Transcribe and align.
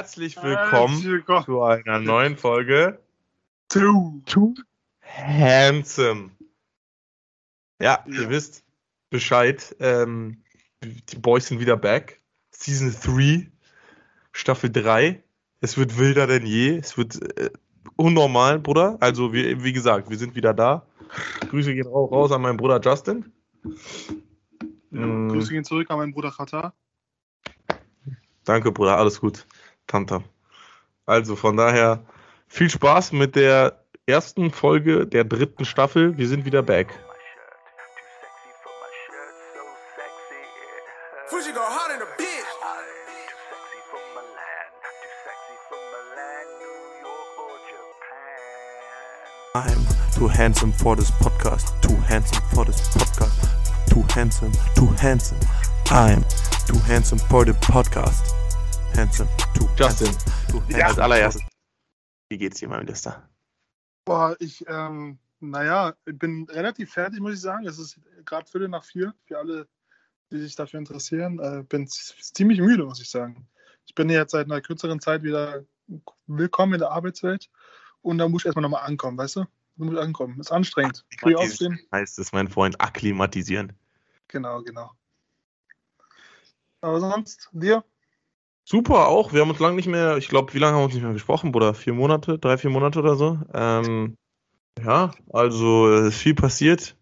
Herzlich 0.00 0.42
willkommen, 0.42 0.94
Herzlich 0.94 1.12
willkommen. 1.12 1.44
zu 1.44 1.62
einer 1.62 1.98
neuen 1.98 2.38
Folge 2.38 3.00
Too, 3.68 4.22
Too 4.24 4.54
Handsome. 5.02 6.30
Ja, 7.82 8.02
ja, 8.06 8.12
ihr 8.22 8.30
wisst 8.30 8.64
Bescheid. 9.10 9.76
Ähm, 9.78 10.42
die 10.82 11.16
Boys 11.18 11.48
sind 11.48 11.60
wieder 11.60 11.76
back. 11.76 12.18
Season 12.50 12.96
3, 12.98 13.52
Staffel 14.32 14.70
3. 14.70 15.22
Es 15.60 15.76
wird 15.76 15.98
wilder 15.98 16.26
denn 16.26 16.46
je. 16.46 16.78
Es 16.78 16.96
wird 16.96 17.20
äh, 17.38 17.50
unnormal, 17.96 18.58
Bruder. 18.58 18.96
Also, 19.00 19.34
wie, 19.34 19.62
wie 19.62 19.74
gesagt, 19.74 20.08
wir 20.08 20.16
sind 20.16 20.34
wieder 20.34 20.54
da. 20.54 20.86
Grüße 21.50 21.74
gehen 21.74 21.86
auch 21.86 22.10
raus 22.10 22.32
an 22.32 22.40
meinen 22.40 22.56
Bruder 22.56 22.80
Justin. 22.82 23.30
Ja, 24.92 25.06
mm. 25.06 25.28
Grüße 25.28 25.52
gehen 25.52 25.64
zurück 25.64 25.90
an 25.90 25.98
meinen 25.98 26.14
Bruder 26.14 26.30
Katar. 26.30 26.72
Danke, 28.44 28.72
Bruder. 28.72 28.96
Alles 28.96 29.20
gut. 29.20 29.44
Tamtam. 29.90 30.24
Also, 31.06 31.34
von 31.34 31.56
daher 31.56 32.04
viel 32.46 32.70
Spaß 32.70 33.12
mit 33.12 33.34
der 33.34 33.84
ersten 34.06 34.50
Folge 34.50 35.06
der 35.06 35.24
dritten 35.24 35.64
Staffel. 35.64 36.16
Wir 36.16 36.28
sind 36.28 36.44
wieder 36.44 36.62
back. 36.62 36.88
I'm 49.52 49.84
too 50.14 50.28
handsome 50.28 50.72
for 50.72 50.94
this 50.94 51.10
podcast. 51.10 51.74
Too 51.82 51.96
handsome 52.08 52.40
for 52.54 52.64
this 52.64 52.80
podcast. 52.90 53.50
Too 53.90 54.04
handsome, 54.14 54.52
too 54.76 54.86
handsome. 55.00 55.40
I'm 55.86 56.24
too 56.66 56.78
handsome 56.86 57.18
for 57.18 57.44
the 57.44 57.54
podcast. 57.54 58.39
Handsome, 58.96 59.28
too 59.54 59.68
Justin, 59.76 60.12
too 60.48 60.60
handsome. 60.60 60.78
Ja. 60.78 60.86
Als 60.86 60.98
allererstes, 60.98 61.42
wie 62.28 62.38
geht's 62.38 62.58
dir, 62.58 62.68
mein 62.68 62.80
Minister? 62.80 63.28
Boah, 64.04 64.36
ich, 64.38 64.64
ähm, 64.68 65.18
naja, 65.40 65.94
ich 66.06 66.18
bin 66.18 66.46
relativ 66.50 66.92
fertig, 66.92 67.20
muss 67.20 67.34
ich 67.34 67.40
sagen. 67.40 67.66
Es 67.66 67.78
ist 67.78 68.00
gerade 68.24 68.50
Viertel 68.50 68.68
nach 68.68 68.84
vier 68.84 69.14
für 69.24 69.38
alle, 69.38 69.68
die 70.30 70.38
sich 70.38 70.54
dafür 70.54 70.78
interessieren. 70.78 71.38
Äh, 71.38 71.62
bin 71.62 71.86
ziemlich 71.88 72.60
müde, 72.60 72.84
muss 72.84 73.00
ich 73.00 73.10
sagen. 73.10 73.48
Ich 73.86 73.94
bin 73.94 74.08
jetzt 74.10 74.32
seit 74.32 74.46
einer 74.46 74.60
kürzeren 74.60 75.00
Zeit 75.00 75.22
wieder 75.22 75.64
willkommen 76.26 76.74
in 76.74 76.80
der 76.80 76.90
Arbeitswelt 76.90 77.50
und 78.02 78.18
da 78.18 78.28
muss 78.28 78.42
ich 78.42 78.46
erstmal 78.46 78.62
nochmal 78.62 78.84
ankommen, 78.84 79.18
weißt 79.18 79.36
du? 79.36 79.40
Da 79.76 79.84
muss 79.84 79.94
ich 79.94 80.00
ankommen. 80.00 80.38
Ist 80.38 80.52
anstrengend. 80.52 81.04
Früh 81.18 81.34
aufstehen. 81.34 81.80
Heißt 81.92 82.18
es, 82.18 82.32
mein 82.32 82.48
Freund, 82.48 82.80
akklimatisieren. 82.80 83.72
Genau, 84.28 84.62
genau. 84.62 84.92
Aber 86.80 87.00
sonst, 87.00 87.48
dir? 87.52 87.84
Super, 88.70 89.08
auch. 89.08 89.32
Wir 89.32 89.40
haben 89.40 89.50
uns 89.50 89.58
lange 89.58 89.74
nicht 89.74 89.88
mehr, 89.88 90.16
ich 90.16 90.28
glaube, 90.28 90.54
wie 90.54 90.58
lange 90.58 90.74
haben 90.74 90.82
wir 90.82 90.84
uns 90.84 90.94
nicht 90.94 91.02
mehr 91.02 91.12
gesprochen, 91.12 91.50
Bruder? 91.50 91.74
Vier 91.74 91.92
Monate, 91.92 92.38
drei, 92.38 92.56
vier 92.56 92.70
Monate 92.70 93.00
oder 93.00 93.16
so. 93.16 93.36
Ähm, 93.52 94.16
ja, 94.80 95.10
also 95.32 95.88
es 95.88 96.14
ist 96.14 96.22
viel 96.22 96.36
passiert. 96.36 96.96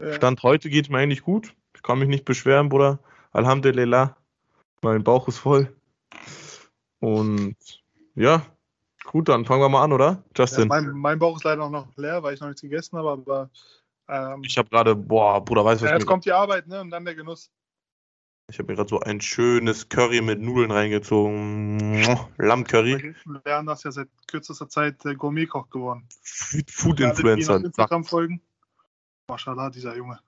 Ja. 0.00 0.14
Stand 0.14 0.42
heute 0.42 0.68
geht 0.68 0.90
mir 0.90 0.98
eigentlich 0.98 1.22
gut. 1.22 1.54
Ich 1.76 1.82
kann 1.82 2.00
mich 2.00 2.08
nicht 2.08 2.24
beschweren, 2.24 2.68
Bruder. 2.68 2.98
Alhamdulillah. 3.30 4.16
Mein 4.82 5.04
Bauch 5.04 5.28
ist 5.28 5.38
voll. 5.38 5.72
Und 6.98 7.56
ja, 8.16 8.44
Gut, 9.04 9.28
dann 9.28 9.44
fangen 9.44 9.62
wir 9.62 9.68
mal 9.68 9.84
an, 9.84 9.92
oder? 9.92 10.24
Justin. 10.36 10.62
Ja, 10.62 10.66
mein, 10.66 10.90
mein, 10.90 11.18
Bauch 11.20 11.36
ist 11.36 11.44
leider 11.44 11.70
noch 11.70 11.86
leer, 11.96 12.24
weil 12.24 12.34
ich 12.34 12.40
noch 12.40 12.48
nichts 12.48 12.62
gegessen 12.62 12.98
habe, 12.98 13.10
aber. 13.10 13.50
Ähm, 14.08 14.42
ich 14.44 14.58
habe 14.58 14.68
gerade, 14.68 14.96
boah, 14.96 15.44
Bruder, 15.44 15.64
weißt 15.64 15.80
du 15.80 15.84
was? 15.84 15.90
Ja, 15.90 15.96
jetzt 15.96 16.06
kommt 16.06 16.24
die 16.24 16.32
Arbeit, 16.32 16.66
ne? 16.66 16.80
Und 16.80 16.90
dann 16.90 17.04
der 17.04 17.14
Genuss. 17.14 17.50
Ich 18.48 18.60
habe 18.60 18.70
mir 18.70 18.76
gerade 18.76 18.88
so 18.88 19.00
ein 19.00 19.20
schönes 19.20 19.88
Curry 19.88 20.20
mit 20.20 20.40
Nudeln 20.40 20.70
reingezogen. 20.70 22.04
Lammcurry. 22.38 23.14
Wir 23.44 23.52
haben 23.52 23.66
das 23.66 23.82
ja 23.82 23.90
seit 23.90 24.08
kürzester 24.28 24.68
Zeit 24.68 25.04
äh, 25.04 25.16
Gourmetkoch 25.16 25.68
geworden. 25.68 26.06
Food-Influencer. 26.68 27.56
Instagram 27.56 28.04
folgen. 28.04 28.40
Maschallah, 29.28 29.70
dieser 29.70 29.96
Junge. 29.96 30.20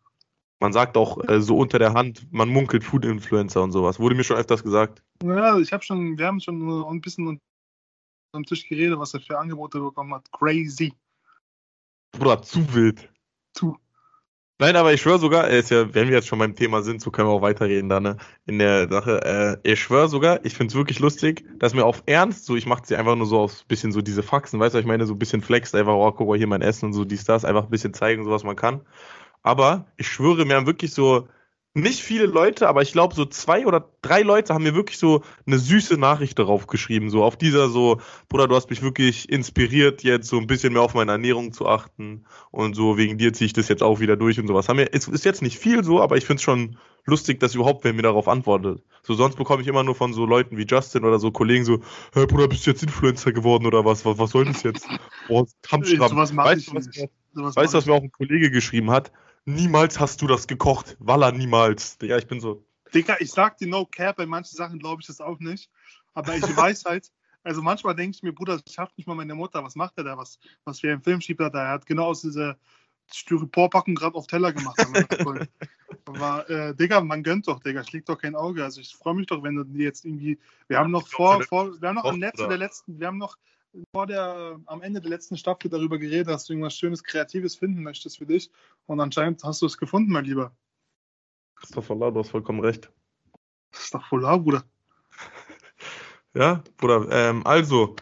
Man 0.59 0.73
sagt 0.73 0.97
auch 0.97 1.29
äh, 1.29 1.41
so 1.41 1.57
unter 1.57 1.79
der 1.79 1.95
Hand, 1.95 2.27
man 2.33 2.49
munkelt 2.49 2.83
Food-Influencer 2.83 3.63
und 3.63 3.71
sowas. 3.71 4.01
Wurde 4.01 4.17
mir 4.17 4.25
schon 4.25 4.37
öfters 4.37 4.65
gesagt. 4.65 5.05
Ja, 5.23 5.57
ich 5.59 5.73
habe 5.73 5.85
schon, 5.85 6.19
wir 6.19 6.27
haben 6.27 6.41
schon 6.41 6.69
ein 6.91 7.01
bisschen 7.01 7.41
am 8.33 8.45
Tisch 8.45 8.69
geredet, 8.69 8.99
was 8.99 9.15
er 9.15 9.21
für 9.21 9.39
Angebote 9.39 9.79
bekommen 9.79 10.13
hat. 10.15 10.31
Crazy. 10.33 10.93
Bruder, 12.11 12.43
zu 12.43 12.75
wild. 12.75 13.09
Zu. 13.55 13.79
Nein, 14.61 14.75
aber 14.75 14.93
ich 14.93 15.01
schwöre 15.01 15.21
sogar, 15.21 15.49
ist 15.49 15.71
ja, 15.71 15.95
wenn 15.95 16.09
wir 16.09 16.17
jetzt 16.17 16.27
schon 16.27 16.41
beim 16.41 16.57
Thema 16.57 16.83
sind, 16.83 17.01
so 17.01 17.13
können 17.13 17.29
wir 17.29 17.33
auch 17.33 17.43
weiterreden 17.43 17.89
da, 17.89 18.01
ne? 18.01 18.17
In 18.45 18.59
der 18.59 18.89
Sache. 18.89 19.61
Äh, 19.65 19.71
ich 19.73 19.81
schwöre 19.81 20.09
sogar, 20.09 20.45
ich 20.45 20.55
finde 20.55 20.73
es 20.73 20.75
wirklich 20.75 20.99
lustig, 20.99 21.45
dass 21.61 21.75
mir 21.75 21.85
auf 21.85 22.03
Ernst, 22.07 22.45
so 22.45 22.57
ich 22.57 22.67
mache 22.67 22.83
sie 22.85 22.97
einfach 22.97 23.15
nur 23.15 23.27
so 23.27 23.39
auf 23.39 23.65
bisschen 23.67 23.93
so 23.93 24.03
diese 24.03 24.25
Faxen, 24.25 24.59
weißt 24.59 24.75
du, 24.75 24.81
ich 24.81 24.85
meine, 24.87 25.07
so 25.07 25.15
ein 25.15 25.19
bisschen 25.19 25.43
flex, 25.43 25.75
einfach, 25.77 25.95
oh, 25.95 26.11
guck 26.11 26.27
mal 26.27 26.37
hier 26.37 26.49
mein 26.49 26.63
Essen 26.63 26.87
und 26.87 26.93
so, 26.93 27.05
dies, 27.05 27.25
das, 27.25 27.45
einfach 27.45 27.65
ein 27.65 27.71
bisschen 27.71 27.95
zeigen, 27.95 28.25
so 28.25 28.31
was 28.33 28.43
man 28.43 28.57
kann. 28.57 28.81
Aber 29.45 29.87
ich 29.97 30.09
schwöre, 30.09 30.45
mir 30.45 30.57
haben 30.57 30.67
wirklich 30.67 30.93
so 30.93 31.29
nicht 31.81 32.01
viele 32.03 32.27
Leute, 32.27 32.69
aber 32.69 32.83
ich 32.83 32.93
glaube, 32.93 33.15
so 33.15 33.25
zwei 33.25 33.67
oder 33.67 33.89
drei 34.03 34.23
Leute 34.23 34.55
haben 34.55 34.65
mir 34.65 34.75
wirklich 34.75 34.99
so 34.99 35.23
eine 35.47 35.59
süße 35.59 35.97
Nachricht 35.97 36.39
darauf 36.39 36.67
geschrieben. 36.67 37.11
So 37.11 37.25
auf 37.25 37.37
dieser 37.37 37.69
so, 37.69 38.01
Bruder, 38.29 38.49
du 38.49 38.55
hast 38.55 38.71
mich 38.71 38.83
wirklich 38.83 39.29
inspiriert, 39.29 40.03
jetzt 40.03 40.29
so 40.29 40.39
ein 40.39 40.47
bisschen 40.47 40.73
mehr 40.73 40.83
auf 40.83 40.95
meine 40.95 41.13
Ernährung 41.13 41.53
zu 41.53 41.67
achten. 41.67 42.25
Und 42.51 42.75
so 42.75 42.97
wegen 42.97 43.19
dir 43.19 43.33
ziehe 43.33 43.47
ich 43.47 43.53
das 43.53 43.69
jetzt 43.69 43.83
auch 43.83 44.01
wieder 44.01 44.17
durch 44.17 44.39
und 44.39 44.47
sowas. 44.47 44.69
Haben 44.69 44.79
wir, 44.79 44.89
es 44.93 45.09
ist 45.09 45.25
jetzt 45.25 45.43
nicht 45.43 45.59
viel 45.59 45.85
so, 45.85 46.01
aber 46.01 46.17
ich 46.17 46.25
finde 46.25 46.37
es 46.37 46.43
schon 46.43 46.77
lustig, 47.05 47.41
dass 47.41 47.55
überhaupt 47.55 47.85
wer 47.85 47.93
mir 47.93 48.03
darauf 48.03 48.29
antwortet. 48.29 48.83
So 49.03 49.15
sonst 49.15 49.37
bekomme 49.37 49.63
ich 49.63 49.69
immer 49.69 49.83
nur 49.83 49.95
von 49.95 50.13
so 50.13 50.27
Leuten 50.27 50.57
wie 50.57 50.67
Justin 50.67 51.05
oder 51.05 51.19
so 51.19 51.31
Kollegen 51.31 51.65
so, 51.65 51.81
hey 52.13 52.27
Bruder, 52.27 52.49
bist 52.49 52.67
du 52.67 52.71
jetzt 52.71 52.83
Influencer 52.83 53.33
geworden 53.33 53.67
oder 53.67 53.85
was? 53.85 54.05
Was, 54.05 54.19
was 54.19 54.31
soll 54.31 54.45
das 54.45 54.63
jetzt? 54.63 54.87
Boah, 55.27 55.47
Kampfstramm. 55.63 56.17
Weißt 56.17 56.69
du, 56.69 56.75
was, 56.75 57.57
weißt, 57.57 57.75
was 57.75 57.87
mir 57.87 57.95
auch 57.95 58.03
ein 58.03 58.13
Kollege 58.13 58.51
geschrieben 58.51 58.91
hat? 58.91 59.11
Niemals 59.49 59.99
hast 59.99 60.21
du 60.21 60.27
das 60.27 60.47
gekocht. 60.47 60.95
Walla, 60.99 61.33
niemals. 61.33 61.97
Ja, 62.03 62.19
ich 62.19 62.27
bin 62.27 62.39
so. 62.39 62.67
Digga, 62.93 63.17
ich 63.19 63.31
sag 63.31 63.57
dir 63.57 63.67
no 63.67 63.87
cap, 63.87 64.17
bei 64.17 64.27
manchen 64.27 64.55
Sachen 64.55 64.79
glaube 64.79 65.01
ich 65.01 65.07
das 65.07 65.23
auch 65.23 65.39
nicht. 65.39 65.71
Aber 66.13 66.37
ich 66.37 66.43
weiß 66.57 66.85
halt, 66.85 67.11
also 67.45 67.63
manchmal 67.63 67.95
denke 67.95 68.15
ich 68.15 68.23
mir, 68.23 68.35
Bruder, 68.35 68.59
das 68.59 68.75
schafft 68.75 68.99
nicht 68.99 69.07
mal 69.07 69.15
meine 69.15 69.35
Mutter. 69.35 69.65
Was 69.65 69.75
macht 69.75 69.97
er 69.97 70.05
da? 70.05 70.19
Was, 70.19 70.39
was 70.65 70.81
für 70.81 70.93
ein 70.93 71.01
Film 71.01 71.23
schiebt 71.23 71.41
er 71.41 71.49
da? 71.49 71.65
Er 71.65 71.71
hat 71.71 71.87
genau 71.87 72.09
aus 72.09 72.21
dieser 72.21 72.59
Styroporpackung 73.11 73.95
gerade 73.95 74.17
auf 74.17 74.27
Teller 74.27 74.53
gemacht. 74.53 74.79
Aber, 76.05 76.51
äh, 76.51 76.75
Digga, 76.75 77.01
man 77.01 77.23
gönnt 77.23 77.49
doch, 77.49 77.61
Digga. 77.61 77.85
Schlägt 77.85 78.11
doch 78.11 78.19
kein 78.19 78.35
Auge. 78.35 78.63
Also 78.63 78.83
ich 78.83 78.95
freue 78.95 79.15
mich 79.15 79.29
doch, 79.29 79.43
wenn 79.43 79.55
du 79.55 79.65
jetzt 79.79 80.05
irgendwie. 80.05 80.39
Wir 80.67 80.79
haben 80.79 80.91
noch 80.91 81.09
vor, 81.09 81.43
vor 81.45 81.81
wir 81.81 81.89
haben 81.89 81.97
noch 81.97 82.05
am 82.05 82.19
Netz 82.19 82.37
der 82.37 82.59
letzten, 82.59 83.01
wir 83.01 83.07
haben 83.07 83.17
noch 83.17 83.39
vor 83.93 84.07
der, 84.07 84.61
am 84.67 84.83
Ende 84.83 85.01
der 85.01 85.11
letzten 85.11 85.37
Staffel 85.37 85.71
darüber 85.71 85.99
geredet, 85.99 86.29
dass 86.29 86.45
du 86.45 86.53
irgendwas 86.53 86.77
Schönes, 86.77 87.05
Kreatives 87.05 87.57
finden 87.57 87.83
möchtest 87.83 88.19
für 88.19 88.27
dich. 88.27 88.51
Und 88.87 89.01
anscheinend 89.01 89.43
hast 89.45 89.63
du 89.63 89.67
es 89.67 89.79
gefunden, 89.79 90.13
mein 90.13 90.25
Lieber. 90.25 90.53
Christopher 91.57 91.95
du 91.97 92.19
hast 92.21 92.31
vollkommen 92.31 92.61
recht. 92.61 92.91
Laut, 94.11 94.45
Bruder. 94.45 94.65
ja, 96.35 96.63
Bruder, 96.77 97.07
ähm, 97.11 97.47
also. 97.47 97.97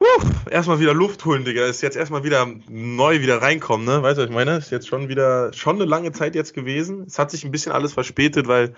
Uh, 0.00 0.50
erstmal 0.50 0.80
wieder 0.80 0.94
Luft 0.94 1.24
holen, 1.24 1.44
Digga. 1.44 1.64
Ist 1.64 1.80
jetzt 1.80 1.96
erstmal 1.96 2.24
wieder 2.24 2.46
neu 2.68 3.20
wieder 3.20 3.40
reinkommen, 3.40 3.86
ne? 3.86 4.02
Weißt 4.02 4.18
du, 4.18 4.22
was 4.22 4.30
ich 4.30 4.34
meine? 4.34 4.56
Ist 4.56 4.70
jetzt 4.70 4.88
schon 4.88 5.08
wieder, 5.08 5.52
schon 5.52 5.76
eine 5.76 5.84
lange 5.84 6.10
Zeit 6.10 6.34
jetzt 6.34 6.54
gewesen. 6.54 7.04
Es 7.06 7.20
hat 7.20 7.30
sich 7.30 7.44
ein 7.44 7.52
bisschen 7.52 7.70
alles 7.70 7.92
verspätet, 7.92 8.48
weil 8.48 8.74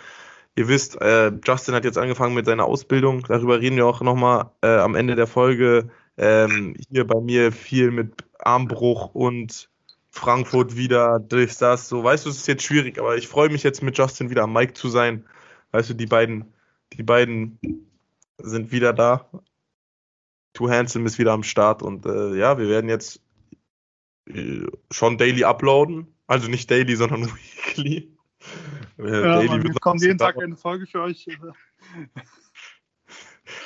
Ihr 0.57 0.69
wisst, 0.69 1.01
äh, 1.01 1.33
Justin 1.45 1.75
hat 1.75 1.85
jetzt 1.85 1.99
angefangen 1.99 2.35
mit 2.35 2.47
seiner 2.47 2.65
Ausbildung. 2.65 3.25
Darüber 3.27 3.61
reden 3.61 3.77
wir 3.77 3.87
auch 3.87 4.01
nochmal 4.01 4.51
äh, 4.63 4.69
am 4.69 4.95
Ende 4.95 5.17
der 5.17 5.27
Folge. 5.27 5.91
Ähm, 6.17 6.77
hier 6.91 7.07
bei 7.07 7.21
mir 7.21 7.51
viel 7.51 7.91
mit 7.91 8.25
Armbruch 8.39 9.15
und 9.15 9.69
Frankfurt 10.11 10.77
wieder, 10.77 11.19
durch 11.19 11.57
das. 11.59 11.89
So, 11.89 12.05
weißt 12.05 12.25
du, 12.25 12.31
es 12.31 12.37
ist 12.37 12.47
jetzt 12.47 12.63
schwierig, 12.63 13.01
aber 13.01 13.17
ich 13.17 13.27
freue 13.27 13.49
mich 13.49 13.65
jetzt 13.65 13.83
mit 13.83 13.99
Justin 13.99 14.31
wieder 14.31 14.45
am 14.45 14.53
Mike 14.53 14.75
zu 14.75 14.89
sein. 14.89 15.27
Weißt 15.73 15.91
du, 15.91 15.95
die 15.95 16.07
beiden, 16.07 16.55
die 16.93 17.03
beiden 17.03 17.59
sind 18.39 18.71
wieder 18.71 18.93
da. 18.93 19.29
Too 20.53 20.71
Handsome 20.71 21.07
ist 21.07 21.19
wieder 21.19 21.33
am 21.33 21.43
Start 21.43 21.83
und 21.83 22.07
äh, 22.07 22.37
ja, 22.37 22.59
wir 22.59 22.69
werden 22.69 22.89
jetzt 22.89 23.21
äh, 24.29 24.67
schon 24.93 25.19
daily 25.19 25.43
uploaden. 25.43 26.07
Also 26.29 26.49
nicht 26.49 26.71
daily, 26.71 26.95
sondern 26.95 27.25
weekly. 27.67 28.17
Ja, 28.99 29.39
Daily 29.39 29.63
wir 29.65 29.75
kommen 29.75 30.01
jeden 30.01 30.19
Tag 30.19 30.41
eine 30.41 30.57
Folge 30.57 30.87
für 30.87 31.03
euch. 31.03 31.27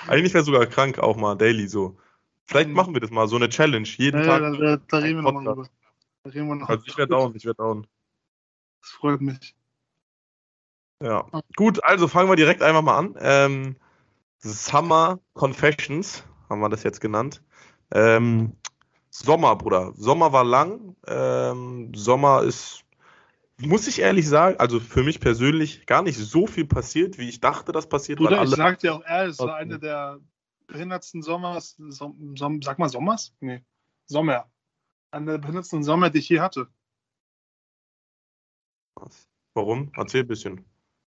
Eigentlich 0.08 0.34
wäre 0.34 0.44
sogar 0.44 0.66
krank 0.66 0.98
auch 0.98 1.16
mal 1.16 1.34
Daily 1.36 1.68
so. 1.68 1.98
Vielleicht 2.46 2.68
hm. 2.68 2.74
machen 2.74 2.94
wir 2.94 3.00
das 3.00 3.10
mal, 3.10 3.28
so 3.28 3.36
eine 3.36 3.48
Challenge. 3.48 3.86
Jeden 3.86 4.20
ja, 4.20 4.26
Tag. 4.26 4.40
Da, 4.40 4.50
da, 4.50 4.76
da 4.88 4.98
reden 4.98 5.18
wir 5.18 5.22
nochmal 5.22 5.44
drüber. 5.44 5.68
Da 6.24 6.30
reden 6.30 6.48
wir 6.48 6.54
noch 6.56 6.68
also 6.68 6.82
ich 6.86 6.96
werde 6.96 7.10
down, 7.10 7.34
ich 7.34 7.44
werde 7.44 7.58
down. 7.58 7.86
Das 8.80 8.90
freut 8.90 9.20
mich. 9.20 9.54
Ja. 11.02 11.26
Gut, 11.56 11.82
also 11.84 12.08
fangen 12.08 12.28
wir 12.28 12.36
direkt 12.36 12.62
einfach 12.62 12.82
mal 12.82 12.98
an. 12.98 13.14
Ähm, 13.20 13.76
Summer 14.38 15.20
Confessions 15.34 16.24
haben 16.48 16.60
wir 16.60 16.68
das 16.68 16.82
jetzt 16.82 17.00
genannt. 17.00 17.42
Ähm, 17.92 18.56
Sommer, 19.10 19.56
Bruder. 19.56 19.92
Sommer 19.96 20.32
war 20.32 20.44
lang. 20.44 20.96
Ähm, 21.06 21.92
Sommer 21.94 22.42
ist 22.42 22.84
muss 23.60 23.86
ich 23.86 24.00
ehrlich 24.00 24.28
sagen, 24.28 24.58
also 24.58 24.80
für 24.80 25.02
mich 25.02 25.20
persönlich 25.20 25.86
gar 25.86 26.02
nicht 26.02 26.16
so 26.18 26.46
viel 26.46 26.66
passiert, 26.66 27.18
wie 27.18 27.28
ich 27.28 27.40
dachte, 27.40 27.72
das 27.72 27.88
passiert. 27.88 28.18
Bruder, 28.18 28.42
ich 28.42 28.50
sag 28.50 28.78
dir 28.78 28.94
auch 28.94 29.04
ehrlich, 29.04 29.32
es 29.32 29.38
war 29.38 29.56
eine 29.56 29.78
der 29.78 30.20
behindertsten 30.66 31.22
Sommers, 31.22 31.76
Som, 31.88 32.36
Som, 32.36 32.62
sag 32.62 32.78
mal 32.78 32.88
Sommers? 32.88 33.34
Nee, 33.40 33.62
Sommer. 34.06 34.50
Einer 35.10 35.32
der 35.32 35.38
behindertsten 35.38 35.82
Sommer, 35.82 36.10
die 36.10 36.18
ich 36.18 36.28
je 36.28 36.40
hatte. 36.40 36.68
Warum? 39.54 39.90
Erzähl 39.96 40.22
ein 40.22 40.28
bisschen. 40.28 40.64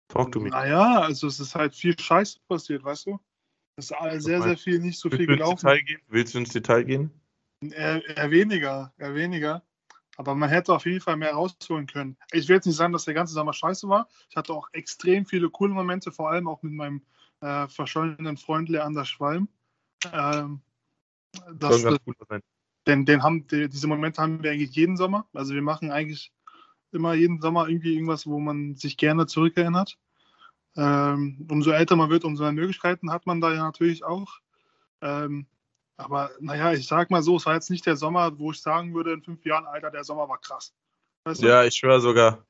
Talk 0.07 0.31
to 0.31 0.39
me. 0.39 0.49
Naja, 0.49 1.01
also 1.01 1.27
es 1.27 1.39
ist 1.39 1.55
halt 1.55 1.75
viel 1.75 1.97
Scheiße 1.97 2.39
passiert, 2.47 2.83
weißt 2.83 3.07
du? 3.07 3.19
Es 3.75 3.85
ist 3.85 3.91
all- 3.93 4.19
sehr, 4.19 4.41
sehr 4.41 4.57
viel, 4.57 4.79
nicht 4.79 4.99
so 4.99 5.09
viel 5.09 5.19
Willst 5.27 5.31
ins 5.31 5.61
gelaufen. 5.61 5.99
Willst 6.07 6.33
du 6.33 6.39
ins 6.39 6.49
Detail 6.49 6.83
gehen? 6.83 7.11
Eher, 7.61 8.05
eher 8.05 8.31
weniger, 8.31 8.93
eher 8.97 9.15
weniger. 9.15 9.63
Aber 10.17 10.35
man 10.35 10.49
hätte 10.49 10.73
auf 10.73 10.85
jeden 10.85 11.01
Fall 11.01 11.17
mehr 11.17 11.33
rausholen 11.33 11.87
können. 11.87 12.17
Ich 12.31 12.47
will 12.47 12.57
jetzt 12.57 12.65
nicht 12.65 12.75
sagen, 12.75 12.93
dass 12.93 13.05
der 13.05 13.13
ganze 13.13 13.33
Sommer 13.33 13.53
scheiße 13.53 13.89
war. 13.89 14.07
Ich 14.29 14.35
hatte 14.35 14.53
auch 14.53 14.69
extrem 14.73 15.25
viele 15.25 15.49
coole 15.49 15.73
Momente, 15.73 16.11
vor 16.11 16.29
allem 16.29 16.47
auch 16.47 16.61
mit 16.61 16.73
meinem 16.73 17.01
äh, 17.41 17.67
verschollenen 17.67 18.37
Freund 18.37 18.69
Leander 18.69 19.05
Schwalm. 19.05 19.47
Ähm, 20.11 20.61
das, 21.53 21.81
sein. 21.81 21.97
denn 22.85 23.05
den 23.05 23.23
haben, 23.23 23.47
die, 23.47 23.67
diese 23.69 23.87
Momente 23.87 24.21
haben 24.21 24.43
wir 24.43 24.51
eigentlich 24.51 24.75
jeden 24.75 24.97
Sommer. 24.97 25.27
Also 25.33 25.53
wir 25.53 25.61
machen 25.61 25.91
eigentlich 25.91 26.31
immer 26.91 27.13
jeden 27.15 27.41
Sommer 27.41 27.67
irgendwie 27.67 27.93
irgendwas, 27.93 28.27
wo 28.27 28.39
man 28.39 28.75
sich 28.75 28.97
gerne 28.97 29.25
zurückerinnert. 29.25 29.97
Ähm, 30.75 31.47
umso 31.49 31.71
älter 31.71 31.95
man 31.95 32.09
wird, 32.09 32.23
umso 32.23 32.43
mehr 32.43 32.51
Möglichkeiten 32.51 33.11
hat 33.11 33.25
man 33.25 33.41
da 33.41 33.53
ja 33.53 33.63
natürlich 33.63 34.03
auch. 34.03 34.39
Ähm, 35.01 35.47
aber 35.97 36.31
naja, 36.39 36.73
ich 36.73 36.87
sag 36.87 37.11
mal 37.11 37.21
so, 37.21 37.37
es 37.37 37.45
war 37.45 37.53
jetzt 37.53 37.69
nicht 37.69 37.85
der 37.85 37.95
Sommer, 37.95 38.37
wo 38.39 38.51
ich 38.51 38.61
sagen 38.61 38.93
würde, 38.93 39.13
in 39.13 39.21
fünf 39.21 39.45
Jahren, 39.45 39.65
Alter, 39.65 39.91
der 39.91 40.03
Sommer 40.03 40.27
war 40.27 40.39
krass. 40.39 40.73
Weißt 41.25 41.41
du? 41.41 41.47
Ja, 41.47 41.63
ich 41.63 41.75
schwöre 41.75 42.01
sogar. 42.01 42.45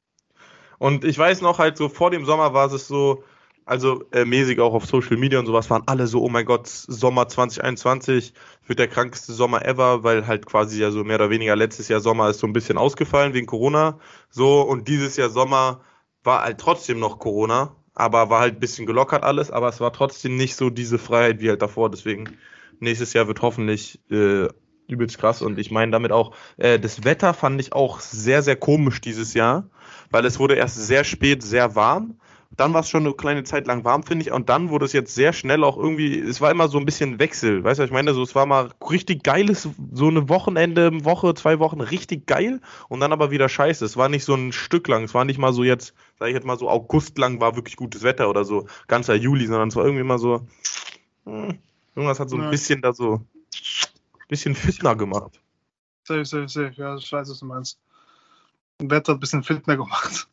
Und 0.80 1.06
ich 1.06 1.18
weiß 1.18 1.42
noch 1.42 1.60
halt 1.60 1.78
so, 1.78 1.90
vor 1.90 2.12
dem 2.12 2.26
Sommer 2.26 2.54
war 2.54 2.72
es 2.72 2.88
so, 2.88 3.24
also 3.66 4.04
äh, 4.12 4.26
mäßig 4.26 4.60
auch 4.60 4.74
auf 4.74 4.86
Social 4.86 5.18
Media 5.18 5.40
und 5.40 5.46
sowas, 5.46 5.70
waren 5.70 5.84
alle 5.86 6.08
so, 6.08 6.22
oh 6.22 6.30
mein 6.30 6.46
Gott, 6.46 6.68
Sommer 6.68 7.28
2021 7.28 8.34
wird 8.66 8.80
der 8.80 8.88
krankeste 8.88 9.34
Sommer 9.34 9.66
ever, 9.66 10.04
weil 10.04 10.28
halt 10.28 10.46
quasi 10.46 10.82
ja 10.82 10.92
so 10.92 11.04
mehr 11.04 11.16
oder 11.16 11.30
weniger 11.30 11.56
letztes 11.56 11.88
Jahr 11.88 12.00
Sommer 12.00 12.30
ist 12.30 12.40
so 12.40 12.48
ein 12.48 12.54
bisschen 12.54 12.78
ausgefallen 12.78 13.34
wegen 13.34 13.48
Corona. 13.48 14.00
So, 14.30 14.62
und 14.62 14.88
dieses 14.88 15.16
Jahr 15.16 15.30
Sommer 15.30 15.82
war 16.24 16.44
halt 16.44 16.60
trotzdem 16.60 17.00
noch 17.00 17.20
Corona, 17.20 17.76
aber 17.94 18.30
war 18.30 18.42
halt 18.42 18.56
ein 18.56 18.60
bisschen 18.60 18.86
gelockert 18.86 19.24
alles, 19.24 19.52
aber 19.52 19.70
es 19.70 19.80
war 19.80 19.94
trotzdem 19.94 20.36
nicht 20.36 20.56
so 20.56 20.70
diese 20.70 20.98
Freiheit 20.98 21.40
wie 21.40 21.50
halt 21.50 21.62
davor. 21.62 21.90
Deswegen, 21.90 22.38
nächstes 22.84 23.14
Jahr 23.14 23.28
wird 23.28 23.42
hoffentlich 23.42 24.00
äh, 24.12 24.48
übelst 24.88 25.18
krass. 25.18 25.42
Und 25.42 25.60
ich 25.60 25.72
meine 25.72 25.92
damit 25.92 26.12
auch, 26.12 26.36
äh, 26.58 26.80
das 26.80 27.04
Wetter 27.04 27.34
fand 27.34 27.60
ich 27.60 27.74
auch 27.74 28.00
sehr, 28.00 28.42
sehr 28.42 28.56
komisch 28.56 29.02
dieses 29.02 29.34
Jahr, 29.34 29.70
weil 30.10 30.26
es 30.26 30.40
wurde 30.40 30.56
erst 30.56 30.76
sehr 30.76 31.04
spät 31.04 31.44
sehr 31.44 31.76
warm. 31.76 32.18
Dann 32.56 32.72
war 32.72 32.82
es 32.82 32.90
schon 32.90 33.04
eine 33.04 33.16
kleine 33.16 33.44
Zeit 33.44 33.66
lang 33.66 33.84
warm, 33.84 34.04
finde 34.04 34.26
ich. 34.26 34.32
Und 34.32 34.48
dann 34.48 34.70
wurde 34.70 34.86
es 34.86 34.94
jetzt 34.94 35.16
sehr 35.16 35.34
schnell 35.34 35.64
auch 35.64 35.76
irgendwie, 35.76 36.20
es 36.20 36.40
war 36.40 36.52
immer 36.52 36.68
so 36.68 36.78
ein 36.78 36.86
bisschen 36.86 37.18
Wechsel. 37.18 37.64
Weißt 37.64 37.80
du, 37.80 37.84
ich 37.84 37.90
meine? 37.90 38.14
So, 38.14 38.22
es 38.22 38.36
war 38.36 38.46
mal 38.46 38.70
richtig 38.92 39.24
geiles, 39.24 39.68
so 39.92 40.08
eine 40.08 40.30
Wochenende, 40.30 41.04
Woche, 41.04 41.34
zwei 41.34 41.58
Wochen 41.58 41.82
richtig 41.82 42.28
geil 42.28 42.62
und 42.90 43.00
dann 43.00 43.12
aber 43.12 43.32
wieder 43.32 43.50
scheiße. 43.50 43.84
Es 43.84 43.98
war 43.98 44.08
nicht 44.08 44.24
so 44.24 44.36
ein 44.36 44.52
Stück 44.52 44.88
lang. 44.88 45.04
Es 45.04 45.16
war 45.16 45.26
nicht 45.26 45.40
mal 45.40 45.52
so 45.52 45.64
jetzt, 45.64 45.96
sag 46.20 46.28
ich 46.28 46.36
jetzt 46.36 46.46
mal 46.46 46.60
so, 46.60 46.70
August 46.70 47.18
lang 47.18 47.42
war 47.42 47.56
wirklich 47.56 47.76
gutes 47.76 48.04
Wetter 48.04 48.30
oder 48.30 48.46
so, 48.46 48.68
ganzer 48.88 49.16
Juli, 49.16 49.48
sondern 49.48 49.70
es 49.70 49.76
war 49.76 49.86
irgendwie 49.86 50.02
immer 50.02 50.20
so, 50.20 50.46
hm, 51.26 51.58
irgendwas 51.96 52.20
hat 52.20 52.30
so 52.30 52.36
ein 52.38 52.44
Ja. 52.44 52.50
bisschen 52.50 52.82
da 52.82 52.94
so, 52.94 53.22
bisschen 54.28 54.56
fitner 54.56 54.96
gemacht. 54.96 55.40
Safe, 56.06 56.26
safe, 56.26 56.50
safe. 56.50 56.74
Ja, 56.76 56.96
ich 56.96 57.12
weiß, 57.12 57.30
was 57.30 57.40
du 57.40 57.46
meinst. 57.46 57.80
Wetter 58.80 59.14
hat 59.14 59.18
ein 59.18 59.20
bisschen 59.20 59.44
fitner 59.44 59.78
gemacht. 59.78 60.28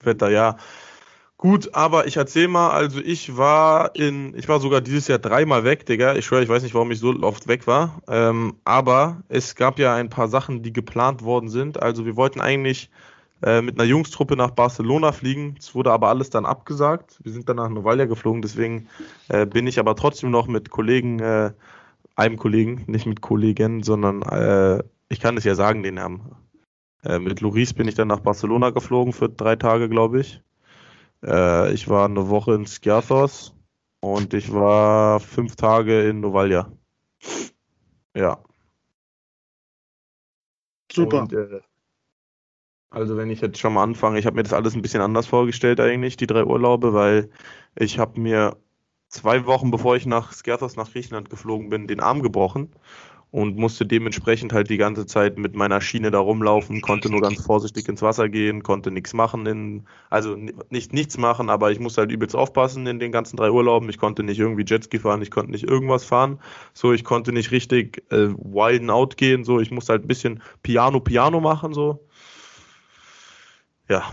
Wetter, 0.00 0.30
ja. 0.30 0.56
Gut, 1.36 1.74
aber 1.74 2.06
ich 2.06 2.16
erzähl 2.18 2.46
mal, 2.46 2.70
also 2.70 3.00
ich 3.00 3.36
war 3.36 3.96
in, 3.96 4.32
ich 4.36 4.48
war 4.48 4.60
sogar 4.60 4.80
dieses 4.80 5.08
Jahr 5.08 5.18
dreimal 5.18 5.64
weg, 5.64 5.84
Digga. 5.86 6.14
Ich 6.14 6.26
schwöre, 6.26 6.44
ich 6.44 6.48
weiß 6.48 6.62
nicht, 6.62 6.74
warum 6.74 6.92
ich 6.92 7.00
so 7.00 7.12
oft 7.22 7.48
weg 7.48 7.66
war. 7.66 8.00
Ähm, 8.06 8.58
aber 8.64 9.24
es 9.28 9.56
gab 9.56 9.80
ja 9.80 9.92
ein 9.92 10.08
paar 10.08 10.28
Sachen, 10.28 10.62
die 10.62 10.72
geplant 10.72 11.22
worden 11.22 11.48
sind. 11.48 11.82
Also 11.82 12.06
wir 12.06 12.14
wollten 12.14 12.40
eigentlich 12.40 12.90
äh, 13.42 13.60
mit 13.60 13.78
einer 13.78 13.88
Jungstruppe 13.88 14.36
nach 14.36 14.52
Barcelona 14.52 15.12
fliegen. 15.12 15.56
Es 15.58 15.74
wurde 15.74 15.90
aber 15.90 16.08
alles 16.08 16.30
dann 16.30 16.46
abgesagt. 16.46 17.18
Wir 17.24 17.32
sind 17.32 17.48
dann 17.48 17.56
nach 17.56 17.68
Novalia 17.68 18.06
geflogen, 18.06 18.40
deswegen 18.40 18.88
äh, 19.28 19.46
bin 19.46 19.66
ich 19.66 19.78
aber 19.78 19.96
trotzdem 19.96 20.30
noch 20.30 20.46
mit 20.46 20.70
Kollegen, 20.70 21.18
äh, 21.18 21.52
einem 22.14 22.36
Kollegen, 22.36 22.84
nicht 22.86 23.06
mit 23.06 23.20
Kollegen, 23.20 23.82
sondern 23.82 24.22
äh, 24.22 24.82
ich 25.08 25.20
kann 25.20 25.36
es 25.36 25.44
ja 25.44 25.54
sagen, 25.54 25.82
den 25.82 25.94
Namen. 25.94 26.36
Äh, 27.04 27.18
mit 27.18 27.40
Loris 27.40 27.74
bin 27.74 27.88
ich 27.88 27.96
dann 27.96 28.08
nach 28.08 28.20
Barcelona 28.20 28.70
geflogen 28.70 29.12
für 29.12 29.28
drei 29.28 29.56
Tage, 29.56 29.88
glaube 29.88 30.20
ich. 30.20 30.40
Ich 31.24 31.88
war 31.88 32.06
eine 32.06 32.28
Woche 32.30 32.54
in 32.54 32.66
Skiathos 32.66 33.54
und 34.00 34.34
ich 34.34 34.52
war 34.52 35.20
fünf 35.20 35.54
Tage 35.54 36.08
in 36.08 36.18
Novalia. 36.18 36.68
Ja. 38.16 38.38
Super. 40.90 41.22
Und, 41.22 41.32
äh, 41.32 41.60
also 42.92 43.16
wenn 43.16 43.30
ich 43.30 43.40
jetzt 43.40 43.58
schon 43.58 43.74
mal 43.74 43.82
anfange, 43.82 44.18
ich 44.18 44.26
habe 44.26 44.36
mir 44.36 44.42
das 44.42 44.52
alles 44.52 44.74
ein 44.74 44.82
bisschen 44.82 45.00
anders 45.02 45.26
vorgestellt 45.26 45.80
eigentlich, 45.80 46.16
die 46.16 46.26
drei 46.26 46.44
Urlaube, 46.44 46.92
weil 46.94 47.30
ich 47.76 47.98
habe 47.98 48.20
mir 48.20 48.56
zwei 49.08 49.46
Wochen 49.46 49.70
bevor 49.70 49.96
ich 49.96 50.06
nach 50.06 50.32
Skiathos 50.32 50.76
nach 50.76 50.90
Griechenland 50.92 51.30
geflogen 51.30 51.68
bin, 51.70 51.86
den 51.86 52.00
Arm 52.00 52.22
gebrochen 52.22 52.70
und 53.32 53.56
musste 53.58 53.86
dementsprechend 53.86 54.52
halt 54.54 54.70
die 54.70 54.78
ganze 54.78 55.06
Zeit 55.06 55.38
mit 55.38 55.54
meiner 55.56 55.80
Schiene 55.80 56.10
da 56.10 56.18
rumlaufen, 56.20 56.80
konnte 56.82 57.10
nur 57.10 57.20
ganz 57.22 57.42
vorsichtig 57.42 57.88
ins 57.88 58.02
Wasser 58.02 58.28
gehen, 58.28 58.62
konnte 58.62 58.90
nichts 58.92 59.14
machen, 59.14 59.46
in, 59.46 59.86
also 60.10 60.36
ni- 60.36 60.54
nicht 60.70 60.92
nichts 60.94 61.18
machen, 61.18 61.50
aber 61.50 61.72
ich 61.72 61.80
musste 61.80 62.02
halt 62.02 62.12
übelst 62.12 62.36
aufpassen 62.36 62.86
in 62.86 62.98
den 63.00 63.12
ganzen 63.12 63.36
drei 63.36 63.50
Urlauben. 63.50 63.88
Ich 63.90 63.98
konnte 63.98 64.22
nicht 64.24 64.38
irgendwie 64.40 64.64
Jetski 64.66 64.98
fahren, 65.00 65.22
ich 65.22 65.30
konnte 65.32 65.52
nicht 65.52 65.64
irgendwas 65.68 66.04
fahren, 66.04 66.40
so 66.74 66.92
ich 66.92 67.04
konnte 67.04 67.32
nicht 67.32 67.50
richtig 67.52 68.04
äh, 68.12 68.30
wilden 68.36 68.90
out 68.90 69.16
gehen, 69.16 69.44
so 69.44 69.60
ich 69.60 69.70
musste 69.70 69.92
halt 69.94 70.04
ein 70.04 70.08
bisschen 70.08 70.42
Piano 70.62 71.00
Piano 71.00 71.40
machen, 71.40 71.74
so. 71.74 72.00
Ja, 73.92 74.10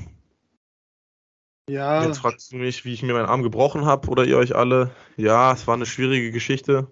Ja, 1.70 2.04
jetzt 2.04 2.20
fragst 2.20 2.52
du 2.52 2.58
mich, 2.58 2.84
wie 2.84 2.94
ich 2.94 3.02
mir 3.02 3.14
meinen 3.14 3.28
Arm 3.28 3.44
gebrochen 3.44 3.86
habe 3.86 4.10
oder 4.10 4.26
ihr 4.26 4.38
euch 4.38 4.54
alle. 4.54 4.92
Ja, 5.16 5.54
es 5.54 5.68
war 5.68 5.76
eine 5.76 5.86
schwierige 5.86 6.34
Geschichte. 6.34 6.92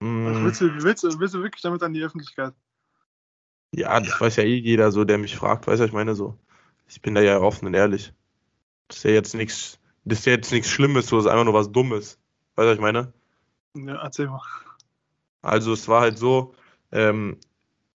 Mm. 0.00 0.44
willst, 0.44 0.60
du, 0.60 0.82
willst, 0.82 1.04
du, 1.04 1.20
willst 1.20 1.34
du 1.34 1.42
wirklich 1.42 1.62
damit 1.62 1.80
an 1.84 1.92
die 1.92 2.02
Öffentlichkeit? 2.02 2.54
Ja, 3.72 4.00
das 4.00 4.20
weiß 4.20 4.34
ja 4.34 4.42
eh 4.42 4.56
jeder 4.56 4.90
so, 4.90 5.04
der 5.04 5.18
mich 5.18 5.36
fragt, 5.36 5.68
weißt 5.68 5.80
du, 5.80 5.84
ich 5.84 5.92
meine 5.92 6.16
so. 6.16 6.36
Ich 6.88 7.00
bin 7.02 7.14
da 7.14 7.20
ja 7.20 7.38
offen 7.38 7.66
und 7.66 7.74
ehrlich. 7.74 8.12
Das 8.88 8.96
ist 8.96 9.04
ja 9.04 9.10
jetzt 9.12 9.34
nichts, 9.36 9.78
das 10.04 10.20
ist 10.20 10.26
ja 10.26 10.32
jetzt 10.32 10.50
nichts 10.50 10.70
Schlimmes, 10.70 11.06
so, 11.06 11.16
das 11.16 11.26
ist 11.26 11.30
einfach 11.30 11.44
nur 11.44 11.54
was 11.54 11.70
Dummes. 11.70 12.18
Weißt 12.56 12.64
du, 12.64 12.70
was 12.70 12.74
ich 12.74 12.80
meine? 12.80 13.12
Ja, 13.76 14.02
erzähl 14.02 14.26
mal. 14.26 14.40
Also 15.42 15.72
es 15.72 15.86
war 15.86 16.00
halt 16.00 16.18
so, 16.18 16.54
ähm, 16.90 17.38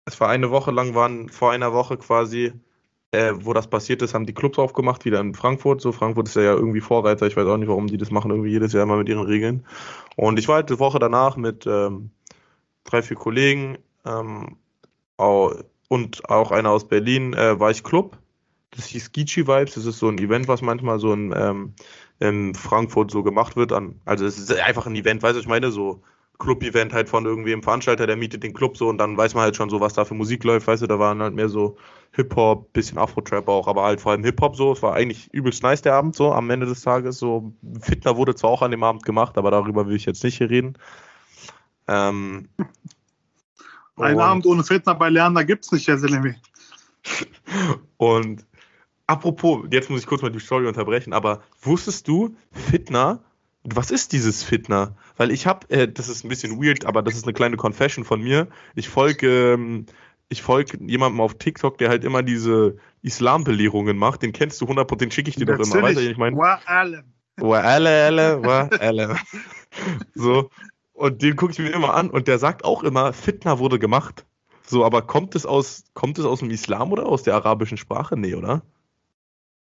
es 0.04 0.20
war 0.20 0.28
eine 0.28 0.50
Woche 0.50 0.72
lang, 0.72 0.94
waren 0.94 1.30
vor 1.30 1.52
einer 1.52 1.72
Woche 1.72 1.96
quasi, 1.96 2.52
äh, 3.12 3.32
wo 3.40 3.52
das 3.52 3.68
passiert 3.68 4.02
ist, 4.02 4.14
haben 4.14 4.26
die 4.26 4.34
Clubs 4.34 4.58
aufgemacht, 4.58 5.04
wieder 5.04 5.20
in 5.20 5.34
Frankfurt. 5.34 5.80
So, 5.80 5.92
Frankfurt 5.92 6.28
ist 6.28 6.36
ja, 6.36 6.42
ja 6.42 6.54
irgendwie 6.54 6.80
Vorreiter, 6.80 7.26
ich 7.26 7.36
weiß 7.36 7.46
auch 7.46 7.56
nicht, 7.56 7.68
warum 7.68 7.88
die 7.88 7.96
das 7.96 8.10
machen, 8.10 8.30
irgendwie 8.30 8.50
jedes 8.50 8.72
Jahr 8.72 8.86
mal 8.86 8.98
mit 8.98 9.08
ihren 9.08 9.24
Regeln. 9.24 9.64
Und 10.16 10.38
ich 10.38 10.48
war 10.48 10.56
halt 10.56 10.70
die 10.70 10.78
Woche 10.78 10.98
danach 10.98 11.36
mit 11.36 11.66
ähm, 11.66 12.10
drei, 12.84 13.02
vier 13.02 13.16
Kollegen 13.16 13.78
ähm, 14.04 14.56
au- 15.16 15.54
und 15.88 16.28
auch 16.30 16.52
einer 16.52 16.70
aus 16.70 16.86
Berlin, 16.86 17.34
äh, 17.34 17.58
war 17.58 17.70
ich 17.70 17.82
Club. 17.82 18.16
Das 18.70 18.86
hieß 18.86 19.10
Geechee 19.10 19.48
Vibes, 19.48 19.74
das 19.74 19.86
ist 19.86 19.98
so 19.98 20.08
ein 20.08 20.18
Event, 20.18 20.46
was 20.46 20.62
manchmal 20.62 21.00
so 21.00 21.12
in, 21.12 21.34
ähm, 21.36 21.74
in 22.20 22.54
Frankfurt 22.54 23.10
so 23.10 23.24
gemacht 23.24 23.56
wird. 23.56 23.72
An, 23.72 24.00
also 24.04 24.24
es 24.24 24.38
ist 24.38 24.52
einfach 24.52 24.86
ein 24.86 24.94
Event, 24.94 25.22
weißt 25.22 25.34
du, 25.34 25.40
ich 25.40 25.48
meine, 25.48 25.72
so 25.72 26.02
Club-Event 26.40 26.92
halt 26.92 27.08
von 27.08 27.26
irgendwem 27.26 27.62
Veranstalter, 27.62 28.08
der 28.08 28.16
mietet 28.16 28.42
den 28.42 28.52
Club 28.52 28.76
so 28.76 28.88
und 28.88 28.98
dann 28.98 29.16
weiß 29.16 29.34
man 29.34 29.44
halt 29.44 29.54
schon 29.54 29.70
so, 29.70 29.80
was 29.80 29.92
da 29.92 30.04
für 30.04 30.14
Musik 30.14 30.42
läuft, 30.42 30.66
weißt 30.66 30.82
du, 30.82 30.88
da 30.88 30.98
waren 30.98 31.22
halt 31.22 31.34
mehr 31.34 31.48
so 31.48 31.76
Hip-Hop, 32.12 32.72
bisschen 32.72 32.98
Afro-Trap 32.98 33.46
auch, 33.48 33.68
aber 33.68 33.84
halt 33.84 34.00
vor 34.00 34.12
allem 34.12 34.24
Hip-Hop 34.24 34.56
so, 34.56 34.72
es 34.72 34.82
war 34.82 34.94
eigentlich 34.94 35.32
übelst 35.32 35.62
nice 35.62 35.82
der 35.82 35.94
Abend 35.94 36.16
so, 36.16 36.32
am 36.32 36.50
Ende 36.50 36.66
des 36.66 36.82
Tages 36.82 37.18
so, 37.18 37.52
Fitner 37.80 38.16
wurde 38.16 38.34
zwar 38.34 38.50
auch 38.50 38.62
an 38.62 38.72
dem 38.72 38.82
Abend 38.82 39.04
gemacht, 39.04 39.38
aber 39.38 39.52
darüber 39.52 39.86
will 39.86 39.94
ich 39.94 40.06
jetzt 40.06 40.24
nicht 40.24 40.38
hier 40.38 40.50
reden. 40.50 40.76
Ähm, 41.86 42.48
Ein 43.96 44.18
Abend 44.18 44.46
ohne 44.46 44.64
Fitner 44.64 44.94
bei 44.94 45.10
Lerner 45.10 45.44
gibt's 45.44 45.70
nicht, 45.70 45.86
Herr 45.86 45.98
Selemi. 45.98 46.34
Und 47.96 48.46
apropos, 49.06 49.66
jetzt 49.70 49.90
muss 49.90 50.00
ich 50.00 50.06
kurz 50.06 50.22
mal 50.22 50.30
die 50.30 50.40
Story 50.40 50.66
unterbrechen, 50.66 51.12
aber 51.12 51.42
wusstest 51.60 52.08
du, 52.08 52.34
Fitner, 52.52 53.20
was 53.64 53.90
ist 53.90 54.12
dieses 54.12 54.42
Fitner? 54.42 54.96
Weil 55.16 55.30
ich 55.30 55.46
habe, 55.46 55.68
äh, 55.70 55.88
das 55.88 56.08
ist 56.08 56.24
ein 56.24 56.28
bisschen 56.28 56.62
weird, 56.62 56.86
aber 56.86 57.02
das 57.02 57.14
ist 57.14 57.24
eine 57.24 57.32
kleine 57.32 57.56
Confession 57.56 58.04
von 58.04 58.22
mir. 58.22 58.48
Ich 58.74 58.88
folge, 58.88 59.52
ähm, 59.52 59.86
ich 60.28 60.42
folge 60.42 60.78
jemandem 60.86 61.20
auf 61.20 61.34
TikTok, 61.34 61.78
der 61.78 61.90
halt 61.90 62.04
immer 62.04 62.22
diese 62.22 62.76
Islambelehrungen 63.02 63.96
macht. 63.96 64.22
Den 64.22 64.32
kennst 64.32 64.60
du 64.60 64.66
100%, 64.66 64.96
den 64.96 65.10
schicke 65.10 65.30
ich 65.30 65.36
dir 65.36 65.46
doch 65.46 65.58
immer. 65.58 65.82
Weißt 65.82 65.98
du, 65.98 66.10
ich 66.10 66.16
meine? 66.16 66.36
Wa 66.36 66.60
allem. 66.66 67.04
Wa 67.36 67.60
alle, 67.60 68.04
alle, 68.04 68.42
wa 68.42 68.68
alle. 68.80 69.16
So. 70.14 70.50
Und 70.92 71.22
den 71.22 71.36
gucke 71.36 71.52
ich 71.52 71.58
mir 71.58 71.70
immer 71.70 71.94
an 71.94 72.10
und 72.10 72.28
der 72.28 72.38
sagt 72.38 72.64
auch 72.64 72.82
immer, 72.82 73.12
Fitna 73.12 73.58
wurde 73.58 73.78
gemacht. 73.78 74.26
So, 74.66 74.84
aber 74.84 75.02
kommt 75.02 75.34
es 75.34 75.46
aus, 75.46 75.84
kommt 75.94 76.18
es 76.18 76.24
aus 76.24 76.40
dem 76.40 76.50
Islam 76.50 76.92
oder 76.92 77.06
aus 77.06 77.22
der 77.22 77.34
arabischen 77.34 77.78
Sprache? 77.78 78.16
Nee, 78.16 78.34
oder? 78.34 78.62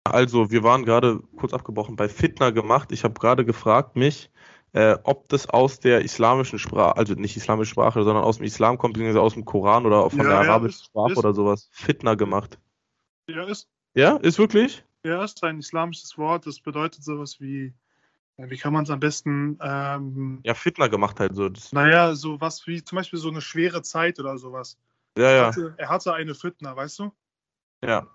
Also, 0.05 0.51
wir 0.51 0.63
waren 0.63 0.85
gerade 0.85 1.21
kurz 1.37 1.55
abgebrochen 1.55 1.97
bei 1.97 2.09
Fitna 2.11 2.51
gemacht. 2.51 2.93
Ich 2.93 3.05
habe 3.05 3.15
gerade 3.15 3.45
gefragt 3.45 3.97
mich, 3.97 4.31
äh, 4.73 4.99
ob 5.05 5.29
das 5.31 5.49
aus 5.49 5.81
der 5.81 6.03
islamischen 6.03 6.59
Sprache, 6.59 6.97
also 6.99 7.15
nicht 7.15 7.37
islamische 7.39 7.71
Sprache, 7.71 8.05
sondern 8.05 8.23
aus 8.23 8.37
dem 8.37 8.45
Islam 8.45 8.77
kommt, 8.77 8.95
beziehungsweise 8.95 9.23
aus 9.23 9.33
dem 9.35 9.47
Koran 9.47 9.87
oder 9.87 10.11
von 10.11 10.19
Ja, 10.21 10.25
der 10.25 10.35
ja, 10.35 10.41
arabischen 10.43 10.75
ist- 10.81 10.85
Sprache 10.87 11.13
ist- 11.13 11.19
oder 11.19 11.33
sowas. 11.33 11.69
Fitna 11.73 12.15
gemacht. 12.17 12.59
Ja, 13.29 13.45
ist, 13.45 13.69
Ja, 13.95 14.17
ist 14.17 14.39
wirklich? 14.39 14.85
ja, 15.05 15.25
ist 15.25 15.43
ein 15.43 15.59
islamisches 15.59 16.19
Wort. 16.19 16.47
Das 16.47 16.61
bedeutet 16.61 17.03
sowas 17.03 17.41
wie, 17.41 17.73
ja, 18.37 18.51
wie 18.51 18.59
kann 18.59 18.75
man 18.75 18.85
es 18.85 18.91
am 18.91 19.01
besten, 19.01 19.57
ähm, 19.63 20.41
Ja, 20.45 20.53
Fitna 20.53 20.89
gemacht 20.89 21.19
halt 21.19 21.35
so. 21.35 21.49
Naja, 21.73 22.15
so 22.15 22.39
was 22.43 22.67
wie 22.67 22.85
zum 22.85 22.97
Beispiel 22.97 23.19
so 23.19 23.31
eine 23.31 23.41
schwere 23.41 23.81
Zeit 23.81 24.21
oder 24.21 24.37
sowas. 24.37 24.77
ja, 25.17 25.25
Er 25.25 25.37
ja, 25.37 25.47
hatte, 25.47 25.75
er 25.79 25.89
hatte 25.89 26.13
eine 26.13 26.35
Fitna, 26.35 26.77
weißt 26.77 26.99
du? 26.99 27.13
ja. 27.83 28.07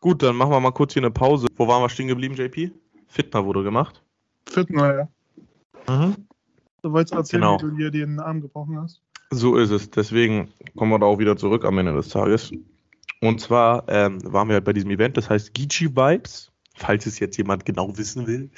Gut, 0.00 0.22
dann 0.22 0.36
machen 0.36 0.50
wir 0.52 0.60
mal 0.60 0.70
kurz 0.72 0.92
hier 0.92 1.02
eine 1.02 1.10
Pause. 1.10 1.48
Wo 1.56 1.66
waren 1.66 1.82
wir 1.82 1.88
stehen 1.88 2.08
geblieben, 2.08 2.34
JP? 2.34 2.70
Fitna 3.08 3.44
wurde 3.44 3.62
gemacht. 3.64 4.02
Fitna, 4.48 4.94
ja. 4.94 5.08
Du 6.82 6.92
wolltest 6.92 7.14
erzählen, 7.14 7.42
Genau. 7.42 7.58
wie 7.58 7.82
du 7.82 7.90
dir 7.90 7.90
den 7.90 8.20
Arm 8.20 8.40
gebrochen 8.40 8.78
hast? 8.80 9.00
So 9.30 9.56
ist 9.56 9.70
es. 9.70 9.90
Deswegen 9.90 10.48
kommen 10.76 10.92
wir 10.92 10.98
da 10.98 11.06
auch 11.06 11.18
wieder 11.18 11.36
zurück 11.36 11.64
am 11.64 11.78
Ende 11.78 11.94
des 11.94 12.08
Tages. 12.08 12.52
Und 13.20 13.40
zwar 13.40 13.84
ähm, 13.88 14.18
waren 14.32 14.48
wir 14.48 14.54
halt 14.54 14.64
bei 14.64 14.72
diesem 14.72 14.90
Event, 14.90 15.16
das 15.16 15.28
heißt 15.28 15.52
Geechee 15.52 15.88
Vibes, 15.96 16.52
falls 16.76 17.04
es 17.06 17.18
jetzt 17.18 17.36
jemand 17.36 17.64
genau 17.64 17.96
wissen 17.98 18.26
will. 18.28 18.50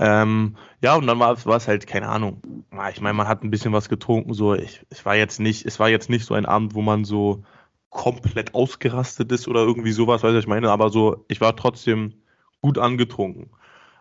Ähm, 0.00 0.56
ja, 0.82 0.96
und 0.96 1.06
dann 1.06 1.20
war 1.20 1.42
war 1.46 1.56
es 1.56 1.68
halt, 1.68 1.86
keine 1.86 2.08
Ahnung. 2.08 2.42
Ah, 2.72 2.90
Ich 2.90 3.00
meine, 3.00 3.14
man 3.14 3.28
hat 3.28 3.44
ein 3.44 3.50
bisschen 3.50 3.72
was 3.72 3.88
getrunken, 3.88 4.34
so. 4.34 4.54
Ich, 4.54 4.84
ich 4.90 5.04
war 5.06 5.14
jetzt 5.14 5.38
nicht, 5.38 5.64
es 5.64 5.78
war 5.78 5.88
jetzt 5.88 6.10
nicht 6.10 6.24
so 6.26 6.34
ein 6.34 6.46
Abend, 6.46 6.74
wo 6.74 6.82
man 6.82 7.04
so 7.04 7.44
komplett 7.92 8.54
ausgerastet 8.54 9.30
ist 9.32 9.46
oder 9.48 9.60
irgendwie 9.60 9.92
sowas, 9.92 10.22
weißt 10.22 10.32
du, 10.32 10.36
was 10.38 10.44
ich 10.44 10.48
meine, 10.48 10.70
aber 10.70 10.88
so, 10.88 11.24
ich 11.28 11.40
war 11.40 11.54
trotzdem 11.54 12.14
gut 12.62 12.78
angetrunken. 12.78 13.50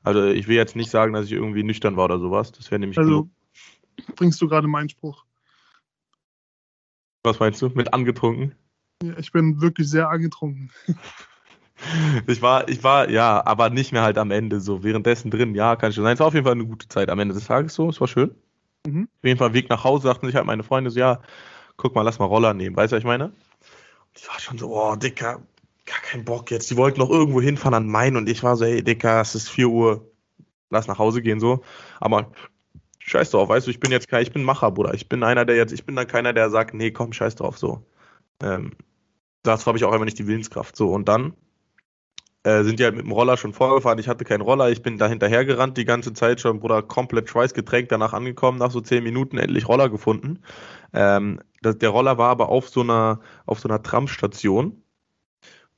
Also 0.01 0.25
ich 0.25 0.47
will 0.47 0.55
jetzt 0.55 0.75
nicht 0.75 0.89
sagen, 0.89 1.13
dass 1.13 1.25
ich 1.25 1.33
irgendwie 1.33 1.63
nüchtern 1.63 1.97
war 1.97 2.05
oder 2.05 2.17
sowas. 2.17 2.51
Das 2.53 2.71
wäre 2.71 2.79
nämlich 2.79 2.97
Also, 2.97 3.09
genug. 3.11 3.29
bringst 4.15 4.41
du 4.41 4.47
gerade 4.47 4.67
meinen 4.67 4.89
Spruch. 4.89 5.25
Was 7.23 7.39
meinst 7.39 7.61
du? 7.61 7.69
Mit 7.69 7.93
angetrunken? 7.93 8.55
Ja, 9.03 9.17
Ich 9.17 9.31
bin 9.31 9.61
wirklich 9.61 9.89
sehr 9.89 10.09
angetrunken. 10.09 10.71
Ich 12.27 12.43
war, 12.43 12.69
ich 12.69 12.83
war, 12.83 13.09
ja, 13.09 13.43
aber 13.43 13.71
nicht 13.71 13.91
mehr 13.91 14.03
halt 14.03 14.19
am 14.19 14.29
Ende 14.29 14.61
so. 14.61 14.83
Währenddessen 14.83 15.31
drin, 15.31 15.55
ja, 15.55 15.75
kann 15.75 15.91
schon 15.91 16.03
sein. 16.03 16.13
Es 16.13 16.19
war 16.19 16.27
auf 16.27 16.35
jeden 16.35 16.43
Fall 16.45 16.53
eine 16.53 16.65
gute 16.67 16.87
Zeit 16.87 17.09
am 17.09 17.17
Ende 17.17 17.33
des 17.33 17.45
Tages 17.45 17.73
so. 17.73 17.89
Es 17.89 17.99
war 17.99 18.07
schön. 18.07 18.35
Mhm. 18.85 19.09
Auf 19.17 19.23
jeden 19.23 19.39
Fall 19.39 19.53
Weg 19.55 19.67
nach 19.71 19.83
Hause 19.83 20.03
sagten 20.03 20.27
sich 20.27 20.35
halt 20.35 20.45
meine 20.45 20.61
Freunde 20.61 20.91
so, 20.91 20.99
ja, 20.99 21.21
guck 21.77 21.95
mal, 21.95 22.03
lass 22.03 22.19
mal 22.19 22.25
Roller 22.25 22.53
nehmen. 22.53 22.75
Weißt 22.75 22.91
du, 22.91 22.97
was 22.97 23.01
ich 23.01 23.07
meine? 23.07 23.31
Ich 24.15 24.27
war 24.27 24.39
schon 24.39 24.57
so, 24.57 24.75
oh, 24.75 24.95
Dicker, 24.95 25.41
gar 25.85 25.99
keinen 26.01 26.25
Bock 26.25 26.51
jetzt. 26.51 26.69
Die 26.69 26.77
wollten 26.77 26.99
noch 26.99 27.09
irgendwo 27.09 27.41
hinfahren 27.41 27.73
an 27.73 27.87
Main 27.87 28.17
und 28.17 28.29
ich 28.29 28.43
war 28.43 28.55
so, 28.55 28.65
ey, 28.65 28.83
Dicker, 28.83 29.21
es 29.21 29.35
ist 29.35 29.49
4 29.49 29.69
Uhr, 29.69 30.11
lass 30.69 30.87
nach 30.87 30.99
Hause 30.99 31.21
gehen 31.21 31.39
so. 31.39 31.63
Aber 31.99 32.31
scheiß 32.99 33.31
drauf, 33.31 33.49
weißt 33.49 33.67
du, 33.67 33.71
ich 33.71 33.79
bin 33.79 33.91
jetzt 33.91 34.07
kein, 34.07 34.23
ich 34.23 34.31
bin 34.31 34.43
Macher, 34.43 34.71
Bruder. 34.71 34.93
Ich 34.93 35.09
bin 35.09 35.23
einer, 35.23 35.45
der 35.45 35.55
jetzt, 35.55 35.71
ich 35.73 35.85
bin 35.85 35.95
dann 35.95 36.07
keiner, 36.07 36.33
der 36.33 36.49
sagt, 36.49 36.73
nee, 36.73 36.91
komm, 36.91 37.13
scheiß 37.13 37.35
drauf 37.35 37.57
so. 37.57 37.85
Ähm, 38.41 38.71
dazu 39.43 39.65
habe 39.67 39.77
ich 39.77 39.83
auch 39.85 39.91
einfach 39.91 40.05
nicht 40.05 40.19
die 40.19 40.27
Willenskraft 40.27 40.75
so. 40.75 40.91
Und 40.91 41.07
dann 41.07 41.33
äh, 42.43 42.63
sind 42.63 42.79
die 42.79 42.83
halt 42.83 42.95
mit 42.95 43.05
dem 43.05 43.11
Roller 43.11 43.37
schon 43.37 43.53
vorgefahren. 43.53 43.99
Ich 43.99 44.07
hatte 44.07 44.25
keinen 44.25 44.41
Roller, 44.41 44.69
ich 44.71 44.81
bin 44.81 44.97
da 44.97 45.07
hinterher 45.07 45.45
gerannt 45.45 45.77
die 45.77 45.85
ganze 45.85 46.13
Zeit 46.13 46.41
schon, 46.41 46.59
Bruder, 46.59 46.81
komplett 46.81 47.29
schweißgetränkt, 47.29 47.91
danach 47.91 48.13
angekommen, 48.13 48.57
nach 48.57 48.71
so 48.71 48.81
zehn 48.81 49.03
Minuten 49.03 49.37
endlich 49.37 49.67
Roller 49.67 49.89
gefunden. 49.89 50.39
Ähm, 50.93 51.39
der 51.61 51.89
Roller 51.89 52.17
war 52.17 52.29
aber 52.29 52.49
auf 52.49 52.69
so 52.69 52.81
einer, 52.81 53.19
auf 53.45 53.59
so 53.59 53.69
einer 53.69 53.81
Tramstation. 53.83 54.81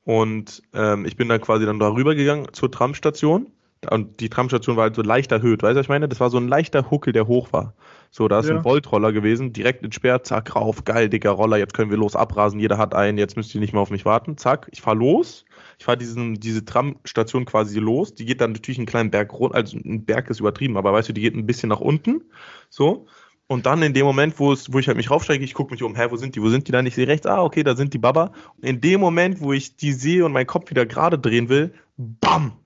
Und 0.04 0.62
ähm, 0.74 1.06
ich 1.06 1.16
bin 1.16 1.28
dann 1.28 1.40
quasi 1.40 1.64
dann 1.64 1.78
darüber 1.78 2.14
gegangen 2.14 2.48
zur 2.52 2.70
Tramstation. 2.70 3.50
Und 3.90 4.20
die 4.20 4.30
Tramstation 4.30 4.76
war 4.76 4.84
halt 4.84 4.94
so 4.96 5.02
leicht 5.02 5.30
erhöht, 5.30 5.62
weißt 5.62 5.74
du, 5.74 5.78
was 5.78 5.84
ich 5.84 5.90
meine? 5.90 6.08
Das 6.08 6.18
war 6.18 6.30
so 6.30 6.38
ein 6.38 6.48
leichter 6.48 6.90
Huckel, 6.90 7.12
der 7.12 7.26
hoch 7.26 7.52
war. 7.52 7.74
So, 8.10 8.28
da 8.28 8.38
ist 8.40 8.48
Ja. 8.48 8.56
ein 8.56 8.64
Voltroller 8.64 9.12
gewesen, 9.12 9.52
direkt 9.52 9.82
ins 9.82 9.94
Sperr, 9.96 10.22
zack, 10.22 10.56
rauf, 10.56 10.84
geil, 10.84 11.10
dicker 11.10 11.32
Roller, 11.32 11.58
jetzt 11.58 11.74
können 11.74 11.90
wir 11.90 11.98
los 11.98 12.16
abrasen, 12.16 12.60
jeder 12.60 12.78
hat 12.78 12.94
einen, 12.94 13.18
jetzt 13.18 13.36
müsst 13.36 13.54
ihr 13.54 13.60
nicht 13.60 13.74
mehr 13.74 13.82
auf 13.82 13.90
mich 13.90 14.06
warten, 14.06 14.38
zack, 14.38 14.68
ich 14.72 14.80
fahr 14.80 14.94
los, 14.94 15.44
ich 15.78 15.84
fahre 15.84 15.98
diese 15.98 16.64
Tramstation 16.64 17.44
quasi 17.44 17.78
los, 17.78 18.14
die 18.14 18.24
geht 18.24 18.40
dann 18.40 18.52
natürlich 18.52 18.78
einen 18.78 18.86
kleinen 18.86 19.10
Berg 19.10 19.32
runter, 19.34 19.56
also 19.56 19.76
ein 19.76 20.04
Berg 20.06 20.30
ist 20.30 20.40
übertrieben, 20.40 20.76
aber 20.78 20.92
weißt 20.92 21.08
du, 21.10 21.12
die 21.12 21.20
geht 21.20 21.34
ein 21.34 21.44
bisschen 21.46 21.68
nach 21.68 21.80
unten, 21.80 22.22
so, 22.70 23.06
und 23.54 23.66
dann 23.66 23.82
in 23.82 23.94
dem 23.94 24.04
Moment, 24.04 24.40
wo, 24.40 24.52
es, 24.52 24.72
wo 24.72 24.80
ich 24.80 24.88
halt 24.88 24.96
mich 24.96 25.12
raufsteige, 25.12 25.44
ich 25.44 25.54
gucke 25.54 25.72
mich 25.72 25.82
um, 25.84 25.94
hä, 25.94 26.08
wo 26.10 26.16
sind 26.16 26.34
die, 26.34 26.42
wo 26.42 26.48
sind 26.48 26.66
die 26.66 26.72
dann? 26.72 26.86
Ich 26.86 26.96
sehe 26.96 27.06
rechts, 27.06 27.24
ah, 27.24 27.40
okay, 27.40 27.62
da 27.62 27.76
sind 27.76 27.94
die 27.94 27.98
Baba. 27.98 28.32
Und 28.56 28.64
in 28.64 28.80
dem 28.80 29.00
Moment, 29.00 29.40
wo 29.40 29.52
ich 29.52 29.76
die 29.76 29.92
sehe 29.92 30.24
und 30.24 30.32
meinen 30.32 30.48
Kopf 30.48 30.70
wieder 30.70 30.84
gerade 30.84 31.20
drehen 31.20 31.48
will, 31.48 31.72
bam, 31.96 32.58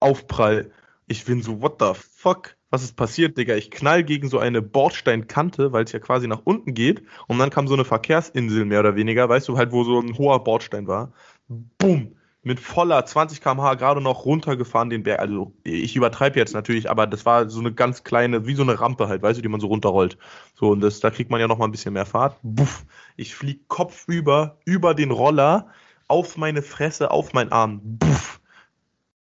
Aufprall. 0.00 0.70
Ich 1.06 1.24
bin 1.24 1.42
so, 1.42 1.62
what 1.62 1.76
the 1.80 1.92
fuck? 1.94 2.56
Was 2.68 2.82
ist 2.82 2.94
passiert, 2.94 3.38
Digga? 3.38 3.54
Ich 3.54 3.70
knall 3.70 4.04
gegen 4.04 4.28
so 4.28 4.38
eine 4.38 4.60
Bordsteinkante, 4.60 5.72
weil 5.72 5.84
es 5.84 5.92
ja 5.92 5.98
quasi 5.98 6.28
nach 6.28 6.42
unten 6.44 6.74
geht. 6.74 7.02
Und 7.26 7.38
dann 7.38 7.48
kam 7.48 7.66
so 7.66 7.72
eine 7.72 7.86
Verkehrsinsel 7.86 8.66
mehr 8.66 8.80
oder 8.80 8.94
weniger, 8.94 9.30
weißt 9.30 9.48
du, 9.48 9.56
halt, 9.56 9.72
wo 9.72 9.82
so 9.82 9.98
ein 9.98 10.18
hoher 10.18 10.44
Bordstein 10.44 10.86
war. 10.86 11.12
Bumm! 11.48 12.17
Mit 12.48 12.60
voller 12.60 13.04
20 13.04 13.42
km/h 13.42 13.74
gerade 13.74 14.00
noch 14.00 14.24
runtergefahren 14.24 14.88
den 14.88 15.02
Berg. 15.02 15.20
Also, 15.20 15.52
ich 15.64 15.94
übertreibe 15.94 16.38
jetzt 16.38 16.54
natürlich, 16.54 16.88
aber 16.88 17.06
das 17.06 17.26
war 17.26 17.50
so 17.50 17.60
eine 17.60 17.74
ganz 17.74 18.04
kleine, 18.04 18.46
wie 18.46 18.54
so 18.54 18.62
eine 18.62 18.80
Rampe 18.80 19.06
halt, 19.06 19.20
weißt 19.20 19.36
du, 19.36 19.42
die 19.42 19.50
man 19.50 19.60
so 19.60 19.66
runterrollt. 19.66 20.16
So, 20.54 20.70
und 20.70 20.80
das, 20.80 21.00
da 21.00 21.10
kriegt 21.10 21.30
man 21.30 21.40
ja 21.40 21.46
noch 21.46 21.58
mal 21.58 21.66
ein 21.66 21.72
bisschen 21.72 21.92
mehr 21.92 22.06
Fahrt. 22.06 22.38
Buff! 22.42 22.86
Ich 23.16 23.34
flieg 23.34 23.68
kopfüber 23.68 24.56
über 24.64 24.94
den 24.94 25.10
Roller 25.10 25.68
auf 26.08 26.38
meine 26.38 26.62
Fresse, 26.62 27.10
auf 27.10 27.34
meinen 27.34 27.52
Arm. 27.52 27.80
Buff! 27.82 28.40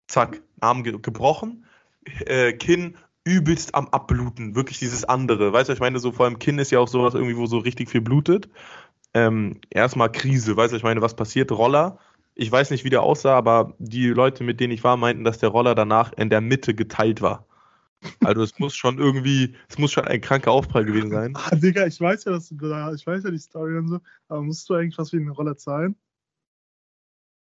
Zack, 0.08 0.42
Arm 0.60 0.84
ge 0.84 1.00
gebrochen, 1.01 1.65
äh, 2.25 2.51
Kinn 2.51 2.98
übelst 3.24 3.74
am 3.74 3.88
Abbluten, 3.88 4.53
wirklich 4.53 4.80
dieses 4.80 5.06
andere. 5.06 5.53
Weißt 5.53 5.70
du, 5.70 5.74
ich 5.74 5.80
meine, 5.80 6.00
so 6.00 6.12
vor 6.12 6.25
allem 6.25 6.39
Kinn 6.39 6.60
ist 6.60 6.72
ja 6.72 6.80
auch 6.80 6.89
sowas 6.89 7.13
irgendwie, 7.13 7.38
wo 7.38 7.46
so 7.46 7.60
richtig 7.60 7.89
viel 7.89 8.01
blutet. 8.01 8.50
Ähm, 9.13 9.62
erstmal 9.70 10.12
Krise, 10.12 10.58
weißt 10.58 10.74
du, 10.74 10.77
ich 10.77 10.84
meine, 10.84 11.01
was 11.01 11.15
passiert? 11.15 11.53
Roller. 11.53 12.00
Ich 12.36 12.52
weiß 12.52 12.72
nicht, 12.72 12.84
wie 12.84 12.90
der 12.90 13.04
aussah, 13.04 13.38
aber 13.38 13.75
die 13.78 14.08
Leute, 14.08 14.44
mit 14.44 14.60
denen 14.60 14.74
ich 14.74 14.84
war, 14.84 14.98
meinten, 14.98 15.24
dass 15.24 15.38
der 15.38 15.50
Roller 15.50 15.75
danach 15.75 16.13
in 16.13 16.30
der 16.30 16.42
Mitte 16.42 16.74
geteilt 16.74 17.22
war. 17.22 17.46
Also 18.24 18.44
es 18.44 18.58
muss 18.60 18.75
schon 18.75 18.98
irgendwie, 18.98 19.56
es 19.70 19.78
muss 19.78 19.92
schon 19.92 20.06
ein 20.06 20.22
kranker 20.22 20.52
Aufprall 20.52 20.86
gewesen 20.86 21.12
sein. 21.12 21.34
Ah, 21.36 21.56
Digga, 21.56 21.86
ich 21.86 22.00
weiß 22.00 22.25
ja, 22.25 22.32
dass 22.32 22.50
du 22.50 22.56
da, 22.56 22.94
ich 22.94 23.06
weiß 23.06 23.24
ja 23.24 23.32
die 23.32 23.40
Story 23.40 23.78
und 23.78 23.88
so, 23.88 24.00
aber 24.28 24.42
musst 24.42 24.70
du 24.70 24.74
eigentlich 24.74 24.98
was 24.98 25.12
für 25.12 25.18
den 25.18 25.30
Roller 25.30 25.56
zahlen? 25.56 25.96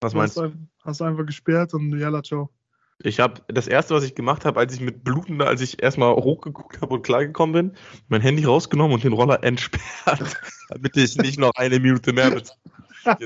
Was 0.02 0.14
meinst 0.14 0.38
du? 0.38 0.54
hast 0.84 1.00
du 1.00 1.06
einfach 1.06 1.26
gesperrt 1.26 1.74
und 1.74 1.98
yalla, 1.98 2.22
ciao. 2.22 2.52
Ich 3.00 3.20
habe 3.20 3.42
das 3.48 3.68
erste, 3.68 3.94
was 3.94 4.04
ich 4.04 4.16
gemacht 4.16 4.46
habe, 4.46 4.60
als 4.60 4.74
ich 4.74 4.80
mit 4.80 5.04
blutender, 5.04 5.48
als 5.48 5.62
ich 5.62 5.82
erstmal 5.82 6.14
hochgeguckt 6.16 6.82
habe 6.82 6.94
und 6.94 7.02
klargekommen 7.02 7.54
bin, 7.54 7.78
mein 8.08 8.22
Handy 8.22 8.46
rausgenommen 8.46 8.94
und 8.94 9.04
den 9.04 9.14
Roller 9.14 9.44
entsperrt, 9.44 10.38
damit 10.70 10.96
ich 10.96 11.18
nicht 11.18 11.40
noch 11.40 11.52
eine 11.56 11.80
Minute 11.80 12.14
mehr 12.14 12.30
mit. 12.30 12.56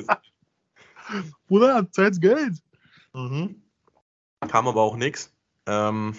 Bruder, 1.48 1.88
zahlst 1.92 2.22
Geld. 2.22 2.58
Mhm. 3.14 3.62
Kam 4.48 4.68
aber 4.68 4.82
auch 4.82 4.96
nix. 4.96 5.34
Ähm, 5.66 6.16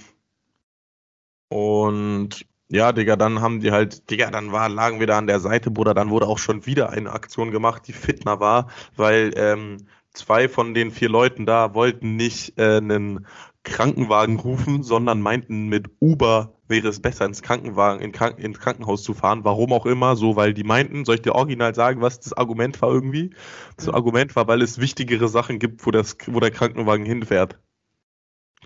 und 1.49 2.47
ja, 2.69 2.93
Digga, 2.93 3.17
dann 3.17 3.41
haben 3.41 3.61
die 3.61 3.73
halt, 3.73 4.11
Digga, 4.11 4.31
dann 4.31 4.53
war, 4.53 4.69
lagen 4.69 5.01
wir 5.01 5.07
da 5.07 5.19
an 5.19 5.27
der 5.27 5.41
Seite, 5.41 5.71
Bruder, 5.71 5.95
dann 5.95 6.11
wurde 6.11 6.29
auch 6.29 6.39
schon 6.39 6.67
wieder 6.67 6.91
eine 6.91 7.13
Aktion 7.13 7.51
gemacht, 7.51 7.83
die 7.89 7.93
Fitner 7.93 8.39
war, 8.39 8.69
weil 8.97 9.33
ähm, 9.37 9.89
zwei 10.13 10.49
von 10.49 10.75
den 10.75 10.93
vier 10.93 11.09
Leuten 11.09 11.47
da 11.47 11.75
wollten 11.75 12.15
nicht 12.15 12.59
äh, 12.59 12.77
einen 12.77 13.27
Krankenwagen 13.65 14.39
rufen, 14.39 14.83
sondern 14.83 15.21
meinten, 15.21 15.69
mit 15.69 15.91
Uber 16.01 16.60
wäre 16.71 16.89
es 16.89 17.01
besser, 17.01 17.27
ins 17.27 17.43
Krankenwagen, 17.43 18.01
in 18.01 18.13
Krank 18.13 18.39
ins 18.39 18.59
Krankenhaus 18.59 19.03
zu 19.03 19.13
fahren. 19.13 19.45
Warum 19.45 19.73
auch 19.73 19.85
immer, 19.87 20.17
so, 20.17 20.37
weil 20.37 20.55
die 20.55 20.65
meinten, 20.65 21.05
soll 21.05 21.17
ich 21.17 21.23
dir 21.23 21.35
original 21.35 21.75
sagen, 21.75 22.01
was 22.01 22.21
das 22.21 22.33
Argument 22.33 22.81
war 22.81 22.91
irgendwie? 22.91 23.31
Das 23.77 23.87
Ja. 23.87 23.95
Argument 23.95 24.35
war, 24.37 24.49
weil 24.49 24.63
es 24.63 24.79
wichtigere 24.81 25.29
Sachen 25.29 25.59
gibt, 25.59 25.85
wo, 25.85 25.91
das, 25.91 26.17
wo 26.27 26.41
der 26.41 26.51
Krankenwagen 26.51 27.05
hinfährt. 27.05 27.59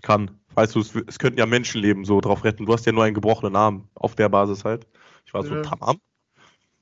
Kann. 0.01 0.39
Weißt 0.53 0.75
du, 0.75 0.79
es, 0.79 0.93
es 0.95 1.19
könnten 1.19 1.39
ja 1.39 1.45
Menschenleben 1.45 2.05
so 2.05 2.21
drauf 2.21 2.43
retten. 2.43 2.65
Du 2.65 2.73
hast 2.73 2.85
ja 2.85 2.91
nur 2.91 3.03
einen 3.03 3.15
gebrochenen 3.15 3.55
Arm. 3.55 3.89
Auf 3.95 4.15
der 4.15 4.29
Basis 4.29 4.63
halt. 4.63 4.87
Ich 5.25 5.33
war 5.33 5.43
so, 5.43 5.55
Ja. 5.55 5.61
tamam. 5.63 5.97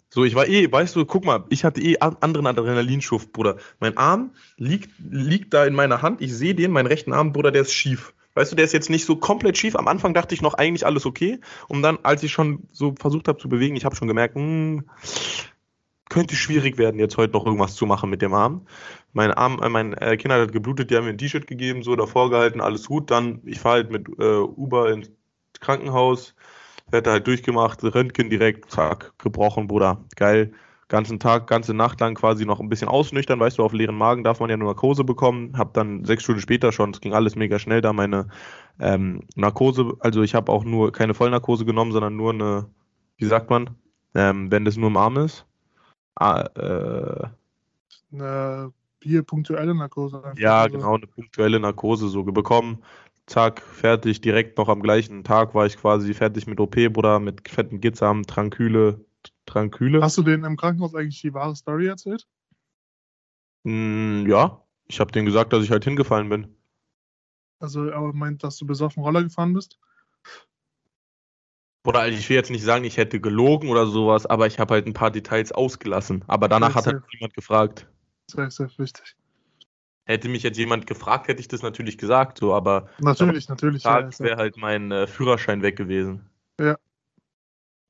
So, 0.09 0.23
ich 0.25 0.35
war 0.35 0.47
eh, 0.47 0.71
weißt 0.71 0.95
du, 0.95 1.05
guck 1.05 1.25
mal, 1.25 1.43
ich 1.49 1.63
hatte 1.63 1.81
eh 1.81 1.97
an- 1.97 2.17
anderen 2.19 2.45
Adrenalinschuft, 2.45 3.33
Bruder. 3.33 3.57
Mein 3.79 3.97
Arm 3.97 4.31
liegt, 4.57 4.91
liegt 4.99 5.55
da 5.55 5.65
in 5.65 5.73
meiner 5.73 6.03
Hand. 6.03 6.21
Ich 6.21 6.35
sehe 6.35 6.53
den, 6.53 6.69
meinen 6.69 6.85
rechten 6.85 7.13
Arm, 7.13 7.33
Bruder, 7.33 7.49
der 7.51 7.63
ist 7.63 7.73
schief. 7.73 8.13
Weißt 8.35 8.51
du, 8.51 8.55
der 8.55 8.65
ist 8.65 8.73
jetzt 8.73 8.89
nicht 8.89 9.05
so 9.05 9.15
komplett 9.15 9.57
schief. 9.57 9.75
Am 9.75 9.87
Anfang 9.87 10.13
dachte 10.13 10.33
ich 10.33 10.41
noch 10.41 10.55
eigentlich 10.55 10.85
alles 10.85 11.05
okay. 11.05 11.39
Und 11.67 11.81
dann, 11.83 11.99
als 12.03 12.23
ich 12.23 12.31
schon 12.31 12.67
so 12.71 12.95
versucht 12.99 13.27
habe 13.27 13.39
zu 13.39 13.49
bewegen, 13.49 13.75
ich 13.75 13.85
habe 13.85 13.95
schon 13.95 14.07
gemerkt, 14.07 14.35
hm, 14.35 14.89
könnte 16.09 16.35
schwierig 16.35 16.77
werden, 16.77 16.99
jetzt 16.99 17.17
heute 17.17 17.33
noch 17.33 17.45
irgendwas 17.45 17.75
zu 17.75 17.85
machen 17.85 18.09
mit 18.09 18.21
dem 18.21 18.33
Arm. 18.33 18.67
Mein 19.13 19.31
Arm, 19.31 19.61
äh, 19.61 19.69
mein 19.69 19.93
äh, 19.93 20.17
Kind 20.17 20.33
hat 20.33 20.51
geblutet, 20.51 20.89
die 20.91 20.95
haben 20.95 21.05
mir 21.05 21.11
ein 21.11 21.17
T-Shirt 21.17 21.47
gegeben, 21.47 21.83
so 21.83 21.95
davor 21.95 22.29
gehalten, 22.29 22.61
alles 22.61 22.87
gut. 22.87 23.11
Dann, 23.11 23.41
ich 23.45 23.59
fahre 23.59 23.75
halt 23.75 23.91
mit 23.91 24.07
äh, 24.19 24.37
Uber 24.37 24.91
ins 24.91 25.11
Krankenhaus, 25.59 26.35
werde 26.89 27.11
halt 27.11 27.27
durchgemacht, 27.27 27.83
Röntgen 27.83 28.29
direkt, 28.29 28.69
zack, 28.71 29.13
gebrochen, 29.17 29.67
Bruder. 29.67 30.03
Geil. 30.15 30.53
Ganzen 30.93 31.19
Tag, 31.19 31.47
ganze 31.47 31.73
Nacht 31.73 31.99
lang 32.01 32.13
quasi 32.13 32.45
noch 32.45 32.59
ein 32.59 32.69
bisschen 32.69 32.87
ausnüchtern, 32.87 33.39
weißt 33.39 33.57
du, 33.57 33.63
auf 33.63 33.73
leeren 33.73 33.97
Magen 33.97 34.23
darf 34.23 34.39
man 34.39 34.51
ja 34.51 34.57
nur 34.57 34.67
Narkose 34.67 35.03
bekommen, 35.03 35.57
hab 35.57 35.73
dann 35.73 36.05
sechs 36.05 36.21
Stunden 36.21 36.39
später 36.39 36.71
schon, 36.71 36.91
es 36.91 37.01
ging 37.01 37.13
alles 37.15 37.35
mega 37.35 37.57
schnell, 37.57 37.81
da 37.81 37.93
meine 37.93 38.27
ähm, 38.79 39.21
Narkose, 39.35 39.95
also 40.01 40.21
ich 40.21 40.35
habe 40.35 40.51
auch 40.51 40.63
nur 40.63 40.91
keine 40.91 41.15
Vollnarkose 41.15 41.65
genommen, 41.65 41.93
sondern 41.93 42.15
nur 42.15 42.31
eine, 42.31 42.67
wie 43.17 43.25
sagt 43.25 43.49
man, 43.49 43.71
ähm, 44.13 44.51
wenn 44.51 44.65
das 44.65 44.77
nur 44.77 44.89
im 44.89 44.97
Arm 44.97 45.17
ist. 45.17 45.47
Ah, 46.13 46.43
äh, 46.55 47.27
Eine 48.13 48.71
hier 49.01 49.23
punktuelle 49.23 49.73
Narkose. 49.73 50.21
ja, 50.37 50.61
Also, 50.61 50.77
genau, 50.77 50.93
eine 50.93 51.07
punktuelle 51.07 51.59
Narkose 51.59 52.07
so 52.07 52.23
bekommen. 52.23 52.83
Zack, 53.25 53.63
fertig, 53.63 54.21
direkt 54.21 54.59
noch 54.59 54.69
am 54.69 54.83
gleichen 54.83 55.23
Tag 55.23 55.55
war 55.55 55.65
ich 55.65 55.75
quasi 55.75 56.13
fertig 56.13 56.45
mit 56.45 56.59
OP, 56.59 56.75
Bruder, 56.89 57.19
mit 57.19 57.49
fetten 57.49 57.81
Gitzam, 57.81 58.21
Tranküle, 58.27 59.03
Tranküle. 59.45 60.01
Hast 60.01 60.17
du 60.17 60.23
denen 60.23 60.43
im 60.43 60.57
Krankenhaus 60.57 60.95
eigentlich 60.95 61.21
die 61.21 61.33
wahre 61.33 61.55
Story 61.55 61.87
erzählt? 61.87 62.27
Mm, 63.63 64.25
ja, 64.27 64.61
ich 64.87 64.99
habe 64.99 65.11
denen 65.11 65.25
gesagt, 65.25 65.53
dass 65.53 65.63
ich 65.63 65.71
halt 65.71 65.83
hingefallen 65.83 66.29
bin. 66.29 66.55
Also, 67.59 67.85
er 67.85 68.01
meint, 68.13 68.43
dass 68.43 68.57
du 68.57 68.65
besoffen 68.65 69.03
Roller 69.03 69.23
gefahren 69.23 69.53
bist? 69.53 69.79
Oder 71.85 71.99
also 71.99 72.17
ich 72.17 72.29
will 72.29 72.37
jetzt 72.37 72.49
nicht 72.49 72.63
sagen, 72.63 72.85
ich 72.85 72.97
hätte 72.97 73.19
gelogen 73.19 73.69
oder 73.69 73.85
sowas, 73.85 74.25
aber 74.25 74.47
ich 74.47 74.57
habe 74.59 74.73
halt 74.73 74.87
ein 74.87 74.93
paar 74.93 75.11
Details 75.11 75.51
ausgelassen. 75.51 76.23
Aber 76.27 76.47
danach 76.47 76.75
hat 76.75 76.87
halt 76.87 77.03
niemand 77.13 77.33
gefragt. 77.33 77.87
Sehr, 78.31 78.49
sehr 78.51 78.69
wichtig. 78.77 79.15
Hätte 80.05 80.29
mich 80.29 80.43
jetzt 80.43 80.57
jemand 80.57 80.87
gefragt, 80.87 81.27
hätte 81.27 81.41
ich 81.41 81.47
das 81.47 81.61
natürlich 81.61 81.97
gesagt, 81.97 82.37
so, 82.37 82.53
aber 82.53 82.89
Natürlich, 82.99 83.47
natürlich. 83.47 83.83
Ja, 83.83 84.01
Tag 84.01 84.09
ist 84.09 84.19
wäre 84.19 84.37
halt 84.37 84.57
mein 84.57 84.91
äh, 84.91 85.07
Führerschein 85.07 85.61
weg 85.61 85.77
gewesen. 85.77 86.29
Ja. 86.59 86.77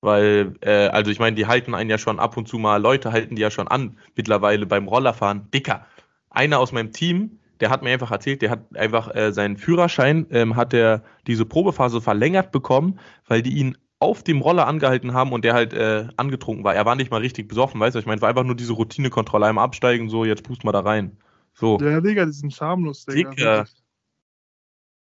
Weil, 0.03 0.55
äh, 0.60 0.88
also 0.88 1.12
ich 1.12 1.19
meine, 1.19 1.38
die 1.38 1.48
halten 1.48 1.74
einen 1.74 1.89
ja 1.89 1.98
schon 1.98 2.19
ab 2.19 2.36
und 2.36 2.45
zu 2.45 2.57
mal, 2.57 2.81
Leute 2.81 3.13
halten 3.13 3.38
die 3.38 3.41
ja 3.41 3.50
schon 3.50 3.69
an, 3.69 3.98
mittlerweile 4.17 4.65
beim 4.65 4.89
Rollerfahren. 4.89 5.50
Dicker, 5.51 5.86
einer 6.29 6.60
aus 6.60 6.74
meinem 6.74 6.91
Team, 6.91 7.39
der 7.62 7.69
hat 7.69 7.83
mir 7.83 7.91
einfach 7.91 8.12
erzählt, 8.12 8.41
der 8.41 8.50
hat 8.50 8.75
einfach 8.75 9.15
äh, 9.15 9.31
seinen 9.31 9.55
Führerschein, 9.55 10.27
ähm, 10.29 10.57
hat 10.57 10.74
er 10.74 11.03
diese 11.25 11.45
Probephase 11.45 12.01
verlängert 12.01 12.51
bekommen, 12.51 13.00
weil 13.29 13.41
die 13.41 13.53
ihn 13.53 13.77
auf 14.00 14.24
dem 14.24 14.41
Roller 14.41 14.67
angehalten 14.67 15.13
haben 15.13 15.31
und 15.31 15.45
der 15.45 15.53
halt 15.53 15.72
äh, 15.72 16.10
angetrunken 16.17 16.65
war. 16.65 16.75
Er 16.75 16.86
war 16.86 16.98
nicht 16.98 17.10
mal 17.10 17.22
richtig 17.22 17.48
besoffen, 17.48 17.79
weißt 17.79 17.95
du, 17.95 18.00
ich 18.00 18.05
meine, 18.05 18.17
es 18.17 18.22
war 18.22 18.27
einfach 18.27 18.43
nur 18.43 18.57
diese 18.57 18.74
Routinekontrolle, 18.74 19.45
einmal 19.45 19.63
absteigen, 19.63 20.10
so, 20.10 20.25
jetzt 20.25 20.43
pust 20.43 20.65
mal 20.65 20.74
da 20.74 20.81
rein. 20.81 21.15
So. 21.53 21.79
Ja, 21.79 22.01
Digga, 22.01 22.25
die 22.25 22.33
sind 22.33 22.53
schamlos, 22.53 23.05
Digga. 23.05 23.29
Dicker. 23.29 23.45
wirklich. 23.45 23.75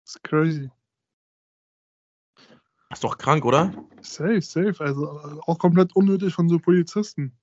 Das 0.05 0.15
ist 0.15 0.23
crazy. 0.23 0.69
Ist 2.93 3.03
doch 3.03 3.17
krank, 3.17 3.43
oder? 3.43 3.73
Safe, 4.01 4.41
safe. 4.41 4.75
Also 4.79 5.19
äh, 5.19 5.39
auch 5.47 5.57
komplett 5.57 5.95
unnötig 5.95 6.33
von 6.33 6.47
so 6.47 6.59
Polizisten. 6.59 7.33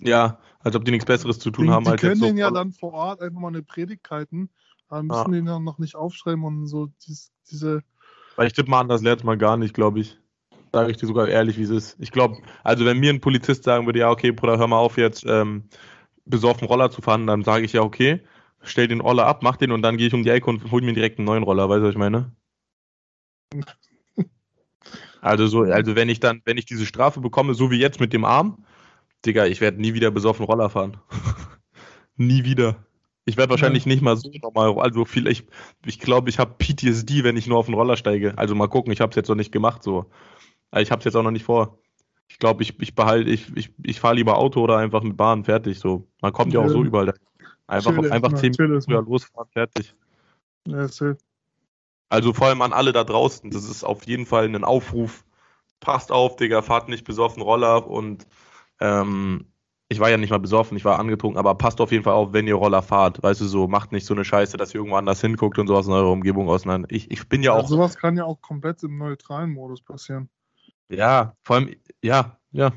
Ja, 0.00 0.38
als 0.60 0.76
ob 0.76 0.84
die 0.84 0.90
nichts 0.90 1.06
Besseres 1.06 1.38
zu 1.38 1.50
tun 1.50 1.66
die, 1.66 1.72
haben, 1.72 1.84
die 1.84 1.90
als 1.90 2.00
können 2.00 2.12
jetzt 2.12 2.20
so 2.20 2.26
den 2.26 2.36
ja 2.36 2.50
dann 2.50 2.72
vor 2.72 2.92
Ort 2.92 3.20
einfach 3.20 3.40
mal 3.40 3.48
eine 3.48 3.62
Predigt 3.62 4.08
halten, 4.10 4.50
aber 4.88 5.02
müssen 5.02 5.32
den 5.32 5.46
ja 5.46 5.58
noch 5.58 5.78
nicht 5.78 5.96
aufschreiben 5.96 6.44
und 6.44 6.66
so 6.66 6.88
dies, 7.06 7.32
diese. 7.50 7.82
Weil 8.36 8.46
ich 8.46 8.52
tippe 8.52 8.70
mal 8.70 8.80
an, 8.80 8.88
das 8.88 9.02
lernt 9.02 9.24
man 9.24 9.38
gar 9.38 9.56
nicht, 9.56 9.74
glaube 9.74 10.00
ich. 10.00 10.18
Sage 10.72 10.90
ich 10.90 10.98
dir 10.98 11.06
sogar 11.06 11.28
ehrlich, 11.28 11.56
wie 11.56 11.62
es 11.62 11.70
ist. 11.70 11.96
Ich 11.98 12.12
glaube, 12.12 12.36
also 12.62 12.84
wenn 12.84 12.98
mir 12.98 13.10
ein 13.10 13.20
Polizist 13.20 13.64
sagen 13.64 13.86
würde, 13.86 14.00
ja, 14.00 14.10
okay, 14.10 14.32
Bruder, 14.32 14.58
hör 14.58 14.66
mal 14.66 14.78
auf 14.78 14.98
jetzt 14.98 15.24
ähm, 15.26 15.64
besoffen 16.26 16.68
Roller 16.68 16.90
zu 16.90 17.00
fahren, 17.00 17.26
dann 17.26 17.44
sage 17.44 17.64
ich 17.64 17.72
ja, 17.72 17.82
okay, 17.82 18.20
stell 18.60 18.88
den 18.88 19.00
Roller 19.00 19.26
ab, 19.26 19.42
mach 19.42 19.56
den 19.56 19.72
und 19.72 19.82
dann 19.82 19.96
gehe 19.96 20.08
ich 20.08 20.14
um 20.14 20.22
die 20.22 20.30
Ecke 20.30 20.50
und 20.50 20.70
hol 20.70 20.82
mir 20.82 20.92
direkt 20.92 21.18
einen 21.18 21.26
neuen 21.26 21.42
Roller, 21.44 21.68
weißt 21.68 21.80
du, 21.80 21.84
was 21.84 21.92
ich 21.92 21.98
meine? 21.98 22.32
Also 25.26 25.48
so, 25.48 25.62
also 25.62 25.96
wenn 25.96 26.08
ich 26.08 26.20
dann, 26.20 26.40
wenn 26.44 26.56
ich 26.56 26.66
diese 26.66 26.86
Strafe 26.86 27.20
bekomme, 27.20 27.54
so 27.54 27.72
wie 27.72 27.80
jetzt 27.80 27.98
mit 27.98 28.12
dem 28.12 28.24
Arm, 28.24 28.64
Digga, 29.24 29.46
ich 29.46 29.60
werde 29.60 29.80
nie 29.80 29.92
wieder 29.92 30.12
besoffen 30.12 30.46
Roller 30.46 30.70
fahren. 30.70 30.98
nie 32.16 32.44
wieder. 32.44 32.76
Ich 33.24 33.36
werde 33.36 33.50
wahrscheinlich 33.50 33.86
nicht 33.86 34.02
mal 34.02 34.16
so 34.16 34.30
normal, 34.40 34.78
also 34.78 35.04
viel, 35.04 35.26
ich 35.26 35.44
ich, 35.84 35.98
glaube, 35.98 36.30
ich 36.30 36.38
habe 36.38 36.54
PTSD, 36.56 37.24
wenn 37.24 37.36
ich 37.36 37.48
nur 37.48 37.58
auf 37.58 37.66
den 37.66 37.74
Roller 37.74 37.96
steige. 37.96 38.38
Also 38.38 38.54
mal 38.54 38.68
gucken, 38.68 38.92
ich 38.92 39.00
habe 39.00 39.10
es 39.10 39.16
jetzt 39.16 39.28
noch 39.28 39.34
nicht 39.34 39.50
gemacht 39.50 39.82
so. 39.82 40.06
Also 40.70 40.82
ich 40.84 40.92
habe 40.92 41.00
es 41.00 41.04
jetzt 41.06 41.16
auch 41.16 41.24
noch 41.24 41.32
nicht 41.32 41.44
vor. 41.44 41.80
Ich 42.28 42.38
glaube, 42.38 42.62
ich, 42.62 42.80
ich 42.80 42.94
behalte, 42.94 43.28
ich, 43.28 43.50
ich, 43.56 43.72
ich 43.82 43.98
fahre 43.98 44.14
lieber 44.14 44.38
Auto 44.38 44.60
oder 44.62 44.76
einfach 44.76 45.02
mit 45.02 45.16
Bahn, 45.16 45.42
fertig 45.42 45.80
so. 45.80 46.06
Man 46.22 46.32
kommt 46.32 46.52
ja 46.52 46.60
auch 46.60 46.66
Ja. 46.66 46.70
so 46.70 46.84
überall. 46.84 47.12
Einfach, 47.66 47.92
Chill 47.92 48.12
einfach 48.12 48.32
zehn 48.34 48.52
chill 48.52 48.68
Minuten 48.68 48.84
früher 48.84 48.98
erstmal. 48.98 49.12
losfahren, 49.12 49.48
fertig. 49.52 49.92
Ja, 50.68 50.86
safe. 50.86 51.18
Also 52.08 52.32
vor 52.32 52.46
allem 52.46 52.62
an 52.62 52.72
alle 52.72 52.92
da 52.92 53.02
draußen, 53.02 53.50
das 53.50 53.68
ist 53.68 53.82
auf 53.82 54.06
jeden 54.06 54.26
Fall 54.26 54.44
ein 54.44 54.62
Aufruf. 54.64 55.24
Passt 55.80 56.10
auf, 56.12 56.36
Digga, 56.36 56.62
fahrt 56.62 56.88
nicht 56.88 57.04
besoffen 57.04 57.42
Roller 57.42 57.86
und 57.86 58.26
ähm, 58.80 59.52
ich 59.88 60.00
war 60.00 60.10
ja 60.10 60.16
nicht 60.16 60.30
mal 60.30 60.38
besoffen, 60.40 60.76
ich 60.76 60.84
war 60.84 60.98
angetrunken, 60.98 61.38
aber 61.38 61.54
passt 61.54 61.80
auf 61.80 61.92
jeden 61.92 62.02
Fall 62.04 62.14
auf, 62.14 62.32
wenn 62.32 62.46
ihr 62.48 62.56
Roller 62.56 62.82
fahrt. 62.82 63.22
Weißt 63.22 63.40
du, 63.40 63.46
so, 63.46 63.68
macht 63.68 63.92
nicht 63.92 64.06
so 64.06 64.14
eine 64.14 64.24
Scheiße, 64.24 64.56
dass 64.56 64.70
ihr 64.74 64.76
irgendwo 64.80 64.96
anders 64.96 65.20
hinguckt 65.20 65.58
und 65.58 65.68
sowas 65.68 65.86
in 65.86 65.92
eurer 65.92 66.10
Umgebung 66.10 66.48
auseinander. 66.48 66.88
Ich, 66.90 67.10
ich 67.10 67.28
bin 67.28 67.42
ja 67.42 67.52
Ja, 67.52 67.62
auch, 67.62 67.68
sowas 67.68 67.96
kann 67.96 68.16
ja 68.16 68.24
auch 68.24 68.40
komplett 68.40 68.82
im 68.82 68.98
neutralen 68.98 69.52
Modus 69.52 69.80
passieren. 69.82 70.28
ja, 70.88 71.36
vor 71.42 71.56
allem, 71.56 71.76
ja, 72.02 72.38
ja. 72.52 72.72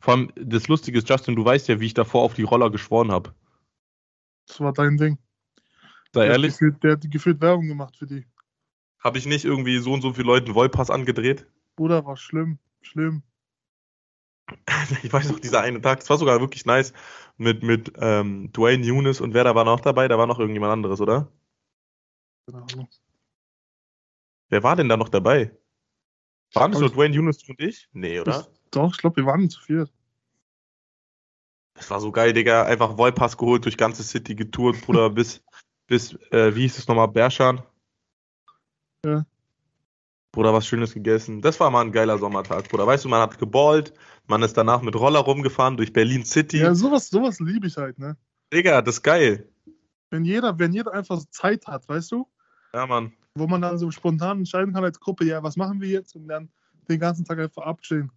Vor 0.00 0.14
allem, 0.14 0.32
das 0.36 0.68
Lustige 0.68 0.98
ist, 0.98 1.08
Justin, 1.08 1.36
du 1.36 1.44
weißt 1.44 1.68
ja, 1.68 1.80
wie 1.80 1.86
ich 1.86 1.94
davor 1.94 2.22
auf 2.22 2.34
die 2.34 2.42
Roller 2.42 2.70
geschworen 2.70 3.10
habe. 3.12 3.34
Das 4.46 4.58
war 4.60 4.72
dein 4.72 4.96
Ding. 4.96 5.18
Sei 6.14 6.26
Der 6.26 6.32
hat 6.32 6.42
ehrlich, 6.42 6.54
gefühlt, 6.58 6.82
der 6.82 6.92
hat 6.92 7.10
gefühlt 7.10 7.40
Werbung 7.40 7.68
gemacht 7.68 7.96
für 7.96 8.06
die. 8.06 8.26
habe 8.98 9.18
ich 9.18 9.26
nicht 9.26 9.44
irgendwie 9.44 9.78
so 9.78 9.92
und 9.92 10.02
so 10.02 10.12
viele 10.14 10.26
Leuten 10.26 10.54
Wollpass 10.56 10.90
angedreht? 10.90 11.46
Bruder, 11.76 12.04
war 12.06 12.16
schlimm. 12.16 12.58
Schlimm. 12.82 13.22
Ich 15.02 15.12
weiß 15.12 15.30
noch, 15.30 15.40
dieser 15.40 15.62
eine 15.62 15.80
Tag, 15.80 16.00
das 16.00 16.10
war 16.10 16.18
sogar 16.18 16.40
wirklich 16.40 16.66
nice 16.66 16.92
mit, 17.38 17.62
mit 17.62 17.92
ähm, 17.96 18.52
Dwayne 18.52 18.86
Nunes 18.86 19.20
und 19.20 19.32
wer 19.34 19.44
da 19.44 19.54
war 19.54 19.64
noch 19.64 19.80
dabei? 19.80 20.08
Da 20.08 20.18
war 20.18 20.26
noch 20.26 20.38
irgendjemand 20.38 20.72
anderes, 20.72 21.00
oder? 21.00 21.32
Keine 22.46 22.62
Ahnung. 22.62 22.88
Wer 24.50 24.62
war 24.62 24.76
denn 24.76 24.88
da 24.88 24.96
noch 24.96 25.08
dabei? 25.08 25.56
Waren 26.52 26.72
das 26.72 26.80
Glaub 26.80 26.94
nur 26.94 27.04
Dwayne 27.04 27.16
Nunes 27.16 27.48
und 27.48 27.60
ich? 27.60 27.88
Nee, 27.92 28.20
oder? 28.20 28.32
Das, 28.32 28.50
doch, 28.70 28.92
ich 28.92 28.98
glaube, 28.98 29.16
wir 29.16 29.26
waren 29.26 29.48
zu 29.48 29.60
viert. 29.60 29.92
Das 31.74 31.90
war 31.90 32.00
so 32.00 32.12
geil, 32.12 32.32
Digga. 32.32 32.64
Einfach 32.64 32.96
Wollpass 32.96 33.36
geholt, 33.36 33.64
durch 33.64 33.76
ganze 33.76 34.02
City 34.04 34.34
getourt, 34.34 34.80
Bruder, 34.82 35.10
bis, 35.10 35.42
bis 35.86 36.14
äh, 36.30 36.54
wie 36.54 36.62
hieß 36.62 36.78
es 36.78 36.86
nochmal, 36.86 37.08
Berschan? 37.08 37.62
Ja. 39.04 39.26
Bruder, 40.34 40.52
was 40.52 40.66
Schönes 40.66 40.92
gegessen. 40.92 41.40
Das 41.42 41.60
war 41.60 41.70
mal 41.70 41.82
ein 41.82 41.92
geiler 41.92 42.18
Sommertag, 42.18 42.68
Bruder. 42.68 42.88
Weißt 42.88 43.04
du, 43.04 43.08
man 43.08 43.20
hat 43.20 43.38
geballt, 43.38 43.94
man 44.26 44.42
ist 44.42 44.56
danach 44.56 44.82
mit 44.82 44.96
Roller 44.96 45.20
rumgefahren 45.20 45.76
durch 45.76 45.92
Berlin 45.92 46.24
City. 46.24 46.58
Ja, 46.58 46.74
sowas, 46.74 47.08
sowas 47.08 47.38
liebe 47.38 47.68
ich 47.68 47.76
halt, 47.76 48.00
ne? 48.00 48.16
Digga, 48.52 48.82
das 48.82 48.96
ist 48.96 49.02
geil. 49.02 49.48
Wenn 50.10 50.24
jeder, 50.24 50.58
wenn 50.58 50.72
jeder 50.72 50.92
einfach 50.92 51.22
Zeit 51.30 51.68
hat, 51.68 51.88
weißt 51.88 52.10
du? 52.10 52.26
Ja, 52.72 52.84
Mann. 52.84 53.12
Wo 53.36 53.46
man 53.46 53.62
dann 53.62 53.78
so 53.78 53.92
spontan 53.92 54.38
entscheiden 54.38 54.74
kann 54.74 54.82
als 54.82 54.98
Gruppe, 54.98 55.24
ja, 55.24 55.40
was 55.42 55.56
machen 55.56 55.80
wir 55.80 55.88
jetzt? 55.88 56.16
Und 56.16 56.26
dann 56.26 56.48
den 56.88 56.98
ganzen 56.98 57.24
Tag 57.24 57.38
einfach 57.38 57.62
abchillen. 57.62 58.10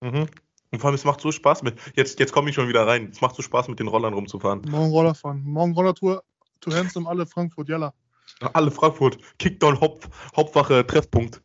Mhm. 0.00 0.26
Und 0.72 0.80
vor 0.80 0.88
allem, 0.88 0.96
es 0.96 1.04
macht 1.04 1.20
so 1.20 1.30
Spaß 1.30 1.62
mit. 1.62 1.78
Jetzt, 1.94 2.18
jetzt 2.18 2.32
komme 2.32 2.50
ich 2.50 2.56
schon 2.56 2.68
wieder 2.68 2.88
rein. 2.88 3.08
Es 3.12 3.20
macht 3.20 3.36
so 3.36 3.42
Spaß, 3.42 3.68
mit 3.68 3.78
den 3.78 3.86
Rollern 3.86 4.14
rumzufahren. 4.14 4.62
Morgen 4.68 4.90
Roller 4.90 5.14
fahren. 5.14 5.44
Morgen 5.44 5.74
Rollertour, 5.74 6.24
to 6.60 6.72
Handsome, 6.72 7.08
alle 7.08 7.24
Frankfurt, 7.24 7.68
jalla. 7.68 7.94
Alle 8.40 8.70
Frankfurt. 8.70 9.18
Kickdown, 9.38 9.80
Haupt, 9.80 10.08
Hauptwache, 10.36 10.86
Treffpunkt. 10.86 11.42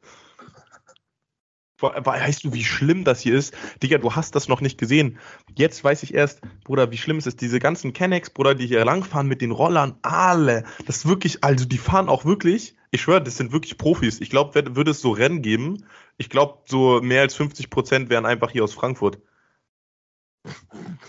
Weißt 1.81 2.43
du, 2.43 2.53
wie 2.53 2.63
schlimm 2.63 3.03
das 3.03 3.21
hier 3.21 3.35
ist? 3.35 3.55
Digga, 3.81 3.97
du 3.97 4.13
hast 4.13 4.35
das 4.35 4.47
noch 4.47 4.61
nicht 4.61 4.77
gesehen. 4.77 5.17
Jetzt 5.55 5.83
weiß 5.83 6.03
ich 6.03 6.13
erst, 6.13 6.41
Bruder, 6.63 6.91
wie 6.91 6.97
schlimm 6.97 7.17
es 7.17 7.25
ist. 7.25 7.41
Diese 7.41 7.59
ganzen 7.59 7.93
Kennex, 7.93 8.29
Bruder, 8.29 8.53
die 8.53 8.67
hier 8.67 8.85
langfahren 8.85 9.27
mit 9.27 9.41
den 9.41 9.49
Rollern, 9.49 9.97
alle. 10.03 10.63
Das 10.85 10.97
ist 10.97 11.07
wirklich, 11.07 11.43
also 11.43 11.65
die 11.65 11.79
fahren 11.79 12.07
auch 12.07 12.23
wirklich, 12.23 12.75
ich 12.91 13.01
schwöre, 13.01 13.23
das 13.23 13.37
sind 13.37 13.51
wirklich 13.51 13.79
Profis. 13.79 14.21
Ich 14.21 14.29
glaube, 14.29 14.75
würde 14.75 14.91
es 14.91 15.01
so 15.01 15.11
Rennen 15.11 15.41
geben, 15.41 15.85
ich 16.17 16.29
glaube, 16.29 16.59
so 16.65 17.01
mehr 17.01 17.21
als 17.21 17.33
50 17.33 17.71
Prozent 17.71 18.09
wären 18.11 18.27
einfach 18.27 18.51
hier 18.51 18.63
aus 18.63 18.73
Frankfurt. 18.73 19.17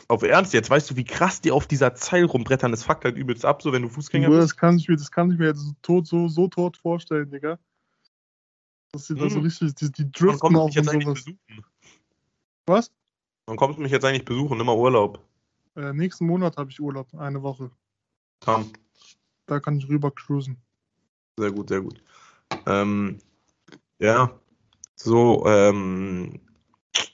Auf 0.09 0.23
Ernst 0.23 0.53
jetzt, 0.53 0.69
weißt 0.69 0.91
du, 0.91 0.97
wie 0.97 1.05
krass 1.05 1.41
die 1.41 1.51
auf 1.51 1.67
dieser 1.67 1.95
Zeil 1.95 2.25
rumbrettern? 2.25 2.71
Das 2.71 2.85
fuckt 2.85 3.05
halt 3.05 3.17
übelst 3.17 3.45
ab, 3.45 3.63
so 3.63 3.73
wenn 3.73 3.83
du 3.83 3.89
Fußgänger 3.89 4.29
bist. 4.29 4.43
das 4.43 4.57
kann 4.57 4.77
ich 4.77 4.89
mir, 4.89 4.97
das 4.97 5.11
kann 5.11 5.31
ich 5.31 5.39
mir 5.39 5.47
jetzt 5.47 5.61
so 5.61 5.73
tot, 5.81 6.07
so, 6.07 6.29
so 6.29 6.49
tot 6.49 6.77
vorstellen, 6.77 7.31
Digga. 7.31 7.59
Dass 8.93 9.07
sie 9.07 9.15
da 9.15 9.29
so 9.29 9.37
Hm. 9.37 9.43
richtig, 9.43 9.75
die, 9.75 9.91
die 9.91 10.13
driften 10.13 10.55
jetzt 10.69 10.93
und 10.93 11.03
sowas. 11.03 11.25
Was? 12.67 12.93
Wann 13.47 13.57
kommst 13.57 13.79
du 13.79 13.83
mich 13.83 13.93
jetzt 13.93 14.05
eigentlich 14.05 14.25
besuchen? 14.25 14.59
Nimm 14.59 14.67
mal 14.67 14.77
Urlaub. 14.77 15.27
Äh, 15.77 15.93
nächsten 15.93 16.27
Monat 16.27 16.57
habe 16.59 16.71
ich 16.71 16.81
Urlaub, 16.81 17.15
eine 17.15 17.43
Woche. 17.43 17.71
Komm. 18.41 18.71
Da 19.47 19.61
kann 19.61 19.79
ich 19.79 19.89
rüber 19.89 20.11
cruisen. 20.11 20.63
Sehr 21.39 21.51
gut, 21.51 21.71
sehr 21.71 21.81
gut. 21.81 22.03
Ähm, 22.67 23.19
ja, 23.99 24.39
so, 24.95 25.47
ähm, 25.47 26.41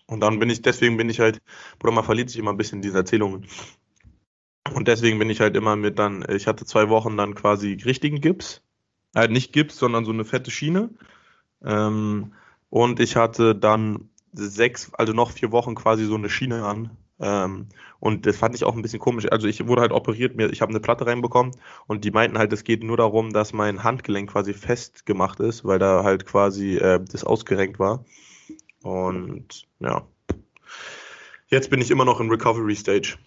und 0.08 0.20
dann 0.20 0.38
bin 0.38 0.50
ich, 0.50 0.62
deswegen 0.62 0.96
bin 0.96 1.10
ich 1.10 1.20
halt, 1.20 1.40
Bruder, 1.78 1.94
man 1.94 2.04
verliert 2.04 2.30
sich 2.30 2.38
immer 2.38 2.50
ein 2.50 2.56
bisschen 2.56 2.78
in 2.78 2.82
diese 2.82 2.98
Erzählungen. 2.98 3.46
Und 4.74 4.88
deswegen 4.88 5.18
bin 5.18 5.30
ich 5.30 5.40
halt 5.40 5.56
immer 5.56 5.76
mit 5.76 5.98
dann, 5.98 6.24
ich 6.30 6.46
hatte 6.46 6.64
zwei 6.64 6.88
Wochen 6.88 7.16
dann 7.16 7.34
quasi 7.34 7.74
richtigen 7.84 8.20
Gips. 8.20 8.62
Äh, 9.14 9.28
nicht 9.28 9.52
Gips, 9.52 9.76
sondern 9.78 10.04
so 10.04 10.12
eine 10.12 10.24
fette 10.24 10.50
Schiene. 10.50 10.90
Ähm, 11.64 12.32
und 12.70 13.00
ich 13.00 13.16
hatte 13.16 13.54
dann 13.54 14.08
sechs, 14.32 14.92
also 14.94 15.12
noch 15.12 15.30
vier 15.32 15.52
Wochen 15.52 15.74
quasi 15.74 16.04
so 16.06 16.14
eine 16.14 16.30
Schiene 16.30 16.64
an. 16.64 16.90
Ähm, 17.20 17.66
und 18.00 18.26
das 18.26 18.36
fand 18.36 18.54
ich 18.54 18.64
auch 18.64 18.76
ein 18.76 18.82
bisschen 18.82 19.00
komisch. 19.00 19.26
Also 19.30 19.46
ich 19.46 19.66
wurde 19.66 19.82
halt 19.82 19.92
operiert, 19.92 20.36
mir, 20.36 20.50
ich 20.50 20.62
habe 20.62 20.70
eine 20.70 20.80
Platte 20.80 21.06
reinbekommen 21.06 21.54
und 21.86 22.04
die 22.04 22.10
meinten 22.12 22.38
halt, 22.38 22.52
es 22.52 22.64
geht 22.64 22.82
nur 22.84 22.96
darum, 22.96 23.32
dass 23.32 23.52
mein 23.52 23.84
Handgelenk 23.84 24.30
quasi 24.30 24.54
festgemacht 24.54 25.40
ist, 25.40 25.64
weil 25.64 25.78
da 25.78 26.04
halt 26.04 26.24
quasi 26.26 26.76
äh, 26.76 27.00
das 27.04 27.24
ausgerenkt 27.24 27.78
war. 27.78 28.04
Und 28.88 29.66
ja. 29.80 30.02
Jetzt 31.48 31.68
bin 31.68 31.80
ich 31.80 31.90
immer 31.90 32.06
noch 32.06 32.20
in 32.20 32.30
Recovery 32.30 32.74
Stage. 32.74 33.18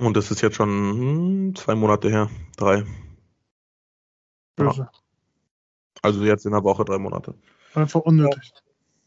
Und 0.00 0.16
das 0.16 0.30
ist 0.30 0.40
jetzt 0.40 0.56
schon 0.56 0.68
hm, 0.68 1.54
zwei 1.54 1.76
Monate 1.76 2.10
her. 2.10 2.30
Drei. 2.56 2.84
Böse. 4.56 4.88
Also 6.02 6.24
jetzt 6.24 6.44
in 6.44 6.52
der 6.52 6.64
Woche 6.64 6.84
drei 6.84 6.98
Monate. 6.98 7.34
Einfach 7.74 8.00
unnötig. 8.00 8.52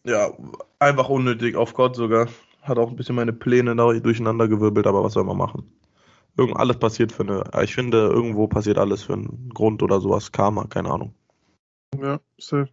Ja, 0.06 0.32
einfach 0.80 1.10
unnötig, 1.10 1.56
auf 1.56 1.74
Gott 1.74 1.96
sogar. 1.96 2.28
Hat 2.62 2.78
auch 2.78 2.89
ein 2.89 2.96
bisschen 2.96 3.16
meine 3.16 3.34
Pläne 3.34 3.76
durcheinander 3.76 4.48
gewirbelt, 4.48 4.88
aber 4.88 5.04
was 5.04 5.13
soll 5.13 5.26
man 5.26 5.38
machen? 5.38 5.70
Irgend 6.38 6.58
alles 6.58 6.78
passiert 6.78 7.12
für 7.12 7.24
eine. 7.24 7.44
Ich 7.63 7.76
finde, 7.76 8.08
irgendwo 8.08 8.48
passiert 8.48 8.78
alles 8.78 9.04
für 9.04 9.13
einen 9.13 9.50
Grund 9.54 9.84
oder 9.84 10.00
sowas. 10.00 10.32
Karma, 10.32 10.66
keine 10.66 10.92
Ahnung. 10.92 11.13
Ja, 12.00 12.20
safe. 12.38 12.70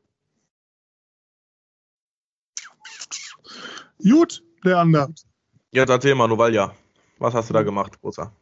Gut, 4.02 4.42
Leander. 4.62 5.10
Jetzt 5.72 5.90
erzähl 5.90 6.14
mal, 6.14 6.28
Novalia. 6.28 6.74
Was 7.18 7.34
hast 7.34 7.50
du 7.50 7.54
da 7.54 7.62
gemacht, 7.62 8.00
Großer? 8.00 8.32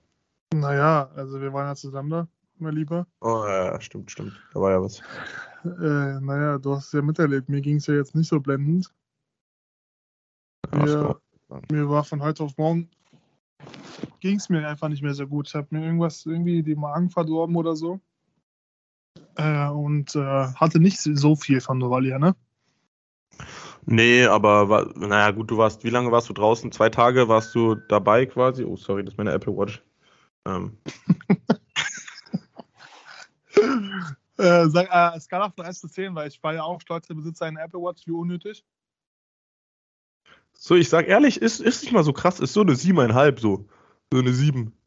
Naja, 0.54 1.10
also 1.14 1.40
wir 1.40 1.52
waren 1.52 1.66
ja 1.66 1.74
zusammen 1.74 2.10
da, 2.10 2.28
mein 2.58 2.74
Lieber. 2.74 3.06
Oh, 3.20 3.44
ja, 3.46 3.80
stimmt, 3.80 4.10
stimmt. 4.10 4.32
Da 4.54 4.60
war 4.60 4.70
ja 4.70 4.82
was. 4.82 5.00
Äh, 5.64 6.20
naja, 6.20 6.58
du 6.58 6.74
hast 6.74 6.86
es 6.86 6.92
ja 6.92 7.02
miterlebt. 7.02 7.48
Mir 7.48 7.60
ging 7.60 7.76
es 7.76 7.86
ja 7.86 7.94
jetzt 7.94 8.14
nicht 8.14 8.28
so 8.28 8.40
blendend. 8.40 8.92
Ja, 10.72 10.78
Mir, 10.78 10.88
so. 10.88 11.20
mir 11.70 11.88
war 11.88 12.04
von 12.04 12.22
heute 12.22 12.44
auf 12.44 12.56
morgen 12.56 12.88
ging 14.20 14.36
es 14.36 14.48
mir 14.48 14.66
einfach 14.66 14.88
nicht 14.88 15.02
mehr 15.02 15.14
so 15.14 15.26
gut. 15.26 15.48
Ich 15.48 15.54
habe 15.54 15.68
mir 15.70 15.84
irgendwas, 15.84 16.26
irgendwie 16.26 16.62
die 16.62 16.74
Magen 16.74 17.10
verdorben 17.10 17.56
oder 17.56 17.76
so. 17.76 18.00
Äh, 19.36 19.68
und 19.68 20.14
äh, 20.16 20.46
hatte 20.54 20.80
nicht 20.80 21.00
so 21.00 21.36
viel 21.36 21.60
von 21.60 21.78
Novalia, 21.78 22.18
ne? 22.18 22.34
Nee, 23.90 24.26
aber 24.26 24.68
war, 24.68 24.98
naja, 24.98 25.30
gut, 25.30 25.50
du 25.50 25.56
warst, 25.56 25.82
wie 25.82 25.88
lange 25.88 26.12
warst 26.12 26.28
du 26.28 26.34
draußen? 26.34 26.70
Zwei 26.72 26.90
Tage 26.90 27.28
warst 27.28 27.54
du 27.54 27.74
dabei 27.74 28.26
quasi? 28.26 28.64
Oh, 28.64 28.76
sorry, 28.76 29.02
das 29.02 29.14
ist 29.14 29.18
meine 29.18 29.32
Apple 29.32 29.56
Watch. 29.56 29.82
Ähm, 30.44 30.76
Äh, 34.38 34.68
sag, 34.68 34.88
äh, 34.88 35.18
Skala 35.18 35.50
von 35.50 35.64
1 35.64 35.82
bis 35.82 35.92
10, 35.92 36.14
weil 36.14 36.28
ich 36.28 36.40
war 36.44 36.54
ja 36.54 36.62
auch 36.62 36.80
stolzer 36.80 37.12
Besitzer 37.12 37.46
einer 37.46 37.60
Apple 37.60 37.80
Watch, 37.80 38.06
wie 38.06 38.12
unnötig. 38.12 38.64
so, 40.52 40.76
ich 40.76 40.88
sag 40.88 41.08
ehrlich, 41.08 41.42
ist, 41.42 41.60
ist 41.60 41.82
nicht 41.82 41.92
mal 41.92 42.04
so 42.04 42.12
krass, 42.12 42.38
ist 42.38 42.52
so 42.52 42.60
eine 42.60 42.76
siebeneinhalb, 42.76 43.40
so. 43.40 43.68
So 44.12 44.20
eine 44.20 44.32
sieben. 44.32 44.78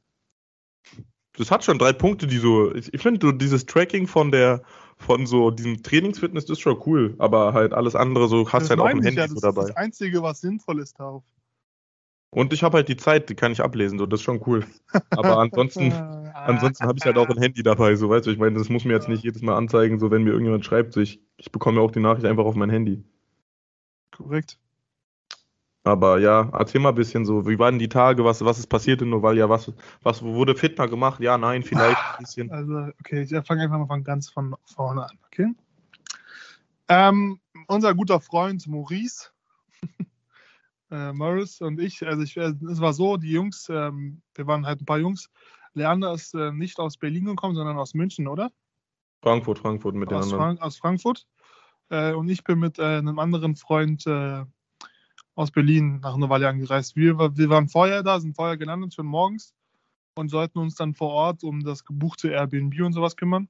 Das 1.41 1.49
hat 1.49 1.63
schon 1.63 1.79
drei 1.79 1.91
Punkte, 1.91 2.27
die 2.27 2.37
so, 2.37 2.71
ich, 2.75 2.93
ich 2.93 3.01
finde 3.01 3.25
so 3.25 3.31
dieses 3.31 3.65
Tracking 3.65 4.05
von 4.05 4.31
der, 4.31 4.61
von 4.97 5.25
so 5.25 5.49
diesem 5.49 5.81
Trainingsfitness, 5.81 6.45
das 6.45 6.59
ist 6.59 6.61
schon 6.61 6.79
cool, 6.85 7.15
aber 7.17 7.53
halt 7.53 7.73
alles 7.73 7.95
andere 7.95 8.27
so, 8.27 8.47
hast 8.47 8.63
Das 8.63 8.69
halt 8.69 8.79
auch 8.79 8.87
ich 8.89 9.03
Handy 9.03 9.15
ja, 9.15 9.27
so 9.27 9.33
das 9.33 9.41
dabei. 9.41 9.61
ist 9.63 9.69
das 9.69 9.77
Einzige, 9.77 10.21
was 10.21 10.41
sinnvoll 10.41 10.79
ist 10.79 10.99
darauf. 10.99 11.23
Und 12.29 12.53
ich 12.53 12.61
habe 12.61 12.77
halt 12.77 12.89
die 12.89 12.95
Zeit, 12.95 13.27
die 13.29 13.33
kann 13.33 13.51
ich 13.51 13.61
ablesen, 13.61 13.97
so, 13.97 14.05
das 14.05 14.19
ist 14.19 14.23
schon 14.23 14.43
cool. 14.45 14.67
Aber 15.09 15.39
ansonsten, 15.39 15.91
ansonsten 16.35 16.85
habe 16.85 16.99
ich 16.99 17.05
halt 17.05 17.17
auch 17.17 17.27
ein 17.27 17.39
Handy 17.39 17.63
dabei, 17.63 17.95
so, 17.95 18.07
weißt 18.07 18.27
du, 18.27 18.29
ich 18.29 18.37
meine, 18.37 18.59
das 18.59 18.69
muss 18.69 18.85
mir 18.85 18.93
jetzt 18.93 19.09
nicht 19.09 19.23
jedes 19.23 19.41
Mal 19.41 19.57
anzeigen, 19.57 19.97
so, 19.97 20.11
wenn 20.11 20.23
mir 20.23 20.29
irgendjemand 20.29 20.63
schreibt, 20.63 20.93
so, 20.93 21.01
ich, 21.01 21.19
ich 21.37 21.51
bekomme 21.51 21.79
ja 21.79 21.83
auch 21.83 21.91
die 21.91 22.01
Nachricht 22.01 22.27
einfach 22.27 22.45
auf 22.45 22.53
mein 22.53 22.69
Handy. 22.69 23.03
Korrekt. 24.11 24.59
Aber 25.83 26.19
ja, 26.19 26.47
erzähl 26.53 26.79
mal 26.79 26.89
ein 26.89 26.95
bisschen 26.95 27.25
so, 27.25 27.47
wie 27.47 27.57
waren 27.57 27.79
die 27.79 27.89
Tage, 27.89 28.23
was, 28.23 28.45
was 28.45 28.59
ist 28.59 28.67
passiert 28.67 29.01
in 29.01 29.09
Novalia, 29.09 29.49
was, 29.49 29.73
was 30.03 30.21
wurde 30.21 30.55
fitner 30.55 30.87
gemacht? 30.87 31.19
Ja, 31.19 31.37
nein, 31.39 31.63
vielleicht 31.63 31.97
ein 31.97 32.23
bisschen. 32.23 32.51
Also, 32.51 32.91
okay, 32.99 33.23
ich 33.23 33.47
fange 33.47 33.63
einfach 33.63 33.79
mal 33.79 33.87
von 33.87 34.03
ganz 34.03 34.29
von 34.29 34.55
vorne 34.65 35.05
an, 35.05 35.17
okay? 35.25 35.47
Ähm, 36.87 37.39
unser 37.67 37.95
guter 37.95 38.19
Freund 38.19 38.67
Maurice, 38.67 39.31
äh, 40.91 41.13
Morris 41.13 41.61
und 41.61 41.79
ich, 41.79 42.05
also 42.05 42.21
ich, 42.21 42.37
es 42.37 42.81
war 42.81 42.93
so, 42.93 43.17
die 43.17 43.31
Jungs, 43.31 43.67
ähm, 43.69 44.21
wir 44.35 44.45
waren 44.45 44.65
halt 44.65 44.81
ein 44.81 44.85
paar 44.85 44.99
Jungs. 44.99 45.29
Leander 45.73 46.13
ist 46.13 46.35
äh, 46.35 46.51
nicht 46.51 46.79
aus 46.79 46.97
Berlin 46.97 47.25
gekommen, 47.25 47.55
sondern 47.55 47.77
aus 47.77 47.93
München, 47.93 48.27
oder? 48.27 48.51
Frankfurt, 49.23 49.59
Frankfurt 49.59 49.95
mit 49.95 50.11
den 50.11 50.17
Aus, 50.17 50.25
anderen. 50.25 50.41
Frank 50.41 50.61
aus 50.61 50.77
Frankfurt. 50.77 51.25
Äh, 51.89 52.13
und 52.13 52.29
ich 52.29 52.43
bin 52.43 52.59
mit 52.59 52.77
äh, 52.77 52.83
einem 52.83 53.19
anderen 53.19 53.55
Freund 53.55 54.05
äh, 54.05 54.43
aus 55.35 55.51
Berlin 55.51 55.99
nach 56.01 56.17
Novalia 56.17 56.49
angereist. 56.49 56.95
Wir, 56.95 57.17
wir 57.17 57.49
waren 57.49 57.67
vorher 57.69 58.03
da, 58.03 58.19
sind 58.19 58.35
vorher 58.35 58.57
gelandet, 58.57 58.93
schon 58.93 59.05
morgens 59.05 59.53
und 60.15 60.29
sollten 60.29 60.59
uns 60.59 60.75
dann 60.75 60.93
vor 60.93 61.09
Ort 61.09 61.43
um 61.43 61.63
das 61.63 61.85
gebuchte 61.85 62.29
Airbnb 62.29 62.79
und 62.81 62.93
sowas 62.93 63.15
kümmern. 63.15 63.47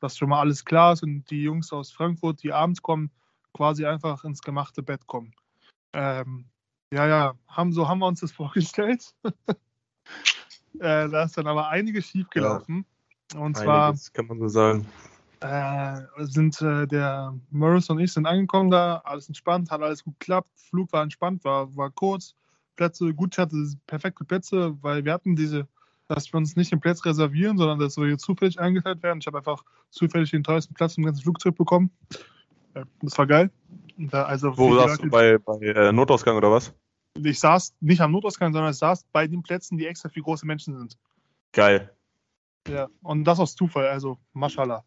Dass 0.00 0.16
schon 0.16 0.30
mal 0.30 0.40
alles 0.40 0.64
klar 0.64 0.94
ist 0.94 1.02
und 1.02 1.30
die 1.30 1.42
Jungs 1.42 1.72
aus 1.72 1.92
Frankfurt, 1.92 2.42
die 2.42 2.52
abends 2.52 2.82
kommen, 2.82 3.10
quasi 3.54 3.86
einfach 3.86 4.24
ins 4.24 4.42
gemachte 4.42 4.82
Bett 4.82 5.06
kommen. 5.06 5.32
Ähm, 5.92 6.46
ja, 6.92 7.06
ja, 7.06 7.34
haben, 7.46 7.72
so 7.72 7.88
haben 7.88 8.00
wir 8.00 8.06
uns 8.06 8.20
das 8.20 8.32
vorgestellt. 8.32 9.14
äh, 10.74 11.08
da 11.08 11.22
ist 11.22 11.38
dann 11.38 11.46
aber 11.46 11.68
einiges 11.68 12.06
schief 12.06 12.28
gelaufen. 12.30 12.84
Und 13.36 13.56
zwar 13.56 13.88
Einiges, 13.88 14.12
kann 14.12 14.26
man 14.26 14.38
so 14.40 14.48
sagen. 14.48 14.86
Äh, 15.42 16.24
sind 16.24 16.60
äh, 16.60 16.86
der 16.86 17.34
Morris 17.50 17.90
und 17.90 17.98
ich 17.98 18.12
sind 18.12 18.26
angekommen 18.26 18.70
da, 18.70 19.02
alles 19.04 19.28
entspannt, 19.28 19.70
hat 19.70 19.82
alles 19.82 20.04
gut 20.04 20.18
geklappt, 20.18 20.48
Flug 20.56 20.92
war 20.92 21.02
entspannt, 21.02 21.44
war, 21.44 21.74
war 21.76 21.90
kurz, 21.90 22.34
Plätze 22.76 23.12
gut, 23.12 23.34
ich 23.34 23.38
hatte 23.38 23.56
perfekte 23.86 24.24
Plätze, 24.24 24.76
weil 24.82 25.04
wir 25.04 25.12
hatten 25.12 25.36
diese, 25.36 25.66
dass 26.08 26.32
wir 26.32 26.38
uns 26.38 26.56
nicht 26.56 26.72
den 26.72 26.80
Platz 26.80 27.04
reservieren, 27.04 27.58
sondern 27.58 27.78
dass 27.78 27.96
wir 27.96 28.18
zufällig 28.18 28.58
eingeteilt 28.58 29.02
werden. 29.02 29.18
Ich 29.20 29.26
habe 29.26 29.38
einfach 29.38 29.62
zufällig 29.90 30.30
den 30.30 30.44
teuersten 30.44 30.74
Platz 30.74 30.96
im 30.96 31.04
ganzen 31.04 31.22
Flugzeug 31.22 31.56
bekommen. 31.56 31.90
Das 33.02 33.18
war 33.18 33.26
geil. 33.26 33.50
Da, 33.98 34.24
also 34.24 34.56
Wo 34.56 34.74
saßt 34.74 35.02
du, 35.02 35.10
bei, 35.10 35.38
bei 35.38 35.58
äh, 35.58 35.92
Notausgang 35.92 36.36
oder 36.36 36.50
was? 36.50 36.74
ich 37.14 37.40
saß 37.40 37.74
nicht 37.80 38.00
am 38.00 38.12
Notausgang, 38.12 38.52
sondern 38.52 38.72
ich 38.72 38.78
saß 38.78 39.04
bei 39.12 39.26
den 39.26 39.42
Plätzen, 39.42 39.76
die 39.76 39.86
extra 39.86 40.08
für 40.08 40.20
große 40.20 40.46
Menschen 40.46 40.76
sind. 40.78 40.98
Geil. 41.52 41.94
Ja. 42.68 42.88
Und 43.02 43.24
das 43.24 43.40
aus 43.40 43.54
Zufall, 43.54 43.88
also 43.88 44.18
Maschallah. 44.32 44.84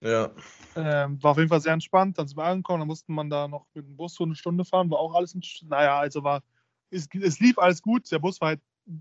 Ja. 0.00 0.30
Ähm, 0.76 1.22
war 1.22 1.32
auf 1.32 1.38
jeden 1.38 1.48
Fall 1.48 1.60
sehr 1.60 1.72
entspannt. 1.72 2.18
Dann 2.18 2.28
sind 2.28 2.36
wir 2.36 2.44
angekommen, 2.44 2.80
dann 2.80 2.88
musste 2.88 3.10
man 3.10 3.30
da 3.30 3.48
noch 3.48 3.66
mit 3.74 3.86
dem 3.86 3.96
Bus 3.96 4.14
so 4.14 4.24
eine 4.24 4.34
Stunde 4.34 4.64
fahren. 4.64 4.90
War 4.90 4.98
auch 4.98 5.14
alles, 5.14 5.34
in, 5.34 5.42
naja, 5.68 5.98
also 5.98 6.22
war, 6.22 6.42
es, 6.90 7.08
es 7.12 7.40
lief 7.40 7.58
alles 7.58 7.82
gut. 7.82 8.10
Der 8.10 8.18
Bus 8.18 8.40
war 8.40 8.48
halt, 8.48 8.60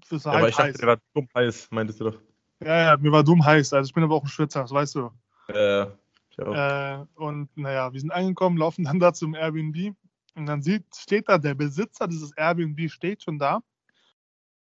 das 0.09 0.25
war 0.25 0.33
aber 0.33 0.41
halt 0.43 0.51
ich 0.51 0.55
dachte, 0.57 0.69
heiß. 0.69 0.77
der 0.77 0.87
war 0.87 0.97
dumm 1.13 1.27
heiß, 1.35 1.67
meintest 1.71 1.99
du 1.99 2.05
doch. 2.05 2.19
Ja, 2.59 2.81
ja, 2.81 2.97
mir 2.97 3.11
war 3.11 3.23
dumm 3.23 3.45
heiß. 3.45 3.73
Also 3.73 3.87
ich 3.87 3.93
bin 3.93 4.03
aber 4.03 4.15
auch 4.15 4.23
ein 4.23 4.29
Schwitzer, 4.29 4.61
das 4.61 4.71
weißt 4.71 4.95
du. 4.95 5.11
Äh, 5.49 5.85
ich 6.31 6.39
auch. 6.39 6.53
Äh, 6.53 7.05
und 7.15 7.55
naja, 7.55 7.93
wir 7.93 7.99
sind 7.99 8.11
angekommen, 8.11 8.57
laufen 8.57 8.83
dann 8.85 8.99
da 8.99 9.13
zum 9.13 9.35
Airbnb. 9.35 9.95
Und 10.35 10.45
dann 10.45 10.61
sieht, 10.61 10.83
steht 10.95 11.29
da, 11.29 11.37
der 11.37 11.55
Besitzer 11.55 12.07
dieses 12.07 12.31
Airbnb 12.37 12.91
steht 12.91 13.23
schon 13.23 13.39
da 13.39 13.61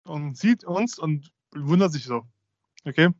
und 0.05 0.37
sieht 0.37 0.65
uns 0.65 0.99
und 0.99 1.31
wundert 1.55 1.93
sich 1.93 2.05
so. 2.05 2.25
Okay? 2.87 3.11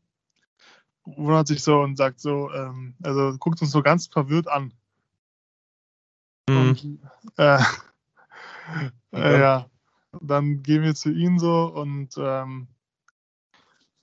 Wundert 1.07 1.47
sich 1.47 1.63
so 1.63 1.81
und 1.81 1.97
sagt 1.97 2.21
so, 2.21 2.51
ähm, 2.53 2.95
also 3.03 3.37
guckt 3.39 3.63
uns 3.63 3.71
so 3.71 3.83
ganz 3.83 4.09
verwirrt 4.09 4.49
an. 4.49 4.73
Mhm. 6.49 6.57
Und, 6.57 6.99
äh, 7.37 7.59
äh, 9.13 9.41
ja, 9.41 9.71
dann 10.21 10.63
gehen 10.63 10.83
wir 10.83 10.95
zu 10.95 11.11
ihnen 11.11 11.39
so 11.39 11.67
und 11.67 12.11
ähm, 12.19 12.69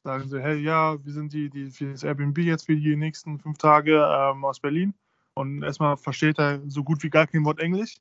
sagen 0.04 0.28
so, 0.28 0.38
hey, 0.38 0.58
ja, 0.60 1.04
wir 1.04 1.14
sind 1.14 1.34
die, 1.34 1.50
die 1.50 1.70
für 1.70 1.92
das 1.92 2.04
Airbnb 2.04 2.38
jetzt 2.40 2.66
für 2.66 2.76
die 2.76 2.96
nächsten 2.96 3.40
fünf 3.40 3.58
Tage 3.58 3.96
ähm, 3.96 4.44
aus 4.46 4.60
Berlin. 4.60 4.94
Und 5.36 5.64
erstmal 5.64 5.98
versteht 5.98 6.38
er 6.40 6.62
so 6.68 6.84
gut 6.84 7.04
wie 7.04 7.10
gar 7.10 7.28
kein 7.28 7.46
Wort 7.46 7.60
Englisch. 7.60 7.96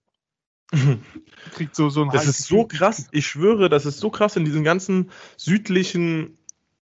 Kriegt 1.52 1.76
so, 1.76 1.90
so 1.90 2.02
ein 2.02 2.10
Das 2.10 2.26
ist 2.26 2.44
so 2.44 2.66
krass. 2.66 3.08
Ich 3.12 3.26
schwöre, 3.26 3.68
das 3.68 3.86
ist 3.86 3.98
so 3.98 4.10
krass. 4.10 4.36
In 4.36 4.44
diesen 4.44 4.64
ganzen 4.64 5.10
südlichen 5.36 6.38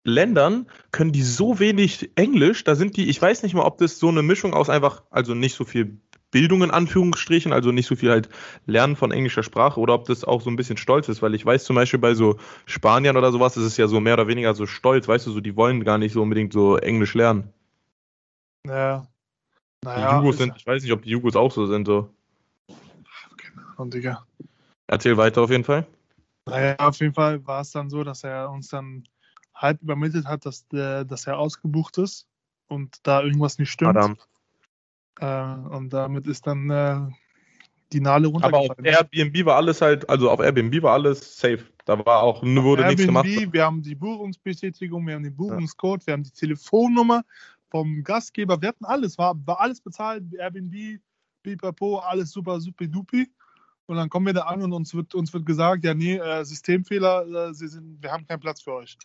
Ländern 0.05 0.67
können 0.91 1.11
die 1.11 1.23
so 1.23 1.59
wenig 1.59 2.11
Englisch. 2.15 2.63
Da 2.63 2.75
sind 2.75 2.95
die, 2.95 3.09
ich 3.09 3.21
weiß 3.21 3.43
nicht 3.43 3.55
mal, 3.55 3.63
ob 3.65 3.77
das 3.79 3.99
so 3.99 4.07
eine 4.07 4.21
Mischung 4.21 4.53
aus 4.53 4.69
einfach, 4.69 5.03
also 5.09 5.33
nicht 5.33 5.55
so 5.55 5.65
viel 5.65 5.97
Bildung 6.31 6.63
in 6.63 6.71
Anführungsstrichen, 6.71 7.53
also 7.53 7.71
nicht 7.71 7.87
so 7.87 7.95
viel 7.95 8.11
halt 8.11 8.29
Lernen 8.65 8.95
von 8.95 9.11
englischer 9.11 9.41
Sprache 9.43 9.79
oder 9.79 9.93
ob 9.93 10.05
das 10.05 10.23
auch 10.23 10.41
so 10.41 10.49
ein 10.49 10.55
bisschen 10.57 10.77
stolz 10.77 11.07
ist, 11.09 11.21
weil 11.21 11.33
ich 11.33 11.45
weiß 11.45 11.63
zum 11.63 11.75
Beispiel 11.75 11.99
bei 11.99 12.13
so 12.13 12.37
Spaniern 12.65 13.17
oder 13.17 13.31
sowas, 13.31 13.57
ist 13.57 13.63
es 13.63 13.77
ja 13.77 13.87
so 13.87 13.99
mehr 13.99 14.13
oder 14.15 14.27
weniger 14.27 14.53
so 14.53 14.65
stolz, 14.65 15.07
weißt 15.07 15.27
du, 15.27 15.31
so 15.31 15.39
die 15.41 15.55
wollen 15.55 15.83
gar 15.83 15.97
nicht 15.97 16.13
so 16.13 16.21
unbedingt 16.21 16.53
so 16.53 16.77
Englisch 16.77 17.13
lernen. 17.13 17.51
Ja. 18.67 19.07
Die 19.83 19.85
Naja, 19.87 20.17
Jugos 20.17 20.35
ist- 20.35 20.41
sind, 20.41 20.53
ich 20.57 20.67
weiß 20.67 20.83
nicht, 20.83 20.91
ob 20.91 21.03
die 21.03 21.09
Jugos 21.11 21.35
auch 21.35 21.51
so 21.51 21.67
sind, 21.67 21.85
so. 21.85 22.09
keine 23.37 23.67
Ahnung, 23.77 23.91
Digga. 23.91 24.25
Erzähl 24.87 25.17
weiter 25.17 25.41
auf 25.41 25.51
jeden 25.51 25.63
Fall. 25.63 25.87
Naja, 26.47 26.75
auf 26.79 26.99
jeden 26.99 27.13
Fall 27.13 27.45
war 27.47 27.61
es 27.61 27.71
dann 27.71 27.89
so, 27.89 28.03
dass 28.03 28.23
er 28.23 28.49
uns 28.51 28.67
dann 28.67 29.03
halb 29.55 29.81
übermittelt 29.81 30.25
hat, 30.25 30.45
dass, 30.45 30.67
der, 30.67 31.05
dass 31.05 31.25
er 31.27 31.39
ausgebucht 31.39 31.97
ist 31.97 32.27
und 32.67 32.97
da 33.03 33.21
irgendwas 33.21 33.57
nicht 33.57 33.71
stimmt. 33.71 33.97
Adam. 33.97 34.17
Äh, 35.19 35.75
und 35.75 35.91
damit 35.91 36.27
ist 36.27 36.45
dann 36.45 36.69
äh, 36.69 36.99
die 37.93 38.01
Nale 38.01 38.27
Aber 38.27 38.57
auf 38.57 38.69
runtergefallen. 38.69 38.85
Airbnb 38.85 39.45
war 39.45 39.55
alles 39.55 39.81
halt, 39.81 40.09
also 40.09 40.29
auf 40.29 40.39
Airbnb 40.39 40.81
war 40.83 40.93
alles 40.93 41.37
safe. 41.37 41.63
Da 41.85 42.03
war 42.05 42.23
auch, 42.23 42.43
wurde 42.43 42.85
nichts 42.87 43.05
gemacht. 43.05 43.25
Airbnb, 43.25 43.53
wir 43.53 43.63
haben 43.63 43.81
die 43.81 43.95
Buchungsbestätigung, 43.95 45.05
wir 45.07 45.15
haben 45.15 45.23
den 45.23 45.35
Buchungscode, 45.35 46.05
wir 46.05 46.13
haben 46.13 46.23
die 46.23 46.31
Telefonnummer 46.31 47.23
vom 47.69 48.03
Gastgeber, 48.03 48.61
wir 48.61 48.69
hatten 48.69 48.85
alles, 48.85 49.17
war, 49.17 49.35
war 49.45 49.59
alles 49.59 49.81
bezahlt, 49.81 50.23
Airbnb, 50.33 50.99
Pipapo, 51.43 51.99
alles 51.99 52.31
super, 52.31 52.59
super 52.59 52.87
dupi. 52.87 53.29
Und 53.87 53.97
dann 53.97 54.09
kommen 54.09 54.25
wir 54.25 54.33
da 54.33 54.41
an 54.41 54.63
und 54.63 54.73
uns 54.73 54.95
wird, 54.95 55.13
uns 55.13 55.31
wird 55.31 55.45
gesagt, 55.45 55.83
ja, 55.83 55.93
nee, 55.93 56.15
äh, 56.15 56.43
Systemfehler, 56.43 57.49
äh, 57.49 57.53
Sie 57.53 57.67
sind, 57.67 58.01
wir 58.01 58.11
haben 58.11 58.25
keinen 58.25 58.39
Platz 58.39 58.63
für 58.63 58.73
euch. 58.73 58.97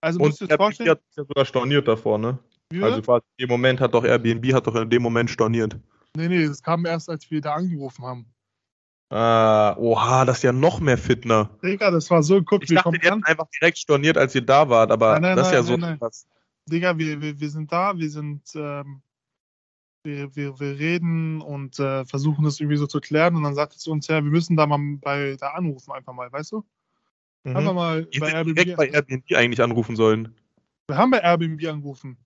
Also 0.00 0.20
Und 0.20 0.40
ihr 0.40 0.44
euch 0.44 0.50
Airbnb 0.50 0.62
vorstellen, 0.62 0.90
hat 0.90 1.00
ja 1.16 1.24
sogar 1.24 1.44
storniert 1.44 1.88
davor, 1.88 2.18
ne? 2.18 2.38
wie 2.70 2.82
Also 2.82 3.02
quasi 3.02 3.24
in 3.36 3.46
dem 3.46 3.50
Moment 3.50 3.80
hat 3.80 3.94
doch 3.94 4.04
Airbnb 4.04 4.52
hat 4.52 4.66
doch 4.66 4.74
in 4.74 4.90
dem 4.90 5.02
Moment 5.02 5.30
storniert. 5.30 5.78
nee, 6.16 6.28
nee, 6.28 6.46
das 6.46 6.62
kam 6.62 6.84
erst, 6.86 7.08
als 7.08 7.30
wir 7.30 7.40
da 7.40 7.54
angerufen 7.54 8.04
haben. 8.04 8.26
Ah, 9.08 9.76
oha, 9.78 10.24
das 10.24 10.38
ist 10.38 10.42
ja 10.42 10.52
noch 10.52 10.80
mehr 10.80 10.98
Fitner. 10.98 11.50
Digga, 11.62 11.92
das 11.92 12.10
war 12.10 12.24
so, 12.24 12.42
guck, 12.42 12.64
Ich 12.64 12.70
wir 12.70 12.76
dachte, 12.76 12.84
kommen 12.84 13.00
die 13.00 13.08
an, 13.08 13.22
einfach 13.22 13.46
direkt 13.60 13.78
storniert, 13.78 14.18
als 14.18 14.34
ihr 14.34 14.44
da 14.44 14.68
wart, 14.68 14.90
aber 14.90 15.12
Nein, 15.12 15.22
nein, 15.22 15.36
das 15.36 15.46
ist 15.46 15.52
ja 15.52 15.60
nein, 15.60 15.66
so 15.66 15.76
nein, 15.76 15.98
krass. 15.98 16.26
Digga, 16.68 16.98
wir, 16.98 17.22
wir, 17.22 17.38
wir 17.38 17.50
sind 17.50 17.70
da, 17.70 17.96
wir 17.96 18.10
sind, 18.10 18.42
ähm, 18.56 19.02
wir, 20.02 20.34
wir, 20.34 20.58
wir 20.58 20.78
reden 20.78 21.40
und 21.40 21.78
äh, 21.78 22.04
versuchen 22.04 22.44
das 22.44 22.58
irgendwie 22.58 22.78
so 22.78 22.88
zu 22.88 23.00
klären 23.00 23.36
und 23.36 23.44
dann 23.44 23.54
sagt 23.54 23.74
es 23.74 23.78
zu 23.78 23.92
uns, 23.92 24.08
ja, 24.08 24.16
wir 24.16 24.30
müssen 24.30 24.56
da 24.56 24.66
mal 24.66 24.80
bei 25.00 25.36
da 25.38 25.50
anrufen, 25.50 25.92
einfach 25.92 26.12
mal, 26.12 26.32
weißt 26.32 26.50
du? 26.50 26.64
Einfach 27.54 27.70
Mhm. 27.72 27.76
mal 27.76 28.08
Ihr 28.10 28.20
bei 28.20 28.32
Airbnb. 28.32 28.56
direkt 28.56 28.76
bei 28.76 28.88
Airbnb 28.88 29.32
eigentlich 29.34 29.62
anrufen 29.62 29.94
sollen. 29.96 30.34
wir 30.88 30.96
haben 30.96 31.10
bei 31.10 31.18
Airbnb 31.20 31.64
angerufen. 31.66 32.16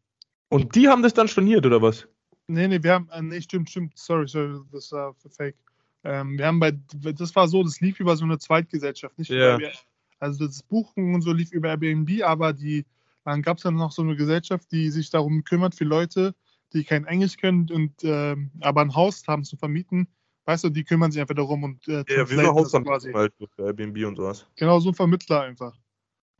Und 0.48 0.74
die 0.74 0.88
haben 0.88 1.02
das 1.02 1.14
dann 1.14 1.28
storniert, 1.28 1.64
oder 1.66 1.80
was? 1.82 2.08
Nee, 2.48 2.66
nee, 2.68 2.82
wir 2.82 2.94
haben, 2.94 3.08
äh, 3.10 3.22
nee, 3.22 3.40
stimmt, 3.40 3.70
stimmt, 3.70 3.96
sorry, 3.96 4.26
sorry, 4.26 4.58
das 4.72 4.90
war 4.92 5.14
fake. 5.30 5.56
Ähm, 6.02 6.36
wir 6.38 6.46
haben 6.46 6.58
bei, 6.58 6.72
das 7.12 7.36
war 7.36 7.46
so, 7.46 7.62
das 7.62 7.80
lief 7.80 8.00
über 8.00 8.16
so 8.16 8.24
eine 8.24 8.38
Zweitgesellschaft, 8.38 9.16
nicht 9.18 9.30
Ja. 9.30 9.56
über, 9.56 9.70
also 10.18 10.46
das 10.46 10.62
Buchen 10.62 11.14
und 11.14 11.20
so 11.22 11.32
lief 11.32 11.52
über 11.52 11.68
Airbnb, 11.68 12.22
aber 12.24 12.52
die, 12.52 12.84
dann 13.24 13.42
gab 13.42 13.58
es 13.58 13.62
dann 13.62 13.74
noch 13.76 13.92
so 13.92 14.02
eine 14.02 14.16
Gesellschaft, 14.16 14.72
die 14.72 14.90
sich 14.90 15.10
darum 15.10 15.44
kümmert 15.44 15.74
für 15.74 15.84
Leute, 15.84 16.34
die 16.72 16.82
kein 16.84 17.04
Englisch 17.04 17.36
können 17.36 17.70
und 17.70 17.92
ähm, 18.02 18.50
aber 18.60 18.80
ein 18.80 18.94
Haus 18.94 19.22
haben 19.28 19.44
zu 19.44 19.56
vermieten. 19.56 20.08
Weißt 20.50 20.64
du, 20.64 20.68
die 20.68 20.82
kümmern 20.82 21.12
sich 21.12 21.20
einfach 21.20 21.36
darum 21.36 21.62
und 21.62 21.86
äh, 21.86 22.04
Ja, 22.08 22.28
wie 22.28 22.44
Hausstand 22.44 22.84
quasi. 22.84 23.12
halt 23.12 23.32
für 23.38 23.66
Airbnb 23.66 24.04
und 24.04 24.16
sowas. 24.16 24.48
Genau, 24.56 24.80
so 24.80 24.88
ein 24.88 24.96
Vermittler 24.96 25.42
einfach. 25.42 25.76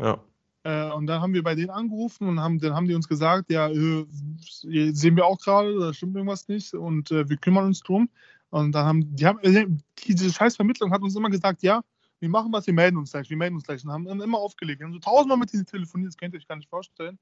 Ja. 0.01 0.21
Äh, 0.65 0.91
und 0.91 1.07
dann 1.07 1.23
haben 1.23 1.33
wir 1.33 1.45
bei 1.45 1.55
denen 1.55 1.71
angerufen 1.71 2.27
und 2.27 2.41
haben, 2.41 2.59
dann 2.59 2.75
haben 2.75 2.89
die 2.89 2.95
uns 2.97 3.07
gesagt, 3.07 3.53
ja, 3.53 3.69
äh, 3.69 4.05
sehen 4.41 5.15
wir 5.15 5.27
auch 5.27 5.39
gerade, 5.39 5.79
da 5.79 5.95
stimmt 5.95 6.17
irgendwas 6.17 6.49
nicht 6.49 6.75
und 6.75 7.13
äh, 7.13 7.29
wir 7.29 7.37
kümmern 7.37 7.67
uns 7.67 7.85
drum. 7.85 8.11
Und 8.49 8.73
dann 8.73 8.85
haben 8.85 9.15
die 9.15 9.27
haben 9.27 9.39
äh, 9.43 9.69
diese 10.05 10.33
scheiß 10.33 10.57
Vermittlung 10.57 10.91
hat 10.91 11.03
uns 11.03 11.15
immer 11.15 11.31
gesagt, 11.31 11.63
ja, 11.63 11.81
wir 12.19 12.29
machen 12.29 12.53
was, 12.53 12.67
wir 12.67 12.75
melden 12.75 12.97
uns 12.97 13.13
gleich, 13.13 13.31
wir 13.31 13.37
melden 13.37 13.55
uns 13.55 13.65
gleich 13.65 13.85
und 13.85 13.93
haben 13.93 14.07
dann 14.07 14.21
immer 14.21 14.39
aufgelegt. 14.39 14.81
Wir 14.81 14.87
haben 14.87 14.93
so 14.93 14.99
tausendmal 14.99 15.39
mit 15.39 15.53
denen 15.53 15.67
telefoniert, 15.67 16.09
das 16.09 16.17
könnt 16.17 16.35
ihr 16.35 16.39
euch 16.39 16.49
gar 16.49 16.57
nicht 16.57 16.69
vorstellen. 16.69 17.17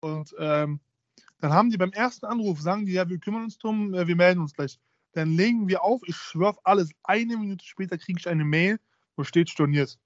Und 0.00 0.34
ähm, 0.40 0.80
dann 1.38 1.52
haben 1.52 1.70
die 1.70 1.76
beim 1.78 1.92
ersten 1.92 2.26
Anruf, 2.26 2.60
sagen 2.60 2.84
die, 2.84 2.94
ja, 2.94 3.08
wir 3.08 3.18
kümmern 3.18 3.44
uns 3.44 3.58
drum, 3.58 3.94
äh, 3.94 4.08
wir 4.08 4.16
melden 4.16 4.40
uns 4.40 4.54
gleich. 4.54 4.80
Dann 5.12 5.36
legen 5.36 5.68
wir 5.68 5.82
auf, 5.82 6.02
ich 6.06 6.16
schwör 6.16 6.50
auf 6.50 6.66
alles, 6.66 6.90
eine 7.04 7.36
Minute 7.36 7.64
später 7.64 7.98
kriege 7.98 8.18
ich 8.18 8.28
eine 8.28 8.44
Mail, 8.44 8.78
wo 9.16 9.24
steht 9.24 9.50
storniert. 9.50 9.98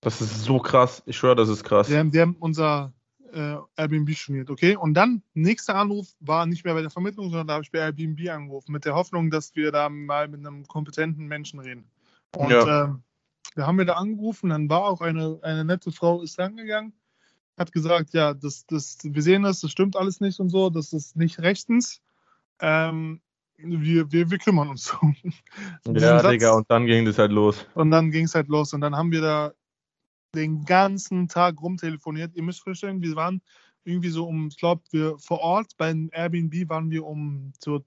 Das 0.00 0.20
ist 0.20 0.44
so 0.44 0.58
krass. 0.58 1.02
Ich 1.06 1.16
schwöre, 1.16 1.36
das 1.36 1.48
ist 1.48 1.64
krass. 1.64 1.88
Die 1.88 1.96
haben, 1.96 2.10
die 2.10 2.20
haben 2.20 2.36
unser 2.38 2.92
äh, 3.32 3.56
Airbnb 3.76 4.10
storniert, 4.14 4.50
okay? 4.50 4.76
Und 4.76 4.94
dann, 4.94 5.22
nächster 5.34 5.74
Anruf 5.74 6.08
war 6.20 6.46
nicht 6.46 6.64
mehr 6.64 6.74
bei 6.74 6.82
der 6.82 6.90
Vermittlung, 6.90 7.30
sondern 7.30 7.48
da 7.48 7.54
habe 7.54 7.64
ich 7.64 7.70
bei 7.70 7.78
Airbnb 7.78 8.28
angerufen, 8.30 8.72
mit 8.72 8.84
der 8.84 8.94
Hoffnung, 8.94 9.30
dass 9.30 9.54
wir 9.54 9.72
da 9.72 9.88
mal 9.88 10.28
mit 10.28 10.40
einem 10.40 10.66
kompetenten 10.66 11.26
Menschen 11.26 11.60
reden. 11.60 11.84
Und 12.36 12.50
Ja. 12.50 12.84
ähm, 12.84 13.02
da 13.56 13.66
haben 13.66 13.78
wir 13.78 13.84
da 13.84 13.94
angerufen, 13.94 14.50
dann 14.50 14.70
war 14.70 14.84
auch 14.84 15.00
eine, 15.00 15.38
eine 15.42 15.64
nette 15.64 15.90
Frau, 15.90 16.22
ist 16.22 16.38
rangegangen, 16.38 16.92
hat 17.58 17.72
gesagt, 17.72 18.12
ja, 18.14 18.32
das, 18.32 18.64
das, 18.66 18.98
wir 19.02 19.22
sehen 19.22 19.42
das, 19.42 19.60
das 19.60 19.70
stimmt 19.70 19.96
alles 19.96 20.20
nicht 20.20 20.38
und 20.40 20.50
so, 20.50 20.70
das 20.70 20.92
ist 20.92 21.16
nicht 21.16 21.40
rechtens. 21.40 22.00
Ähm, 22.60 23.20
wir, 23.62 24.10
wir, 24.12 24.30
wir 24.30 24.38
kümmern 24.38 24.68
uns. 24.68 24.94
Diesen 25.86 25.96
Ja, 25.96 26.20
Satz- 26.20 26.30
Digga, 26.30 26.52
und 26.52 26.70
dann 26.70 26.86
ging 26.86 27.04
das 27.04 27.18
halt 27.18 27.32
los. 27.32 27.66
und 27.74 27.90
dann 27.90 28.10
ging 28.10 28.24
es 28.24 28.34
halt 28.34 28.48
los. 28.48 28.72
Und 28.74 28.80
dann 28.80 28.96
haben 28.96 29.10
wir 29.12 29.20
da 29.20 29.52
den 30.34 30.64
ganzen 30.64 31.28
Tag 31.28 31.60
rumtelefoniert. 31.60 32.34
Ihr 32.36 32.42
müsst 32.42 32.62
vorstellen, 32.62 33.02
wir 33.02 33.16
waren 33.16 33.40
irgendwie 33.84 34.10
so 34.10 34.26
um, 34.26 34.48
ich 34.48 34.56
glaube, 34.58 34.82
wir 34.90 35.18
vor 35.18 35.40
Ort 35.40 35.76
beim 35.76 36.10
Airbnb 36.12 36.68
waren 36.68 36.90
wir 36.90 37.04
um 37.04 37.52
so 37.62 37.84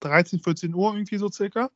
13, 0.00 0.40
14 0.40 0.74
Uhr 0.74 0.92
irgendwie 0.94 1.16
so 1.16 1.30
circa. 1.30 1.70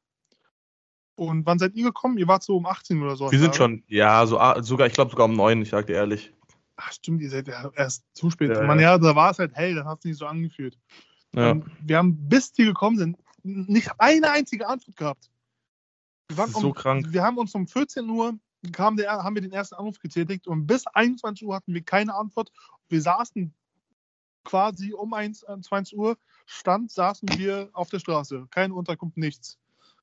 Und 1.14 1.44
wann 1.46 1.58
seid 1.58 1.74
ihr 1.74 1.84
gekommen? 1.84 2.18
Ihr 2.18 2.28
wart 2.28 2.42
so 2.42 2.56
um 2.56 2.66
18 2.66 3.02
oder 3.02 3.16
so. 3.16 3.30
Wir 3.30 3.38
sind 3.38 3.54
schon, 3.54 3.82
ja, 3.88 4.26
so, 4.26 4.38
ah, 4.38 4.62
sogar, 4.62 4.86
ich 4.86 4.94
glaube 4.94 5.10
sogar 5.10 5.26
um 5.26 5.34
neun, 5.34 5.62
ich 5.62 5.68
sag 5.70 5.86
dir 5.86 5.94
ehrlich. 5.96 6.32
Ach, 6.76 6.92
stimmt, 6.92 7.20
ihr 7.20 7.28
seid 7.28 7.46
ja 7.46 7.70
erst 7.76 8.04
zu 8.14 8.30
spät. 8.30 8.50
Ja, 8.50 8.62
Man, 8.62 8.80
ja, 8.80 8.96
da 8.96 9.14
war 9.14 9.30
es 9.30 9.38
halt 9.38 9.54
hell, 9.54 9.74
dann 9.74 9.86
hat 9.86 9.98
es 9.98 10.04
nicht 10.06 10.16
so 10.18 10.26
angefühlt. 10.26 10.78
Ja. 11.34 11.50
Und 11.52 11.66
wir 11.82 11.98
haben, 11.98 12.16
bis 12.28 12.52
die 12.52 12.64
gekommen 12.64 12.96
sind, 12.96 13.18
nicht 13.42 13.90
eine 13.98 14.30
einzige 14.30 14.68
Antwort 14.68 14.96
gehabt. 14.96 15.30
Wir, 16.28 16.36
waren 16.36 16.50
so 16.50 16.68
um, 16.68 16.74
krank. 16.74 17.06
wir 17.10 17.22
haben 17.22 17.38
uns 17.38 17.54
um 17.54 17.66
14 17.66 18.08
Uhr 18.08 18.38
kam 18.72 18.96
der, 18.96 19.10
haben 19.10 19.34
wir 19.34 19.42
den 19.42 19.52
ersten 19.52 19.74
Anruf 19.76 19.98
getätigt 19.98 20.46
und 20.46 20.66
bis 20.66 20.86
21 20.86 21.46
Uhr 21.46 21.54
hatten 21.54 21.72
wir 21.72 21.82
keine 21.82 22.14
Antwort. 22.14 22.52
Wir 22.88 23.00
saßen 23.00 23.54
quasi 24.44 24.92
um 24.92 25.14
21 25.14 25.96
Uhr, 25.96 26.16
stand, 26.46 26.90
saßen 26.90 27.28
wir 27.36 27.70
auf 27.72 27.90
der 27.90 28.00
Straße. 28.00 28.46
Keine 28.50 28.74
Unterkunft, 28.74 29.16
nichts. 29.16 29.58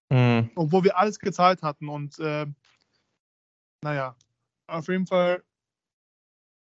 Mhm. 0.10 0.50
Obwohl 0.56 0.84
wir 0.84 0.98
alles 0.98 1.20
gezahlt 1.20 1.62
hatten. 1.62 1.90
Und 1.90 2.18
äh, 2.20 2.46
naja, 3.82 4.16
auf 4.68 4.88
jeden 4.88 5.06
Fall 5.06 5.44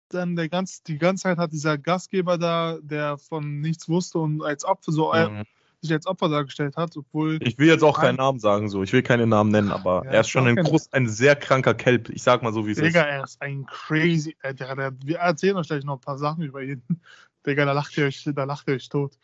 dann 0.09 0.35
der 0.35 0.49
ganz, 0.49 0.83
die 0.83 0.97
ganze 0.97 1.23
Zeit 1.23 1.37
hat 1.37 1.53
dieser 1.53 1.77
Gastgeber 1.77 2.37
da, 2.37 2.77
der 2.81 3.17
von 3.17 3.61
nichts 3.61 3.87
wusste 3.87 4.19
und 4.19 4.43
als 4.43 4.65
Opfer 4.65 4.91
so 4.91 5.13
äh, 5.13 5.29
Mhm. 5.29 5.43
Sich 5.81 5.93
als 5.93 6.05
Opfer 6.05 6.29
dargestellt 6.29 6.75
hat, 6.77 6.95
obwohl 6.95 7.39
Ich 7.41 7.57
will 7.57 7.67
jetzt 7.67 7.83
auch 7.83 7.99
keinen. 7.99 8.17
Namen 8.17 8.39
sagen, 8.39 8.69
so. 8.69 8.83
Ich 8.83 8.93
will 8.93 9.01
keine 9.01 9.25
Namen 9.25 9.51
nennen, 9.51 9.71
aber 9.71 10.03
Ja, 10.05 10.11
er 10.11 10.21
ist 10.21 10.29
schon 10.29 10.47
ein 10.47 10.55
groß, 10.55 10.93
ein 10.93 11.07
sehr 11.07 11.35
kranker 11.35 11.73
Kelp. 11.73 12.09
Ich 12.09 12.23
sag 12.23 12.43
mal 12.43 12.53
so, 12.53 12.67
wie 12.67 12.71
es 12.71 12.77
Digga, 12.77 13.01
ist. 13.01 13.07
er 13.07 13.23
ist 13.23 13.41
ein 13.41 13.65
crazy. 13.65 14.35
Äh, 14.41 14.53
der, 14.53 14.75
der, 14.75 14.93
wir 15.03 15.17
erzählen 15.17 15.57
euch 15.57 15.67
gleich 15.67 15.83
noch 15.83 15.95
ein 15.95 16.01
paar 16.01 16.17
Sachen 16.17 16.43
über 16.43 16.61
ihn. 16.61 16.81
Digga, 17.45 17.65
da 17.65 17.71
lacht 17.71 17.97
ihr 17.97 18.05
euch, 18.05 18.23
da 18.35 18.43
lacht 18.43 18.67
ihr 18.67 18.75
euch 18.75 18.89
tot. 18.89 19.17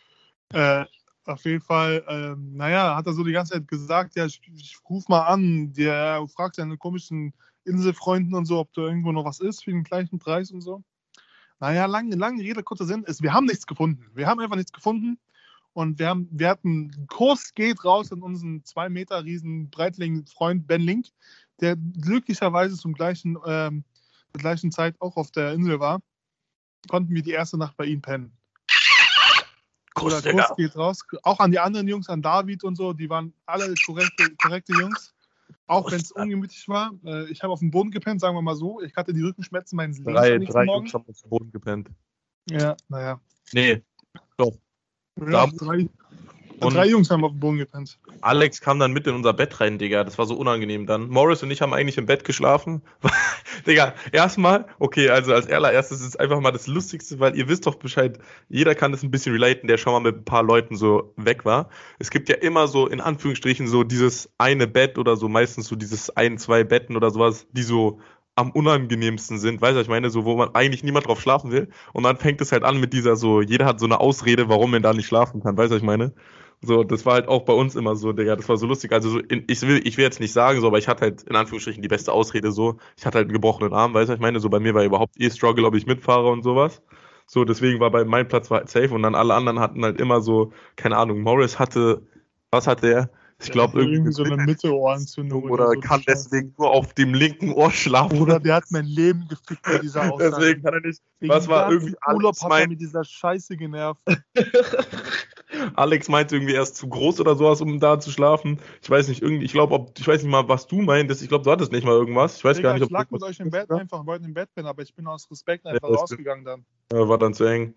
Äh, 0.54 0.86
auf 1.26 1.44
jeden 1.44 1.62
Fall, 1.62 2.04
ähm, 2.08 2.56
naja, 2.56 2.96
hat 2.96 3.06
er 3.06 3.14
so 3.14 3.24
die 3.24 3.34
ganze 3.34 3.54
Zeit 3.54 3.68
gesagt, 3.68 4.16
ja, 4.16 4.26
ich, 4.26 4.42
ich 4.56 4.78
ruf 4.90 5.08
mal 5.10 5.28
an, 5.28 5.74
der 5.74 6.26
fragt 6.34 6.56
seine 6.56 6.78
komischen 6.78 7.34
Inselfreunden 7.66 8.34
und 8.34 8.46
so, 8.46 8.60
ob 8.60 8.74
da 8.74 8.84
irgendwo 8.84 9.12
noch 9.12 9.26
was 9.26 9.40
ist 9.42 9.64
für 9.64 9.72
den 9.72 9.84
gleichen 9.84 10.20
Preis 10.20 10.52
und 10.52 10.62
so. 10.62 10.84
Naja, 11.60 11.86
lange, 11.86 12.16
lange 12.16 12.42
Rede, 12.42 12.64
kurzer 12.64 12.86
Sinn, 12.86 13.04
ist, 13.04 13.22
wir 13.22 13.34
haben 13.34 13.46
nichts 13.46 13.68
gefunden. 13.68 14.06
Wir 14.14 14.28
haben 14.28 14.40
einfach 14.40 14.56
nichts 14.56 14.72
gefunden. 14.72 15.20
Und 15.78 16.00
wir, 16.00 16.08
haben, 16.08 16.28
wir 16.32 16.50
hatten, 16.50 17.06
Kurs 17.06 17.54
geht 17.54 17.86
raus 17.86 18.12
an 18.12 18.24
unseren 18.24 18.66
zwei 18.66 18.90
Meter 18.90 19.24
riesen 19.24 19.70
breitling 19.70 20.26
Freund 20.26 20.66
Ben 20.66 20.82
Link, 20.82 21.10
der 21.62 21.76
glücklicherweise 21.76 22.76
zum 22.76 22.94
gleichen, 22.94 23.38
ähm, 23.46 23.84
zur 24.32 24.42
gleichen 24.42 24.72
Zeit 24.72 25.00
auch 25.00 25.18
auf 25.18 25.30
der 25.30 25.54
Insel 25.54 25.80
war. 25.80 26.02
Konnten 26.90 27.14
wir 27.14 27.22
die 27.22 27.30
erste 27.30 27.60
Nacht 27.60 27.78
bei 27.78 27.86
ihm 27.86 28.02
pennen. 28.02 28.32
Oder 30.02 30.20
Digga. 30.20 30.46
Kurs 30.46 30.58
geht 30.58 30.76
raus. 30.76 31.06
Auch 31.22 31.40
an 31.40 31.52
die 31.52 31.60
anderen 31.60 31.88
Jungs, 31.88 32.10
an 32.10 32.24
David 32.24 32.64
und 32.64 32.76
so, 32.76 32.92
die 32.92 33.08
waren 33.08 33.32
alle 33.46 33.72
korrekte, 33.86 34.36
korrekte 34.42 34.74
Jungs. 34.74 35.14
Auch 35.68 35.92
wenn 35.92 36.02
es 36.02 36.12
ungemütlich 36.12 36.68
war. 36.68 36.92
Äh, 37.06 37.30
ich 37.30 37.44
habe 37.44 37.54
auf 37.54 37.60
dem 37.60 37.70
Boden 37.70 37.92
gepennt, 37.92 38.20
sagen 38.20 38.36
wir 38.36 38.42
mal 38.42 38.56
so. 38.56 38.82
Ich 38.82 38.96
hatte 38.96 39.14
die 39.14 39.22
Rückenschmerzen 39.22 39.76
meines 39.76 40.00
Lebens 40.00 40.16
Drei, 40.16 40.40
drei. 40.40 40.66
Jungs 40.66 40.92
haben 40.96 41.06
auf 41.08 41.22
dem 41.22 41.30
Boden 41.30 41.52
gepennt. 41.52 41.92
Ja, 42.50 42.76
naja. 42.90 43.22
Nee. 43.54 43.84
Ja, 45.30 45.48
drei, 45.48 45.88
Und- 46.60 46.74
drei 46.74 46.88
Jungs 46.88 47.10
haben 47.10 47.24
auf 47.24 47.32
dem 47.32 47.40
Boden 47.40 47.58
gepennt. 47.58 48.00
Alex 48.22 48.62
kam 48.62 48.80
dann 48.80 48.92
mit 48.92 49.06
in 49.06 49.14
unser 49.14 49.34
Bett 49.34 49.60
rein, 49.60 49.78
Digga. 49.78 50.04
Das 50.04 50.18
war 50.18 50.26
so 50.26 50.36
unangenehm 50.36 50.88
dann. 50.88 51.08
Morris 51.08 51.44
und 51.44 51.52
ich 51.52 51.62
haben 51.62 51.74
eigentlich 51.74 51.98
im 51.98 52.08
Bett 52.08 52.24
geschlafen. 52.24 52.82
Digga, 53.68 53.94
erstmal, 54.12 54.66
okay, 54.80 55.10
also 55.10 55.34
als 55.34 55.48
allererstes 55.50 56.02
ist 56.02 56.08
es 56.08 56.16
einfach 56.16 56.40
mal 56.40 56.52
das 56.52 56.68
Lustigste, 56.68 57.20
weil 57.20 57.36
ihr 57.36 57.48
wisst 57.48 57.68
doch 57.68 57.76
Bescheid, 57.76 58.18
jeder 58.50 58.74
kann 58.76 58.92
das 58.92 59.04
ein 59.04 59.12
bisschen 59.12 59.34
relaten, 59.34 59.68
der 59.68 59.78
schon 59.78 59.94
mal 59.94 60.00
mit 60.00 60.16
ein 60.18 60.26
paar 60.26 60.44
Leuten 60.44 60.76
so 60.76 61.14
weg 61.16 61.46
war. 61.46 61.70
Es 62.00 62.10
gibt 62.10 62.28
ja 62.30 62.36
immer 62.36 62.68
so, 62.68 62.88
in 62.88 63.02
Anführungsstrichen, 63.02 63.68
so 63.68 63.84
dieses 63.84 64.30
eine 64.38 64.68
Bett 64.68 64.98
oder 64.98 65.16
so, 65.16 65.30
meistens 65.30 65.68
so 65.68 65.76
dieses 65.76 66.10
ein, 66.18 66.38
zwei 66.40 66.64
Betten 66.64 66.96
oder 66.96 67.12
sowas, 67.12 67.46
die 67.52 67.64
so 67.64 68.00
am 68.38 68.52
unangenehmsten 68.52 69.40
sind, 69.40 69.62
weißt 69.62 69.76
du, 69.78 69.82
ich 69.82 69.88
meine, 69.88 70.10
so, 70.12 70.24
wo 70.24 70.36
man 70.36 70.54
eigentlich 70.54 70.84
niemand 70.84 71.08
drauf 71.08 71.20
schlafen 71.20 71.52
will. 71.52 71.70
Und 71.94 72.04
dann 72.04 72.18
fängt 72.18 72.40
es 72.42 72.52
halt 72.52 72.64
an 72.64 72.80
mit 72.80 72.94
dieser 72.94 73.16
so, 73.16 73.42
jeder 73.42 73.66
hat 73.66 73.80
so 73.80 73.86
eine 73.88 74.00
Ausrede, 74.00 74.48
warum 74.48 74.74
er 74.76 74.80
da 74.82 74.94
nicht 74.94 75.08
schlafen 75.08 75.42
kann, 75.42 75.58
weißt 75.58 75.72
du, 75.72 75.78
ich 75.78 75.84
meine? 75.84 76.14
So, 76.62 76.84
das 76.84 77.06
war 77.06 77.16
halt 77.16 77.28
auch 77.28 77.44
bei 77.46 77.54
uns 77.54 77.76
immer 77.76 77.96
so, 77.96 78.14
Digga, 78.14 78.36
das 78.36 78.50
war 78.50 78.58
so 78.58 78.66
lustig. 78.68 78.92
Also, 78.92 79.10
so 79.10 79.20
in, 79.20 79.44
ich, 79.48 79.62
will, 79.64 79.82
ich 79.86 79.98
will 79.98 80.06
jetzt 80.06 80.20
nicht 80.20 80.34
sagen, 80.34 80.60
so, 80.62 80.68
aber 80.68 80.78
ich 80.80 80.88
hatte 80.88 81.02
halt 81.02 81.24
in 81.24 81.36
Anführungsstrichen 81.36 81.82
die 81.82 81.88
beste 81.88 82.12
Ausrede 82.12 82.52
so. 82.52 82.78
Ich 82.98 83.06
hatte 83.06 83.18
halt 83.18 83.28
einen 83.28 83.34
gebrochenen 83.34 83.74
Arm, 83.74 83.94
weißt 83.94 84.10
du, 84.10 84.14
ich 84.14 84.20
meine? 84.20 84.40
So, 84.40 84.50
bei 84.50 84.60
mir 84.60 84.74
war 84.74 84.84
überhaupt 84.84 85.20
eh 85.20 85.30
Struggle, 85.30 85.66
ob 85.66 85.76
ich 85.76 85.86
mitfahre 85.86 86.30
und 86.30 86.44
sowas. 86.44 86.82
So, 87.28 87.44
deswegen 87.46 87.80
war 87.80 87.92
bei 87.92 88.06
mein 88.06 88.28
Platz 88.28 88.50
war 88.52 88.60
halt 88.60 88.70
safe 88.70 88.94
und 88.94 89.04
dann 89.04 89.16
alle 89.16 89.34
anderen 89.34 89.60
hatten 89.60 89.84
halt 89.84 90.00
immer 90.00 90.22
so, 90.22 90.52
keine 90.76 90.98
Ahnung, 90.98 91.22
Morris 91.22 91.60
hatte, 91.60 92.02
was 92.52 92.68
hatte 92.68 92.88
er? 92.88 93.10
Ich 93.40 93.52
glaube, 93.52 93.82
irgendwie, 93.82 94.12
so 94.12 94.24
eine 94.24 94.38
Mittelohrentzündung 94.38 95.44
oder, 95.44 95.72
so. 95.74 95.80
kann 95.80 96.04
deswegen 96.08 96.56
nur 96.58 96.72
auf 96.72 96.96
dem 96.96 97.14
linken 97.14 97.54
Ohr 97.54 97.70
schlafen. 97.72 98.18
Bruder, 98.18 98.40
der 98.40 98.56
hat 98.56 98.66
mein 98.72 98.86
Leben 98.86 99.28
gefickt 99.28 99.68
mit 99.68 99.84
dieser 99.84 100.02
Aussage. 100.12 100.36
deswegen 100.38 100.64
kann 100.64 100.74
er 100.74 100.80
nicht. 100.82 101.02
Wegen 101.20 101.34
was 101.34 101.48
war 101.48 101.72
irgendwie 101.72 101.96
Urlaub 102.08 102.36
Alex 102.40 102.44
hat 102.44 102.52
er 102.62 102.68
mit 102.68 102.82
dieser 102.82 103.04
Scheiße 103.04 103.56
genervt. 103.56 104.02
Alex 105.76 106.10
meinte 106.10 106.36
irgendwie, 106.36 106.56
er 106.56 106.64
ist 106.64 106.76
zu 106.76 106.90
groß 106.90 107.20
oder 107.20 107.36
sowas, 107.36 107.62
um 107.62 107.80
da 107.80 108.00
zu 108.00 108.12
schlafen. 108.12 108.60
Ich 108.82 108.90
weiß 108.90 109.08
nicht, 109.08 109.22
irgendwie, 109.22 109.46
ich 109.46 109.52
glaube, 109.54 109.74
ob, 109.76 109.98
ich 110.00 110.08
weiß 110.08 110.24
nicht 110.24 110.32
mal, 110.32 110.48
was 110.50 110.68
du 110.68 110.82
meintest. 110.82 111.22
Ich 111.22 111.30
glaube, 111.30 111.44
du 111.44 111.52
hattest 111.52 111.72
nicht 111.72 111.86
mal 111.86 111.94
irgendwas. 111.94 112.38
Ich 112.38 112.44
weiß 112.44 112.58
Digga, 112.58 112.70
gar 112.70 112.74
nicht, 112.74 112.82
ich 112.84 112.88
ob 112.88 112.92
lag 112.92 113.08
du- 113.08 113.14
mit 113.16 113.24
euch 113.24 113.40
im 113.40 113.50
Bett 113.52 113.70
einfach, 113.72 114.06
weil 114.06 114.20
ich 114.20 114.26
im 114.26 114.34
Bett 114.34 114.54
bin, 114.56 114.66
aber 114.66 114.82
ich 114.82 114.94
bin 114.94 115.06
aus 115.08 115.30
Respekt 115.30 115.66
einfach 115.66 115.90
Ja, 115.90 115.96
rausgegangen 115.96 116.44
dann. 116.44 116.66
War 116.90 117.18
dann 117.18 117.34
zu 117.34 117.46
eng. 117.46 117.76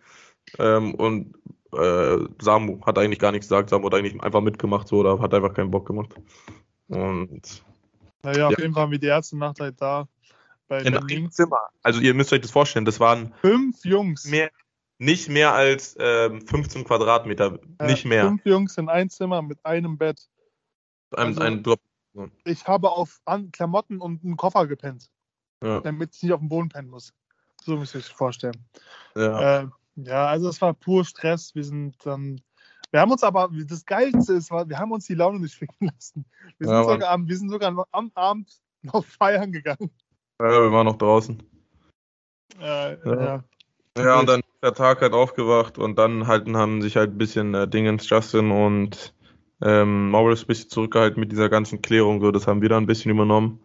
Ähm, 0.58 0.94
und 0.94 1.34
äh, 1.72 2.18
Samu 2.40 2.80
hat 2.84 2.98
eigentlich 2.98 3.18
gar 3.18 3.32
nichts 3.32 3.46
gesagt. 3.48 3.70
Samu 3.70 3.86
hat 3.86 3.94
eigentlich 3.94 4.20
einfach 4.22 4.40
mitgemacht 4.40 4.88
so 4.88 4.98
oder 4.98 5.18
hat 5.20 5.32
einfach 5.34 5.54
keinen 5.54 5.70
Bock 5.70 5.86
gemacht. 5.86 6.14
Und 6.88 7.62
Naja, 8.22 8.46
auf 8.48 8.52
Ja. 8.52 8.58
jeden 8.60 8.74
Fall 8.74 8.82
haben 8.84 8.92
wir 8.92 8.98
die 8.98 9.06
erste 9.06 9.36
Nacht 9.38 9.60
halt 9.60 9.80
da. 9.80 10.06
Bei 10.68 10.82
in 10.82 10.96
einem. 10.96 11.30
Zimmer. 11.30 11.68
Also 11.82 12.00
ihr 12.00 12.14
müsst 12.14 12.32
euch 12.32 12.40
das 12.42 12.50
vorstellen, 12.50 12.84
das 12.84 13.00
waren 13.00 13.32
Fünf 13.40 13.84
Jungs. 13.84 14.24
mehr, 14.26 14.50
nicht 14.98 15.28
mehr 15.28 15.52
als 15.52 15.96
ähm, 15.98 16.46
15 16.46 16.84
Quadratmeter, 16.84 17.58
Äh, 17.78 17.86
nicht 17.86 18.04
mehr. 18.04 18.24
Fünf 18.26 18.44
Jungs 18.44 18.76
in 18.78 18.88
ein 18.88 19.10
Zimmer 19.10 19.42
mit 19.42 19.64
einem 19.64 19.98
Bett. 19.98 20.28
Ein, 21.16 21.28
also- 21.28 21.40
ein 21.40 21.62
Drop. 21.62 21.80
Ich 22.44 22.66
habe 22.66 22.90
auf 22.90 23.20
An 23.24 23.50
Klamotten 23.52 24.00
und 24.00 24.24
einen 24.24 24.36
Koffer 24.36 24.66
gepennt, 24.66 25.10
Ja, 25.62 25.80
damit 25.80 26.14
ich 26.14 26.22
nicht 26.24 26.32
auf 26.32 26.40
dem 26.40 26.48
Boden 26.48 26.68
pennen 26.68 26.88
muss. 26.90 27.12
So 27.64 27.76
müsst 27.76 27.94
ihr 27.94 27.98
euch 27.98 28.06
vorstellen. 28.06 28.64
ja. 29.16 29.60
Äh, 29.62 29.66
ja, 30.04 30.26
also 30.26 30.48
es 30.48 30.60
war 30.60 30.74
pur 30.74 31.04
Stress. 31.04 31.54
Wir 31.54 31.64
sind 31.64 31.94
dann. 32.04 32.40
Wir 32.90 33.00
haben 33.00 33.12
uns 33.12 33.22
aber, 33.22 33.48
das 33.66 33.84
Geilste 33.84 34.32
ist, 34.32 34.50
war, 34.50 34.68
wir 34.68 34.78
haben 34.78 34.90
uns 34.90 35.06
die 35.06 35.14
Laune 35.14 35.38
nicht 35.38 35.54
ficken 35.54 35.90
lassen. 35.94 36.24
Wir 36.58 36.66
sind, 36.66 36.76
Ja, 36.76 36.84
sogar, 36.84 37.10
am, 37.10 37.28
wir 37.28 37.36
sind 37.36 37.48
sogar 37.50 37.70
noch 37.70 37.86
am 37.92 38.10
Abend 38.14 38.50
noch 38.82 39.04
feiern 39.04 39.52
gegangen. 39.52 39.90
ja, 40.40 40.48
wir 40.48 40.72
waren 40.72 40.86
noch 40.86 40.98
draußen. 40.98 41.40
Äh, 42.58 42.96
Ja. 43.04 43.22
ja. 43.22 43.44
Ja, 43.98 44.20
und 44.20 44.28
dann 44.28 44.40
ist 44.40 44.62
der 44.62 44.72
Tag 44.72 45.00
halt 45.02 45.12
aufgewacht 45.12 45.76
und 45.76 45.98
dann 45.98 46.26
halt 46.26 46.48
haben 46.54 46.80
sich 46.80 46.96
halt 46.96 47.10
ein 47.10 47.18
bisschen 47.18 47.54
äh, 47.54 47.68
Dingens, 47.68 48.08
Justin 48.08 48.50
und 48.50 49.14
ähm, 49.62 50.10
Maurice 50.10 50.44
ein 50.44 50.46
bisschen 50.46 50.70
zurückgehalten 50.70 51.20
mit 51.20 51.32
dieser 51.32 51.48
ganzen 51.48 51.82
Klärung. 51.82 52.20
So, 52.20 52.30
das 52.30 52.46
haben 52.46 52.62
wir 52.62 52.68
dann 52.68 52.84
ein 52.84 52.86
bisschen 52.86 53.10
übernommen. 53.10 53.60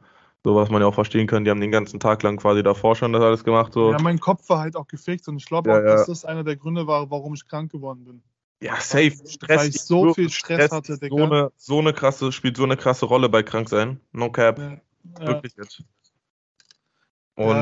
So, 0.46 0.56
was 0.56 0.70
man 0.70 0.80
ja 0.80 0.88
auch 0.88 0.94
verstehen 0.94 1.26
kann. 1.26 1.44
Die 1.44 1.50
haben 1.50 1.60
den 1.60 1.72
ganzen 1.72 2.00
Tag 2.00 2.22
lang 2.22 2.38
quasi 2.38 2.62
davor 2.62 2.96
schon 2.96 3.12
das 3.12 3.24
alles 3.24 3.44
gemacht. 3.44 3.74
So. 3.74 3.92
ja, 3.92 4.00
mein 4.00 4.20
Kopf 4.20 4.48
war 4.48 4.60
halt 4.60 4.76
auch 4.76 4.88
gefickt 4.88 5.28
und 5.28 5.38
ich 5.38 5.46
glaube 5.48 5.72
Ja, 5.72 5.80
auch, 5.80 5.82
dass 5.82 6.02
ja. 6.02 6.06
das 6.06 6.24
einer 6.24 6.44
der 6.44 6.56
Gründe 6.56 6.86
war, 6.86 7.10
warum 7.10 7.34
ich 7.34 7.48
krank 7.48 7.72
geworden 7.72 8.06
bin. 8.06 8.22
Ja, 8.62 8.76
safe. 8.76 9.14
Stress. 9.26 9.60
Weil 9.60 9.70
ich 9.70 9.82
so 9.82 10.14
viel 10.14 10.30
Stress 10.30 10.72
hatte, 10.72 10.94
ist 10.94 11.02
Digga. 11.02 11.18
So 11.18 11.24
eine, 11.24 11.52
so 11.58 11.80
eine 11.80 11.94
krasse, 11.94 12.32
spielt 12.32 12.58
so 12.58 12.64
eine 12.64 12.78
krasse 12.78 13.08
Rolle 13.08 13.28
bei 13.28 13.42
Kranksein. 13.42 14.00
No 14.12 14.32
cap. 14.32 14.60
Ja, 14.60 15.28
Wirklich 15.28 15.56
jetzt. 15.58 15.84
Und 17.34 17.56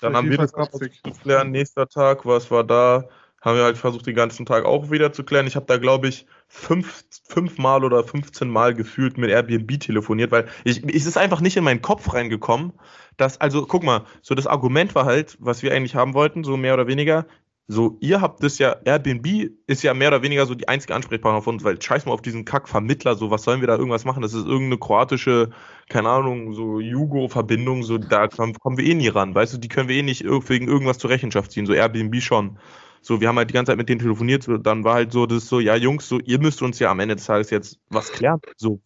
dann 0.00 0.16
haben 0.16 0.30
wir 0.30 0.38
das 0.38 0.52
jedenfalls 0.52 0.54
auch 0.54 0.70
kopfig. 0.70 0.98
zu 1.04 1.10
klären. 1.20 1.50
Nächster 1.50 1.86
Tag, 1.86 2.24
was 2.24 2.50
war 2.50 2.64
da? 2.64 3.06
Haben 3.40 3.56
wir 3.56 3.64
halt 3.64 3.78
versucht, 3.78 4.06
den 4.06 4.14
ganzen 4.14 4.44
Tag 4.44 4.64
auch 4.64 4.90
wieder 4.90 5.12
zu 5.12 5.24
klären. 5.24 5.46
Ich 5.46 5.56
habe 5.56 5.66
da, 5.66 5.78
glaube 5.78 6.08
ich, 6.08 6.26
fünf, 6.48 7.04
fünfmal 7.26 7.84
oder 7.84 8.04
15 8.04 8.48
Mal 8.48 8.74
gefühlt 8.74 9.16
mit 9.16 9.30
Airbnb 9.30 9.80
telefoniert, 9.80 10.30
weil 10.30 10.46
ich, 10.64 10.84
es 10.84 11.06
ist 11.06 11.16
einfach 11.16 11.40
nicht 11.40 11.56
in 11.56 11.64
meinen 11.64 11.80
Kopf 11.82 12.12
reingekommen, 12.12 12.72
dass, 13.16 13.40
also 13.40 13.66
guck 13.66 13.82
mal, 13.82 14.04
so 14.22 14.34
das 14.34 14.46
Argument 14.46 14.94
war 14.94 15.06
halt, 15.06 15.36
was 15.40 15.62
wir 15.62 15.72
eigentlich 15.72 15.94
haben 15.94 16.14
wollten, 16.14 16.44
so 16.44 16.56
mehr 16.56 16.74
oder 16.74 16.86
weniger, 16.86 17.26
so, 17.72 17.98
ihr 18.00 18.20
habt 18.20 18.42
das 18.42 18.58
ja, 18.58 18.74
Airbnb 18.84 19.52
ist 19.68 19.84
ja 19.84 19.94
mehr 19.94 20.08
oder 20.08 20.24
weniger 20.24 20.44
so 20.44 20.56
die 20.56 20.66
einzige 20.66 20.92
Ansprechpartner 20.92 21.40
von 21.40 21.54
uns, 21.54 21.62
weil 21.62 21.80
scheiß 21.80 22.04
mal 22.04 22.12
auf 22.12 22.20
diesen 22.20 22.44
Kack-Vermittler, 22.44 23.14
so, 23.14 23.30
was 23.30 23.44
sollen 23.44 23.60
wir 23.60 23.68
da 23.68 23.76
irgendwas 23.76 24.04
machen? 24.04 24.22
Das 24.22 24.34
ist 24.34 24.44
irgendeine 24.44 24.78
kroatische, 24.78 25.50
keine 25.88 26.08
Ahnung, 26.08 26.52
so 26.52 26.80
Jugo-Verbindung, 26.80 27.84
so, 27.84 27.96
da 27.96 28.26
kommen 28.26 28.76
wir 28.76 28.84
eh 28.84 28.94
nie 28.94 29.06
ran, 29.06 29.36
weißt 29.36 29.54
du, 29.54 29.58
die 29.58 29.68
können 29.68 29.88
wir 29.88 29.94
eh 29.96 30.02
nicht 30.02 30.24
wegen 30.24 30.66
irgendwas 30.66 30.98
zur 30.98 31.10
Rechenschaft 31.10 31.52
ziehen, 31.52 31.66
so 31.66 31.72
Airbnb 31.72 32.20
schon. 32.20 32.58
So, 33.02 33.20
wir 33.20 33.28
haben 33.28 33.38
halt 33.38 33.48
die 33.48 33.54
ganze 33.54 33.70
Zeit 33.70 33.78
mit 33.78 33.88
denen 33.88 33.98
telefoniert, 34.00 34.46
dann 34.62 34.84
war 34.84 34.94
halt 34.94 35.12
so, 35.12 35.24
das 35.24 35.48
so, 35.48 35.58
ja, 35.58 35.74
Jungs, 35.74 36.06
so, 36.06 36.18
ihr 36.20 36.38
müsst 36.38 36.60
uns 36.60 36.78
ja 36.78 36.90
am 36.90 37.00
Ende 37.00 37.16
des 37.16 37.24
Tages 37.24 37.50
jetzt 37.50 37.78
was 37.88 38.12
klären. 38.12 38.40
So, 38.56 38.78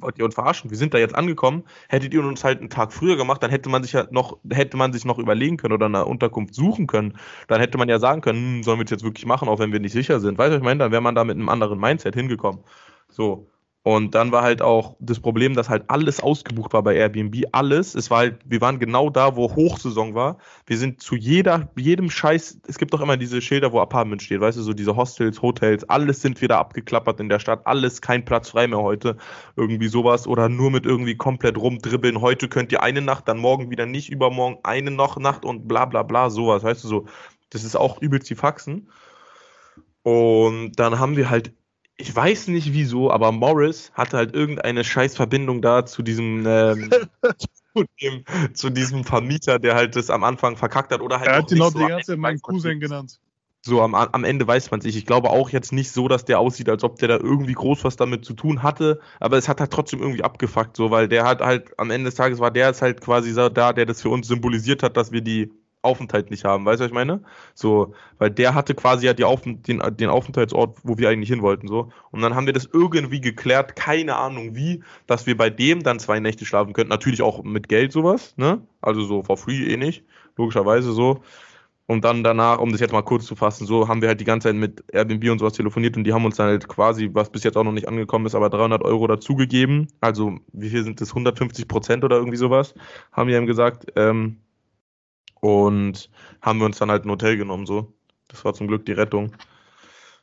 wollt 0.00 0.18
ihr 0.18 0.24
uns 0.26 0.34
verarschen? 0.34 0.70
Wir 0.70 0.76
sind 0.76 0.92
da 0.92 0.98
jetzt 0.98 1.14
angekommen. 1.14 1.64
Hättet 1.88 2.12
ihr 2.12 2.22
uns 2.22 2.44
halt 2.44 2.60
einen 2.60 2.68
Tag 2.68 2.92
früher 2.92 3.16
gemacht, 3.16 3.42
dann 3.42 3.50
hätte 3.50 3.70
man 3.70 3.82
sich 3.82 3.92
ja 3.92 4.06
noch, 4.10 4.38
hätte 4.50 4.76
man 4.76 4.92
sich 4.92 5.06
noch 5.06 5.18
überlegen 5.18 5.56
können 5.56 5.72
oder 5.72 5.86
eine 5.86 6.04
Unterkunft 6.04 6.54
suchen 6.54 6.86
können. 6.86 7.16
Dann 7.48 7.60
hätte 7.60 7.78
man 7.78 7.88
ja 7.88 7.98
sagen 7.98 8.20
können, 8.20 8.56
hm, 8.56 8.62
sollen 8.62 8.78
wir 8.78 8.84
es 8.84 8.90
jetzt 8.90 9.04
wirklich 9.04 9.24
machen, 9.26 9.48
auch 9.48 9.58
wenn 9.58 9.72
wir 9.72 9.80
nicht 9.80 9.92
sicher 9.92 10.20
sind. 10.20 10.36
Weißt 10.38 10.52
du, 10.52 10.58
ich 10.58 10.62
meine? 10.62 10.78
Dann 10.78 10.92
wäre 10.92 11.02
man 11.02 11.14
da 11.14 11.24
mit 11.24 11.36
einem 11.36 11.48
anderen 11.48 11.78
Mindset 11.80 12.14
hingekommen. 12.14 12.62
So. 13.08 13.51
Und 13.84 14.14
dann 14.14 14.30
war 14.30 14.42
halt 14.44 14.62
auch 14.62 14.94
das 15.00 15.18
Problem, 15.18 15.54
dass 15.54 15.68
halt 15.68 15.84
alles 15.88 16.20
ausgebucht 16.20 16.72
war 16.72 16.84
bei 16.84 16.94
Airbnb. 16.94 17.46
Alles. 17.50 17.96
Es 17.96 18.12
war 18.12 18.18
halt, 18.18 18.38
wir 18.44 18.60
waren 18.60 18.78
genau 18.78 19.10
da, 19.10 19.34
wo 19.34 19.52
Hochsaison 19.56 20.14
war. 20.14 20.38
Wir 20.66 20.78
sind 20.78 21.02
zu 21.02 21.16
jeder, 21.16 21.68
jedem 21.74 22.08
Scheiß, 22.08 22.60
es 22.68 22.78
gibt 22.78 22.94
doch 22.94 23.00
immer 23.00 23.16
diese 23.16 23.42
Schilder, 23.42 23.72
wo 23.72 23.80
Apartment 23.80 24.22
steht, 24.22 24.40
weißt 24.40 24.56
du, 24.56 24.62
so 24.62 24.72
diese 24.72 24.94
Hostels, 24.94 25.42
Hotels, 25.42 25.82
alles 25.88 26.22
sind 26.22 26.40
wieder 26.40 26.58
abgeklappert 26.58 27.18
in 27.18 27.28
der 27.28 27.40
Stadt, 27.40 27.66
alles 27.66 28.00
kein 28.00 28.24
Platz 28.24 28.50
frei 28.50 28.68
mehr 28.68 28.78
heute. 28.78 29.16
Irgendwie 29.56 29.88
sowas 29.88 30.28
oder 30.28 30.48
nur 30.48 30.70
mit 30.70 30.86
irgendwie 30.86 31.16
komplett 31.16 31.58
rumdribbeln. 31.58 32.20
Heute 32.20 32.48
könnt 32.48 32.70
ihr 32.70 32.84
eine 32.84 33.02
Nacht, 33.02 33.26
dann 33.26 33.38
morgen 33.38 33.70
wieder 33.70 33.86
nicht, 33.86 34.10
übermorgen 34.10 34.58
eine 34.62 34.92
noch 34.92 35.18
Nacht 35.18 35.44
und 35.44 35.66
bla 35.66 35.86
bla 35.86 36.04
bla, 36.04 36.30
sowas, 36.30 36.62
weißt 36.62 36.84
du, 36.84 36.88
so. 36.88 37.06
Das 37.50 37.64
ist 37.64 37.76
auch 37.76 38.00
übelst 38.00 38.30
die 38.30 38.36
Faxen. 38.36 38.88
Und 40.04 40.72
dann 40.76 40.98
haben 40.98 41.16
wir 41.16 41.30
halt 41.30 41.52
ich 42.02 42.14
weiß 42.14 42.48
nicht 42.48 42.72
wieso, 42.72 43.12
aber 43.12 43.30
Morris 43.30 43.92
hatte 43.94 44.16
halt 44.16 44.34
irgendeine 44.34 44.82
scheiß 44.82 45.14
Verbindung 45.14 45.62
da 45.62 45.86
zu 45.86 46.02
diesem, 46.02 46.44
ähm, 46.44 46.90
zu, 47.74 47.84
dem, 48.00 48.24
zu 48.54 48.70
diesem 48.70 49.04
Vermieter, 49.04 49.60
der 49.60 49.76
halt 49.76 49.94
das 49.94 50.10
am 50.10 50.24
Anfang 50.24 50.56
verkackt 50.56 50.92
hat 50.92 51.00
oder 51.00 51.20
halt 51.20 51.28
Er 51.28 51.36
hat 51.36 51.52
ihn 51.52 51.62
auch 51.62 51.72
die 51.72 51.86
ganze 51.86 52.12
Zeit 52.12 52.18
meinen 52.18 52.40
Cousin 52.40 52.80
genannt. 52.80 53.20
So 53.64 53.80
am, 53.82 53.94
am 53.94 54.24
Ende 54.24 54.44
weiß 54.44 54.72
man 54.72 54.80
es 54.80 54.86
nicht. 54.86 54.96
Ich 54.96 55.06
glaube 55.06 55.30
auch 55.30 55.50
jetzt 55.50 55.72
nicht 55.72 55.92
so, 55.92 56.08
dass 56.08 56.24
der 56.24 56.40
aussieht, 56.40 56.68
als 56.68 56.82
ob 56.82 56.98
der 56.98 57.06
da 57.06 57.16
irgendwie 57.18 57.52
groß 57.52 57.84
was 57.84 57.94
damit 57.94 58.24
zu 58.24 58.34
tun 58.34 58.64
hatte, 58.64 58.98
aber 59.20 59.38
es 59.38 59.48
hat 59.48 59.60
halt 59.60 59.70
trotzdem 59.70 60.00
irgendwie 60.00 60.24
abgefuckt, 60.24 60.76
so, 60.76 60.90
weil 60.90 61.06
der 61.06 61.24
hat 61.24 61.40
halt 61.40 61.78
am 61.78 61.92
Ende 61.92 62.06
des 62.06 62.16
Tages 62.16 62.40
war 62.40 62.50
der 62.50 62.66
jetzt 62.66 62.82
halt 62.82 63.00
quasi 63.00 63.30
so 63.30 63.48
da, 63.48 63.72
der 63.72 63.86
das 63.86 64.02
für 64.02 64.08
uns 64.08 64.26
symbolisiert 64.26 64.82
hat, 64.82 64.96
dass 64.96 65.12
wir 65.12 65.20
die 65.20 65.52
Aufenthalt 65.82 66.30
nicht 66.30 66.44
haben. 66.44 66.64
Weißt 66.64 66.80
du, 66.80 66.84
was 66.84 66.90
ich 66.90 66.94
meine? 66.94 67.20
So, 67.54 67.94
weil 68.18 68.30
der 68.30 68.54
hatte 68.54 68.74
quasi 68.74 69.06
ja 69.06 69.14
die 69.14 69.24
Auf 69.24 69.42
den, 69.42 69.62
den 69.62 70.08
Aufenthaltsort, 70.08 70.78
wo 70.84 70.96
wir 70.98 71.08
eigentlich 71.08 71.28
hin 71.28 71.42
wollten, 71.42 71.68
so. 71.68 71.90
Und 72.10 72.22
dann 72.22 72.34
haben 72.34 72.46
wir 72.46 72.52
das 72.52 72.68
irgendwie 72.72 73.20
geklärt, 73.20 73.76
keine 73.76 74.16
Ahnung 74.16 74.54
wie, 74.54 74.82
dass 75.06 75.26
wir 75.26 75.36
bei 75.36 75.50
dem 75.50 75.82
dann 75.82 75.98
zwei 75.98 76.20
Nächte 76.20 76.44
schlafen 76.44 76.72
könnten. 76.72 76.90
Natürlich 76.90 77.22
auch 77.22 77.42
mit 77.42 77.68
Geld 77.68 77.92
sowas, 77.92 78.34
ne? 78.36 78.62
Also 78.80 79.02
so 79.02 79.22
for 79.22 79.36
free 79.36 79.72
eh 79.72 79.76
nicht, 79.76 80.04
logischerweise 80.36 80.92
so. 80.92 81.20
Und 81.86 82.04
dann 82.04 82.22
danach, 82.22 82.58
um 82.58 82.70
das 82.70 82.80
jetzt 82.80 82.92
mal 82.92 83.02
kurz 83.02 83.26
zu 83.26 83.34
fassen, 83.34 83.66
so 83.66 83.88
haben 83.88 84.00
wir 84.00 84.08
halt 84.08 84.20
die 84.20 84.24
ganze 84.24 84.48
Zeit 84.48 84.56
mit 84.56 84.84
Airbnb 84.92 85.30
und 85.30 85.40
sowas 85.40 85.52
telefoniert 85.54 85.96
und 85.96 86.04
die 86.04 86.12
haben 86.12 86.24
uns 86.24 86.36
dann 86.36 86.46
halt 86.46 86.68
quasi, 86.68 87.10
was 87.12 87.30
bis 87.30 87.42
jetzt 87.42 87.56
auch 87.56 87.64
noch 87.64 87.72
nicht 87.72 87.88
angekommen 87.88 88.24
ist, 88.24 88.34
aber 88.34 88.50
300 88.50 88.82
Euro 88.82 89.08
dazugegeben. 89.08 89.88
Also, 90.00 90.38
wie 90.52 90.70
viel 90.70 90.84
sind 90.84 91.00
das? 91.00 91.10
150 91.10 91.66
Prozent 91.68 92.04
oder 92.04 92.16
irgendwie 92.16 92.38
sowas? 92.38 92.74
Haben 93.10 93.28
wir 93.28 93.36
ihm 93.36 93.46
gesagt. 93.46 93.86
Ähm, 93.96 94.38
und 95.42 96.08
haben 96.40 96.60
wir 96.60 96.66
uns 96.66 96.78
dann 96.78 96.90
halt 96.90 97.04
ein 97.04 97.10
Hotel 97.10 97.36
genommen, 97.36 97.66
so. 97.66 97.92
Das 98.28 98.44
war 98.44 98.54
zum 98.54 98.68
Glück 98.68 98.86
die 98.86 98.92
Rettung. 98.92 99.34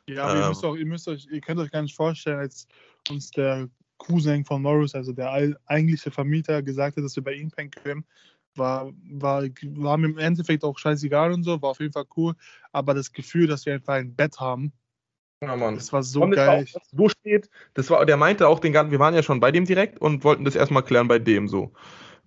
Ja, 0.08 0.24
aber 0.24 0.36
ihr 0.36 0.42
Ähm. 0.42 0.48
müsst 0.48 0.64
auch, 0.64 0.74
ihr 0.76 0.86
müsst 0.86 1.06
euch, 1.08 1.28
ihr 1.30 1.40
könnt 1.40 1.60
euch 1.60 1.70
gar 1.70 1.82
nicht 1.82 1.94
vorstellen, 1.94 2.38
als 2.38 2.66
uns 3.10 3.30
der 3.30 3.68
Cousin 3.98 4.44
von 4.44 4.62
Morris, 4.62 4.94
also 4.94 5.12
der 5.12 5.30
eigentliche 5.66 6.10
Vermieter, 6.10 6.62
gesagt 6.62 6.96
hat, 6.96 7.04
dass 7.04 7.16
wir 7.16 7.22
bei 7.22 7.34
ihm 7.34 7.50
pennen 7.50 7.70
können, 7.70 8.04
war, 8.56 8.90
war, 9.10 9.42
war 9.42 9.98
mir 9.98 10.06
im 10.08 10.18
Endeffekt 10.18 10.64
auch 10.64 10.78
scheißegal 10.78 11.32
und 11.32 11.44
so, 11.44 11.60
war 11.60 11.70
auf 11.70 11.80
jeden 11.80 11.92
Fall 11.92 12.06
cool. 12.16 12.34
Aber 12.72 12.94
das 12.94 13.12
Gefühl, 13.12 13.46
dass 13.46 13.66
wir 13.66 13.74
einfach 13.74 13.94
ein 13.94 14.14
Bett 14.16 14.40
haben, 14.40 14.72
Ja, 15.42 15.54
Mann. 15.54 15.74
das 15.74 15.92
war 15.92 16.02
so 16.02 16.22
Und 16.22 16.32
geil. 16.32 16.66
Auch, 16.74 16.80
so 16.90 17.08
steht, 17.10 17.50
das 17.74 17.90
war, 17.90 18.04
der 18.06 18.16
meinte 18.16 18.48
auch 18.48 18.58
den 18.58 18.72
ganzen, 18.72 18.90
wir 18.90 18.98
waren 18.98 19.14
ja 19.14 19.22
schon 19.22 19.38
bei 19.38 19.52
dem 19.52 19.66
direkt 19.66 20.00
und 20.00 20.24
wollten 20.24 20.44
das 20.46 20.56
erstmal 20.56 20.82
klären 20.82 21.08
bei 21.08 21.18
dem 21.18 21.46
so. 21.46 21.72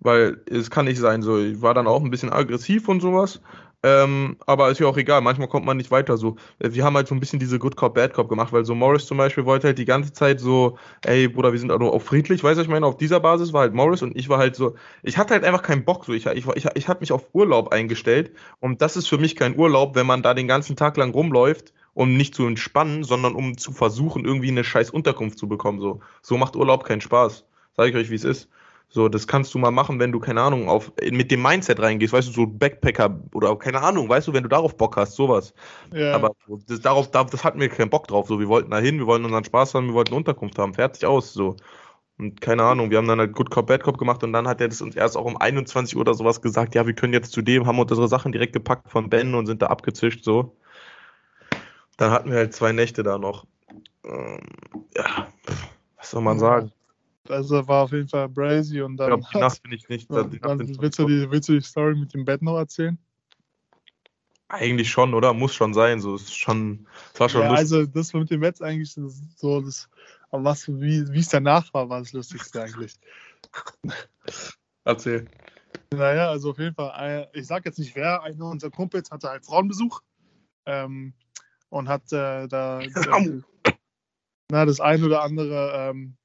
Weil 0.00 0.42
es 0.50 0.70
kann 0.70 0.84
nicht 0.86 0.98
sein, 0.98 1.22
so, 1.22 1.38
ich 1.38 1.62
war 1.62 1.74
dann 1.74 1.86
auch 1.86 2.02
ein 2.02 2.10
bisschen 2.10 2.32
aggressiv 2.32 2.88
und 2.88 3.00
sowas. 3.00 3.40
Ähm, 3.82 4.38
aber 4.46 4.70
ist 4.70 4.80
ja 4.80 4.86
auch 4.86 4.96
egal, 4.96 5.20
manchmal 5.20 5.48
kommt 5.48 5.66
man 5.66 5.76
nicht 5.76 5.90
weiter 5.90 6.16
so. 6.16 6.36
Äh, 6.58 6.70
Wir 6.72 6.84
haben 6.84 6.96
halt 6.96 7.06
so 7.06 7.14
ein 7.14 7.20
bisschen 7.20 7.38
diese 7.38 7.58
Good 7.58 7.76
Cop, 7.76 7.94
Bad 7.94 8.14
Cop 8.14 8.30
gemacht, 8.30 8.50
weil 8.50 8.64
so 8.64 8.74
Morris 8.74 9.04
zum 9.04 9.18
Beispiel 9.18 9.44
wollte 9.44 9.66
halt 9.66 9.78
die 9.78 9.84
ganze 9.84 10.14
Zeit 10.14 10.40
so, 10.40 10.78
ey 11.04 11.28
Bruder, 11.28 11.52
wir 11.52 11.58
sind 11.58 11.70
also 11.70 11.92
auch 11.92 12.00
friedlich, 12.00 12.42
weißt 12.42 12.58
du, 12.58 12.62
ich 12.62 12.68
meine, 12.68 12.86
auf 12.86 12.96
dieser 12.96 13.20
Basis 13.20 13.52
war 13.52 13.60
halt 13.60 13.74
Morris 13.74 14.00
und 14.00 14.16
ich 14.16 14.30
war 14.30 14.38
halt 14.38 14.56
so, 14.56 14.74
ich 15.02 15.18
hatte 15.18 15.34
halt 15.34 15.44
einfach 15.44 15.62
keinen 15.62 15.84
Bock 15.84 16.06
so, 16.06 16.14
ich, 16.14 16.24
ich, 16.24 16.46
ich, 16.46 16.66
ich 16.74 16.88
hatte 16.88 17.00
mich 17.00 17.12
auf 17.12 17.28
Urlaub 17.34 17.72
eingestellt 17.72 18.32
und 18.58 18.80
das 18.80 18.96
ist 18.96 19.06
für 19.06 19.18
mich 19.18 19.36
kein 19.36 19.58
Urlaub, 19.58 19.94
wenn 19.96 20.06
man 20.06 20.22
da 20.22 20.32
den 20.32 20.48
ganzen 20.48 20.76
Tag 20.76 20.96
lang 20.96 21.12
rumläuft 21.12 21.74
um 21.94 22.16
nicht 22.16 22.34
zu 22.34 22.46
entspannen, 22.46 23.04
sondern 23.04 23.34
um 23.34 23.56
zu 23.56 23.70
versuchen, 23.72 24.24
irgendwie 24.24 24.48
eine 24.48 24.64
scheiß 24.64 24.90
Unterkunft 24.90 25.38
zu 25.38 25.48
bekommen. 25.48 25.80
So, 25.80 26.00
so 26.22 26.36
macht 26.36 26.56
Urlaub 26.56 26.84
keinen 26.84 27.00
Spaß. 27.00 27.44
Sag 27.76 27.88
ich 27.88 27.94
euch, 27.94 28.10
wie 28.10 28.16
es 28.16 28.24
ist. 28.24 28.48
So, 28.88 29.08
das 29.08 29.26
kannst 29.26 29.52
du 29.54 29.58
mal 29.58 29.72
machen, 29.72 29.98
wenn 29.98 30.12
du, 30.12 30.20
keine 30.20 30.40
Ahnung, 30.40 30.68
auf, 30.68 30.92
mit 31.10 31.30
dem 31.32 31.42
Mindset 31.42 31.80
reingehst, 31.80 32.12
weißt 32.12 32.28
du, 32.28 32.32
so 32.32 32.46
Backpacker 32.46 33.20
oder 33.32 33.56
keine 33.56 33.82
Ahnung, 33.82 34.08
weißt 34.08 34.28
du, 34.28 34.32
wenn 34.32 34.44
du 34.44 34.48
darauf 34.48 34.76
Bock 34.76 34.96
hast, 34.96 35.16
sowas. 35.16 35.52
Ja. 35.92 36.14
Aber 36.14 36.30
das, 36.68 36.80
darauf, 36.80 37.10
da, 37.10 37.24
das 37.24 37.42
hatten 37.42 37.58
wir 37.58 37.68
keinen 37.68 37.90
Bock 37.90 38.06
drauf. 38.06 38.28
So, 38.28 38.38
wir 38.38 38.48
wollten 38.48 38.70
da 38.70 38.78
hin, 38.78 38.98
wir 38.98 39.06
wollten 39.06 39.24
unseren 39.24 39.44
Spaß 39.44 39.74
haben, 39.74 39.88
wir 39.88 39.94
wollten 39.94 40.10
eine 40.10 40.18
Unterkunft 40.18 40.58
haben, 40.58 40.74
fertig 40.74 41.06
aus. 41.06 41.32
So. 41.32 41.56
Und 42.18 42.40
keine 42.40 42.62
Ahnung, 42.62 42.90
wir 42.90 42.98
haben 42.98 43.08
dann 43.08 43.18
halt 43.18 43.32
Good 43.32 43.50
Cop, 43.50 43.66
Bad 43.66 43.82
Cop 43.82 43.98
gemacht 43.98 44.22
und 44.22 44.32
dann 44.32 44.46
hat 44.46 44.60
er 44.60 44.68
das 44.68 44.80
uns 44.80 44.94
erst 44.94 45.16
auch 45.16 45.24
um 45.24 45.36
21 45.36 45.96
Uhr 45.96 46.02
oder 46.02 46.14
sowas 46.14 46.40
gesagt, 46.40 46.76
ja, 46.76 46.86
wir 46.86 46.94
können 46.94 47.12
jetzt 47.12 47.32
zu 47.32 47.42
dem, 47.42 47.66
haben 47.66 47.80
unsere 47.80 48.06
Sachen 48.06 48.30
direkt 48.30 48.52
gepackt 48.52 48.90
von 48.90 49.10
Ben 49.10 49.34
und 49.34 49.46
sind 49.46 49.62
da 49.62 49.66
abgezischt, 49.66 50.22
so. 50.22 50.56
Dann 51.96 52.12
hatten 52.12 52.30
wir 52.30 52.38
halt 52.38 52.54
zwei 52.54 52.72
Nächte 52.72 53.02
da 53.02 53.18
noch. 53.18 53.46
Ähm, 54.04 54.40
ja, 54.96 55.28
was 55.96 56.10
soll 56.10 56.22
man 56.22 56.38
sagen? 56.38 56.70
Also 57.28 57.66
war 57.66 57.84
auf 57.84 57.92
jeden 57.92 58.08
Fall 58.08 58.28
brazy 58.28 58.82
und 58.82 58.96
dann. 58.96 59.20
Ich 59.20 59.30
glaube, 59.30 59.32
die 59.32 59.38
Nacht 59.40 59.62
bin 59.62 59.72
ich 59.72 59.88
nicht. 59.88 60.10
dann, 60.10 60.38
dann 60.40 60.80
willst, 60.80 60.98
du 60.98 61.06
die, 61.06 61.30
willst 61.30 61.48
du 61.48 61.54
die 61.54 61.60
Story 61.62 61.94
mit 61.94 62.12
dem 62.12 62.24
Bett 62.24 62.42
noch 62.42 62.56
erzählen? 62.56 62.98
Eigentlich 64.48 64.90
schon, 64.90 65.14
oder? 65.14 65.32
Muss 65.32 65.54
schon 65.54 65.72
sein. 65.72 66.00
So, 66.00 66.16
ist 66.16 66.36
schon, 66.36 66.86
es 67.12 67.20
war 67.20 67.28
schon 67.28 67.40
ja, 67.40 67.48
lustig. 67.48 67.60
also 67.60 67.86
das 67.86 68.12
mit 68.12 68.30
dem 68.30 68.40
Bett 68.40 68.60
eigentlich 68.60 68.92
so, 68.92 69.60
das, 69.60 69.88
aber 70.30 70.44
was, 70.44 70.68
wie, 70.68 71.10
wie 71.10 71.20
es 71.20 71.28
danach 71.28 71.72
war, 71.72 71.88
war 71.88 72.00
das 72.00 72.12
Lustigste 72.12 72.62
eigentlich. 72.62 72.94
Erzähl. 74.84 75.26
Naja, 75.92 76.30
also 76.30 76.50
auf 76.50 76.58
jeden 76.58 76.74
Fall, 76.74 77.28
ich 77.32 77.46
sag 77.46 77.64
jetzt 77.64 77.78
nicht 77.78 77.96
wer, 77.96 78.22
einer 78.22 78.44
unserer 78.44 78.70
Kumpels 78.70 79.10
hatte 79.10 79.28
halt 79.28 79.46
Frauenbesuch 79.46 80.02
ähm, 80.66 81.14
und 81.70 81.88
hat 81.88 82.12
äh, 82.12 82.46
da 82.46 82.80
äh, 82.80 83.40
na, 84.50 84.66
das 84.66 84.80
ein 84.80 85.02
oder 85.02 85.22
andere 85.22 85.90
ähm, 85.90 86.16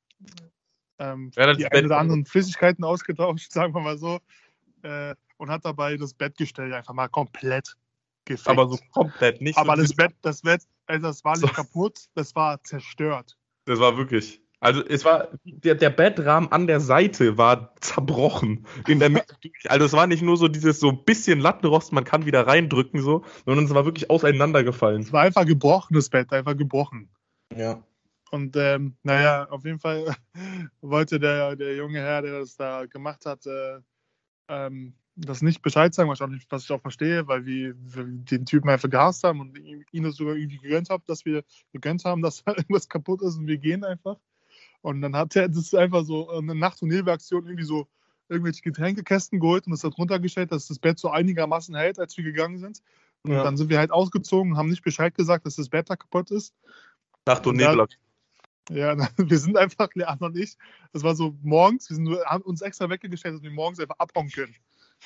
ähm, 0.99 1.31
Ja, 1.35 1.47
das 1.47 1.57
die 1.57 1.67
ein 1.67 1.85
oder 1.85 1.97
anderen 1.97 2.25
Flüssigkeiten 2.25 2.83
ausgetauscht, 2.83 3.51
sagen 3.51 3.73
wir 3.73 3.81
mal 3.81 3.97
so, 3.97 4.19
äh, 4.83 5.15
und 5.37 5.49
hat 5.49 5.65
dabei 5.65 5.97
das 5.97 6.13
Bettgestell 6.13 6.73
einfach 6.73 6.93
mal 6.93 7.07
komplett 7.07 7.75
gefickt. 8.25 8.47
Aber 8.47 8.67
so 8.67 8.77
komplett 8.91 9.41
nicht. 9.41 9.57
Aber 9.57 9.75
so 9.75 9.83
das 9.83 9.93
Bett, 9.95 10.13
das 10.21 10.41
Bett, 10.41 10.61
also 10.85 11.07
das 11.07 11.23
war 11.23 11.37
nicht 11.37 11.47
So. 11.47 11.53
kaputt, 11.53 12.05
das 12.15 12.35
war 12.35 12.61
zerstört. 12.63 13.37
Das 13.65 13.79
war 13.79 13.97
wirklich. 13.97 14.41
Also 14.61 14.83
es 14.85 15.05
war, 15.05 15.29
der, 15.45 15.75
der 15.75 15.89
Bettrahmen 15.89 16.51
an 16.51 16.67
der 16.67 16.81
Seite 16.81 17.37
war 17.37 17.73
zerbrochen. 17.79 18.65
In 18.87 18.99
der 18.99 19.09
Mitte. 19.09 19.35
Also 19.69 19.85
es 19.85 19.93
war 19.93 20.07
nicht 20.07 20.21
nur 20.21 20.35
so 20.35 20.47
dieses 20.47 20.79
so 20.79 20.91
bisschen 20.91 21.39
Lattenrost, 21.39 21.93
man 21.93 22.03
kann 22.03 22.25
wieder 22.25 22.45
reindrücken 22.45 23.01
so, 23.01 23.23
sondern 23.45 23.65
es 23.65 23.73
war 23.73 23.85
wirklich 23.85 24.09
auseinandergefallen. 24.09 25.01
Es 25.01 25.13
war 25.13 25.21
einfach 25.21 25.45
gebrochen, 25.45 25.93
das 25.93 26.09
Bett, 26.09 26.33
einfach 26.33 26.57
gebrochen. 26.57 27.09
Ja. 27.55 27.81
Und 28.31 28.55
ähm, 28.55 28.95
naja, 29.03 29.45
auf 29.49 29.65
jeden 29.65 29.79
Fall 29.79 30.15
wollte 30.81 31.19
der, 31.19 31.55
der 31.55 31.75
junge 31.75 31.99
Herr, 31.99 32.21
der 32.21 32.39
das 32.39 32.55
da 32.55 32.85
gemacht 32.85 33.25
hat, 33.25 33.45
äh, 33.45 33.79
ähm, 34.47 34.93
das 35.15 35.41
nicht 35.41 35.61
Bescheid 35.61 35.93
sagen, 35.93 36.09
was 36.09 36.19
ich, 36.19 36.23
auch 36.23 36.27
nicht, 36.29 36.49
was 36.51 36.63
ich 36.63 36.71
auch 36.71 36.81
verstehe, 36.81 37.27
weil 37.27 37.45
wir, 37.45 37.75
wir 37.77 38.05
den 38.05 38.45
Typen 38.45 38.69
einfach 38.69 38.89
gehasst 38.89 39.23
haben 39.23 39.41
und 39.41 39.57
ihm 39.57 39.83
ihm 39.91 40.03
das 40.03 40.15
sogar 40.15 40.35
irgendwie 40.35 40.59
gegönnt 40.59 40.89
haben, 40.89 41.03
dass 41.07 41.25
wir 41.25 41.43
gegönnt 41.73 42.05
haben, 42.05 42.21
dass 42.21 42.43
irgendwas 42.45 42.87
kaputt 42.87 43.21
ist 43.21 43.37
und 43.37 43.47
wir 43.47 43.57
gehen 43.57 43.83
einfach. 43.83 44.17
Und 44.81 45.01
dann 45.01 45.15
hat 45.15 45.35
er 45.35 45.49
das 45.49 45.73
einfach 45.73 46.05
so 46.05 46.29
eine 46.29 46.55
Nacht- 46.55 46.81
und 46.81 46.89
Nebelaktion 46.89 47.45
irgendwie 47.45 47.65
so 47.65 47.87
irgendwelche 48.29 48.61
Getränkekästen 48.61 49.39
geholt 49.39 49.65
und 49.65 49.71
das 49.71 49.83
hat 49.83 49.97
runtergestellt, 49.97 50.51
dass 50.51 50.67
das 50.67 50.79
Bett 50.79 50.99
so 50.99 51.09
einigermaßen 51.09 51.75
hält, 51.75 51.99
als 51.99 52.15
wir 52.15 52.23
gegangen 52.23 52.59
sind. 52.59 52.81
Und 53.23 53.31
Ja. 53.31 53.43
dann 53.43 53.57
sind 53.57 53.69
wir 53.69 53.79
halt 53.79 53.91
ausgezogen, 53.91 54.55
haben 54.55 54.69
nicht 54.69 54.83
Bescheid 54.83 55.13
gesagt, 55.15 55.45
dass 55.45 55.55
das 55.57 55.67
Bett 55.67 55.89
da 55.89 55.95
kaputt 55.97 56.31
ist. 56.31 56.53
Nacht 57.25 57.45
und 57.47 57.53
Und 57.55 57.59
dann- 57.61 57.71
Nebel. 57.77 57.87
Ja, 58.69 58.95
wir 59.17 59.37
sind 59.37 59.57
einfach, 59.57 59.89
Leander 59.93 60.27
und 60.27 60.37
ich, 60.37 60.55
das 60.93 61.03
war 61.03 61.15
so 61.15 61.35
morgens, 61.41 61.89
wir 61.89 61.95
sind 61.95 62.05
nur, 62.05 62.23
haben 62.25 62.43
uns 62.43 62.61
extra 62.61 62.89
weggestellt, 62.89 63.35
dass 63.35 63.43
wir 63.43 63.51
morgens 63.51 63.79
einfach 63.79 63.97
abhauen 63.97 64.29
können. 64.29 64.55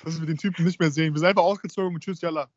Dass 0.03 0.19
wir 0.19 0.27
den 0.27 0.37
Typen 0.37 0.65
nicht 0.65 0.79
mehr 0.79 0.91
sehen. 0.91 1.13
Wir 1.13 1.19
sind 1.19 1.29
einfach 1.29 1.43
ausgezogen 1.43 1.93
und 1.93 2.03
tschüss, 2.03 2.21
yalla. 2.21 2.49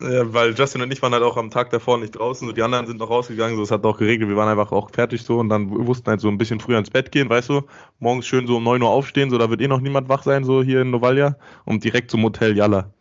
Ja, 0.00 0.32
weil 0.32 0.52
Justin 0.54 0.82
und 0.82 0.92
ich 0.92 1.00
waren 1.00 1.12
halt 1.12 1.22
auch 1.22 1.36
am 1.36 1.50
Tag 1.50 1.70
davor 1.70 1.98
nicht 1.98 2.16
draußen, 2.16 2.48
so 2.48 2.52
die 2.52 2.62
anderen 2.62 2.86
sind 2.86 2.98
noch 2.98 3.10
rausgegangen, 3.10 3.56
so 3.56 3.62
es 3.62 3.70
hat 3.70 3.84
auch 3.84 3.98
geregnet, 3.98 4.28
wir 4.28 4.36
waren 4.36 4.48
einfach 4.48 4.72
auch 4.72 4.90
fertig 4.90 5.22
so 5.22 5.38
und 5.38 5.48
dann 5.48 5.70
wussten 5.70 6.08
halt 6.10 6.20
so 6.20 6.28
ein 6.28 6.38
bisschen 6.38 6.58
früher 6.58 6.78
ins 6.78 6.90
Bett 6.90 7.12
gehen, 7.12 7.28
weißt 7.28 7.50
du, 7.50 7.62
morgens 8.00 8.26
schön 8.26 8.48
so 8.48 8.56
um 8.56 8.64
9 8.64 8.82
Uhr 8.82 8.88
aufstehen, 8.88 9.30
so 9.30 9.38
da 9.38 9.48
wird 9.48 9.60
eh 9.60 9.68
noch 9.68 9.80
niemand 9.80 10.08
wach 10.08 10.24
sein, 10.24 10.42
so 10.42 10.60
hier 10.60 10.80
in 10.80 10.90
Novalia 10.90 11.36
und 11.66 11.84
direkt 11.84 12.10
zum 12.10 12.24
Hotel 12.24 12.56
Yalla. 12.56 12.92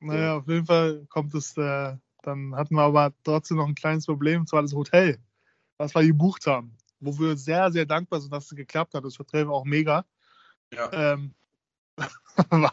Naja, 0.00 0.36
auf 0.36 0.48
jeden 0.48 0.66
Fall 0.66 1.06
kommt 1.08 1.34
es, 1.34 1.56
äh, 1.58 1.96
dann 2.22 2.54
hatten 2.54 2.74
wir 2.76 2.82
aber 2.82 3.12
trotzdem 3.22 3.58
noch 3.58 3.66
ein 3.66 3.74
kleines 3.74 4.06
Problem, 4.06 4.42
und 4.42 4.48
zwar 4.48 4.62
das 4.62 4.74
Hotel, 4.74 5.18
was 5.78 5.94
wir 5.94 6.06
gebucht 6.06 6.46
haben. 6.46 6.76
Wo 7.00 7.18
wir 7.18 7.36
sehr, 7.36 7.70
sehr 7.72 7.86
dankbar 7.86 8.20
sind, 8.20 8.32
dass 8.32 8.50
es 8.50 8.56
geklappt 8.56 8.94
hat. 8.94 9.04
Das 9.04 9.18
war 9.18 9.50
auch 9.50 9.64
mega. 9.64 10.04
Ja. 10.72 10.90
Ähm, 10.92 11.34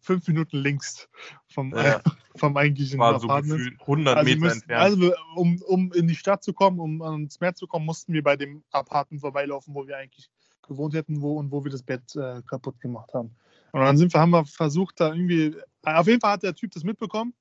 fünf 0.00 0.26
Minuten 0.28 0.58
links 0.58 1.08
vom, 1.48 1.74
Ja. 1.74 2.00
vom 2.36 2.56
eigentlichen 2.56 2.98
War 2.98 3.18
so 3.18 3.26
Apartment. 3.28 3.58
gefühlt 3.58 3.80
100 3.80 4.16
Also, 4.16 4.28
Meter 4.28 4.40
müssten, 4.40 4.60
entfernt. 4.60 4.82
also 4.82 5.12
um, 5.36 5.62
um 5.66 5.92
in 5.92 6.08
die 6.08 6.14
Stadt 6.14 6.42
zu 6.42 6.52
kommen, 6.52 6.78
um 6.80 7.02
ans 7.02 7.40
Meer 7.40 7.54
zu 7.54 7.66
kommen, 7.66 7.86
mussten 7.86 8.12
wir 8.12 8.22
bei 8.22 8.36
dem 8.36 8.62
Apartment 8.70 9.20
vorbeilaufen, 9.20 9.74
wo 9.74 9.86
wir 9.86 9.96
eigentlich 9.96 10.30
gewohnt 10.66 10.94
hätten 10.94 11.20
wo, 11.20 11.38
und 11.38 11.50
wo 11.50 11.64
wir 11.64 11.70
das 11.70 11.82
Bett 11.82 12.14
äh, 12.16 12.42
kaputt 12.46 12.80
gemacht 12.80 13.12
haben. 13.14 13.34
Und 13.72 13.80
dann 13.80 13.96
sind 13.96 14.12
wir, 14.12 14.20
haben 14.20 14.30
wir 14.30 14.44
versucht, 14.44 15.00
da 15.00 15.12
irgendwie. 15.12 15.56
Auf 15.82 16.06
jeden 16.06 16.20
Fall 16.20 16.32
hat 16.32 16.42
der 16.42 16.54
Typ 16.54 16.72
das 16.72 16.84
mitbekommen. 16.84 17.34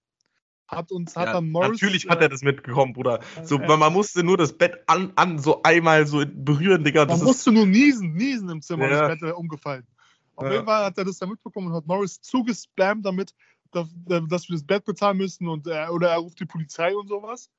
Hat 0.70 0.91
uns, 0.91 1.15
hat 1.15 1.28
Ja, 1.28 1.34
dann 1.34 1.49
Morris. 1.49 1.82
natürlich 1.82 2.07
hat 2.07 2.22
er 2.22 2.30
das 2.30 2.43
mitbekommen, 2.43 2.93
Bruder. 2.93 3.20
So, 3.43 3.57
äh, 3.59 3.78
man, 3.78 3.91
musste 3.91 4.24
nur 4.24 4.38
das 4.38 4.55
Bett 4.55 4.84
an, 4.86 5.11
an 5.15 5.39
so 5.39 5.63
einmal 5.63 6.05
so 6.05 6.24
berühren, 6.28 6.84
Digga. 6.84 7.05
Man 7.05 7.24
musste 7.24 7.51
nur 7.51 7.65
niesen, 7.65 8.13
niesen 8.13 8.49
im 8.49 8.61
Zimmer, 8.61 8.88
Ja. 8.88 9.01
das 9.01 9.07
Bett 9.09 9.22
wäre 9.22 9.36
umgefallen. 9.36 9.88
Auf 10.36 10.45
Ja. 10.45 10.53
jeden 10.53 10.65
Fall 10.65 10.86
hat 10.86 10.97
er 10.97 11.05
das 11.05 11.17
dann 11.17 11.30
mitbekommen 11.30 11.67
und 11.67 11.74
hat 11.74 11.88
Morris 11.88 12.22
zugespammt 12.22 13.03
damit, 13.03 13.34
dass, 13.72 13.88
dass 14.05 14.47
wir 14.47 14.55
das 14.55 14.63
Bett 14.63 14.86
bezahlen 14.86 15.17
müssen 15.17 15.47
und 15.47 15.65
er, 15.65 15.91
oder 15.91 16.09
er 16.09 16.17
ruft 16.20 16.39
die 16.39 16.45
Polizei 16.45 16.95
und 16.95 17.07
sowas. 17.07 17.49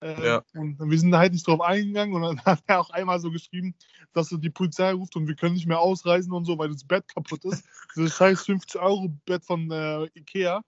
Äh, 0.00 0.26
Ja. 0.26 0.42
Und 0.54 0.78
wir 0.80 0.98
sind 0.98 1.12
da 1.12 1.18
halt 1.18 1.32
nicht 1.32 1.46
drauf 1.46 1.60
eingegangen 1.60 2.14
und 2.14 2.22
dann 2.22 2.40
hat 2.44 2.62
er 2.66 2.80
auch 2.80 2.90
einmal 2.90 3.20
so 3.20 3.30
geschrieben, 3.30 3.74
dass 4.12 4.32
er 4.32 4.38
die 4.38 4.50
Polizei 4.50 4.92
ruft 4.92 5.14
und 5.14 5.28
wir 5.28 5.36
können 5.36 5.54
nicht 5.54 5.66
mehr 5.66 5.80
ausreisen 5.80 6.32
und 6.32 6.44
so, 6.44 6.58
weil 6.58 6.70
das 6.70 6.84
Bett 6.84 7.06
kaputt 7.06 7.44
ist. 7.44 7.64
Dieses 7.96 8.16
scheiß 8.16 8.44
50-Euro-Bett 8.48 9.44
von 9.44 9.70
äh, 9.70 10.06
Ikea. 10.14 10.62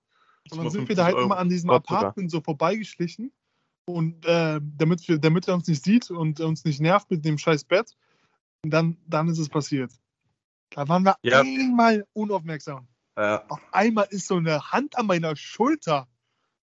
Und 0.50 0.58
dann 0.58 0.70
sind 0.70 0.88
wir 0.88 0.96
da 0.96 1.04
halt 1.04 1.14
50 1.14 1.24
immer 1.26 1.34
Euro. 1.34 1.42
an 1.42 1.48
diesem 1.48 1.68
Gott 1.68 1.86
sogar. 1.86 2.00
Apartment 2.00 2.30
so 2.30 2.40
vorbeigeschlichen. 2.40 3.32
Und 3.86 4.24
äh, 4.24 4.60
damit, 4.76 5.06
wir, 5.08 5.18
damit 5.18 5.48
er 5.48 5.54
uns 5.54 5.66
nicht 5.66 5.84
sieht 5.84 6.10
und 6.10 6.40
uns 6.40 6.64
nicht 6.64 6.80
nervt 6.80 7.10
mit 7.10 7.24
dem 7.24 7.38
scheiß 7.38 7.64
Bett, 7.64 7.96
dann, 8.62 8.96
dann 9.06 9.28
ist 9.28 9.38
es 9.38 9.48
passiert. 9.48 9.90
Da 10.70 10.88
waren 10.88 11.02
wir 11.04 11.16
Ja. 11.22 11.40
einmal 11.40 12.06
unaufmerksam. 12.12 12.86
Ja. 13.16 13.44
Auf 13.48 13.60
einmal 13.72 14.06
ist 14.10 14.28
so 14.28 14.36
eine 14.36 14.70
Hand 14.70 14.96
an 14.96 15.06
meiner 15.06 15.34
Schulter 15.34 16.06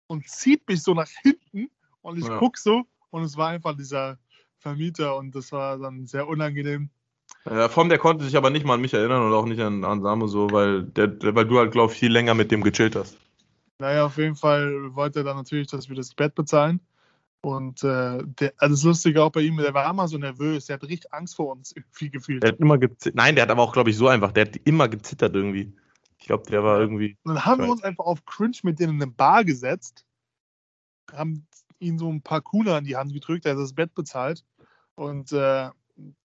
und 0.06 0.28
zieht 0.28 0.68
mich 0.68 0.82
so 0.82 0.94
nach 0.94 1.08
hinten. 1.22 1.70
Und 2.02 2.18
ich 2.18 2.26
Ja. 2.26 2.38
guck 2.38 2.56
so 2.58 2.84
und 3.10 3.22
es 3.24 3.36
war 3.36 3.48
einfach 3.48 3.76
dieser 3.76 4.18
Vermieter 4.58 5.16
und 5.16 5.34
das 5.34 5.50
war 5.52 5.78
dann 5.78 6.06
sehr 6.06 6.28
unangenehm. 6.28 6.90
Ja, 7.44 7.68
vor 7.68 7.82
allem 7.82 7.88
der 7.88 7.98
konnte 7.98 8.24
sich 8.24 8.36
aber 8.36 8.50
nicht 8.50 8.64
mal 8.64 8.74
an 8.74 8.80
mich 8.80 8.94
erinnern 8.94 9.22
und 9.22 9.32
auch 9.32 9.46
nicht 9.46 9.60
an, 9.60 9.84
an 9.84 10.02
Samu 10.02 10.26
so, 10.28 10.50
weil, 10.50 10.84
der, 10.84 11.08
der, 11.08 11.34
weil 11.34 11.46
du 11.46 11.58
halt, 11.58 11.72
glaube 11.72 11.92
ich, 11.92 11.98
viel 11.98 12.12
länger 12.12 12.34
mit 12.34 12.50
dem 12.50 12.62
gechillt 12.62 12.94
hast. 12.96 13.16
Naja, 13.78 14.06
auf 14.06 14.16
jeden 14.16 14.36
Fall 14.36 14.94
wollte 14.94 15.20
er 15.20 15.24
dann 15.24 15.36
natürlich, 15.36 15.68
dass 15.68 15.88
wir 15.88 15.96
das 15.96 16.14
Bett 16.14 16.34
bezahlen. 16.34 16.80
Und 17.42 17.84
äh, 17.84 18.24
der, 18.24 18.54
also 18.56 18.74
das 18.74 18.82
Lustige 18.82 19.22
auch 19.22 19.30
bei 19.30 19.42
ihm, 19.42 19.56
der 19.58 19.74
war 19.74 19.88
immer 19.88 20.08
so 20.08 20.18
nervös, 20.18 20.66
der 20.66 20.74
hat 20.74 20.82
richtig 20.82 21.12
Angst 21.12 21.36
vor 21.36 21.52
uns 21.52 21.72
irgendwie 21.72 22.10
gefühlt. 22.10 22.42
Der 22.42 22.52
hat 22.52 22.58
immer 22.58 22.78
gezittert. 22.78 23.14
Nein, 23.14 23.34
der 23.34 23.42
hat 23.42 23.50
aber 23.50 23.62
auch, 23.62 23.72
glaube 23.72 23.90
ich, 23.90 23.96
so 23.96 24.08
einfach. 24.08 24.32
Der 24.32 24.46
hat 24.46 24.56
immer 24.64 24.88
gezittert 24.88 25.34
irgendwie. 25.34 25.72
Ich 26.18 26.26
glaube, 26.26 26.50
der 26.50 26.64
war 26.64 26.80
irgendwie. 26.80 27.16
Und 27.22 27.34
dann 27.34 27.44
haben 27.44 27.62
wir 27.62 27.70
uns 27.70 27.82
einfach 27.82 28.04
auf 28.04 28.24
Cringe 28.24 28.56
mit 28.62 28.80
denen 28.80 28.96
in 28.96 29.02
eine 29.02 29.12
Bar 29.12 29.44
gesetzt, 29.44 30.04
haben 31.12 31.46
ihm 31.78 31.98
so 31.98 32.10
ein 32.10 32.22
paar 32.22 32.40
Kuna 32.40 32.78
in 32.78 32.84
die 32.84 32.96
Hand 32.96 33.12
gedrückt, 33.12 33.44
er 33.44 33.52
hat 33.52 33.60
das 33.60 33.74
Bett 33.74 33.94
bezahlt 33.94 34.44
und 34.94 35.30
äh, 35.32 35.70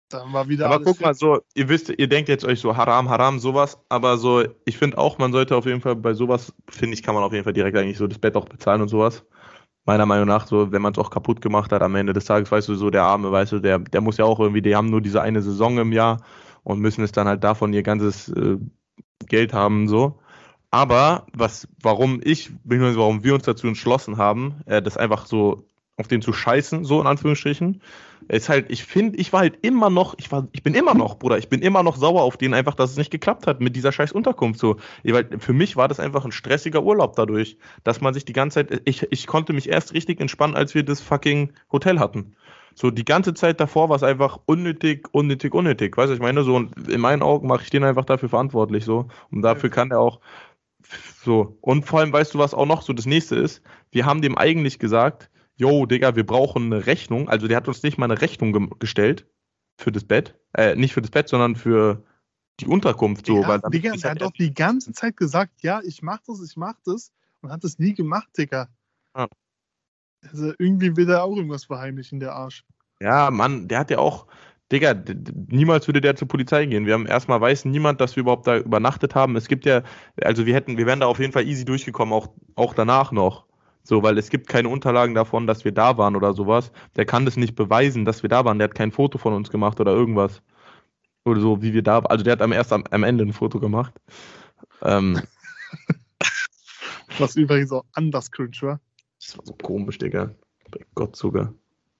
dann 0.09 0.33
war 0.33 0.49
wieder 0.49 0.65
Aber 0.65 0.83
guck 0.83 0.99
mal, 1.01 1.13
so, 1.13 1.41
ihr 1.53 1.69
wisst, 1.69 1.89
ihr 1.89 2.07
denkt 2.07 2.29
jetzt 2.29 2.45
euch 2.45 2.59
so 2.59 2.75
Haram, 2.75 3.09
Haram, 3.09 3.39
sowas, 3.39 3.77
aber 3.89 4.17
so, 4.17 4.43
ich 4.65 4.77
finde 4.77 4.97
auch, 4.97 5.17
man 5.17 5.31
sollte 5.31 5.55
auf 5.55 5.65
jeden 5.65 5.81
Fall 5.81 5.95
bei 5.95 6.13
sowas, 6.13 6.53
finde 6.69 6.95
ich, 6.95 7.03
kann 7.03 7.15
man 7.15 7.23
auf 7.23 7.31
jeden 7.31 7.43
Fall 7.43 7.53
direkt 7.53 7.77
eigentlich 7.77 7.97
so 7.97 8.07
das 8.07 8.19
Bett 8.19 8.35
auch 8.35 8.45
bezahlen 8.45 8.81
und 8.81 8.87
sowas. 8.89 9.23
Meiner 9.85 10.05
Meinung 10.05 10.27
nach, 10.27 10.47
so, 10.47 10.71
wenn 10.71 10.81
man 10.81 10.93
es 10.93 10.99
auch 10.99 11.09
kaputt 11.09 11.41
gemacht 11.41 11.71
hat 11.71 11.81
am 11.81 11.95
Ende 11.95 12.13
des 12.13 12.25
Tages, 12.25 12.51
weißt 12.51 12.67
du, 12.69 12.75
so 12.75 12.89
der 12.89 13.03
Arme, 13.03 13.31
weißt 13.31 13.53
du, 13.53 13.59
der, 13.59 13.79
der 13.79 14.01
muss 14.01 14.17
ja 14.17 14.25
auch 14.25 14.39
irgendwie, 14.39 14.61
die 14.61 14.75
haben 14.75 14.89
nur 14.89 15.01
diese 15.01 15.21
eine 15.21 15.41
Saison 15.41 15.77
im 15.77 15.91
Jahr 15.91 16.21
und 16.63 16.79
müssen 16.79 17.03
es 17.03 17.11
dann 17.11 17.27
halt 17.27 17.43
davon 17.43 17.73
ihr 17.73 17.83
ganzes 17.83 18.29
äh, 18.29 18.57
Geld 19.27 19.53
haben, 19.53 19.87
so. 19.87 20.19
Aber 20.71 21.25
was, 21.33 21.67
warum 21.81 22.21
ich, 22.23 22.51
warum 22.63 23.23
wir 23.23 23.33
uns 23.33 23.43
dazu 23.43 23.67
entschlossen 23.67 24.17
haben, 24.17 24.61
äh, 24.65 24.81
das 24.81 24.97
einfach 24.97 25.25
so 25.25 25.68
auf 25.99 26.07
den 26.07 26.21
zu 26.21 26.33
scheißen, 26.33 26.85
so 26.85 27.01
in 27.01 27.07
Anführungsstrichen, 27.07 27.81
ist 28.29 28.47
halt, 28.47 28.67
ich 28.69 28.83
finde, 28.83 29.17
ich 29.17 29.33
war 29.33 29.41
halt 29.41 29.57
immer 29.61 29.89
noch, 29.89 30.15
ich 30.17 30.31
war, 30.31 30.47
ich 30.51 30.63
bin 30.63 30.73
immer 30.73 30.93
noch, 30.93 31.19
Bruder, 31.19 31.37
ich 31.37 31.49
bin 31.49 31.61
immer 31.61 31.83
noch 31.83 31.97
sauer 31.97 32.21
auf 32.21 32.37
den 32.37 32.53
einfach, 32.53 32.75
dass 32.75 32.91
es 32.91 32.97
nicht 32.97 33.11
geklappt 33.11 33.47
hat 33.47 33.59
mit 33.59 33.75
dieser 33.75 33.91
scheiß 33.91 34.11
Unterkunft. 34.11 34.59
So, 34.59 34.77
weil 35.03 35.27
für 35.39 35.53
mich 35.53 35.75
war 35.75 35.87
das 35.87 35.99
einfach 35.99 36.25
ein 36.25 36.31
stressiger 36.31 36.83
Urlaub 36.83 37.15
dadurch, 37.15 37.57
dass 37.83 38.01
man 38.01 38.13
sich 38.13 38.25
die 38.25 38.33
ganze 38.33 38.65
Zeit, 38.65 38.81
ich, 38.85 39.07
ich 39.11 39.27
konnte 39.27 39.53
mich 39.53 39.69
erst 39.69 39.93
richtig 39.93 40.21
entspannen, 40.21 40.55
als 40.55 40.75
wir 40.75 40.83
das 40.83 41.01
fucking 41.01 41.51
Hotel 41.71 41.99
hatten. 41.99 42.35
So, 42.75 42.91
die 42.91 43.03
ganze 43.03 43.33
Zeit 43.33 43.59
davor 43.59 43.89
war 43.89 43.97
es 43.97 44.03
einfach 44.03 44.39
unnötig, 44.45 45.09
unnötig, 45.11 45.53
unnötig. 45.53 45.97
Weißt 45.97 46.11
du, 46.11 46.13
ich 46.13 46.21
meine, 46.21 46.43
so, 46.43 46.55
und 46.55 46.87
in 46.87 47.01
meinen 47.01 47.23
Augen 47.23 47.47
mache 47.47 47.63
ich 47.63 47.69
den 47.69 47.83
einfach 47.83 48.05
dafür 48.05 48.29
verantwortlich, 48.29 48.85
so. 48.85 49.07
Und 49.31 49.41
dafür 49.41 49.69
kann 49.69 49.91
er 49.91 49.99
auch, 49.99 50.21
so. 51.25 51.57
Und 51.61 51.85
vor 51.85 51.99
allem, 51.99 52.13
weißt 52.13 52.33
du, 52.33 52.39
was 52.39 52.53
auch 52.53 52.65
noch 52.65 52.83
so 52.83 52.93
das 52.93 53.05
nächste 53.05 53.35
ist? 53.35 53.61
Wir 53.91 54.05
haben 54.05 54.21
dem 54.21 54.37
eigentlich 54.37 54.79
gesagt, 54.79 55.29
yo, 55.59 55.85
Digga, 55.85 56.15
wir 56.15 56.25
brauchen 56.25 56.73
eine 56.73 56.85
Rechnung. 56.85 57.29
Also 57.29 57.47
der 57.47 57.57
hat 57.57 57.67
uns 57.67 57.83
nicht 57.83 57.97
mal 57.97 58.05
eine 58.09 58.21
Rechnung 58.21 58.53
ge 58.53 58.67
gestellt. 58.79 59.27
für 59.77 59.91
das 59.91 60.03
Bett. 60.03 60.37
Äh, 60.53 60.75
nicht 60.75 60.93
für 60.93 61.01
das 61.01 61.11
Bett, 61.11 61.29
sondern 61.29 61.55
für 61.55 62.03
die 62.59 62.65
Unterkunft. 62.65 63.25
So, 63.25 63.41
ja, 63.41 63.57
Digga, 63.69 63.91
der 63.93 64.03
halt 64.03 64.03
hat 64.03 64.21
doch 64.21 64.31
die 64.31 64.53
ganze 64.53 64.91
Zeit 64.91 65.15
gesagt, 65.15 65.61
ja, 65.61 65.81
ich 65.83 66.01
mach 66.01 66.19
das, 66.27 66.41
ich 66.43 66.57
mach 66.57 66.75
das 66.85 67.13
und 67.41 67.51
hat 67.51 67.63
das 67.63 67.79
nie 67.79 67.93
gemacht, 67.93 68.29
Digga. 68.37 68.67
Ah. 69.13 69.27
Also 70.21 70.53
irgendwie 70.57 70.97
will 70.97 71.09
er 71.09 71.23
auch 71.23 71.35
irgendwas 71.35 71.65
verheimlichen, 71.65 72.19
der 72.19 72.33
Arsch. 72.33 72.65
Ja, 73.01 73.31
Mann, 73.31 73.69
der 73.69 73.79
hat 73.79 73.91
ja 73.91 73.99
auch, 73.99 74.27
Digga, 74.71 74.93
niemals 75.47 75.87
würde 75.87 76.01
der 76.01 76.15
zur 76.15 76.27
Polizei 76.27 76.65
gehen. 76.65 76.85
Wir 76.85 76.93
haben 76.93 77.05
erstmal 77.05 77.39
weiß 77.39 77.65
niemand, 77.65 78.01
dass 78.01 78.15
wir 78.15 78.21
überhaupt 78.21 78.47
da 78.47 78.57
übernachtet 78.57 79.15
haben. 79.15 79.37
Es 79.37 79.47
gibt 79.47 79.65
ja, 79.65 79.83
also 80.21 80.45
wir 80.45 80.53
hätten, 80.53 80.77
wir 80.77 80.85
wären 80.85 80.99
da 80.99 81.07
auf 81.07 81.19
jeden 81.19 81.31
Fall 81.31 81.47
easy 81.47 81.63
durchgekommen, 81.63 82.13
auch, 82.13 82.33
auch 82.55 82.73
danach 82.73 83.11
noch. 83.11 83.48
So, 83.89 84.03
weil 84.03 84.19
es 84.19 84.29
gibt 84.29 84.47
keine 84.47 84.69
Unterlagen 84.69 85.15
davon, 85.15 85.47
dass 85.47 85.65
wir 85.65 85.71
da 85.71 85.97
waren 85.97 86.15
oder 86.15 86.35
sowas. 86.35 86.71
Der 86.95 87.07
kann 87.07 87.25
das 87.25 87.37
nicht 87.37 87.55
beweisen, 87.55 88.05
dass 88.05 88.21
wir 88.21 88.29
da 88.29 88.45
waren. 88.45 88.59
Der 88.59 88.67
hat 88.67 88.75
kein 88.75 88.91
Foto 88.91 89.17
von 89.17 89.33
uns 89.33 89.49
gemacht 89.49 89.79
oder 89.79 89.93
irgendwas. 89.93 90.43
Oder 91.25 91.41
so, 91.41 91.63
wie 91.63 91.73
wir 91.73 91.81
da 91.81 91.97
Also 92.01 92.23
der 92.23 92.33
hat 92.33 92.43
am 92.43 92.51
erst 92.51 92.71
am, 92.71 92.83
am 92.91 93.01
Ende 93.01 93.25
ein 93.25 93.33
Foto 93.33 93.59
gemacht. 93.59 93.99
Ähm, 94.83 95.19
Was 97.17 97.35
übrigens 97.35 97.71
auch 97.71 97.83
anders 97.93 98.29
cringe 98.29 98.55
war. 98.61 98.79
das 99.19 99.35
war 99.35 99.45
so 99.47 99.53
komisch, 99.53 99.97
Digga. 99.97 100.35
Bei 100.69 100.85
Gott 100.93 101.15
sogar. 101.15 101.51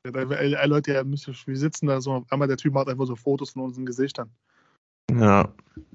Ja, 0.06 0.12
da- 0.12 0.30
Ey, 0.30 0.68
Leute, 0.68 0.94
ja, 0.94 1.04
wir 1.04 1.58
sitzen 1.58 1.88
da 1.88 2.02
so, 2.02 2.24
einmal 2.30 2.48
der 2.48 2.58
Typ 2.58 2.72
macht 2.76 2.88
einfach 2.88 3.08
so 3.08 3.16
Fotos 3.16 3.50
von 3.50 3.64
unseren 3.64 3.88
Gesichtern. 3.88 4.30
Ja, 5.10 5.54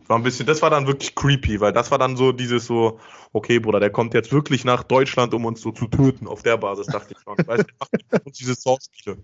war 0.08 0.18
ein 0.18 0.22
bisschen, 0.22 0.46
das 0.46 0.62
war 0.62 0.70
dann 0.70 0.86
wirklich 0.86 1.14
creepy, 1.14 1.60
weil 1.60 1.72
das 1.72 1.90
war 1.90 1.98
dann 1.98 2.16
so 2.16 2.32
dieses 2.32 2.66
so, 2.66 3.00
okay, 3.32 3.58
Bruder, 3.58 3.80
der 3.80 3.90
kommt 3.90 4.14
jetzt 4.14 4.32
wirklich 4.32 4.64
nach 4.64 4.82
Deutschland, 4.82 5.32
um 5.34 5.44
uns 5.44 5.60
so 5.60 5.72
zu 5.72 5.86
töten. 5.86 6.26
Auf 6.26 6.42
der 6.42 6.56
Basis 6.56 6.86
dachte 6.86 7.14
ich 7.14 7.22
schon. 7.22 7.36
Weißt 7.46 7.64
du, 7.64 7.66
der 7.66 7.76
macht 8.12 8.26
uns 8.26 8.38
diese 8.38 8.54
Source-Spiele. 8.54 9.18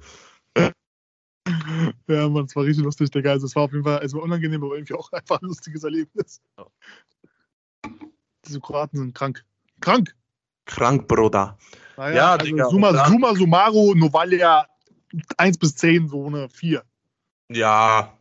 Ja, 2.09 2.29
Mann, 2.29 2.45
es 2.45 2.57
war 2.57 2.65
richtig 2.65 2.85
lustig, 2.85 3.11
Digga. 3.11 3.31
Also 3.31 3.47
es 3.47 3.57
war 3.57 3.65
auf 3.65 3.73
jeden 3.73 3.85
Fall, 3.85 4.01
es 4.03 4.15
war 4.15 4.23
unangenehm, 4.23 4.63
aber 4.63 4.75
irgendwie 4.75 4.95
auch 4.95 5.13
einfach 5.13 5.41
ein 5.41 5.49
lustiges 5.49 5.85
Erlebnis. 5.85 6.41
Ja. 6.59 6.67
Diese 8.47 8.61
Kroaten 8.61 8.99
sind 8.99 9.15
krank. 9.15 9.45
Krank! 9.81 10.15
Krank, 10.67 11.09
Bruder. 11.09 11.59
Naja, 11.97 12.17
Ja, 12.17 12.33
also 12.33 12.47
Digga, 12.47 12.69
summa, 12.69 13.07
summa 13.07 13.35
summarum, 13.35 13.99
Novalia 13.99 14.67
1 15.37 15.59
bis 15.59 15.75
10, 15.77 16.09
so 16.09 16.27
eine 16.27 16.49
4. 16.49 16.85
Ja. 17.51 18.17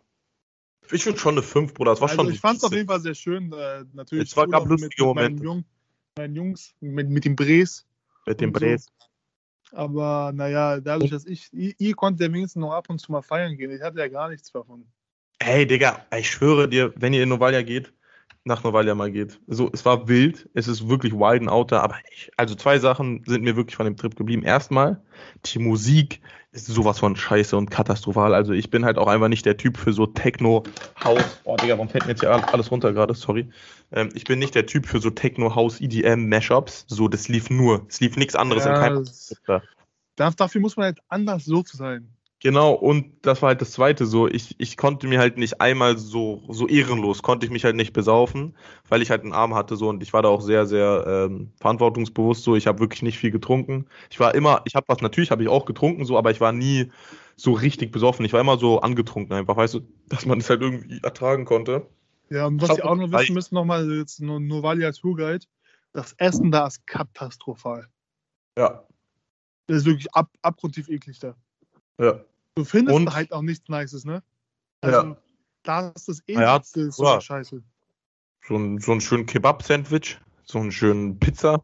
Ich 0.92 1.06
würde 1.06 1.20
schon 1.20 1.36
eine 1.36 1.44
5, 1.44 1.74
Bruder. 1.74 1.92
Das 1.92 2.02
war 2.02 2.10
Also 2.10 2.24
schon. 2.24 2.32
ich 2.34 2.40
fand 2.40 2.58
es 2.58 2.64
auf 2.64 2.74
jeden 2.74 2.88
Fall 2.88 3.00
sehr 3.00 3.16
schön. 3.16 3.52
Äh, 3.54 3.86
natürlich 3.94 4.30
Es 4.30 4.38
war- 4.38 4.48
gab 4.48 4.66
lustige 4.68 5.06
mit, 5.06 5.16
mit 5.16 5.24
meinen. 5.24 5.38
Jung, 5.44 5.66
meinen 6.18 6.36
Jungs, 6.36 6.74
mit, 6.80 7.10
mit 7.10 7.26
den 7.26 7.36
Bres. 7.36 7.86
mit 8.26 8.42
dem 8.42 8.50
und 8.50 8.60
so. 8.60 8.66
Bres. 8.66 8.88
Aber 9.72 10.32
naja, 10.34 10.80
dadurch, 10.80 11.12
dass 11.12 11.26
ich, 11.26 11.50
ihr, 11.54 11.74
ihr 11.78 11.94
konntet 11.96 12.28
ja 12.28 12.34
wenigstens 12.34 12.60
noch 12.62 12.72
ab 12.74 12.90
und 12.90 13.00
zu 13.00 13.12
mal 13.12 13.22
feiern 13.22 13.56
gehen. 13.56 13.72
Ich 13.72 13.82
hatte 13.82 14.00
ja 14.00 14.08
gar 14.08 14.30
nichts 14.30 14.52
davon. 14.52 14.86
Hey, 15.42 15.66
Digga, 15.68 16.06
ich 16.18 16.30
schwöre 16.30 16.68
dir, 16.68 16.92
wenn 16.96 17.14
ihr 17.14 17.24
in 17.24 17.30
Novalia 17.30 17.62
geht, 17.62 17.94
nach 18.44 18.64
Novalia 18.64 18.96
mal 18.96 19.12
geht. 19.12 19.40
So, 19.48 19.70
es 19.72 19.86
war 19.86 20.08
wild, 20.08 20.50
es 20.56 20.68
ist 20.68 20.90
wirklich 20.90 21.14
wild 21.14 21.42
and 21.42 21.50
out 21.50 21.72
da, 21.72 21.82
aber 21.82 21.98
ich, 22.12 22.32
also 22.36 22.56
zwei 22.56 22.80
Sachen 22.80 23.24
sind 23.26 23.44
mir 23.44 23.56
wirklich 23.56 23.76
von 23.76 23.86
dem 23.86 23.96
Trip 23.96 24.16
geblieben. 24.16 24.42
Erstmal, 24.44 25.02
die 25.46 25.60
Musik 25.60 26.20
ist 26.52 26.66
sowas 26.66 27.00
von 27.00 27.16
scheiße 27.16 27.56
und 27.56 27.70
katastrophal. 27.70 28.34
Also 28.34 28.54
ich 28.54 28.70
bin 28.70 28.84
halt 28.86 28.98
auch 28.98 29.08
einfach 29.08 29.28
nicht 29.28 29.46
der 29.46 29.58
Typ 29.58 29.78
für 29.78 29.94
so 29.94 30.08
Techno, 30.08 30.66
House. 31.04 31.40
Oh, 31.44 31.58
Digga, 31.58 31.74
warum 31.76 31.90
fällt 31.90 32.06
mir 32.06 32.12
jetzt 32.12 32.22
hier 32.22 32.32
alles 32.52 32.72
runter 32.72 32.92
gerade? 32.94 33.14
Sorry. 33.14 33.50
Ähm, 33.92 34.10
ich 34.16 34.24
bin 34.24 34.40
nicht 34.40 34.56
der 34.56 34.66
Typ 34.66 34.86
für 34.88 35.00
so 35.00 35.10
Techno, 35.12 35.56
House, 35.56 35.80
EDM, 35.80 36.28
Mashups. 36.28 36.86
So, 36.88 37.08
das 37.08 37.28
lief 37.28 37.50
nur. 37.50 37.86
Es 37.88 38.00
lief 38.00 38.18
nichts 38.18 38.36
anderes 38.36 38.66
in 38.66 38.72
Ja, 38.72 38.80
keinem 38.80 39.04
das- 39.06 39.36
da. 39.46 39.62
Darf, 40.16 40.36
dafür 40.36 40.60
muss 40.60 40.76
man 40.76 40.86
halt 40.86 41.00
anders 41.08 41.46
so 41.46 41.64
sein. 41.66 42.10
Genau, 42.42 42.72
und 42.72 43.26
das 43.26 43.42
war 43.42 43.50
halt 43.50 43.60
das 43.62 43.72
Zweite 43.72 44.06
so, 44.06 44.26
ich, 44.30 44.56
ich 44.60 44.78
konnte 44.78 45.08
mir 45.08 45.20
halt 45.20 45.38
nicht 45.38 45.60
einmal 45.60 45.98
so, 45.98 46.42
so 46.48 46.70
ehrenlos, 46.70 47.22
konnte 47.22 47.46
ich 47.46 47.52
mich 47.52 47.66
halt 47.66 47.76
nicht 47.76 47.92
besaufen, 47.92 48.56
weil 48.88 49.02
ich 49.02 49.10
halt 49.10 49.24
einen 49.24 49.34
Arm 49.34 49.56
hatte 49.56 49.76
so 49.76 49.90
und 49.90 50.02
ich 50.02 50.14
war 50.14 50.22
da 50.22 50.30
auch 50.30 50.40
sehr, 50.40 50.66
sehr 50.66 51.04
ähm, 51.06 51.52
verantwortungsbewusst 51.60 52.44
so, 52.44 52.56
ich 52.56 52.66
habe 52.66 52.80
wirklich 52.80 53.02
nicht 53.02 53.18
viel 53.18 53.32
getrunken. 53.32 53.88
Ich 54.10 54.22
war 54.22 54.34
immer, 54.36 54.62
ich 54.64 54.76
habe 54.76 54.86
was, 54.88 55.02
natürlich 55.02 55.32
habe 55.32 55.44
ich 55.44 55.50
auch 55.50 55.66
getrunken 55.66 56.06
so, 56.06 56.18
aber 56.18 56.32
ich 56.32 56.40
war 56.40 56.54
nie 56.54 56.90
so 57.36 57.52
richtig 57.52 57.92
besoffen, 57.92 58.26
ich 58.26 58.32
war 58.32 58.40
immer 58.40 58.58
so 58.58 58.80
angetrunken 58.80 59.36
einfach, 59.36 59.58
weißt 59.58 59.74
du, 59.74 59.82
dass 60.08 60.26
man 60.26 60.40
es 60.40 60.50
halt 60.50 60.62
irgendwie 60.62 61.02
ertragen 61.04 61.44
konnte. 61.44 61.88
Ja, 62.30 62.46
und 62.46 62.62
was 62.62 62.78
ihr 62.78 62.86
auch 62.86 62.96
noch 62.96 63.12
wissen 63.12 63.34
müsst, 63.34 63.52
nochmal 63.52 63.92
jetzt 63.98 64.22
nur 64.22 64.40
Novalia 64.40 64.92
Tourguide, 64.94 65.46
das 65.92 66.14
Essen 66.14 66.52
da 66.52 66.68
ist 66.68 66.88
katastrophal. 66.88 67.90
Ja, 68.58 68.86
Das 69.68 69.78
ist 69.80 69.86
wirklich 69.86 70.14
ab, 70.14 70.30
abgrundtief 70.42 70.90
eklig 70.90 71.20
da. 71.20 71.36
Ja. 72.00 72.20
Du 72.56 72.66
findest 72.66 72.96
Und- 72.96 73.14
halt 73.14 73.32
auch 73.32 73.42
nichts 73.42 73.70
Nices, 73.70 74.04
ne? 74.06 74.24
Also, 74.82 75.10
Ja. 75.10 75.18
da 75.64 75.90
ist 75.90 76.08
das 76.10 76.24
Ja, 76.28 76.56
ekligste 76.56 76.82
ist 76.82 76.96
so 76.96 77.04
klar. 77.04 77.22
scheiße. 77.22 77.62
So 78.48 78.56
ein, 78.56 78.80
so 78.80 78.92
ein 78.94 79.02
schönen 79.02 79.26
Kebab-Sandwich, 79.26 80.20
so 80.44 80.60
einen 80.60 80.72
schönen 80.72 81.20
Pizza. 81.20 81.64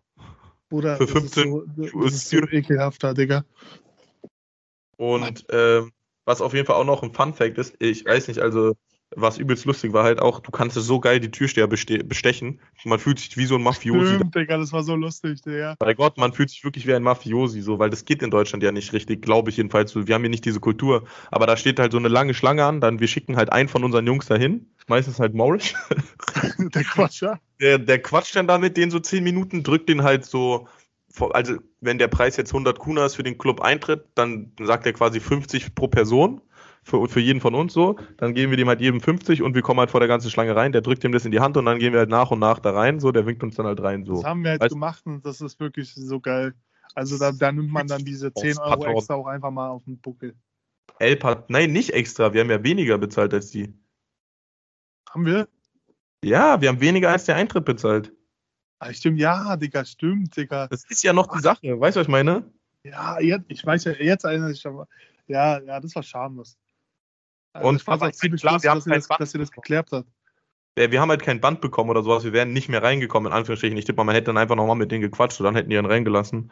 Oder 0.71 0.97
Für 0.97 1.05
das 1.05 1.15
ist 1.23 1.33
15 1.36 1.51
so, 1.91 2.03
ist 2.03 2.29
so 2.29 2.38
ekelhafter, 2.38 3.13
Digga. 3.13 3.45
Und 4.97 5.45
ähm, 5.49 5.91
was 6.25 6.41
auf 6.41 6.53
jeden 6.53 6.65
Fall 6.65 6.75
auch 6.75 6.86
noch 6.86 7.03
ein 7.03 7.13
Fun-Fact 7.13 7.57
ist, 7.57 7.75
ich 7.79 8.05
weiß 8.05 8.27
nicht, 8.27 8.39
also 8.39 8.75
was 9.16 9.38
übelst 9.38 9.66
lustig 9.66 9.93
war 9.93 10.03
halt 10.03 10.22
auch, 10.22 10.39
du 10.39 10.51
kannst 10.51 10.76
so 10.76 10.99
geil 10.99 11.20
die 11.20 11.32
Türsteher 11.32 11.68
beste 11.68 11.99
bestechen. 11.99 12.59
Man 12.84 12.99
fühlt 12.99 13.20
sich 13.20 13.36
wie 13.38 13.45
so 13.45 13.55
ein 13.55 13.63
Mafiosi. 13.63 14.16
Stimmt, 14.16 14.36
Digga, 14.36 14.57
das 14.57 14.74
war 14.74 14.84
so 14.84 14.95
lustig, 14.95 15.41
Digga. 15.41 15.76
Bei 15.80 15.93
Gott, 15.93 16.18
man 16.18 16.34
fühlt 16.34 16.49
sich 16.49 16.63
wirklich 16.63 16.86
wie 16.86 16.93
ein 16.93 17.03
Mafiosi, 17.03 17.61
so, 17.61 17.80
weil 17.80 17.89
das 17.89 18.05
geht 18.05 18.22
in 18.22 18.32
Deutschland 18.32 18.63
ja 18.63 18.72
nicht 18.72 18.93
richtig, 18.93 19.22
glaube 19.22 19.49
ich 19.49 19.57
jedenfalls. 19.57 19.95
Wir 19.95 20.13
haben 20.13 20.22
hier 20.22 20.30
nicht 20.30 20.45
diese 20.45 20.59
Kultur. 20.59 21.03
Aber 21.32 21.47
da 21.47 21.57
steht 21.57 21.80
halt 21.80 21.91
so 21.91 21.97
eine 21.97 22.09
lange 22.09 22.34
Schlange 22.34 22.66
an, 22.66 22.82
dann 22.82 22.99
wir 22.99 23.07
schicken 23.07 23.38
halt 23.38 23.51
einen 23.51 23.70
von 23.70 23.84
unseren 23.84 24.05
Jungs 24.05 24.26
dahin. 24.26 24.68
Meistens 24.88 25.20
halt 25.20 25.34
Morris. 25.34 25.74
Der 26.59 26.84
Quatsch, 26.84 27.22
ja? 27.22 27.39
Der, 27.59 27.80
der 27.80 28.01
quatscht 28.01 28.36
dann 28.36 28.47
da 28.47 28.57
mit 28.57 28.78
denen 28.78 28.91
so 28.91 28.99
10 28.99 29.24
Minuten, 29.24 29.63
drückt 29.63 29.89
den 29.89 30.03
halt 30.03 30.26
so, 30.26 30.68
also 31.32 31.55
wenn 31.82 31.97
der 31.97 32.07
Preis 32.07 32.38
jetzt 32.38 32.51
100 32.51 32.80
Kunas 32.80 33.16
für 33.16 33.24
den 33.24 33.38
Club 33.38 33.61
eintritt, 33.61 34.05
dann 34.16 34.51
sagt 34.59 34.86
er 34.86 34.93
quasi 34.93 35.20
50 35.20 35.74
pro 35.76 35.88
Person. 35.88 36.41
Für, 36.88 37.07
für 37.09 37.19
jeden 37.19 37.41
von 37.41 37.55
uns 37.55 37.73
so, 37.73 37.97
dann 38.17 38.36
geben 38.36 38.51
wir 38.51 38.57
dem 38.57 38.67
halt 38.67 38.79
jedem 38.79 39.01
50 39.01 39.41
und 39.41 39.55
wir 39.55 39.63
kommen 39.63 39.79
halt 39.79 39.89
vor 39.89 40.01
der 40.01 40.07
ganzen 40.07 40.29
Schlange 40.29 40.55
rein, 40.55 40.71
der 40.71 40.81
drückt 40.81 41.03
ihm 41.03 41.11
das 41.11 41.25
in 41.25 41.31
die 41.31 41.39
Hand 41.39 41.57
und 41.57 41.65
dann 41.65 41.79
gehen 41.79 41.93
wir 41.93 41.99
halt 41.99 42.11
nach 42.11 42.29
und 42.29 42.38
nach 42.38 42.59
da 42.59 42.71
rein, 42.73 42.99
so, 42.99 43.11
der 43.11 43.25
winkt 43.25 43.41
uns 43.41 43.55
dann 43.55 43.65
halt 43.65 43.81
rein, 43.81 44.05
so. 44.05 44.17
Das 44.17 44.23
haben 44.23 44.43
wir 44.43 44.51
halt 44.51 44.61
Weißt- 44.61 44.69
gemacht 44.69 45.03
und 45.07 45.25
das 45.25 45.41
ist 45.41 45.59
wirklich 45.59 45.91
so 45.95 46.19
geil. 46.19 46.53
Also 46.93 47.17
da, 47.17 47.31
da 47.31 47.51
nimmt 47.51 47.71
man 47.71 47.88
dann 47.88 48.05
diese 48.05 48.31
10 48.31 48.59
Euro 48.59 48.86
extra 48.86 49.15
auch 49.15 49.25
einfach 49.25 49.49
mal 49.49 49.69
auf 49.69 49.83
den 49.86 49.97
Buckel. 49.99 50.36
Elb 50.99 51.23
hat, 51.23 51.49
nein, 51.49 51.71
nicht 51.73 51.89
extra, 51.89 52.33
wir 52.33 52.41
haben 52.41 52.51
ja 52.51 52.63
weniger 52.63 52.99
bezahlt 52.99 53.33
als 53.33 53.49
die. 53.49 53.73
Haben 55.09 55.25
wir? 55.25 55.47
Ja, 56.23 56.61
wir 56.61 56.69
haben 56.69 56.81
weniger 56.81 57.09
als 57.09 57.25
der 57.25 57.36
Eintritt 57.36 57.65
bezahlt. 57.65 58.13
Ah, 58.77 58.93
stimmt, 58.93 59.19
ja, 59.19 59.57
Digga, 59.57 59.83
stimmt, 59.86 60.38
Digga. 60.38 60.67
Das 60.67 60.86
ist 60.88 61.03
ja 61.03 61.13
noch 61.13 61.36
die 61.36 61.39
Sache, 61.41 61.79
weißt 61.79 61.95
du, 61.95 62.01
was 62.01 62.07
ich 62.07 62.11
meine? 62.11 62.51
Ja, 62.83 63.19
jetzt, 63.19 63.45
ich 63.47 63.65
weiß 63.65 63.86
ja, 63.86 63.93
jetzt 63.93 64.23
erinnere 64.23 64.51
ich 64.51 64.63
mich 64.63 64.67
aber. 64.67 64.88
Ja, 65.27 65.59
ja, 65.59 65.79
das 65.79 65.95
war 65.95 66.03
schamlos. 66.03 66.55
Also 67.56 67.70
Und 67.70 67.88
aber 67.88 68.08
auch 68.08 68.12
ziemlich 68.12 68.41
klar, 68.41 68.62
wir 68.62 68.70
haben 68.70 68.78
dass 68.80 68.88
ihr, 68.88 68.93
das, 68.93 69.08
dass 69.08 69.34
ihr 69.34 69.39
das 69.39 69.51
geklärt 69.51 69.89
habt. 69.91 70.08
Ja, 70.78 70.91
wir 70.91 70.99
haben 70.99 71.10
halt 71.10 71.24
kein 71.24 71.39
Band 71.39 71.62
bekommen 71.62 71.89
oder 71.89 72.03
sowas, 72.03 72.26
wir 72.26 72.34
wären 72.34 72.51
nicht 72.51 72.68
mehr 72.68 72.84
reingekommen, 72.84 73.32
in 73.32 73.38
Anführungsstrichen. 73.38 73.78
Ich 73.78 73.86
tippe 73.86 73.97
mal, 73.97 74.03
man 74.03 74.16
hätte 74.16 74.26
dann 74.26 74.38
einfach 74.38 74.58
nochmal 74.58 74.76
mit 74.76 74.91
denen 74.91 75.01
gequatscht 75.01 75.39
und 75.39 75.45
dann 75.45 75.56
hätten 75.56 75.70
die 75.70 75.78
ihn 75.78 75.86
reingelassen. 75.86 76.51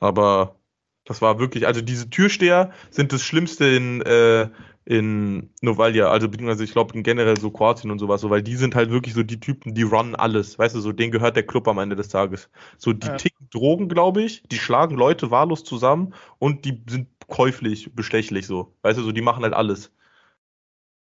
Aber 0.00 0.56
das 1.04 1.22
war 1.22 1.38
wirklich, 1.38 1.66
also 1.66 1.80
diese 1.80 2.10
Türsteher 2.10 2.72
sind 2.90 3.12
das 3.12 3.22
Schlimmste 3.22 3.66
in, 3.66 4.02
äh, 4.02 4.48
in 4.86 5.50
Novalia, 5.62 6.08
also 6.08 6.28
beziehungsweise 6.28 6.64
ich 6.64 6.72
glaube 6.72 7.00
generell 7.00 7.38
so 7.38 7.50
Kroatien 7.50 7.92
und 7.92 8.00
sowas, 8.00 8.20
so, 8.22 8.30
weil 8.30 8.42
die 8.42 8.56
sind 8.56 8.74
halt 8.74 8.90
wirklich 8.90 9.14
so 9.14 9.22
die 9.22 9.38
Typen, 9.38 9.74
die 9.74 9.82
runnen 9.82 10.16
alles, 10.16 10.58
weißt 10.58 10.74
du, 10.74 10.80
so 10.80 10.92
denen 10.92 11.12
gehört 11.12 11.36
der 11.36 11.46
Club 11.46 11.68
am 11.68 11.78
Ende 11.78 11.94
des 11.94 12.08
Tages. 12.08 12.50
So, 12.76 12.92
die 12.92 13.06
Ja. 13.06 13.16
ticken 13.16 13.48
Drogen, 13.50 13.88
glaube 13.88 14.22
ich, 14.22 14.42
die 14.50 14.58
schlagen 14.58 14.96
Leute 14.96 15.30
wahllos 15.30 15.62
zusammen 15.64 16.14
und 16.40 16.64
die 16.64 16.82
sind 16.88 17.06
käuflich, 17.28 17.94
bestechlich 17.94 18.46
so, 18.46 18.74
weißt 18.82 18.98
du, 18.98 19.02
so, 19.04 19.12
die 19.12 19.22
machen 19.22 19.44
halt 19.44 19.54
alles. 19.54 19.92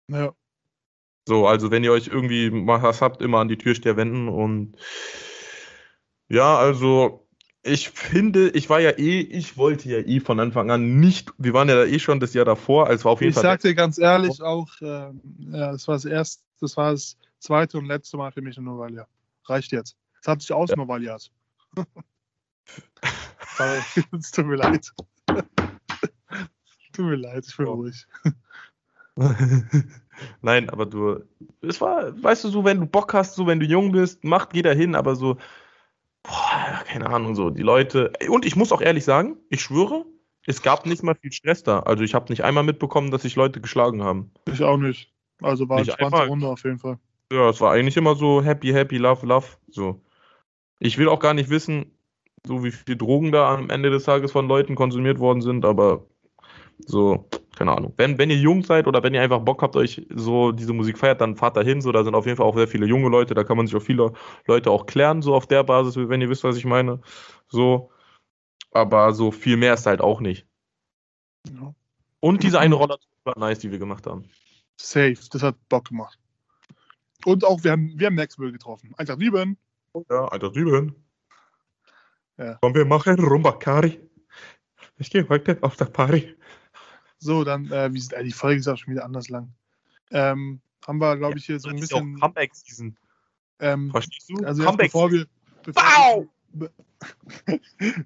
Ja. 0.10 0.34
So, 1.28 1.48
also 1.48 1.72
wenn 1.72 1.84
ihr 1.84 1.92
euch 1.94 2.08
irgendwie 2.08 2.50
mal 2.52 2.82
was 2.82 3.02
habt, 3.02 3.22
immer 3.22 3.40
an 3.40 3.48
die 3.48 3.58
Türsteher 3.58 3.96
wenden 3.96 4.28
und 4.28 4.76
ja, 6.28 6.58
also 6.58 7.28
ich 7.62 7.90
finde, 7.92 8.50
ich 8.50 8.70
war 8.70 8.82
ja 8.82 8.90
eh, 8.92 9.22
ich 9.22 9.56
wollte 9.56 9.88
ja 9.90 10.00
eh 10.00 10.20
von 10.20 10.40
Anfang 10.42 10.70
an 10.70 11.00
nicht, 11.00 11.32
wir 11.38 11.54
waren 11.54 11.70
ja 11.70 11.76
da 11.76 11.86
eh 11.86 12.00
schon 12.00 12.20
das 12.20 12.34
Jahr 12.34 12.44
davor, 12.44 12.88
als 12.88 13.06
war 13.06 13.14
auf 13.14 13.22
jeden 13.22 13.30
Ich 13.30 13.36
Fall. 13.36 13.44
sag 13.44 13.62
dir 13.62 13.74
ganz 13.74 13.98
ehrlich 13.98 14.42
auch, 14.42 14.68
ähm, 14.82 15.22
ja, 15.52 15.72
das 15.72 15.88
war 15.88 15.96
das 15.96 16.04
erste, 16.06 16.44
das 16.60 16.76
war 16.76 16.92
das 16.92 17.18
zweite 17.40 17.78
und 17.78 17.86
letzte 17.86 18.18
Mal 18.18 18.32
für 18.34 18.42
mich 18.42 18.58
in 18.58 18.66
Novalia. 18.66 19.08
Reicht 19.46 19.72
jetzt. 19.72 19.96
Es 20.22 20.28
hat 20.28 20.42
sich 20.42 20.52
aus, 20.52 20.72
Ja. 20.72 20.76
Novalias. 20.76 21.32
Es 24.20 24.32
tut 24.32 24.46
mir 24.46 24.56
leid. 24.56 24.92
tut 26.94 27.06
mir 27.06 27.16
leid, 27.16 27.46
ich 27.48 27.56
bin 27.56 27.66
Ja. 27.66 27.72
ruhig. 27.72 28.08
Nein, 30.42 30.70
aber 30.70 30.86
du, 30.86 31.24
es 31.62 31.82
war, 31.82 32.22
weißt 32.22 32.46
du, 32.46 32.50
so, 32.50 32.64
wenn 32.64 32.80
du 32.80 32.86
Bock 32.86 33.14
hast, 33.14 33.36
so, 33.36 33.48
wenn 33.48 33.60
du 33.60 33.66
jung 33.66 33.92
bist, 33.92 34.24
macht, 34.24 34.52
geh 34.52 34.62
da 34.62 34.72
hin, 34.72 34.96
aber 34.96 35.16
so, 35.16 35.38
boah, 36.24 36.84
keine 36.86 37.10
Ahnung, 37.10 37.36
so, 37.36 37.50
die 37.50 37.64
Leute, 37.64 38.14
und 38.30 38.46
ich 38.46 38.56
muss 38.56 38.72
auch 38.72 38.82
ehrlich 38.82 39.04
sagen, 39.04 39.38
ich 39.50 39.62
schwöre, 39.62 40.06
es 40.46 40.62
gab 40.62 40.86
nicht 40.86 41.04
mal 41.04 41.16
viel 41.16 41.32
Stress 41.32 41.64
da. 41.64 41.80
Also 41.82 42.04
ich 42.04 42.14
habe 42.14 42.30
nicht 42.30 42.44
einmal 42.44 42.64
mitbekommen, 42.64 43.12
dass 43.12 43.22
sich 43.22 43.36
Leute 43.36 43.62
geschlagen 43.62 44.04
haben. 44.04 44.32
Ich 44.52 44.62
auch 44.62 44.78
nicht. 44.78 45.12
Also 45.42 45.70
war 45.70 45.80
Nicht 45.80 45.90
eine 45.90 45.92
entspannte 45.92 46.16
einmal. 46.16 46.28
Runde 46.28 46.48
auf 46.48 46.64
jeden 46.64 46.80
Fall. 46.80 47.00
Ja, 47.32 47.50
es 47.50 47.62
war 47.62 47.72
eigentlich 47.72 47.98
immer 47.98 48.16
so 48.16 48.44
happy, 48.44 48.72
happy, 48.72 48.98
love, 48.98 49.26
love. 49.26 49.48
So. 49.70 50.02
Ich 50.80 50.98
will 50.98 51.08
auch 51.08 51.20
gar 51.20 51.34
nicht 51.34 51.50
wissen, 51.50 51.98
so 52.46 52.64
wie 52.64 52.72
viel 52.72 52.98
Drogen 52.98 53.32
da 53.32 53.54
am 53.54 53.70
Ende 53.70 53.90
des 53.90 54.04
Tages 54.04 54.32
von 54.32 54.48
Leuten 54.48 54.76
konsumiert 54.76 55.20
worden 55.20 55.42
sind, 55.42 55.64
aber 55.66 56.06
so, 56.80 57.30
keine 57.56 57.72
Ahnung. 57.72 57.94
Wenn, 57.98 58.18
wenn 58.18 58.30
ihr 58.30 58.38
jung 58.38 58.64
seid 58.64 58.88
oder 58.88 59.04
wenn 59.04 59.14
ihr 59.14 59.22
einfach 59.22 59.40
Bock 59.40 59.62
habt, 59.62 59.76
euch 59.76 60.06
so 60.10 60.52
diese 60.52 60.74
Musik 60.74 60.98
feiert, 60.98 61.22
dann 61.22 61.36
fahrt 61.36 61.58
da 61.58 61.62
hin. 61.62 61.82
So, 61.82 61.92
da 61.92 62.04
sind 62.04 62.16
auf 62.16 62.26
jeden 62.26 62.38
Fall 62.38 62.46
auch 62.46 62.56
sehr 62.56 62.68
viele 62.68 62.86
junge 62.86 63.10
Leute, 63.10 63.34
da 63.34 63.44
kann 63.44 63.58
man 63.58 63.68
sich 63.68 63.76
auch 63.76 63.82
viele 63.82 64.14
Leute 64.48 64.72
auch 64.72 64.86
klären, 64.86 65.22
so 65.22 65.34
auf 65.36 65.48
der 65.48 65.64
Basis, 65.64 65.96
wenn 65.96 66.22
ihr 66.22 66.30
wisst, 66.30 66.44
was 66.44 66.58
ich 66.58 66.66
meine. 66.66 67.02
So. 67.48 67.92
Aber 68.72 69.14
so 69.14 69.32
viel 69.32 69.58
mehr 69.58 69.76
ist 69.76 69.86
halt 69.86 70.02
auch 70.02 70.20
nicht. 70.20 70.48
Ja. 71.48 71.74
Und 72.20 72.42
diese 72.42 72.60
eine 72.60 72.76
Roller 72.76 72.98
war 73.24 73.38
nice, 73.38 73.60
die 73.60 73.72
wir 73.72 73.80
gemacht 73.80 74.08
haben. 74.08 74.24
Safe, 74.78 75.18
das 75.32 75.44
hat 75.44 75.56
Bock 75.70 75.90
gemacht. 75.90 76.18
Und 77.26 77.46
auch, 77.46 77.64
wir 77.64 77.72
haben, 77.72 77.94
wir 77.96 78.08
haben 78.08 78.16
Maxwell 78.16 78.52
getroffen. 78.52 78.94
Einfach 78.98 79.18
lieben. 79.18 79.58
Ja, 80.10 80.26
Alter, 80.26 80.50
drüben. 80.50 80.96
Ja. 82.38 82.58
Wollen 82.62 82.76
wir 82.76 82.86
machen 82.86 83.20
Rumbakari? 83.20 84.00
Ich 84.98 85.10
gehe 85.12 85.28
heute 85.30 85.58
auf 85.62 85.76
der 85.76 85.86
Party. 85.86 86.36
So, 87.24 87.44
dann, 87.44 87.72
äh, 87.72 87.94
wie, 87.94 87.98
ist- 88.00 88.14
äh, 88.14 88.24
die 88.24 88.32
Folge 88.32 88.60
ist 88.60 88.68
auch 88.68 88.78
schon 88.78 88.94
wieder 88.94 89.06
anders 89.06 89.30
lang. 89.30 89.54
Ähm, 90.12 90.60
haben 90.86 90.98
wir, 91.00 91.18
glaube 91.18 91.38
ich, 91.38 91.46
hier 91.46 91.60
so 91.60 91.70
ein 91.70 91.76
Das 91.78 91.86
ist 91.86 91.92
ja 91.92 91.98
auch 91.98 92.02
bisschen. 92.02 92.20
Comeback-Season. 92.20 92.98
Ähm, 93.60 93.92
Verstehst 93.92 94.30
du? 94.30 94.44
also 94.46 94.64
jetzt, 94.64 94.78
bevor 94.78 95.12
wir. 95.12 95.26
Bevor, 95.64 95.82
Wow! 95.84 96.28
wir, 96.52 96.70
be 96.70 96.74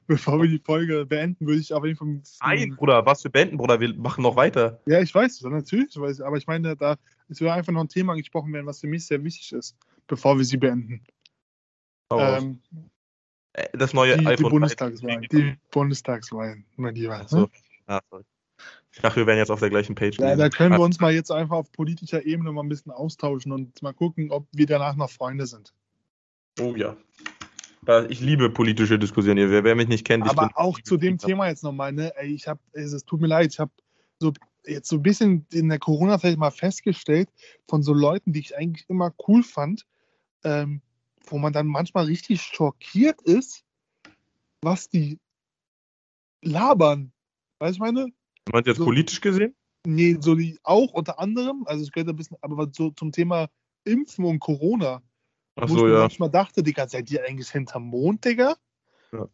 bevor 0.08 0.42
wir 0.42 0.48
die 0.48 0.60
Folge 0.60 1.06
beenden, 1.06 1.48
würde 1.48 1.60
ich 1.60 1.74
auf 1.74 1.84
jeden 1.84 1.98
Fall. 1.98 2.22
Nein, 2.56 2.76
Bruder, 2.76 3.06
was 3.06 3.24
für 3.24 3.30
Banden, 3.32 3.58
Bruder, 3.58 3.80
wir 3.80 3.94
machen 3.96 4.22
noch 4.22 4.36
weiter. 4.36 4.80
Ja, 4.86 5.02
ich 5.02 5.14
weiß, 5.14 5.42
natürlich, 5.42 5.96
ich 5.96 6.00
weiß, 6.02 6.22
aber 6.22 6.38
ich 6.38 6.46
meine, 6.48 6.76
da 6.76 6.98
es 7.30 7.42
wird 7.42 7.52
einfach 7.52 7.74
noch 7.74 7.82
ein 7.82 7.90
Thema 7.90 8.14
angesprochen 8.14 8.54
werden, 8.54 8.66
was 8.68 8.80
für 8.80 8.88
mich 8.88 9.06
sehr 9.06 9.24
wichtig 9.24 9.52
ist, 9.54 9.76
bevor 10.06 10.38
wir 10.38 10.46
sie 10.46 10.58
beenden. 10.58 11.04
Raus. 12.12 12.44
Ähm, 12.44 12.62
Äh, 13.54 13.76
das 13.76 13.94
neue 13.94 14.14
die, 14.18 14.22
die 14.22 14.28
iPhone. 14.28 14.52
Bundestagswahlen. 14.52 15.28
Die 15.32 15.58
Bundestagswahlen, 15.72 16.64
mein 16.76 16.94
Lieber. 16.96 17.16
Achso. 17.20 17.50
Ah, 17.88 18.00
sorry. 18.12 18.24
Ich 18.98 19.04
dachte, 19.04 19.18
wir 19.18 19.28
wären 19.28 19.38
jetzt 19.38 19.52
auf 19.52 19.60
der 19.60 19.70
gleichen 19.70 19.94
Page. 19.94 20.18
Ja, 20.18 20.36
da 20.36 20.50
können 20.50 20.74
wir 20.74 20.80
uns 20.80 21.00
mal 21.00 21.14
jetzt 21.14 21.32
einfach 21.32 21.58
auf 21.58 21.72
politischer 21.72 22.26
Ebene 22.26 22.52
mal 22.52 22.64
ein 22.64 22.68
bisschen 22.68 22.92
austauschen 22.92 23.52
und 23.52 23.80
mal 23.84 23.94
gucken, 23.94 24.32
ob 24.32 24.48
wir 24.52 24.66
danach 24.66 24.96
noch 24.96 25.12
Freunde 25.12 25.46
sind. 25.46 25.72
Oh 26.60 26.74
ja. 26.76 26.98
Ich 28.10 28.22
liebe 28.22 28.50
politische 28.50 28.98
Diskussionen 28.98 29.38
hier. 29.38 29.52
Wer, 29.52 29.64
wer 29.64 29.76
mich 29.76 29.88
nicht 29.88 30.04
kennt, 30.04 30.26
ich 30.26 30.32
Aber 30.32 30.48
bin- 30.48 30.56
auch 30.56 30.82
zu 30.82 30.98
dem 30.98 31.20
Thema 31.20 31.48
jetzt 31.48 31.64
nochmal, 31.64 31.94
ne? 31.94 32.12
Ey, 32.18 32.34
ich 32.34 32.48
habe, 32.48 32.60
es 32.74 33.06
tut 33.06 33.22
mir 33.22 33.28
leid, 33.28 33.52
ich 33.54 33.60
habe 33.60 33.72
so 34.20 34.34
jetzt 34.66 34.90
so 34.90 34.96
ein 34.96 35.04
bisschen 35.04 35.46
in 35.54 35.70
der 35.70 35.78
Corona-Zeit 35.78 36.36
mal 36.36 36.50
festgestellt 36.50 37.30
von 37.70 37.84
so 37.84 37.94
Leuten, 37.94 38.34
die 38.34 38.40
ich 38.40 38.58
eigentlich 38.58 38.90
immer 38.90 39.14
cool 39.28 39.44
fand, 39.44 39.86
ähm, 40.44 40.82
wo 41.28 41.38
man 41.38 41.54
dann 41.54 41.68
manchmal 41.68 42.06
richtig 42.06 42.42
schockiert 42.42 43.22
ist, 43.22 43.64
was 44.64 44.90
die 44.90 45.20
labern. 46.42 47.12
Weißt 47.60 47.74
du, 47.74 47.76
ich 47.76 47.80
meine? 47.80 48.12
Du 48.48 48.52
meinst 48.54 48.68
jetzt 48.68 48.78
so- 48.78 48.86
politisch 48.86 49.22
gesehen? 49.22 49.56
Nee, 49.86 50.18
so 50.20 50.36
die 50.36 50.58
auch 50.64 50.92
unter 50.94 51.20
anderem, 51.20 51.64
also 51.66 51.84
es 51.84 51.92
gehört 51.92 52.10
ein 52.10 52.16
bisschen, 52.16 52.38
aber 52.42 52.70
so 52.74 52.90
zum 52.92 53.12
Thema 53.12 53.48
Impfen 53.86 54.26
und 54.26 54.40
Corona, 54.40 55.02
wo 55.56 55.64
ich 55.64 55.72
Achso, 55.72 55.86
mir 55.86 55.94
ja. 55.94 56.00
manchmal 56.00 56.30
dachte, 56.30 56.62
Digga, 56.64 56.88
seid 56.90 57.10
ihr 57.12 57.24
eigentlich 57.24 57.50
hinterm 57.50 57.84
Mond, 57.84 58.26
Digga? 58.26 58.56
Ja. 59.14 59.28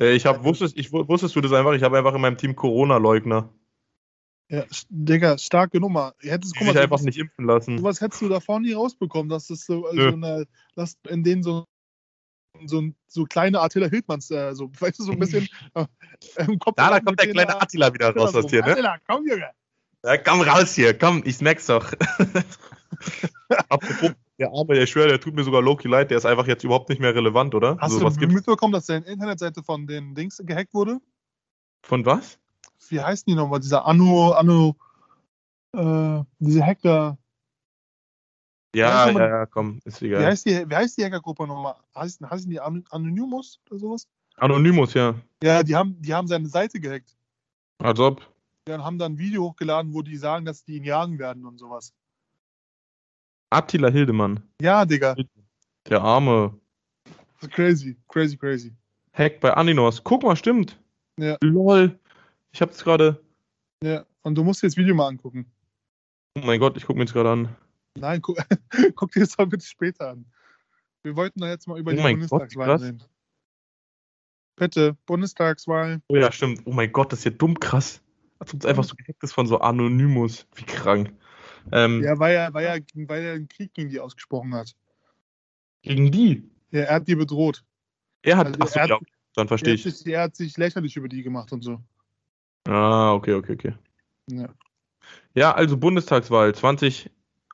Äh, 0.00 0.14
Ich 0.14 0.24
hab, 0.24 0.44
wusstest, 0.44 0.76
ich, 0.78 0.92
wu- 0.92 1.06
wusstest 1.08 1.34
du 1.36 1.40
das 1.40 1.52
einfach? 1.52 1.72
Ich 1.74 1.82
habe 1.82 1.98
einfach 1.98 2.14
in 2.14 2.20
meinem 2.20 2.38
Team 2.38 2.54
Corona-Leugner, 2.56 3.52
Ja, 4.50 4.64
Digga, 4.88 5.36
starke 5.36 5.78
Nummer. 5.78 6.14
Hättest, 6.20 6.54
die 6.54 6.58
guck 6.60 6.68
mal, 6.68 6.72
sich 6.72 6.82
einfach 6.82 6.98
sowas- 6.98 7.04
nicht 7.04 7.18
impfen 7.18 7.44
lassen. 7.44 7.78
sowas 7.78 8.00
hättest 8.00 8.22
du 8.22 8.28
davor 8.30 8.60
nie 8.60 8.72
rausbekommen, 8.72 9.28
dass 9.28 9.48
das 9.48 9.66
so, 9.66 9.86
Nö. 9.92 10.08
so 10.10 10.16
eine, 10.16 10.46
dass 10.74 10.96
in 11.08 11.22
denen 11.22 11.42
so 11.42 11.64
so, 12.64 12.80
ein- 12.80 12.94
so 13.06 13.24
kleine 13.24 13.60
Attila 13.60 13.88
Hildmanns, 13.88 14.30
äh, 14.30 14.54
so, 14.54 14.70
weißt 14.80 14.98
du, 14.98 15.04
so 15.04 15.12
ein 15.12 15.18
bisschen 15.18 15.48
äh, 15.74 15.86
im 16.38 16.58
Kopf. 16.58 16.76
Da, 16.76 16.90
da 16.90 17.00
kommt 17.00 17.20
der 17.20 17.30
kleine 17.30 17.60
Attila 17.60 17.92
wieder 17.92 18.14
äh, 18.14 18.18
raus 18.18 18.34
aus 18.34 18.50
hier, 18.50 18.62
ne? 18.64 18.72
Attila, 18.72 18.96
komm, 19.06 19.26
Junge. 19.26 19.50
Ja, 20.04 20.16
komm 20.16 20.42
raus 20.42 20.74
hier, 20.74 20.96
komm, 20.96 21.22
ich 21.24 21.40
merk's 21.40 21.66
doch. 21.66 21.92
Apropos, 23.68 24.12
der 24.38 24.52
Arme, 24.52 24.74
der 24.74 24.86
schwör, 24.86 25.08
der 25.08 25.20
tut 25.20 25.34
mir 25.34 25.42
sogar 25.42 25.62
Loki 25.62 25.88
leid, 25.88 26.10
der 26.10 26.18
ist 26.18 26.26
einfach 26.26 26.46
jetzt 26.46 26.62
überhaupt 26.64 26.88
nicht 26.88 27.00
mehr 27.00 27.14
relevant, 27.14 27.54
oder? 27.54 27.76
Hast 27.80 27.92
so, 27.92 27.98
du 27.98 28.04
was 28.04 28.16
mitbekommen, 28.16 28.72
dass 28.72 28.86
deine 28.86 29.06
Internetseite 29.06 29.62
von 29.62 29.86
den 29.86 30.14
Dings 30.14 30.40
gehackt 30.44 30.74
wurde? 30.74 31.00
Von 31.82 32.06
was? 32.06 32.38
Wie 32.88 33.00
heißen 33.00 33.24
die 33.26 33.34
nochmal? 33.34 33.60
Dieser 33.60 33.84
Anno, 33.86 34.32
Anno, 34.32 34.76
äh, 35.74 36.22
diese 36.38 36.64
Hacker. 36.64 37.18
Ja, 38.74 39.10
ja, 39.10 39.28
ja, 39.28 39.46
komm, 39.46 39.80
ist 39.84 40.02
Wie 40.02 40.06
egal. 40.06 40.26
heißt 40.26 40.46
die, 40.46 40.68
wie 40.68 40.74
heißt 40.74 40.98
die 40.98 41.04
Hackergruppe 41.04 41.46
nochmal? 41.46 41.74
Heißen, 41.94 42.28
heißen 42.28 42.50
die 42.50 42.60
An 42.60 42.84
Anonymous 42.90 43.60
oder 43.70 43.78
sowas? 43.78 44.06
Anonymous, 44.36 44.94
ja. 44.94 45.14
Ja, 45.42 45.62
die 45.62 45.74
haben, 45.74 46.00
die 46.00 46.12
haben 46.12 46.28
seine 46.28 46.48
Seite 46.48 46.78
gehackt. 46.78 47.16
Als 47.78 47.98
ob. 47.98 48.20
Ja, 48.68 48.74
und 48.74 48.84
haben 48.84 48.98
dann 48.98 49.12
ein 49.12 49.18
Video 49.18 49.44
hochgeladen, 49.44 49.94
wo 49.94 50.02
die 50.02 50.16
sagen, 50.16 50.44
dass 50.44 50.64
die 50.64 50.76
ihn 50.76 50.84
jagen 50.84 51.18
werden 51.18 51.46
und 51.46 51.58
sowas. 51.58 51.94
Attila 53.50 53.88
Hildemann. 53.88 54.42
Ja, 54.60 54.84
Digga. 54.84 55.16
Der 55.88 56.02
Arme. 56.02 56.54
Crazy, 57.50 57.96
crazy, 58.08 58.36
crazy. 58.36 58.74
Hack 59.12 59.40
bei 59.40 59.54
Aninos. 59.54 60.04
Guck 60.04 60.22
mal, 60.22 60.36
stimmt. 60.36 60.78
Ja. 61.18 61.36
Lol. 61.40 61.98
Ich 62.52 62.60
hab's 62.60 62.84
gerade. 62.84 63.20
Ja, 63.82 64.04
und 64.22 64.34
du 64.34 64.44
musst 64.44 64.62
dir 64.62 64.66
das 64.66 64.76
Video 64.76 64.94
mal 64.94 65.08
angucken. 65.08 65.50
Oh 66.36 66.42
mein 66.44 66.60
Gott, 66.60 66.76
ich 66.76 66.84
guck 66.84 66.96
mir 66.96 67.02
jetzt 67.02 67.14
gerade 67.14 67.30
an. 67.30 67.56
Nein, 68.00 68.22
guck, 68.22 68.38
guck 68.96 69.12
dir 69.12 69.20
das 69.20 69.36
doch 69.36 69.46
bitte 69.48 69.64
später 69.66 70.10
an. 70.10 70.26
Wir 71.02 71.16
wollten 71.16 71.40
doch 71.40 71.46
jetzt 71.46 71.66
mal 71.68 71.78
über 71.78 71.92
Oh 71.92 71.94
die 71.94 72.00
Gott, 72.02 72.10
Bundestagswahl 72.12 72.76
reden. 72.76 73.02
Bitte, 74.56 74.96
Bundestagswahl. 75.06 76.02
Oh 76.08 76.16
ja, 76.16 76.32
stimmt. 76.32 76.62
Oh 76.64 76.72
mein 76.72 76.90
Gott, 76.92 77.12
das 77.12 77.20
ist 77.20 77.24
ja 77.26 77.30
dumm 77.30 77.58
krass. 77.60 78.02
Als 78.40 78.54
ob 78.54 78.60
es 78.60 78.66
einfach 78.66 78.84
so 78.84 78.94
gehackt 78.96 79.22
ist 79.22 79.32
von 79.32 79.46
so 79.46 79.58
Anonymous. 79.58 80.46
Wie 80.54 80.64
krank. 80.64 81.12
Ähm, 81.72 82.02
Ja, 82.02 82.18
weil 82.18 82.34
er, 82.34 82.52
weil, 82.54 82.64
er, 82.66 82.80
weil 83.08 83.22
er 83.22 83.34
einen 83.34 83.48
Krieg 83.48 83.72
gegen 83.74 83.90
die 83.90 84.00
ausgesprochen 84.00 84.54
hat. 84.54 84.74
Gegen 85.82 86.10
die. 86.10 86.50
Ja, 86.70 86.80
er 86.82 86.94
hat 86.96 87.08
die 87.08 87.14
bedroht. 87.14 87.64
Er 88.22 88.36
hat. 88.36 88.46
Also 88.48 88.60
achso, 88.60 88.78
er 88.78 88.82
hat- 88.82 88.90
ja, 88.90 88.98
dann 89.34 89.44
Er 89.46 89.48
verstehe 89.48 89.74
ich. 89.74 89.82
sich, 89.84 90.06
er 90.06 90.22
hat 90.22 90.36
sich 90.36 90.56
lächerlich 90.56 90.96
über 90.96 91.08
die 91.08 91.22
gemacht 91.22 91.52
und 91.52 91.62
so. 91.62 91.80
Ah, 92.66 93.12
okay, 93.12 93.34
okay, 93.34 93.52
okay. 93.52 93.74
Ja. 94.30 94.48
Ja, 95.34 95.54
also 95.54 95.76
Bundestagswahl 95.76 96.54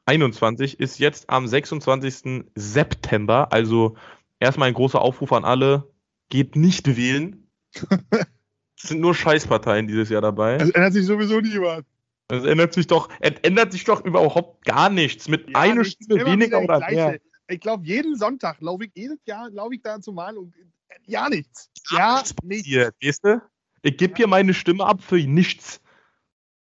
2021 0.07 0.81
ist 0.81 0.99
jetzt 0.99 1.31
am 1.31 1.47
26. 1.47 2.45
September. 2.55 3.53
Also 3.53 3.97
erstmal 4.39 4.69
ein 4.69 4.75
großer 4.75 5.01
Aufruf 5.01 5.33
an 5.33 5.45
alle. 5.45 5.91
Geht 6.29 6.57
nicht 6.57 6.97
wählen. 6.97 7.51
Es 8.77 8.89
sind 8.89 9.01
nur 9.01 9.15
Scheißparteien 9.15 9.87
dieses 9.87 10.11
Jahr 10.11 10.21
dabei. 10.21 10.57
Es 10.57 10.69
ändert 10.71 10.93
sich 10.93 11.07
sowieso 11.07 11.41
nie 11.41 11.59
was. 11.59 11.85
Es 12.29 12.45
ändert 12.45 12.75
sich 12.75 12.87
doch, 12.87 13.09
es 13.21 13.33
ändert 13.43 13.73
sich 13.73 13.85
doch 13.85 14.05
überhaupt 14.05 14.65
gar 14.67 14.91
nichts. 14.91 15.27
Mit 15.29 15.49
Ja, 15.49 15.61
einer 15.61 15.85
Stimme 15.85 16.27
weniger 16.27 16.61
oder 16.61 16.81
mehr. 16.91 17.19
Ich 17.49 17.61
glaube, 17.61 17.87
jeden 17.87 18.17
Sonntag 18.17 18.61
laufe 18.61 18.85
ich, 18.85 18.91
jedes 18.95 19.21
Jahr 19.27 19.49
laufe 19.49 19.75
ich 19.75 19.81
da 19.81 20.01
zum 20.01 20.17
Mal 20.17 20.37
und 20.37 20.55
äh, 20.57 20.97
ja, 21.07 21.31
nichts. 21.31 21.71
Ja, 21.93 22.17
nichts 22.17 22.35
nichts. 22.43 22.97
Weißt 23.03 23.25
du? 23.25 23.41
Ich 23.83 23.97
gebe 23.97 24.17
hier 24.17 24.27
meine 24.27 24.53
Stimme 24.53 24.85
ab 24.85 25.03
für 25.03 25.17
nichts. 25.17 25.81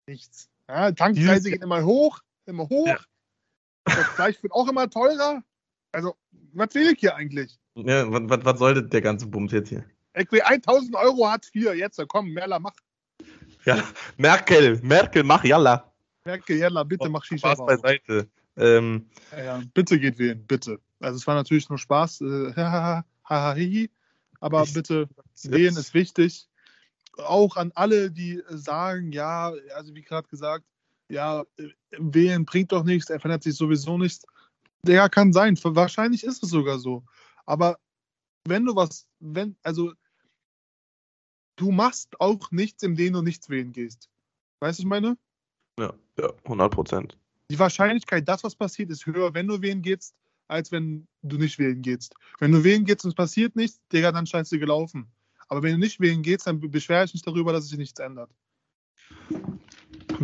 nichts. 0.06 0.48
Ja, 0.68 0.92
Tankpreise 0.92 1.50
gehen 1.50 1.62
immer 1.62 1.84
hoch, 1.84 2.20
immer 2.46 2.68
hoch. 2.68 2.86
Ja. 2.86 2.98
Das 3.84 4.06
Fleisch 4.08 4.42
wird 4.42 4.52
auch 4.52 4.68
immer 4.68 4.88
teurer. 4.88 5.42
Also, 5.92 6.16
was 6.52 6.74
will 6.74 6.92
ich 6.92 7.00
hier 7.00 7.14
eigentlich? 7.14 7.58
Ja, 7.74 8.10
was, 8.10 8.22
was, 8.24 8.44
was 8.44 8.58
soll 8.58 8.82
der 8.82 9.00
ganze 9.00 9.26
Bums 9.26 9.52
jetzt 9.52 9.68
hier? 9.68 9.84
Ich 10.16 10.30
will 10.30 10.42
1000 10.42 10.94
Euro 10.96 11.28
Hartz 11.28 11.50
IV. 11.54 11.74
Jetzt, 11.74 12.00
komm, 12.08 12.30
Merla, 12.30 12.58
mach. 12.58 12.74
Ja, 13.64 13.82
Merkel, 14.16 14.80
Merkel, 14.82 15.24
mach 15.24 15.44
Jalla. 15.44 15.92
Merkel, 16.24 16.56
Jella, 16.56 16.82
bitte 16.84 17.08
mach 17.08 17.24
Shisha. 17.24 17.54
Spaß 17.54 17.66
beiseite. 17.66 18.28
Ähm, 18.56 19.10
Ja, 19.32 19.44
ja, 19.44 19.62
bitte 19.74 19.98
geht 19.98 20.18
wählen, 20.18 20.44
bitte. 20.46 20.80
Also, 21.00 21.16
es 21.16 21.26
war 21.26 21.34
natürlich 21.34 21.68
nur 21.68 21.78
Spaß. 21.78 22.20
Äh, 22.20 22.54
aber 24.40 24.66
bitte, 24.66 25.08
wählen 25.42 25.76
ist 25.76 25.94
wichtig. 25.94 26.48
Auch 27.16 27.56
an 27.56 27.72
alle, 27.74 28.10
die 28.10 28.42
sagen, 28.48 29.12
ja, 29.12 29.52
also 29.74 29.94
wie 29.94 30.02
gerade 30.02 30.28
gesagt, 30.28 30.64
ja, 31.08 31.44
äh, 31.56 31.68
wählen 31.98 32.44
bringt 32.44 32.72
doch 32.72 32.84
nichts, 32.84 33.10
er 33.10 33.20
verändert 33.20 33.42
sich 33.42 33.56
sowieso 33.56 33.98
nichts. 33.98 34.24
Ja, 34.86 35.08
kann 35.08 35.32
sein. 35.32 35.58
Wahrscheinlich 35.62 36.24
ist 36.24 36.42
es 36.42 36.50
sogar 36.50 36.78
so. 36.78 37.04
Aber 37.46 37.78
wenn 38.44 38.64
du 38.64 38.76
was, 38.76 39.06
wenn, 39.18 39.56
also 39.62 39.92
du 41.56 41.70
machst 41.70 42.20
auch 42.20 42.50
nichts, 42.50 42.82
indem 42.82 43.14
du 43.14 43.22
nichts 43.22 43.48
wählen 43.48 43.72
gehst. 43.72 44.10
Weißt 44.60 44.78
du, 44.78 44.82
was 44.82 44.84
ich 44.84 44.86
meine? 44.86 45.16
ja, 45.78 45.92
ja, 46.18 46.32
100 46.44 46.72
Prozent. 46.72 47.18
Die 47.50 47.58
Wahrscheinlichkeit, 47.58 48.28
dass 48.28 48.44
was 48.44 48.54
passiert, 48.54 48.90
ist 48.90 49.06
höher, 49.06 49.34
wenn 49.34 49.46
du 49.46 49.60
wählen 49.60 49.82
gehst, 49.82 50.14
als 50.48 50.72
wenn 50.72 51.06
du 51.22 51.36
nicht 51.36 51.58
wählen 51.58 51.82
gehst. 51.82 52.14
Wenn 52.38 52.52
du 52.52 52.64
wählen 52.64 52.84
gehst 52.84 53.04
und 53.04 53.10
es 53.10 53.14
passiert 53.14 53.56
nichts, 53.56 53.80
Digga, 53.92 54.12
dann 54.12 54.26
scheiße 54.26 54.58
gelaufen. 54.58 55.10
Aber 55.48 55.62
wenn 55.62 55.72
du 55.72 55.78
nicht 55.78 56.00
wählen 56.00 56.22
gehst, 56.22 56.46
dann 56.46 56.60
beschwere 56.60 57.04
ich 57.04 57.12
mich 57.12 57.22
darüber, 57.22 57.52
dass 57.52 57.68
sich 57.68 57.78
nichts 57.78 58.00
ändert. 58.00 58.30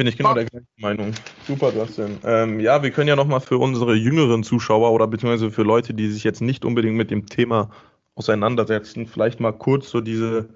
Bin 0.01 0.07
ich 0.07 0.16
genau 0.16 0.32
der 0.32 0.46
gleichen 0.46 0.66
Meinung. 0.78 1.12
Super, 1.46 1.74
Justin. 1.74 2.20
Ähm, 2.24 2.59
ja, 2.59 2.82
wir 2.82 2.90
können 2.90 3.07
ja 3.07 3.16
nochmal 3.16 3.42
für 3.42 3.59
unsere 3.59 3.94
jüngeren 3.94 4.42
Zuschauer 4.42 4.92
oder 4.92 5.07
beziehungsweise 5.07 5.51
für 5.51 5.62
Leute, 5.62 5.92
die 5.92 6.11
sich 6.11 6.24
jetzt 6.24 6.40
nicht 6.40 6.64
unbedingt 6.64 6.96
mit 6.96 7.11
dem 7.11 7.26
Thema 7.26 7.68
auseinandersetzen, 8.14 9.07
vielleicht 9.07 9.40
mal 9.40 9.53
kurz 9.53 9.90
so 9.90 10.01
diese 10.01 10.48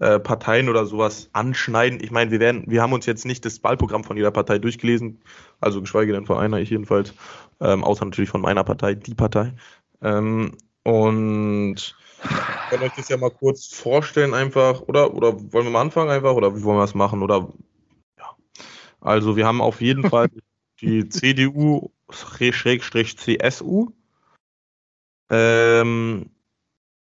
äh, 0.00 0.20
Parteien 0.20 0.68
oder 0.68 0.84
sowas 0.84 1.30
anschneiden. 1.32 1.98
Ich 2.02 2.10
meine, 2.10 2.30
wir 2.30 2.40
werden, 2.40 2.64
wir 2.66 2.82
haben 2.82 2.92
uns 2.92 3.06
jetzt 3.06 3.24
nicht 3.24 3.46
das 3.46 3.64
Wahlprogramm 3.64 4.04
von 4.04 4.18
jeder 4.18 4.30
Partei 4.30 4.58
durchgelesen, 4.58 5.22
also 5.62 5.80
geschweige 5.80 6.12
denn 6.12 6.26
von 6.26 6.36
einer, 6.36 6.58
ich 6.58 6.68
jedenfalls, 6.68 7.14
ähm, 7.62 7.82
außer 7.84 8.04
natürlich 8.04 8.28
von 8.28 8.42
meiner 8.42 8.64
Partei, 8.64 8.96
die 8.96 9.14
Partei. 9.14 9.54
Ähm, 10.02 10.58
und 10.82 11.76
ich 12.22 12.70
kann 12.70 12.82
euch 12.82 12.92
das 12.98 13.08
ja 13.08 13.16
mal 13.16 13.30
kurz 13.30 13.64
vorstellen 13.64 14.34
einfach, 14.34 14.82
oder, 14.82 15.14
oder 15.14 15.40
wollen 15.54 15.64
wir 15.64 15.70
mal 15.70 15.80
anfangen 15.80 16.10
einfach, 16.10 16.34
oder 16.34 16.54
wie 16.54 16.62
wollen 16.64 16.76
wir 16.76 16.82
das 16.82 16.94
machen, 16.94 17.22
oder. 17.22 17.48
Also 19.04 19.36
wir 19.36 19.46
haben 19.46 19.60
auf 19.60 19.80
jeden 19.82 20.08
Fall 20.08 20.28
die 20.80 21.08
CDU-CSU. 21.08 21.92
Ähm, 25.30 26.30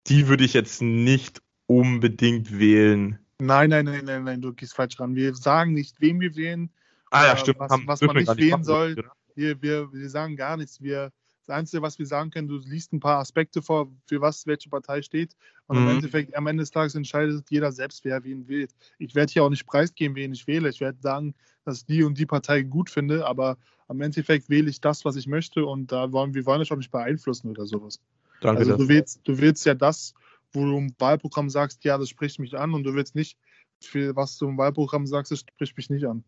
die 0.06 0.28
würde 0.28 0.44
ich 0.44 0.54
jetzt 0.54 0.80
nicht 0.82 1.42
unbedingt 1.66 2.58
wählen. 2.58 3.18
Nein, 3.38 3.70
nein, 3.70 3.84
nein, 3.84 4.04
nein, 4.04 4.24
nein, 4.24 4.40
du 4.40 4.52
gehst 4.52 4.74
falsch 4.74 4.98
ran. 4.98 5.14
Wir 5.14 5.34
sagen 5.34 5.72
nicht, 5.72 6.00
wen 6.00 6.20
wir 6.20 6.34
wählen. 6.36 6.70
Ah 7.10 7.26
ja, 7.26 7.36
stimmt. 7.36 7.60
Was, 7.60 7.70
was 7.86 8.00
man 8.00 8.16
nicht 8.16 8.36
wählen 8.36 8.64
soll. 8.64 8.96
Wir, 9.34 9.60
wir, 9.62 9.92
wir 9.92 10.08
sagen 10.08 10.36
gar 10.36 10.56
nichts. 10.56 10.80
Wir, 10.80 11.12
das 11.46 11.56
Einzige, 11.56 11.82
was 11.82 11.98
wir 11.98 12.06
sagen 12.06 12.30
können, 12.30 12.48
du 12.48 12.58
liest 12.58 12.92
ein 12.92 13.00
paar 13.00 13.18
Aspekte 13.18 13.62
vor, 13.62 13.90
für 14.06 14.20
was 14.20 14.46
welche 14.46 14.68
Partei 14.68 15.02
steht. 15.02 15.34
Und 15.66 15.78
mhm. 15.78 15.84
im 15.84 15.96
Endeffekt, 15.96 16.36
am 16.36 16.46
Ende 16.46 16.62
des 16.62 16.70
Tages 16.70 16.94
entscheidet 16.94 17.50
jeder 17.50 17.72
selbst, 17.72 18.04
wer 18.04 18.24
wen 18.24 18.48
wählt. 18.48 18.74
Ich 18.98 19.14
werde 19.14 19.32
hier 19.32 19.44
auch 19.44 19.50
nicht 19.50 19.66
preisgeben, 19.66 20.16
wen 20.16 20.32
ich 20.32 20.46
wähle. 20.46 20.68
Ich 20.68 20.80
werde 20.80 20.98
sagen, 21.00 21.34
dass 21.70 21.78
ich 21.78 21.86
die 21.86 22.02
und 22.02 22.18
die 22.18 22.26
Partei 22.26 22.62
gut 22.62 22.90
finde, 22.90 23.26
aber 23.26 23.56
am 23.88 24.00
Endeffekt 24.00 24.50
wähle 24.50 24.70
ich 24.70 24.80
das, 24.80 25.04
was 25.04 25.16
ich 25.16 25.26
möchte 25.26 25.64
und 25.64 25.90
da 25.90 26.12
wollen 26.12 26.34
wir 26.34 26.44
wollen 26.46 26.60
das 26.60 26.70
auch 26.70 26.76
nicht 26.76 26.90
beeinflussen 26.90 27.50
oder 27.50 27.66
sowas. 27.66 28.00
Danke. 28.40 28.60
Also 28.60 28.76
du 28.76 28.88
wählst, 28.88 29.20
du 29.24 29.38
wählst 29.38 29.64
ja 29.66 29.74
das, 29.74 30.14
wo 30.52 30.64
du 30.64 30.78
im 30.78 30.94
Wahlprogramm 30.98 31.50
sagst, 31.50 31.84
ja, 31.84 31.98
das 31.98 32.08
spricht 32.08 32.38
mich 32.38 32.56
an 32.56 32.74
und 32.74 32.84
du 32.84 32.94
willst 32.94 33.14
nicht, 33.14 33.38
für 33.80 34.14
was 34.16 34.36
du 34.38 34.48
im 34.48 34.58
Wahlprogramm 34.58 35.06
sagst, 35.06 35.32
das 35.32 35.40
spricht 35.40 35.76
mich 35.76 35.90
nicht 35.90 36.06
an. 36.06 36.24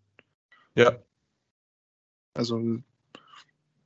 Ja. 0.74 0.97
Also, 2.34 2.78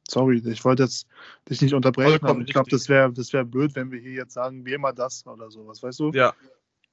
sorry, 0.08 0.42
ich 0.46 0.64
wollte 0.64 0.84
jetzt 0.84 1.06
dich 1.48 1.60
nicht 1.62 1.74
unterbrechen, 1.74 2.24
aber 2.24 2.40
ich 2.40 2.52
glaube, 2.52 2.70
das 2.70 2.88
wäre 2.88 3.12
das 3.12 3.32
wär 3.32 3.44
blöd, 3.44 3.74
wenn 3.74 3.90
wir 3.90 3.98
hier 3.98 4.12
jetzt 4.12 4.34
sagen, 4.34 4.64
wie 4.64 4.74
immer 4.74 4.92
das 4.92 5.26
oder 5.26 5.50
sowas, 5.50 5.82
weißt 5.82 6.00
du? 6.00 6.12
Ja. 6.12 6.34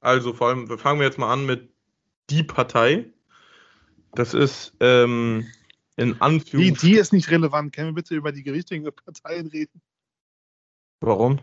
Also 0.00 0.32
vor 0.32 0.48
allem, 0.48 0.66
fangen 0.78 1.00
wir 1.00 1.06
jetzt 1.06 1.18
mal 1.18 1.32
an 1.32 1.46
mit 1.46 1.70
die 2.30 2.42
Partei. 2.42 3.06
Das 4.14 4.34
ist 4.34 4.74
ähm, 4.80 5.46
in 5.96 6.20
Anführungszeichen. 6.20 6.74
Die, 6.80 6.94
die 6.94 6.98
ist 6.98 7.12
nicht 7.12 7.30
relevant. 7.30 7.74
Können 7.74 7.88
wir 7.88 7.94
bitte 7.94 8.14
über 8.14 8.32
die 8.32 8.48
richtigen 8.48 8.84
Parteien 8.84 9.46
reden? 9.48 9.80
Warum? 11.00 11.40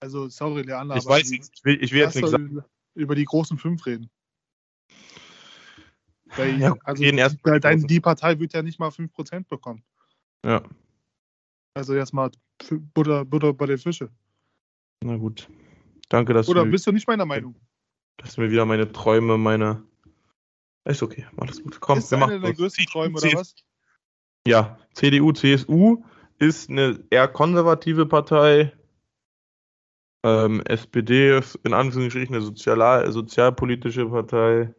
Also, 0.00 0.28
sorry, 0.28 0.62
Leander. 0.62 0.96
Ich 0.96 1.06
weiß 1.06 1.30
nicht, 1.30 1.50
ich 1.54 1.64
will, 1.64 1.82
ich 1.82 1.92
will 1.92 2.00
jetzt 2.00 2.16
nichts 2.16 2.30
sagen. 2.30 2.62
Über 2.94 3.14
die 3.14 3.24
großen 3.24 3.56
fünf 3.56 3.86
reden. 3.86 4.10
Weil, 6.36 6.60
ja, 6.60 6.74
also, 6.84 7.02
die, 7.02 7.60
dein, 7.60 7.86
die 7.86 8.00
Partei 8.00 8.38
wird 8.38 8.52
ja 8.52 8.62
nicht 8.62 8.78
mal 8.78 8.88
5% 8.88 9.48
bekommen. 9.48 9.82
Ja. 10.44 10.62
Also, 11.74 11.94
jetzt 11.94 12.12
mal 12.12 12.30
Butter, 12.94 13.24
Butter 13.24 13.52
bei 13.52 13.66
den 13.66 13.78
Fische. 13.78 14.10
Na 15.02 15.16
gut. 15.16 15.48
Danke, 16.08 16.34
dass 16.34 16.48
Oder 16.48 16.60
du. 16.60 16.62
Oder 16.62 16.70
bist 16.70 16.86
du 16.86 16.92
nicht 16.92 17.06
meiner 17.06 17.26
Meinung? 17.26 17.54
Dass 18.18 18.34
du 18.34 18.42
mir 18.42 18.50
wieder 18.50 18.64
meine 18.66 18.90
Träume, 18.92 19.38
meine. 19.38 19.82
Ist 20.84 21.02
okay, 21.02 21.26
alles 21.36 21.62
gut. 21.62 21.80
Komm, 21.80 21.98
ist 21.98 22.10
wir 22.10 22.18
machen. 22.18 22.42
deiner 22.42 22.54
größten 22.54 22.86
Träume, 22.86 23.18
oder 23.18 23.32
was? 23.34 23.54
Ja, 24.46 24.78
CDU, 24.94 25.32
CSU 25.32 26.02
ist 26.38 26.68
eine 26.68 27.04
eher 27.10 27.28
konservative 27.28 28.06
Partei. 28.06 28.72
Ähm, 30.24 30.60
SPD 30.66 31.38
ist 31.38 31.56
in 31.64 31.72
Anführungsstrichen 31.72 32.34
eine 32.34 32.44
sozial 32.44 33.10
sozialpolitische 33.12 34.06
Partei. 34.06 34.74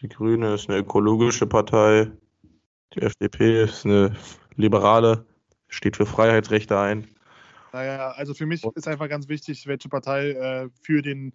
Die 0.00 0.08
Grüne 0.08 0.54
ist 0.54 0.68
eine 0.68 0.78
ökologische 0.78 1.46
Partei. 1.46 2.10
Die 2.94 3.02
FDP 3.02 3.64
ist 3.64 3.84
eine 3.84 4.16
liberale, 4.54 5.26
steht 5.68 5.96
für 5.96 6.06
Freiheitsrechte 6.06 6.78
ein. 6.78 7.08
Naja, 7.72 8.12
also 8.12 8.34
für 8.34 8.46
mich 8.46 8.64
ist 8.64 8.88
einfach 8.88 9.08
ganz 9.08 9.28
wichtig, 9.28 9.66
welche 9.66 9.88
Partei 9.88 10.30
äh, 10.30 10.68
für 10.80 11.02
den 11.02 11.32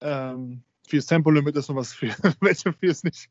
ähm, 0.00 0.62
für 0.90 0.96
das 0.96 1.06
Tempolimit 1.06 1.56
ist 1.56 1.68
und 1.68 1.76
was 1.76 1.92
für 1.92 2.08
welche 2.40 2.72
für 2.72 2.86
es 2.86 3.04
nicht. 3.04 3.28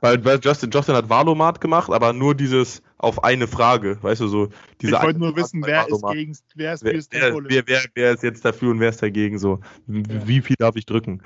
Weil, 0.00 0.24
weil 0.24 0.40
Justin, 0.42 0.70
Justin 0.70 0.94
hat 0.94 1.08
Valomat 1.08 1.60
gemacht, 1.60 1.90
aber 1.90 2.12
nur 2.12 2.34
dieses 2.34 2.82
auf 2.96 3.22
eine 3.22 3.46
Frage, 3.46 3.98
weißt 4.02 4.22
du, 4.22 4.28
so 4.28 4.48
diese 4.80 4.96
Ich 4.96 5.02
wollte 5.02 5.18
nur 5.18 5.36
wissen, 5.36 5.62
wer 5.64 5.86
ist, 5.86 6.02
gegen, 6.12 6.36
wer 6.54 6.72
ist 6.72 6.84
wer, 6.84 6.94
wer, 7.12 7.66
wer, 7.66 7.80
wer, 7.94 8.12
ist 8.12 8.22
jetzt 8.22 8.44
dafür 8.44 8.70
und 8.70 8.80
wer 8.80 8.88
ist 8.88 9.02
dagegen, 9.02 9.38
so. 9.38 9.60
Ja. 9.86 10.26
Wie 10.26 10.40
viel 10.40 10.56
darf 10.58 10.76
ich 10.76 10.86
drücken? 10.86 11.22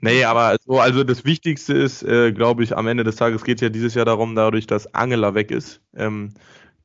Nee, 0.00 0.22
aber 0.24 0.56
so, 0.64 0.78
also 0.78 1.02
das 1.02 1.24
Wichtigste 1.24 1.74
ist, 1.74 2.04
äh, 2.04 2.30
glaube 2.32 2.62
ich, 2.62 2.76
am 2.76 2.86
Ende 2.86 3.02
des 3.02 3.16
Tages 3.16 3.42
geht 3.42 3.56
es 3.56 3.62
ja 3.62 3.68
dieses 3.68 3.94
Jahr 3.94 4.04
darum, 4.04 4.36
dadurch, 4.36 4.68
dass 4.68 4.94
Angela 4.94 5.34
weg 5.34 5.50
ist, 5.50 5.80
ähm, 5.96 6.34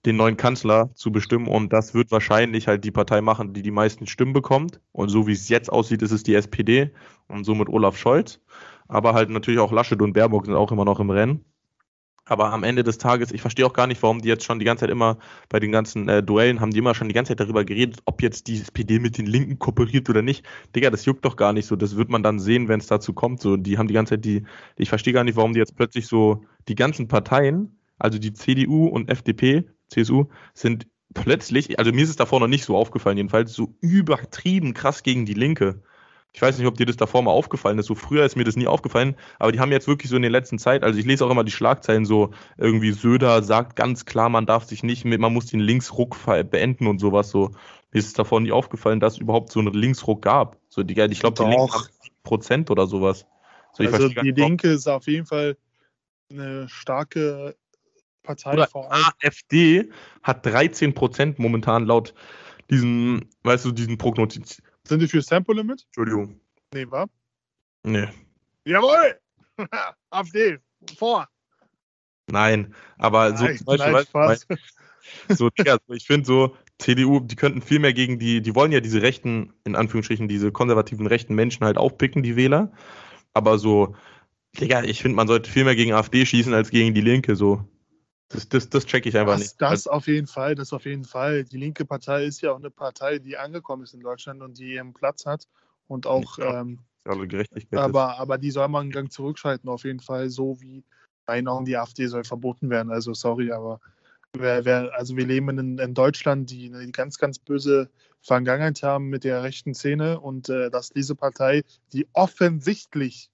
den 0.05 0.17
neuen 0.17 0.37
Kanzler 0.37 0.93
zu 0.95 1.11
bestimmen 1.11 1.47
und 1.47 1.71
das 1.71 1.93
wird 1.93 2.11
wahrscheinlich 2.11 2.67
halt 2.67 2.83
die 2.83 2.91
Partei 2.91 3.21
machen, 3.21 3.53
die 3.53 3.61
die 3.61 3.71
meisten 3.71 4.07
Stimmen 4.07 4.33
bekommt 4.33 4.79
und 4.91 5.09
so 5.09 5.27
wie 5.27 5.33
es 5.33 5.49
jetzt 5.49 5.71
aussieht, 5.71 6.01
ist 6.01 6.11
es 6.11 6.23
die 6.23 6.35
SPD 6.35 6.91
und 7.27 7.45
somit 7.45 7.69
Olaf 7.69 7.97
Scholz 7.97 8.39
aber 8.87 9.13
halt 9.13 9.29
natürlich 9.29 9.59
auch 9.59 9.71
Laschet 9.71 10.01
und 10.01 10.13
Baerbock 10.13 10.45
sind 10.45 10.55
auch 10.55 10.71
immer 10.71 10.85
noch 10.85 10.99
im 10.99 11.09
Rennen. 11.09 11.43
Aber 12.25 12.53
am 12.53 12.63
Ende 12.63 12.83
des 12.83 12.99
Tages, 12.99 13.33
ich 13.33 13.41
verstehe 13.41 13.65
auch 13.65 13.73
gar 13.73 13.85
nicht, 13.85 14.01
warum 14.01 14.21
die 14.21 14.29
jetzt 14.29 14.45
schon 14.45 14.57
die 14.57 14.65
ganze 14.65 14.81
Zeit 14.81 14.91
immer 14.91 15.17
bei 15.49 15.59
den 15.59 15.73
ganzen 15.73 16.07
äh, 16.07 16.23
Duellen 16.23 16.61
haben 16.61 16.71
die 16.71 16.77
immer 16.77 16.95
schon 16.95 17.09
die 17.09 17.13
ganze 17.13 17.31
Zeit 17.31 17.41
darüber 17.41 17.65
geredet, 17.65 17.99
ob 18.05 18.21
jetzt 18.21 18.47
die 18.47 18.61
SPD 18.61 18.99
mit 18.99 19.17
den 19.17 19.25
Linken 19.25 19.59
kooperiert 19.59 20.09
oder 20.09 20.21
nicht. 20.21 20.45
Digga, 20.73 20.89
das 20.89 21.03
juckt 21.03 21.25
doch 21.25 21.35
gar 21.35 21.51
nicht 21.51 21.65
so. 21.65 21.75
Das 21.75 21.97
wird 21.97 22.09
man 22.09 22.23
dann 22.23 22.39
sehen, 22.39 22.69
wenn 22.69 22.79
es 22.79 22.87
dazu 22.87 23.11
kommt. 23.11 23.41
So, 23.41 23.57
die 23.57 23.77
haben 23.77 23.89
die 23.89 23.93
ganze 23.93 24.11
Zeit 24.11 24.23
die, 24.23 24.43
ich 24.77 24.87
verstehe 24.87 25.11
gar 25.11 25.25
nicht, 25.25 25.35
warum 25.35 25.51
die 25.51 25.59
jetzt 25.59 25.75
plötzlich 25.75 26.07
so 26.07 26.45
die 26.69 26.75
ganzen 26.75 27.09
Parteien, 27.09 27.77
also 27.99 28.17
die 28.19 28.31
CDU 28.31 28.87
und 28.87 29.09
FDP, 29.09 29.65
CSU, 29.89 30.25
sind 30.53 30.87
plötzlich, 31.13 31.77
also 31.79 31.91
mir 31.91 32.03
ist 32.03 32.09
es 32.09 32.15
davor 32.15 32.39
noch 32.39 32.47
nicht 32.47 32.65
so 32.65 32.75
aufgefallen, 32.75 33.17
jedenfalls 33.17 33.53
so 33.53 33.75
übertrieben 33.81 34.73
krass 34.73 35.03
gegen 35.03 35.25
die 35.25 35.33
Linke. 35.33 35.81
Ich 36.35 36.41
weiß 36.41 36.57
nicht, 36.57 36.65
ob 36.65 36.75
dir 36.75 36.87
das 36.87 36.97
davor 36.97 37.21
mal 37.21 37.31
aufgefallen 37.31 37.77
ist. 37.77 37.85
So 37.85 37.93
früher 37.93 38.25
ist 38.25 38.35
mir 38.35 38.43
das 38.43 38.55
nie 38.55 38.65
aufgefallen, 38.65 39.15
aber 39.37 39.51
die 39.51 39.59
haben 39.59 39.71
jetzt 39.71 39.87
wirklich 39.87 40.09
so 40.09 40.15
in 40.15 40.23
der 40.23 40.31
letzten 40.31 40.57
Zeit, 40.57 40.83
also 40.83 40.97
ich 40.97 41.05
lese 41.05 41.23
auch 41.23 41.29
immer 41.29 41.43
die 41.43 41.51
Schlagzeilen 41.51 42.05
so, 42.05 42.31
irgendwie 42.57 42.91
Söder 42.91 43.43
sagt 43.43 43.75
ganz 43.75 44.05
klar, 44.05 44.29
man 44.29 44.47
darf 44.47 44.63
sich 44.63 44.81
nicht 44.81 45.05
mit, 45.05 45.21
man 45.21 45.31
muss 45.31 45.45
den 45.45 45.59
Linksruck 45.59 46.17
beenden 46.49 46.87
und 46.87 46.99
sowas 46.99 47.29
so. 47.29 47.51
Mir 47.91 47.99
ist 47.99 48.07
es 48.07 48.13
davor 48.13 48.39
nie 48.39 48.51
aufgefallen, 48.51 48.99
dass 48.99 49.13
es 49.13 49.19
überhaupt 49.19 49.51
so 49.51 49.59
einen 49.59 49.73
Linksruck 49.73 50.23
gab. 50.23 50.57
So, 50.69 50.81
die, 50.81 50.99
ich 50.99 51.19
glaube, 51.19 51.35
die 51.37 51.55
haben 51.55 51.69
Prozent 52.23 52.71
oder 52.71 52.87
sowas. 52.87 53.27
So, 53.73 53.83
also 53.83 54.09
die 54.09 54.31
Linke 54.31 54.69
ist 54.71 54.87
auf 54.87 55.05
jeden 55.05 55.27
Fall 55.27 55.57
eine 56.31 56.67
starke 56.67 57.55
Partei. 58.23 58.53
Oder 58.53 58.67
vor 58.67 58.91
allem. 58.91 59.05
AfD 59.21 59.89
hat 60.23 60.45
13 60.45 60.93
Prozent 60.93 61.39
momentan 61.39 61.85
laut 61.85 62.13
diesen, 62.69 63.29
weißt 63.43 63.65
du, 63.65 63.71
diesen 63.71 63.97
Prognostiz 63.97 64.61
sind 64.87 65.01
die 65.01 65.07
für 65.07 65.17
das 65.17 65.27
Tempolimit? 65.27 65.85
Entschuldigung. 65.85 66.39
Nee, 66.73 66.85
wa? 66.89 67.07
Nee. 67.83 68.09
Jawohl! 68.65 69.19
AfD, 70.09 70.59
vor! 70.97 71.27
Nein, 72.27 72.73
aber 72.97 73.37
so 73.37 73.45
nein, 73.45 73.57
zum 73.57 73.65
Beispiel, 73.65 73.91
nein, 73.91 74.05
weißt, 74.13 74.47
so, 75.37 75.49
ja, 75.65 75.77
ich 75.89 76.07
finde 76.07 76.25
so, 76.25 76.55
CDU, 76.79 77.19
die 77.19 77.35
könnten 77.35 77.61
viel 77.61 77.79
mehr 77.79 77.93
gegen 77.93 78.17
die, 78.17 78.41
die 78.41 78.55
wollen 78.55 78.71
ja 78.71 78.79
diese 78.79 79.01
rechten, 79.01 79.53
in 79.65 79.75
Anführungsstrichen, 79.75 80.27
diese 80.27 80.51
konservativen 80.51 81.07
rechten 81.07 81.35
Menschen 81.35 81.65
halt 81.65 81.77
aufpicken, 81.77 82.23
die 82.23 82.35
Wähler. 82.35 82.71
Aber 83.33 83.57
so, 83.57 83.95
Digga, 84.59 84.83
ich 84.83 85.01
finde, 85.01 85.15
man 85.15 85.27
sollte 85.27 85.49
viel 85.49 85.65
mehr 85.65 85.75
gegen 85.75 85.93
AfD 85.93 86.25
schießen 86.25 86.53
als 86.53 86.71
gegen 86.71 86.93
die 86.93 87.01
Linke, 87.01 87.35
so. 87.35 87.67
Das, 88.29 88.49
das, 88.49 88.69
das 88.69 88.85
check 88.85 89.05
ich 89.05 89.17
einfach 89.17 89.33
das, 89.33 89.41
nicht. 89.41 89.61
Das 89.61 89.69
also 89.69 89.91
auf 89.91 90.07
jeden 90.07 90.27
Fall, 90.27 90.55
das 90.55 90.73
auf 90.73 90.85
jeden 90.85 91.05
Fall. 91.05 91.43
Die 91.43 91.57
linke 91.57 91.85
Partei 91.85 92.25
ist 92.25 92.41
ja 92.41 92.51
auch 92.51 92.57
eine 92.57 92.71
Partei, 92.71 93.19
die 93.19 93.37
angekommen 93.37 93.83
ist 93.83 93.93
in 93.93 93.99
Deutschland 93.99 94.41
und 94.41 94.57
die 94.57 94.73
ihren 94.73 94.93
Platz 94.93 95.25
hat 95.25 95.47
und 95.87 96.07
auch. 96.07 96.37
Ähm, 96.39 96.79
Gerechtigkeit 97.05 97.77
aber, 97.77 98.17
aber 98.17 98.37
die 98.37 98.49
soll 98.49 98.69
man 98.69 98.83
einen 98.83 98.91
Gang 98.91 99.11
zurückschalten, 99.11 99.69
auf 99.69 99.83
jeden 99.83 99.99
Fall, 99.99 100.29
so 100.29 100.61
wie 100.61 100.85
bei 101.25 101.45
Augen 101.45 101.65
die 101.65 101.77
AfD 101.77 102.07
soll 102.07 102.23
verboten 102.23 102.69
werden. 102.69 102.91
Also 102.91 103.13
sorry, 103.13 103.51
aber 103.51 103.81
wer, 104.33 104.65
wer, 104.65 104.93
also 104.93 105.15
wir 105.17 105.25
leben 105.25 105.49
in, 105.57 105.77
in 105.77 105.93
Deutschland, 105.93 106.49
die 106.49 106.73
eine 106.73 106.89
ganz, 106.91 107.17
ganz 107.17 107.39
böse 107.39 107.89
Vergangenheit 108.21 108.81
haben 108.83 109.09
mit 109.09 109.25
der 109.25 109.43
rechten 109.43 109.73
Szene 109.73 110.19
und 110.19 110.49
äh, 110.49 110.69
dass 110.69 110.89
diese 110.89 111.15
Partei, 111.15 111.63
die 111.91 112.07
offensichtlich 112.13 113.29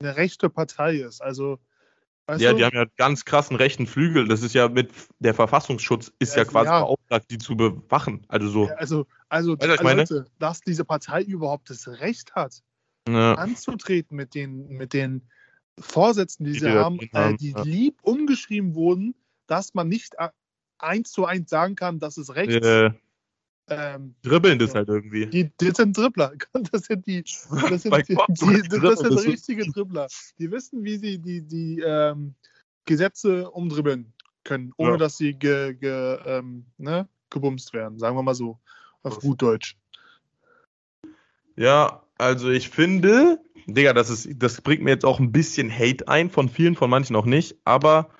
eine 0.00 0.16
rechte 0.16 0.48
Partei 0.48 0.96
ist, 0.96 1.20
also 1.20 1.58
Weißt 2.26 2.40
Ja, 2.40 2.52
du? 2.52 2.58
die 2.58 2.64
haben 2.64 2.76
ja 2.76 2.84
ganz 2.96 3.24
krassen 3.24 3.56
rechten 3.56 3.86
Flügel. 3.86 4.28
Das 4.28 4.42
ist 4.42 4.54
ja 4.54 4.68
mit 4.68 4.90
der 5.18 5.34
Verfassungsschutz 5.34 6.12
ist 6.18 6.34
ja 6.36 6.42
Also, 6.42 6.52
quasi 6.52 6.66
ja. 6.70 6.80
beauftragt, 6.80 7.30
die 7.30 7.38
zu 7.38 7.56
bewachen. 7.56 8.24
Also 8.28 8.48
so. 8.48 8.66
Ja, 8.68 8.74
also, 8.74 9.06
also, 9.28 9.58
Weißt 9.58 9.80
also? 9.80 10.14
Leute, 10.14 10.26
dass 10.38 10.60
diese 10.60 10.84
Partei 10.84 11.22
überhaupt 11.22 11.68
das 11.70 11.88
Recht 11.88 12.34
hat, 12.34 12.62
Ja. 13.08 13.34
anzutreten 13.34 14.16
mit 14.16 14.34
den, 14.34 14.68
mit 14.68 14.92
den 14.92 15.22
Vorsätzen, 15.80 16.44
die 16.44 16.52
Die 16.52 16.58
sie 16.60 16.66
die 16.66 16.72
haben, 16.72 17.00
äh, 17.00 17.08
haben, 17.12 17.36
die 17.38 17.52
ja. 17.52 17.62
lieb 17.62 17.98
umgeschrieben 18.02 18.74
wurden, 18.74 19.14
dass 19.46 19.74
man 19.74 19.88
nicht 19.88 20.14
äh, 20.18 20.28
eins 20.78 21.10
zu 21.10 21.24
eins 21.24 21.50
sagen 21.50 21.74
kann, 21.74 21.98
das 21.98 22.18
ist 22.18 22.34
rechts. 22.34 22.66
Äh, 23.68 23.94
Ähm, 23.94 24.14
dribbeln 24.22 24.58
das 24.58 24.74
halt 24.74 24.88
irgendwie. 24.88 25.26
die, 25.26 25.50
das 25.56 25.76
sind 25.76 25.96
Dribbler. 25.96 26.32
Das 26.72 26.84
sind 26.86 27.06
die, 27.06 27.22
das 27.70 27.82
sind 27.82 27.96
die, 27.96 28.16
die, 28.28 28.80
das 28.80 28.98
sind 28.98 29.18
richtige 29.26 29.66
Dribbler. 29.72 30.08
Die 30.38 30.50
wissen, 30.50 30.84
wie 30.84 30.96
sie 30.96 31.18
die, 31.18 31.42
die 31.42 31.80
ähm, 31.80 32.34
Gesetze 32.84 33.50
umdribbeln 33.50 34.12
können, 34.44 34.72
ohne 34.76 34.92
Ja. 34.92 34.96
dass 34.96 35.16
sie 35.16 35.34
ge, 35.34 35.74
ge, 35.74 36.18
ähm, 36.26 36.66
ne, 36.78 37.08
gebumst 37.30 37.72
werden, 37.72 37.98
sagen 37.98 38.16
wir 38.16 38.22
mal 38.22 38.34
so. 38.34 38.58
Auf 39.04 39.18
gut 39.20 39.42
Deutsch. 39.42 39.76
Ja, 41.56 42.02
also 42.18 42.50
ich 42.50 42.68
finde, 42.68 43.40
Digga, 43.66 43.92
das 43.92 44.10
ist, 44.10 44.28
das 44.36 44.60
bringt 44.60 44.82
mir 44.82 44.90
jetzt 44.90 45.04
auch 45.04 45.18
ein 45.18 45.32
bisschen 45.32 45.70
Hate 45.76 46.06
ein, 46.08 46.30
von 46.30 46.48
vielen, 46.48 46.76
von 46.76 46.88
manchen 46.90 47.16
auch 47.16 47.26
nicht, 47.26 47.56
aber 47.64 48.10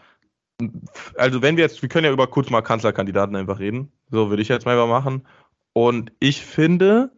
also 1.17 1.43
wenn 1.43 1.57
wir 1.57 1.65
jetzt, 1.65 1.83
wir 1.83 1.89
können 1.89 2.05
ja 2.05 2.13
über 2.13 2.27
kurz 2.27 2.51
mal 2.51 2.63
Kanzlerkandidaten 2.63 3.37
einfach 3.37 3.59
reden. 3.59 3.93
So 4.11 4.31
würde 4.31 4.43
ich 4.43 4.49
jetzt 4.49 4.67
mal 4.67 4.87
machen. 4.87 5.27
Und 5.73 6.13
ich 6.21 6.45
finde, 6.45 7.11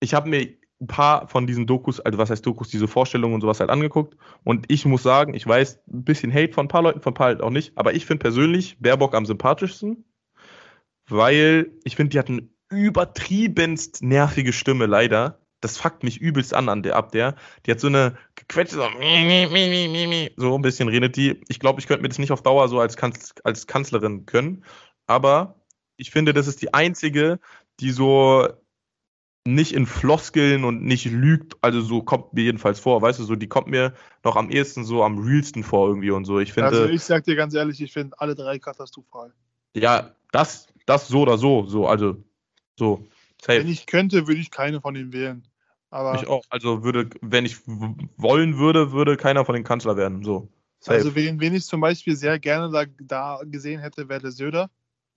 ich 0.00 0.14
habe 0.14 0.28
mir 0.28 0.58
ein 0.80 0.86
paar 0.86 1.26
von 1.28 1.46
diesen 1.46 1.66
Dokus, 1.66 2.00
also 2.00 2.18
was 2.18 2.30
heißt 2.30 2.46
Dokus, 2.46 2.68
diese 2.68 2.86
Vorstellungen 2.86 3.34
und 3.34 3.40
sowas 3.40 3.60
halt 3.60 3.70
angeguckt. 3.70 4.16
Und 4.44 4.66
ich 4.68 4.84
muss 4.84 5.02
sagen, 5.02 5.34
ich 5.34 5.46
weiß 5.46 5.80
ein 5.92 6.04
bisschen 6.04 6.32
Hate 6.32 6.52
von 6.52 6.66
ein 6.66 6.68
paar 6.68 6.82
Leuten, 6.82 7.00
von 7.00 7.12
ein 7.12 7.14
paar 7.14 7.26
halt 7.26 7.40
auch 7.40 7.50
nicht. 7.50 7.72
Aber 7.76 7.94
ich 7.94 8.06
finde 8.06 8.22
persönlich 8.22 8.78
Baerbock 8.78 9.14
am 9.14 9.26
sympathischsten, 9.26 10.04
weil 11.08 11.72
ich 11.84 11.96
finde, 11.96 12.10
die 12.10 12.18
hat 12.18 12.28
eine 12.28 12.48
übertriebenst 12.70 14.02
nervige 14.02 14.52
Stimme, 14.52 14.86
leider. 14.86 15.40
Das 15.60 15.76
fuckt 15.76 16.04
mich 16.04 16.20
übelst 16.20 16.54
an, 16.54 16.68
an 16.68 16.82
der, 16.82 16.96
ab 16.96 17.10
der. 17.12 17.34
Die 17.66 17.70
hat 17.70 17.80
so 17.80 17.88
eine 17.88 18.16
gequetschte, 18.36 18.76
so, 18.76 18.82
so 20.36 20.54
ein 20.54 20.62
bisschen 20.62 20.88
redet 20.88 21.16
die. 21.16 21.40
Ich 21.48 21.58
glaube, 21.58 21.80
ich 21.80 21.86
könnte 21.86 22.02
mir 22.02 22.08
das 22.08 22.18
nicht 22.18 22.30
auf 22.32 22.42
Dauer 22.42 22.68
so 22.68 22.78
als, 22.78 22.96
Kanz 22.96 23.34
als 23.44 23.66
Kanzlerin 23.66 24.24
können. 24.26 24.64
Aber 25.06 25.56
ich 25.96 26.10
finde, 26.10 26.32
das 26.32 26.46
ist 26.46 26.62
die 26.62 26.74
einzige, 26.74 27.40
die 27.80 27.90
so 27.90 28.48
nicht 29.48 29.72
in 29.72 29.86
Floskeln 29.86 30.64
und 30.64 30.84
nicht 30.84 31.06
lügt, 31.06 31.56
also 31.62 31.80
so 31.80 32.02
kommt 32.02 32.34
mir 32.34 32.42
jedenfalls 32.42 32.80
vor, 32.80 33.00
weißt 33.00 33.18
du, 33.18 33.24
so 33.24 33.34
die 33.34 33.48
kommt 33.48 33.68
mir 33.68 33.94
noch 34.22 34.36
am 34.36 34.50
ehesten 34.50 34.84
so 34.84 35.02
am 35.02 35.18
realsten 35.18 35.64
vor 35.64 35.88
irgendwie 35.88 36.10
und 36.10 36.24
so. 36.26 36.38
Ich 36.38 36.52
finde, 36.52 36.68
Also 36.68 36.84
ich 36.86 37.02
sag 37.02 37.24
dir 37.24 37.34
ganz 37.34 37.54
ehrlich, 37.54 37.80
ich 37.80 37.92
finde 37.92 38.18
alle 38.20 38.34
drei 38.34 38.58
katastrophal. 38.58 39.32
ja, 39.74 40.14
das, 40.32 40.66
das 40.84 41.08
so 41.08 41.22
oder 41.22 41.38
so, 41.38 41.64
so, 41.66 41.86
also 41.86 42.22
so, 42.78 43.06
safe. 43.40 43.60
Wenn 43.60 43.68
ich 43.68 43.86
könnte, 43.86 44.26
würde 44.26 44.40
ich 44.40 44.50
keine 44.50 44.80
von 44.80 44.94
ihnen 44.96 45.12
wählen. 45.12 45.46
Aber 45.90 46.14
Ich 46.20 46.26
auch. 46.26 46.44
Also 46.50 46.84
würde, 46.84 47.08
wenn 47.20 47.46
ich 47.46 47.66
wollen 47.66 48.58
würde, 48.58 48.92
würde 48.92 49.16
keiner 49.16 49.44
von 49.44 49.54
den 49.54 49.64
Kanzler 49.64 49.96
werden. 49.96 50.22
So. 50.22 50.48
Safe. 50.80 50.98
also 50.98 51.14
wen, 51.14 51.40
wen 51.40 51.54
ich 51.54 51.64
zum 51.64 51.80
Beispiel 51.80 52.14
sehr 52.14 52.38
gerne 52.38 52.70
da, 52.70 52.84
da 53.00 53.40
gesehen 53.44 53.80
hätte, 53.80 54.08
wäre 54.08 54.20
der 54.20 54.30
Söder. 54.32 54.70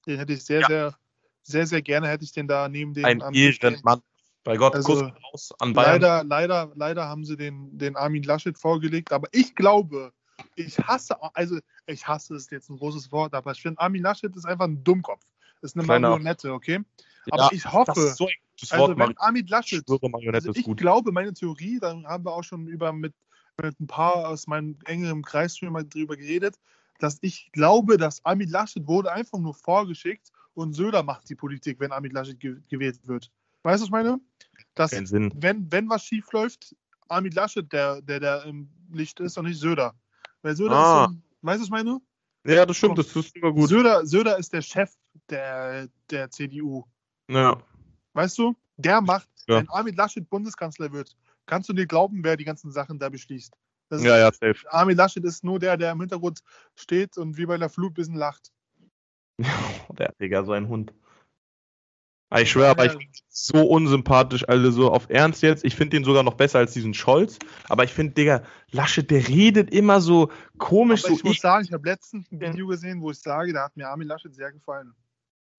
Den 0.07 0.17
hätte 0.17 0.33
ich 0.33 0.43
sehr, 0.43 0.61
Ja. 0.61 0.67
sehr, 0.67 0.95
sehr, 1.43 1.67
sehr 1.67 1.81
gerne 1.81 2.07
hätte 2.07 2.23
ich 2.23 2.31
den 2.31 2.47
da 2.47 2.67
neben 2.67 2.93
den 2.93 3.05
ein. 3.05 3.33
Ehrenmann. 3.33 4.01
Bei 4.43 4.57
Gott, 4.57 4.73
Also, 4.73 4.87
Kuss 4.93 5.01
raus 5.01 5.53
an 5.59 5.73
Bayern. 5.73 6.01
Leider, 6.01 6.23
leider, 6.23 6.71
leider 6.75 7.07
haben 7.07 7.25
sie 7.25 7.37
den, 7.37 7.77
den 7.77 7.95
Armin 7.95 8.23
Laschet 8.23 8.57
vorgelegt, 8.57 9.13
aber 9.13 9.27
ich 9.31 9.53
glaube, 9.53 10.13
ich 10.55 10.79
hasse, 10.79 11.15
also 11.35 11.59
ich 11.85 12.07
hasse 12.07 12.35
ist 12.35 12.51
jetzt 12.51 12.69
ein 12.69 12.77
großes 12.77 13.11
Wort, 13.11 13.35
aber 13.35 13.51
ich 13.51 13.61
finde 13.61 13.79
Armin 13.79 14.01
Laschet 14.01 14.35
ist 14.35 14.45
einfach 14.45 14.65
ein 14.65 14.83
Dummkopf. 14.83 15.23
Ist 15.61 15.77
eine 15.77 15.85
Marionette, 15.85 16.51
okay? 16.53 16.79
Ja, 17.27 17.33
Aber 17.33 17.53
ich 17.53 17.65
hoffe, 17.65 17.91
das 17.93 18.17
so 18.17 18.25
gutes 18.25 18.71
also 18.71 18.87
Wort, 18.87 18.97
wenn 18.97 19.17
Armin 19.17 19.47
Laschet 19.47 19.83
schwöre, 19.85 20.33
Also 20.33 20.51
ich 20.53 20.75
glaube, 20.75 21.11
meine 21.11 21.33
Theorie, 21.33 21.79
da 21.79 22.01
haben 22.03 22.25
wir 22.25 22.33
auch 22.33 22.43
schon 22.43 22.67
über 22.67 22.91
mit, 22.93 23.13
mit 23.61 23.79
ein 23.79 23.87
paar 23.87 24.27
aus 24.29 24.47
meinem 24.47 24.77
engeren 24.85 25.21
Kreis 25.21 25.57
schon 25.57 25.71
mal 25.71 25.83
drüber 25.83 26.17
geredet, 26.17 26.57
dass 26.99 27.17
ich 27.21 27.51
glaube, 27.51 27.97
dass 27.97 28.23
Armin 28.25 28.49
Laschet 28.49 28.87
wurde 28.87 29.11
einfach 29.11 29.39
nur 29.39 29.53
vorgeschickt 29.53 30.31
und 30.53 30.73
Söder 30.73 31.03
macht 31.03 31.29
die 31.29 31.35
Politik, 31.35 31.79
wenn 31.79 31.91
Armin 31.91 32.11
Laschet 32.11 32.39
ge 32.39 32.57
gewählt 32.69 32.99
wird. 33.07 33.31
Weißt 33.63 33.79
du, 33.79 33.83
was 33.83 33.87
ich 33.87 33.91
meine? 33.91 34.19
Dass, 34.75 34.91
Keinen 34.91 35.05
Sinn. 35.05 35.31
wenn, 35.35 35.71
wenn 35.71 35.89
was 35.89 36.03
schief 36.03 36.31
läuft, 36.31 36.75
Armin 37.07 37.31
Laschet, 37.33 37.71
der, 37.71 38.01
der, 38.01 38.19
der 38.19 38.45
im 38.45 38.69
Licht 38.91 39.19
ist 39.19 39.37
und 39.37 39.45
nicht 39.45 39.59
Söder. 39.59 39.93
Weil 40.41 40.55
Söder 40.55 40.75
Ah. 40.75 41.05
ist 41.05 41.11
so, 41.11 41.17
weißt 41.41 41.57
du, 41.57 41.61
was 41.61 41.65
ich 41.65 41.69
meine? 41.69 42.01
Ja, 42.45 42.65
das 42.65 42.77
stimmt, 42.77 42.97
das 42.97 43.15
ist 43.15 43.33
sogar 43.35 43.53
gut. 43.53 43.69
Söder, 43.69 44.05
Söder 44.05 44.37
ist 44.37 44.51
der 44.53 44.61
Chef 44.61 44.91
der, 45.29 45.87
der 46.09 46.31
CDU. 46.31 46.85
Ja. 47.31 47.61
Weißt 48.13 48.37
du? 48.37 48.55
Der 48.77 49.01
macht, 49.01 49.27
Ja. 49.47 49.57
wenn 49.57 49.69
Armin 49.69 49.95
Laschet 49.95 50.29
Bundeskanzler 50.29 50.91
wird, 50.91 51.15
kannst 51.45 51.69
du 51.69 51.73
dir 51.73 51.87
glauben, 51.87 52.23
wer 52.23 52.37
die 52.37 52.45
ganzen 52.45 52.71
Sachen 52.71 52.99
da 52.99 53.09
beschließt. 53.09 53.53
Das 53.89 54.01
ist, 54.01 54.07
ja, 54.07 54.17
ja, 54.17 54.31
safe. 54.31 54.55
Armin 54.69 54.97
Laschet 54.97 55.23
ist 55.23 55.43
nur 55.43 55.59
der, 55.59 55.77
der 55.77 55.91
im 55.91 55.99
Hintergrund 55.99 56.41
steht 56.75 57.17
und 57.17 57.37
wie 57.37 57.45
bei 57.45 57.57
der 57.57 57.69
Flut 57.69 57.91
ein 57.91 57.93
bisschen 57.95 58.15
lacht. 58.15 58.51
Der 59.97 60.13
Digga, 60.19 60.43
so 60.43 60.51
ein 60.51 60.67
Hund. 60.67 60.93
Ah, 62.29 62.39
Ich 62.39 62.51
schwöre, 62.51 62.69
aber 62.69 62.85
ich 62.85 62.91
finde 62.91 63.11
so 63.27 63.67
unsympathisch, 63.67 64.47
also 64.47 64.71
so 64.71 64.91
auf 64.91 65.09
Ernst 65.09 65.41
jetzt. 65.41 65.65
Ich 65.65 65.75
finde 65.75 65.97
den 65.97 66.05
sogar 66.05 66.23
noch 66.23 66.35
besser 66.35 66.59
als 66.59 66.71
diesen 66.71 66.93
Scholz. 66.93 67.37
Aber 67.67 67.83
ich 67.83 67.91
finde, 67.91 68.13
Digga, 68.13 68.43
Laschet, 68.71 69.09
der 69.11 69.27
redet 69.27 69.69
immer 69.73 69.99
so 69.99 70.31
komisch, 70.57 71.03
Aber 71.03 71.09
so 71.09 71.15
ich 71.17 71.23
muss 71.25 71.39
sagen, 71.39 71.65
ich 71.65 71.73
habe 71.73 71.89
letztens 71.89 72.31
ein 72.31 72.39
Video 72.39 72.67
gesehen, 72.67 73.01
wo 73.01 73.11
ich 73.11 73.19
sage, 73.19 73.51
da 73.51 73.65
hat 73.65 73.75
mir 73.75 73.89
Armin 73.89 74.07
Laschet 74.07 74.33
sehr 74.33 74.51
gefallen. 74.53 74.93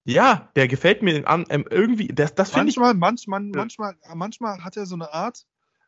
Ja, 0.04 0.50
der 0.56 0.66
gefällt 0.68 1.02
mir 1.02 1.26
an, 1.28 1.44
ähm, 1.48 1.64
irgendwie, 1.70 2.08
das, 2.08 2.34
das 2.34 2.50
finde 2.50 2.70
ich. 2.70 2.76
Manchmal, 2.76 2.94
manchmal, 2.94 3.40
manchmal, 3.42 3.96
manchmal 4.14 4.64
hat 4.64 4.76
er 4.76 4.86
so 4.86 4.96
eine 4.96 5.12
Art, 5.12 5.46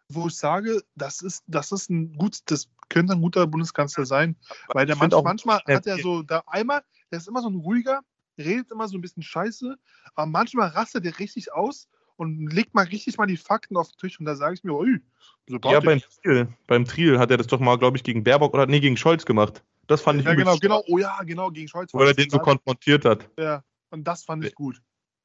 wo 0.08 0.28
ich 0.28 0.36
sage, 0.36 0.82
das 0.94 1.20
ist, 1.22 1.42
das 1.46 1.72
ist 1.72 1.90
ein 1.90 2.14
gut, 2.16 2.38
das 2.46 2.68
könnte 2.88 3.14
ein 3.14 3.20
guter 3.22 3.46
Bundeskanzler 3.46 4.06
sein. 4.06 4.36
Weil 4.72 4.86
der 4.86 4.96
manch, 4.96 5.14
auch- 5.14 5.24
manchmal 5.24 5.60
der- 5.66 5.76
hat 5.76 5.86
er 5.86 5.98
so, 5.98 6.22
da 6.22 6.44
einmal, 6.46 6.82
der 7.10 7.18
ist 7.18 7.26
immer 7.26 7.42
so 7.42 7.48
ein 7.48 7.56
ruhiger, 7.56 8.02
redet 8.38 8.70
immer 8.70 8.86
so 8.86 8.96
ein 8.96 9.00
bisschen 9.00 9.22
scheiße, 9.22 9.76
aber 10.14 10.26
manchmal 10.26 10.68
rastet 10.68 11.04
er 11.06 11.18
richtig 11.18 11.52
aus 11.52 11.88
und 12.16 12.46
legt 12.52 12.74
mal 12.74 12.84
richtig 12.84 13.16
mal 13.18 13.26
die 13.26 13.36
Fakten 13.36 13.76
auf 13.76 13.88
den 13.90 13.98
Tisch 13.98 14.20
und 14.20 14.26
da 14.26 14.36
sage 14.36 14.54
ich 14.54 14.62
mir, 14.62 14.74
ui, 14.74 15.00
so 15.48 15.58
Ja, 15.64 15.80
beim 15.80 16.00
Triel, 16.00 16.48
beim 16.68 16.84
Triel 16.84 17.18
hat 17.18 17.30
er 17.32 17.36
das 17.36 17.48
doch 17.48 17.58
mal, 17.58 17.76
glaube 17.78 17.96
ich, 17.96 18.04
gegen 18.04 18.22
Baerbock 18.22 18.54
oder 18.54 18.66
nee, 18.66 18.78
gegen 18.80 18.96
Scholz 18.96 19.24
gemacht. 19.26 19.64
Das 19.88 20.00
fand 20.02 20.20
ich 20.20 20.26
ja, 20.26 20.34
genau, 20.34 20.56
genau, 20.58 20.82
oh 20.86 20.98
ja, 20.98 21.20
genau, 21.24 21.50
gegen 21.50 21.66
Scholz. 21.68 21.92
Weil 21.92 22.08
er 22.08 22.14
den 22.14 22.30
so 22.30 22.38
konfrontiert 22.38 23.04
hat. 23.04 23.28
ja, 23.38 23.64
und 23.95 24.05
das 24.05 24.24
fand 24.24 24.45
ich 24.45 24.55
gut. 24.55 24.82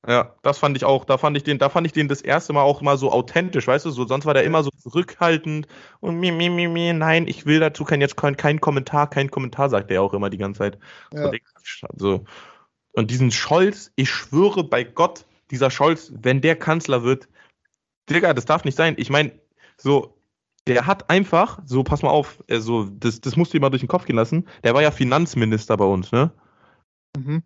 Ja, 0.07 0.35
das 0.43 0.59
fand 0.59 0.77
ich 0.77 0.85
auch. 0.85 1.03
Da 1.03 1.17
fand 1.17 1.35
ich 1.35 1.43
den, 1.43 1.59
da 1.59 1.67
fand 1.67 1.85
ich 1.85 1.91
den 1.91 2.07
das 2.07 2.21
erste 2.21 2.53
Mal 2.53 2.61
auch 2.61 2.81
mal 2.81 2.97
so 2.97 3.11
authentisch, 3.11 3.67
weißt 3.67 3.85
du, 3.85 3.89
so 3.89 4.07
sonst 4.07 4.25
war 4.25 4.33
der 4.33 4.45
immer 4.45 4.63
so 4.63 4.69
zurückhaltend 4.69 5.67
und 5.99 6.17
mi, 6.17 6.31
mi, 6.31 6.49
mi, 6.49 6.69
mi, 6.69 6.93
nein, 6.93 7.27
ich 7.27 7.45
will 7.45 7.59
dazu 7.59 7.83
kein 7.83 7.99
jetzt 7.99 8.15
kein, 8.15 8.37
kein 8.37 8.61
Kommentar, 8.61 9.09
kein 9.09 9.29
Kommentar, 9.29 9.69
sagt 9.69 9.91
er 9.91 10.01
auch 10.01 10.13
immer 10.13 10.29
die 10.29 10.37
ganze 10.37 10.59
Zeit. 10.59 10.79
Ja. 11.13 11.29
So. 11.97 12.23
Und 12.93 13.11
diesen 13.11 13.31
Scholz, 13.31 13.91
ich 13.95 14.09
schwöre 14.09 14.63
bei 14.63 14.85
Gott, 14.85 15.25
dieser 15.51 15.69
Scholz, 15.69 16.13
wenn 16.15 16.39
der 16.39 16.55
Kanzler 16.55 17.03
wird, 17.03 17.27
Digga, 18.09 18.33
das 18.33 18.45
darf 18.45 18.63
nicht 18.63 18.77
sein. 18.77 18.95
Ich 18.97 19.09
meine, 19.09 19.33
so, 19.77 20.17
der 20.65 20.87
hat 20.87 21.09
einfach, 21.09 21.59
so, 21.65 21.83
pass 21.83 22.03
mal 22.03 22.09
auf, 22.09 22.41
äh, 22.47 22.59
so, 22.59 22.85
das, 22.85 23.19
das 23.19 23.35
musst 23.35 23.53
du 23.53 23.57
dir 23.57 23.61
mal 23.61 23.69
durch 23.69 23.81
den 23.81 23.89
Kopf 23.89 24.05
gehen 24.05 24.15
lassen, 24.15 24.47
der 24.63 24.73
war 24.73 24.81
ja 24.81 24.91
Finanzminister 24.91 25.75
bei 25.75 25.85
uns, 25.85 26.11
ne? 26.11 26.31
Mhm. 27.17 27.43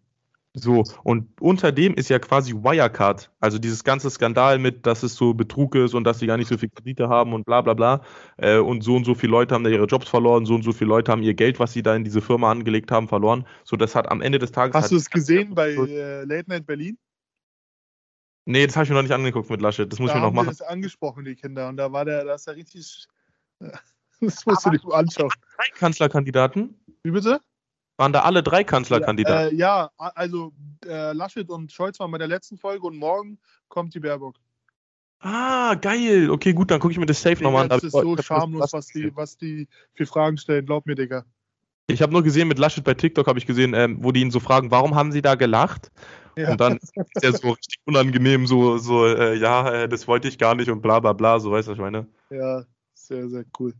So, 0.55 0.83
und 1.03 1.41
unter 1.41 1.71
dem 1.71 1.95
ist 1.95 2.09
ja 2.09 2.19
quasi 2.19 2.53
Wirecard, 2.53 3.31
also 3.39 3.57
dieses 3.57 3.83
ganze 3.83 4.11
Skandal 4.11 4.59
mit, 4.59 4.85
dass 4.85 5.01
es 5.01 5.15
so 5.15 5.33
Betrug 5.33 5.73
ist 5.73 5.95
und 5.95 6.03
dass 6.03 6.19
sie 6.19 6.27
gar 6.27 6.37
nicht 6.37 6.47
so 6.47 6.59
viel 6.59 6.69
Kredite 6.69 7.09
haben 7.09 7.33
und 7.33 7.43
bla 7.43 7.61
bla 7.61 7.73
bla. 7.73 8.03
Äh, 8.37 8.59
und 8.59 8.83
so 8.83 8.95
und 8.95 9.03
so 9.03 9.15
viele 9.15 9.31
Leute 9.31 9.55
haben 9.55 9.63
da 9.63 9.71
ihre 9.71 9.85
Jobs 9.85 10.07
verloren, 10.07 10.45
so 10.45 10.53
und 10.53 10.61
so 10.61 10.71
viele 10.71 10.89
Leute 10.89 11.11
haben 11.11 11.23
ihr 11.23 11.33
Geld, 11.33 11.59
was 11.59 11.73
sie 11.73 11.81
da 11.81 11.95
in 11.95 12.03
diese 12.03 12.21
Firma 12.21 12.51
angelegt 12.51 12.91
haben, 12.91 13.07
verloren. 13.07 13.47
So, 13.63 13.77
das 13.77 13.95
hat 13.95 14.11
am 14.11 14.21
Ende 14.21 14.37
des 14.37 14.51
Tages. 14.51 14.75
Hast 14.75 14.85
hat, 14.85 14.91
du 14.91 14.97
es 14.97 15.09
gesehen 15.09 15.55
bei 15.55 15.71
äh, 15.71 16.23
Late 16.23 16.47
Night 16.47 16.67
Berlin? 16.67 16.99
Nee, 18.45 18.67
das 18.67 18.75
habe 18.75 18.83
ich 18.83 18.89
mir 18.89 18.95
noch 18.95 19.03
nicht 19.03 19.11
angeguckt 19.11 19.49
mit 19.49 19.59
Laschet. 19.59 19.91
Das 19.91 19.97
muss 19.97 20.11
da 20.11 20.17
ich 20.17 20.21
mir 20.21 20.27
noch 20.27 20.33
machen. 20.33 20.49
das 20.49 20.61
angesprochen, 20.61 21.25
die 21.25 21.35
Kinder. 21.35 21.67
Und 21.67 21.77
da 21.77 21.91
war 21.91 22.05
der, 22.05 22.25
da 22.25 22.35
ist 22.35 22.47
er 22.47 22.55
richtig. 22.55 23.07
Das 24.19 24.45
musst 24.45 24.65
du 24.65 24.69
dir 24.69 24.79
mal 24.87 24.99
anschauen. 24.99 25.29
Kanzlerkandidaten? 25.75 26.79
Wie 27.03 27.11
bitte? 27.11 27.41
Waren 27.97 28.13
da 28.13 28.21
alle 28.21 28.41
drei 28.41 28.63
Kanzlerkandidaten? 28.63 29.55
Äh, 29.55 29.59
ja, 29.59 29.91
also 29.97 30.51
äh, 30.85 31.13
Laschet 31.13 31.49
und 31.49 31.71
Scholz 31.71 31.99
waren 31.99 32.11
bei 32.11 32.17
der 32.17 32.27
letzten 32.27 32.57
Folge 32.57 32.87
und 32.87 32.97
morgen 32.97 33.37
kommt 33.67 33.93
die 33.93 33.99
Baerbock. 33.99 34.35
ah, 35.19 35.75
geil. 35.75 36.29
Okay, 36.31 36.53
gut, 36.53 36.71
dann 36.71 36.79
gucke 36.79 36.91
ich 36.91 36.99
mir 36.99 37.05
das 37.05 37.21
safe 37.21 37.43
nochmal 37.43 37.63
an. 37.63 37.69
das 37.69 37.83
ist 37.83 37.91
so 37.91 38.17
schamlos, 38.17 38.73
was 38.73 38.87
die, 38.87 39.15
was 39.15 39.37
die 39.37 39.67
für 39.93 40.05
Fragen 40.05 40.37
stellen. 40.37 40.65
Glaub 40.65 40.85
mir, 40.85 40.95
Digga. 40.95 41.25
Ich 41.87 42.01
habe 42.01 42.13
nur 42.13 42.23
gesehen, 42.23 42.47
mit 42.47 42.59
Laschet 42.59 42.83
bei 42.83 42.93
TikTok 42.93 43.27
habe 43.27 43.37
ich 43.37 43.45
gesehen, 43.45 43.73
ähm, 43.73 43.97
wo 44.01 44.11
die 44.11 44.21
ihn 44.21 44.31
so 44.31 44.39
fragen, 44.39 44.71
warum 44.71 44.95
haben 44.95 45.11
sie 45.11 45.21
da 45.21 45.35
gelacht? 45.35 45.91
Ja. 46.35 46.51
Und 46.51 46.61
dann 46.61 46.77
ist 46.81 47.23
er 47.23 47.33
so 47.33 47.51
richtig 47.51 47.79
unangenehm, 47.85 48.47
so, 48.47 48.77
so 48.77 49.05
äh, 49.05 49.35
ja, 49.35 49.83
äh, 49.83 49.89
das 49.89 50.07
wollte 50.07 50.27
ich 50.27 50.37
gar 50.37 50.55
nicht 50.55 50.69
und 50.69 50.81
bla 50.81 50.99
bla 50.99 51.13
bla, 51.13 51.39
so 51.39 51.51
weißt 51.51 51.67
du, 51.67 51.71
was 51.71 51.77
ich 51.77 51.81
meine? 51.81 52.07
ja, 52.29 52.63
sehr, 52.93 53.29
sehr 53.29 53.45
cool. 53.59 53.73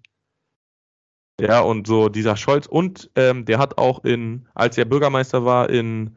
Ja, 1.42 1.62
und 1.62 1.88
so 1.88 2.10
dieser 2.10 2.38
Scholz 2.38 2.68
und 2.68 3.10
ähm, 3.16 3.46
der 3.46 3.58
hat 3.58 3.78
auch 3.80 4.04
in, 4.04 4.48
als 4.54 4.78
er 4.78 4.86
Bürgermeister 4.86 5.46
war 5.46 5.70
in 5.70 6.16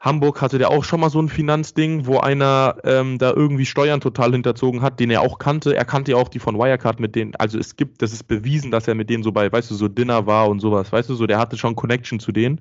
Hamburg, 0.00 0.42
hatte 0.42 0.58
der 0.58 0.70
auch 0.70 0.84
schon 0.84 1.00
mal 1.00 1.10
so 1.10 1.20
ein 1.20 1.28
Finanzding, 1.28 2.06
wo 2.06 2.18
einer 2.18 2.76
ähm, 2.84 3.18
da 3.18 3.32
irgendwie 3.32 3.66
Steuern 3.66 4.00
total 4.00 4.32
hinterzogen 4.32 4.80
hat, 4.82 5.00
den 5.00 5.10
er 5.10 5.22
auch 5.22 5.38
kannte. 5.38 5.74
Er 5.74 5.84
kannte 5.84 6.12
ja 6.12 6.18
auch 6.18 6.28
die 6.28 6.38
von 6.38 6.56
Wirecard 6.56 7.00
mit 7.00 7.16
denen, 7.16 7.34
also 7.36 7.58
es 7.58 7.74
gibt, 7.74 8.02
das 8.02 8.12
ist 8.12 8.24
bewiesen, 8.24 8.70
dass 8.70 8.86
er 8.86 8.94
mit 8.94 9.10
denen 9.10 9.24
so 9.24 9.32
bei, 9.32 9.50
weißt 9.50 9.70
du, 9.70 9.74
so 9.74 9.88
Dinner 9.88 10.26
war 10.26 10.48
und 10.48 10.60
sowas, 10.60 10.92
weißt 10.92 11.08
du, 11.08 11.14
so, 11.14 11.26
der 11.26 11.38
hatte 11.38 11.56
schon 11.56 11.74
Connection 11.74 12.20
zu 12.20 12.30
denen. 12.30 12.60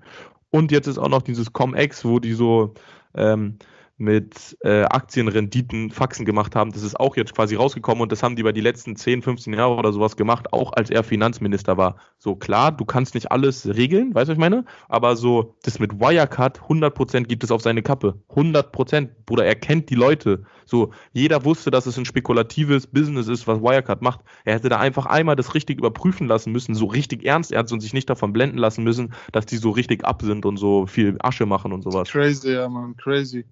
Und 0.49 0.71
jetzt 0.71 0.87
ist 0.87 0.97
auch 0.97 1.09
noch 1.09 1.21
dieses 1.21 1.53
ComEx, 1.53 2.05
wo 2.05 2.19
die 2.19 2.33
so, 2.33 2.73
ähm, 3.13 3.57
mit 3.97 4.57
äh, 4.61 4.83
Aktienrenditen 4.83 5.89
Faxen 5.91 6.25
gemacht 6.25 6.55
haben. 6.55 6.71
Das 6.71 6.83
ist 6.83 6.99
auch 6.99 7.17
jetzt 7.17 7.33
quasi 7.33 7.55
rausgekommen 7.55 8.01
und 8.01 8.11
das 8.11 8.21
haben 8.21 8.35
die 8.35 8.43
bei 8.43 8.51
die 8.51 8.61
letzten 8.61 8.95
10, 8.95 9.23
15 9.23 9.53
Jahre 9.53 9.75
oder 9.75 9.91
sowas 9.91 10.15
gemacht, 10.15 10.53
auch 10.53 10.73
als 10.73 10.89
er 10.89 11.03
Finanzminister 11.03 11.77
war. 11.77 11.97
So 12.19 12.35
klar, 12.35 12.71
du 12.71 12.85
kannst 12.85 13.15
nicht 13.15 13.31
alles 13.31 13.67
regeln, 13.67 14.13
weißt 14.13 14.27
du, 14.27 14.31
was 14.31 14.35
ich 14.35 14.39
meine? 14.39 14.65
Aber 14.87 15.15
so, 15.15 15.55
das 15.63 15.79
mit 15.79 15.99
Wirecard, 15.99 16.59
100% 16.61 17.23
gibt 17.23 17.43
es 17.43 17.51
auf 17.51 17.61
seine 17.61 17.81
Kappe. 17.81 18.21
100%, 18.29 19.09
Bruder, 19.25 19.45
er 19.45 19.55
kennt 19.55 19.89
die 19.89 19.95
Leute. 19.95 20.43
So, 20.65 20.91
jeder 21.11 21.43
wusste, 21.43 21.71
dass 21.71 21.85
es 21.85 21.97
ein 21.97 22.05
spekulatives 22.05 22.87
Business 22.87 23.27
ist, 23.27 23.47
was 23.47 23.61
Wirecard 23.61 24.01
macht. 24.01 24.21
Er 24.45 24.55
hätte 24.55 24.69
da 24.69 24.77
einfach 24.77 25.05
einmal 25.05 25.35
das 25.35 25.55
richtig 25.55 25.79
überprüfen 25.79 26.27
lassen 26.27 26.51
müssen, 26.51 26.75
so 26.75 26.85
richtig 26.85 27.25
ernst 27.25 27.51
ernst 27.51 27.73
und 27.73 27.79
sich 27.79 27.93
nicht 27.93 28.09
davon 28.09 28.31
blenden 28.31 28.57
lassen 28.57 28.83
müssen, 28.83 29.13
dass 29.31 29.45
die 29.45 29.57
so 29.57 29.71
richtig 29.71 30.05
ab 30.05 30.21
sind 30.21 30.45
und 30.45 30.57
so 30.57 30.85
viel 30.85 31.17
Asche 31.19 31.45
machen 31.45 31.73
und 31.73 31.83
sowas. 31.83 32.09
Crazy, 32.09 32.53
ja, 32.53 32.69
man, 32.69 32.95
crazy. 32.95 33.45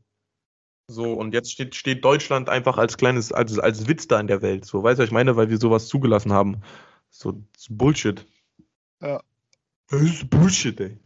So, 0.87 1.13
und 1.13 1.33
jetzt 1.33 1.51
steht, 1.51 1.75
steht 1.75 2.05
Deutschland 2.05 2.47
einfach 2.47 2.77
als 2.77 2.97
kleines, 2.97 3.31
als, 3.31 3.57
als 3.57 3.87
Witz 3.87 4.07
da 4.07 4.19
in 4.19 4.27
der 4.27 4.41
Welt. 4.41 4.65
So, 4.65 4.83
weißt 4.83 4.99
du, 4.99 5.03
was 5.03 5.07
ich 5.07 5.13
meine, 5.13 5.35
weil 5.35 5.49
wir 5.49 5.57
sowas 5.57 5.87
zugelassen 5.87 6.31
haben. 6.31 6.61
So, 7.09 7.41
Bullshit. 7.69 8.25
Ja. 9.01 9.21
Das 9.89 10.01
ist 10.01 10.29
Bullshit, 10.29 10.79
ey. 10.79 10.97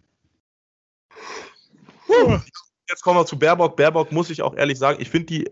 Jetzt 2.90 3.04
kommen 3.04 3.20
wir 3.20 3.26
zu 3.26 3.38
Baerbock. 3.38 3.76
Baerbock 3.78 4.12
muss 4.12 4.30
ich 4.30 4.42
auch 4.42 4.56
ehrlich 4.56 4.80
sagen, 4.80 5.00
ich 5.02 5.10
finde 5.10 5.28
die 5.28 5.50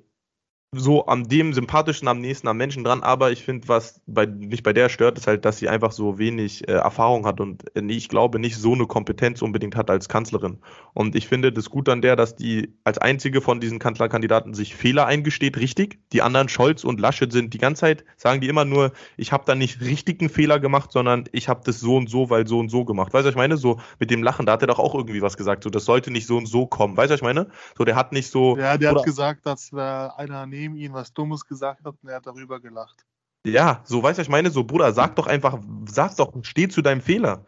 so 0.74 1.06
an 1.06 1.24
dem 1.24 1.54
sympathischen 1.54 2.10
am 2.10 2.20
nächsten 2.20 2.48
am 2.48 2.58
Menschen 2.58 2.84
dran, 2.84 3.02
aber 3.02 3.32
ich 3.32 3.44
finde, 3.44 3.70
was 3.70 4.02
bei, 4.06 4.28
mich 4.28 4.64
bei 4.64 4.74
der 4.74 4.90
stört, 4.90 5.18
ist 5.18 5.26
halt, 5.26 5.46
dass 5.46 5.58
sie 5.58 5.70
einfach 5.70 5.94
so 5.94 6.18
wenig 6.18 6.68
äh, 6.68 6.74
Erfahrung 6.74 7.26
hat 7.26 7.40
und 7.40 7.64
äh, 7.76 7.82
ich 7.88 8.10
glaube 8.10 8.38
nicht 8.38 8.58
so 8.58 8.74
eine 8.74 8.86
Kompetenz 8.86 9.42
unbedingt 9.42 9.78
hat 9.78 9.90
als 9.90 10.10
Kanzlerin. 10.10 10.60
Und 10.94 11.16
ich 11.16 11.28
finde 11.28 11.54
das 11.54 11.70
gut 11.70 11.88
an 11.88 12.02
der, 12.02 12.18
dass 12.18 12.36
die 12.36 12.74
als 12.84 12.98
einzige 12.98 13.40
von 13.40 13.62
diesen 13.62 13.80
Kanzlerkandidaten 13.80 14.54
sich 14.54 14.76
Fehler 14.76 15.06
eingesteht, 15.06 15.58
richtig. 15.58 16.00
Die 16.12 16.22
anderen, 16.22 16.50
Scholz 16.50 16.84
und 16.84 17.00
Laschet, 17.00 17.32
sind 17.32 17.54
die 17.54 17.60
ganze 17.60 17.82
Zeit, 17.82 18.04
sagen 18.18 18.42
die 18.42 18.50
immer 18.50 18.66
nur, 18.66 18.92
ich 19.16 19.32
habe 19.32 19.44
da 19.46 19.56
nicht 19.56 19.80
richtigen 19.80 20.28
Fehler 20.30 20.60
gemacht, 20.60 20.92
sondern 20.92 21.26
ich 21.32 21.48
habe 21.48 21.62
das 21.64 21.80
so 21.80 21.96
und 21.96 22.10
so, 22.10 22.30
weil 22.30 22.46
so 22.46 22.60
und 22.60 22.70
so 22.70 22.84
gemacht. 22.84 23.14
Weißt 23.14 23.24
du, 23.24 23.28
was 23.28 23.34
ich 23.34 23.38
meine? 23.38 23.56
So 23.56 23.80
mit 24.00 24.12
dem 24.12 24.22
Lachen, 24.22 24.46
da 24.46 24.54
hat 24.54 24.62
er 24.62 24.68
doch 24.68 24.80
auch 24.80 24.96
irgendwie 24.96 25.22
was 25.22 25.38
gesagt, 25.38 25.64
so 25.64 25.70
das 25.70 25.86
sollte 25.86 26.12
nicht 26.12 26.28
so 26.28 26.36
und 26.36 26.46
so 26.46 26.66
kommen. 26.66 26.98
Weißt 26.98 27.10
du, 27.10 27.14
was 27.14 27.20
ich 27.20 27.24
meine? 27.24 27.48
So, 27.78 27.86
der 27.86 27.96
hat 27.96 28.12
nicht 28.12 28.30
so. 28.30 28.58
Ja, 28.58 28.78
der 28.78 28.96
hat 28.96 29.04
gesagt, 29.04 29.46
dass 29.46 29.72
äh, 29.72 29.78
einer 29.78 30.46
neben 30.58 30.76
ihm 30.76 30.94
was 30.94 31.14
Dummes 31.14 31.46
gesagt 31.46 31.86
hat 31.86 31.96
und 32.02 32.10
er 32.10 32.18
hat 32.18 32.26
darüber 32.26 32.60
gelacht. 32.60 33.06
Ja, 33.46 33.82
so 33.86 34.02
weißt 34.02 34.18
du, 34.18 34.24
ich 34.24 34.30
meine, 34.30 34.50
so 34.50 34.64
Bruder, 34.64 34.92
sag 34.92 35.16
doch 35.16 35.28
einfach, 35.28 35.60
sag 35.88 36.16
doch, 36.18 36.34
steh 36.42 36.68
zu 36.68 36.82
deinem 36.82 37.02
Fehler. 37.02 37.46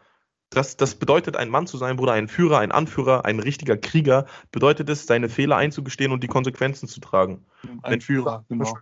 Das, 0.48 0.76
das 0.76 0.94
bedeutet, 0.94 1.36
ein 1.36 1.48
Mann 1.48 1.66
zu 1.66 1.76
sein, 1.76 1.96
Bruder, 1.96 2.12
ein 2.12 2.26
Führer, 2.26 2.58
ein 2.58 2.72
Anführer, 2.72 3.24
ein 3.24 3.38
richtiger 3.38 3.76
Krieger, 3.76 4.26
bedeutet 4.50 4.88
es, 4.88 5.06
seine 5.06 5.28
Fehler 5.28 5.56
einzugestehen 5.56 6.12
und 6.12 6.22
die 6.22 6.28
Konsequenzen 6.28 6.88
zu 6.88 7.00
tragen. 7.00 7.44
Ein 7.82 7.92
Wenn 7.92 8.00
Führer, 8.00 8.44
genau. 8.48 8.78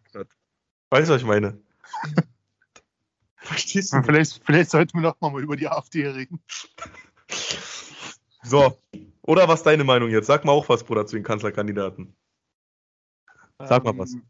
Weißt 0.91 1.09
du, 1.09 1.15
was 1.15 1.21
ich 1.21 1.27
meine? 1.27 1.61
Verstehst 3.37 3.93
du? 3.93 4.03
Vielleicht, 4.03 4.41
vielleicht 4.45 4.71
sollten 4.71 4.99
wir 4.99 5.03
noch 5.03 5.21
mal 5.21 5.43
über 5.43 5.57
die 5.57 5.69
AfD 5.69 6.07
reden. 6.07 6.41
So, 8.43 8.79
oder 9.23 9.49
was 9.49 9.61
ist 9.61 9.67
deine 9.67 9.85
Meinung 9.85 10.11
jetzt? 10.11 10.27
Sag 10.27 10.45
mal 10.45 10.53
auch 10.53 10.69
was, 10.69 10.85
Bruder, 10.85 11.07
zu 11.07 11.17
den 11.17 11.25
Kanzlerkandidaten. 11.25 12.15
Sag 13.67 13.85
mal 13.85 13.97
was. 13.99 14.15
Ähm, 14.15 14.23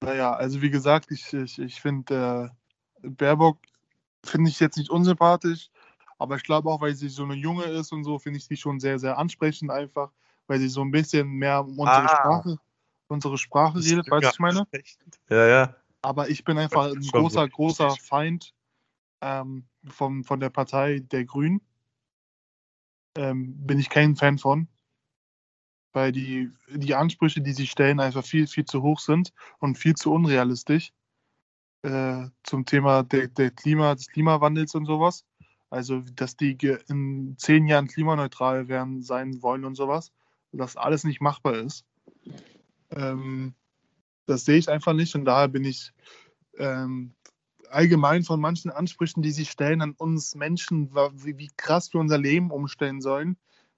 naja, 0.00 0.34
also 0.34 0.62
wie 0.62 0.70
gesagt, 0.70 1.10
ich, 1.10 1.32
ich, 1.32 1.58
ich 1.58 1.80
finde 1.80 2.52
äh, 3.02 3.08
Baerbock 3.08 3.58
finde 4.24 4.50
ich 4.50 4.60
jetzt 4.60 4.76
nicht 4.76 4.90
unsympathisch, 4.90 5.70
aber 6.18 6.36
ich 6.36 6.44
glaube 6.44 6.70
auch, 6.70 6.80
weil 6.80 6.94
sie 6.94 7.08
so 7.08 7.24
eine 7.24 7.34
Junge 7.34 7.64
ist 7.64 7.92
und 7.92 8.04
so, 8.04 8.18
finde 8.18 8.38
ich 8.38 8.46
sie 8.46 8.56
schon 8.56 8.80
sehr, 8.80 8.98
sehr 8.98 9.18
ansprechend 9.18 9.70
einfach, 9.70 10.10
weil 10.46 10.58
sie 10.58 10.68
so 10.68 10.82
ein 10.82 10.90
bisschen 10.90 11.28
mehr 11.28 11.60
um 11.60 11.78
unsere 11.78 12.04
ah. 12.04 12.08
Sprache, 12.08 12.58
unsere 13.08 13.38
Sprache 13.38 13.78
redet, 13.78 14.10
weißt 14.10 14.26
du, 14.26 14.30
ich 14.30 14.38
meine? 14.38 14.66
Ja, 15.28 15.46
ja. 15.46 15.76
Aber 16.02 16.28
ich 16.28 16.44
bin 16.44 16.58
einfach 16.58 16.92
ein 16.92 17.00
großer, 17.00 17.48
großer 17.48 17.90
Feind 17.96 18.54
ähm, 19.22 19.66
von, 19.88 20.22
von 20.24 20.38
der 20.38 20.50
Partei 20.50 21.00
der 21.00 21.24
Grünen. 21.24 21.60
Ähm, 23.16 23.54
bin 23.66 23.78
ich 23.78 23.88
kein 23.88 24.16
Fan 24.16 24.38
von 24.38 24.68
weil 25.94 26.12
die, 26.12 26.50
die 26.68 26.94
Ansprüche, 26.94 27.40
die 27.40 27.52
sie 27.52 27.66
stellen, 27.66 28.00
einfach 28.00 28.24
viel, 28.24 28.46
viel 28.46 28.64
zu 28.64 28.82
hoch 28.82 28.98
sind 28.98 29.32
und 29.60 29.78
viel 29.78 29.94
zu 29.94 30.12
unrealistisch 30.12 30.92
äh, 31.82 32.26
zum 32.42 32.66
Thema 32.66 33.04
der, 33.04 33.28
der 33.28 33.50
Klima, 33.52 33.94
des 33.94 34.08
Klimawandels 34.08 34.74
und 34.74 34.86
sowas. 34.86 35.24
Also, 35.70 36.00
dass 36.14 36.36
die 36.36 36.56
in 36.88 37.36
zehn 37.38 37.66
Jahren 37.66 37.88
klimaneutral 37.88 38.68
werden, 38.68 39.02
sein 39.02 39.40
wollen 39.42 39.64
und 39.64 39.76
sowas, 39.76 40.12
dass 40.52 40.76
alles 40.76 41.04
nicht 41.04 41.20
machbar 41.20 41.54
ist. 41.54 41.84
Ähm, 42.90 43.54
das 44.26 44.44
sehe 44.44 44.58
ich 44.58 44.68
einfach 44.68 44.94
nicht 44.94 45.14
und 45.14 45.24
daher 45.24 45.48
bin 45.48 45.64
ich 45.64 45.92
ähm, 46.58 47.14
allgemein 47.70 48.24
von 48.24 48.40
manchen 48.40 48.70
Ansprüchen, 48.70 49.22
die 49.22 49.32
sie 49.32 49.46
stellen 49.46 49.80
an 49.80 49.92
uns 49.92 50.34
Menschen, 50.34 50.94
wie, 50.94 51.38
wie 51.38 51.50
krass 51.56 51.92
wir 51.92 52.00
unser 52.00 52.18
Leben 52.18 52.50
umstellen 52.50 53.00
sollen, 53.00 53.36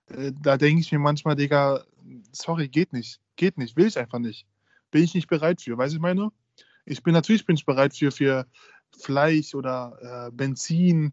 äh, 0.08 0.32
da 0.40 0.56
denke 0.56 0.80
ich 0.80 0.92
mir 0.92 0.98
manchmal, 0.98 1.36
Digga, 1.36 1.84
sorry, 2.32 2.68
geht 2.68 2.92
nicht. 2.92 3.20
Geht 3.36 3.58
nicht, 3.58 3.76
will 3.76 3.86
ich 3.86 3.98
einfach 3.98 4.18
nicht. 4.18 4.46
Bin 4.90 5.02
ich 5.02 5.14
nicht 5.14 5.28
bereit 5.28 5.60
für, 5.62 5.76
weißt 5.76 5.92
du, 5.92 5.96
ich 5.96 6.02
meine? 6.02 6.30
Ich 6.84 7.02
bin 7.02 7.12
natürlich 7.12 7.44
bin 7.44 7.56
ich 7.56 7.66
bereit 7.66 7.96
für, 7.96 8.12
für 8.12 8.46
Fleisch 8.96 9.54
oder 9.54 10.28
äh, 10.28 10.30
Benzin, 10.30 11.12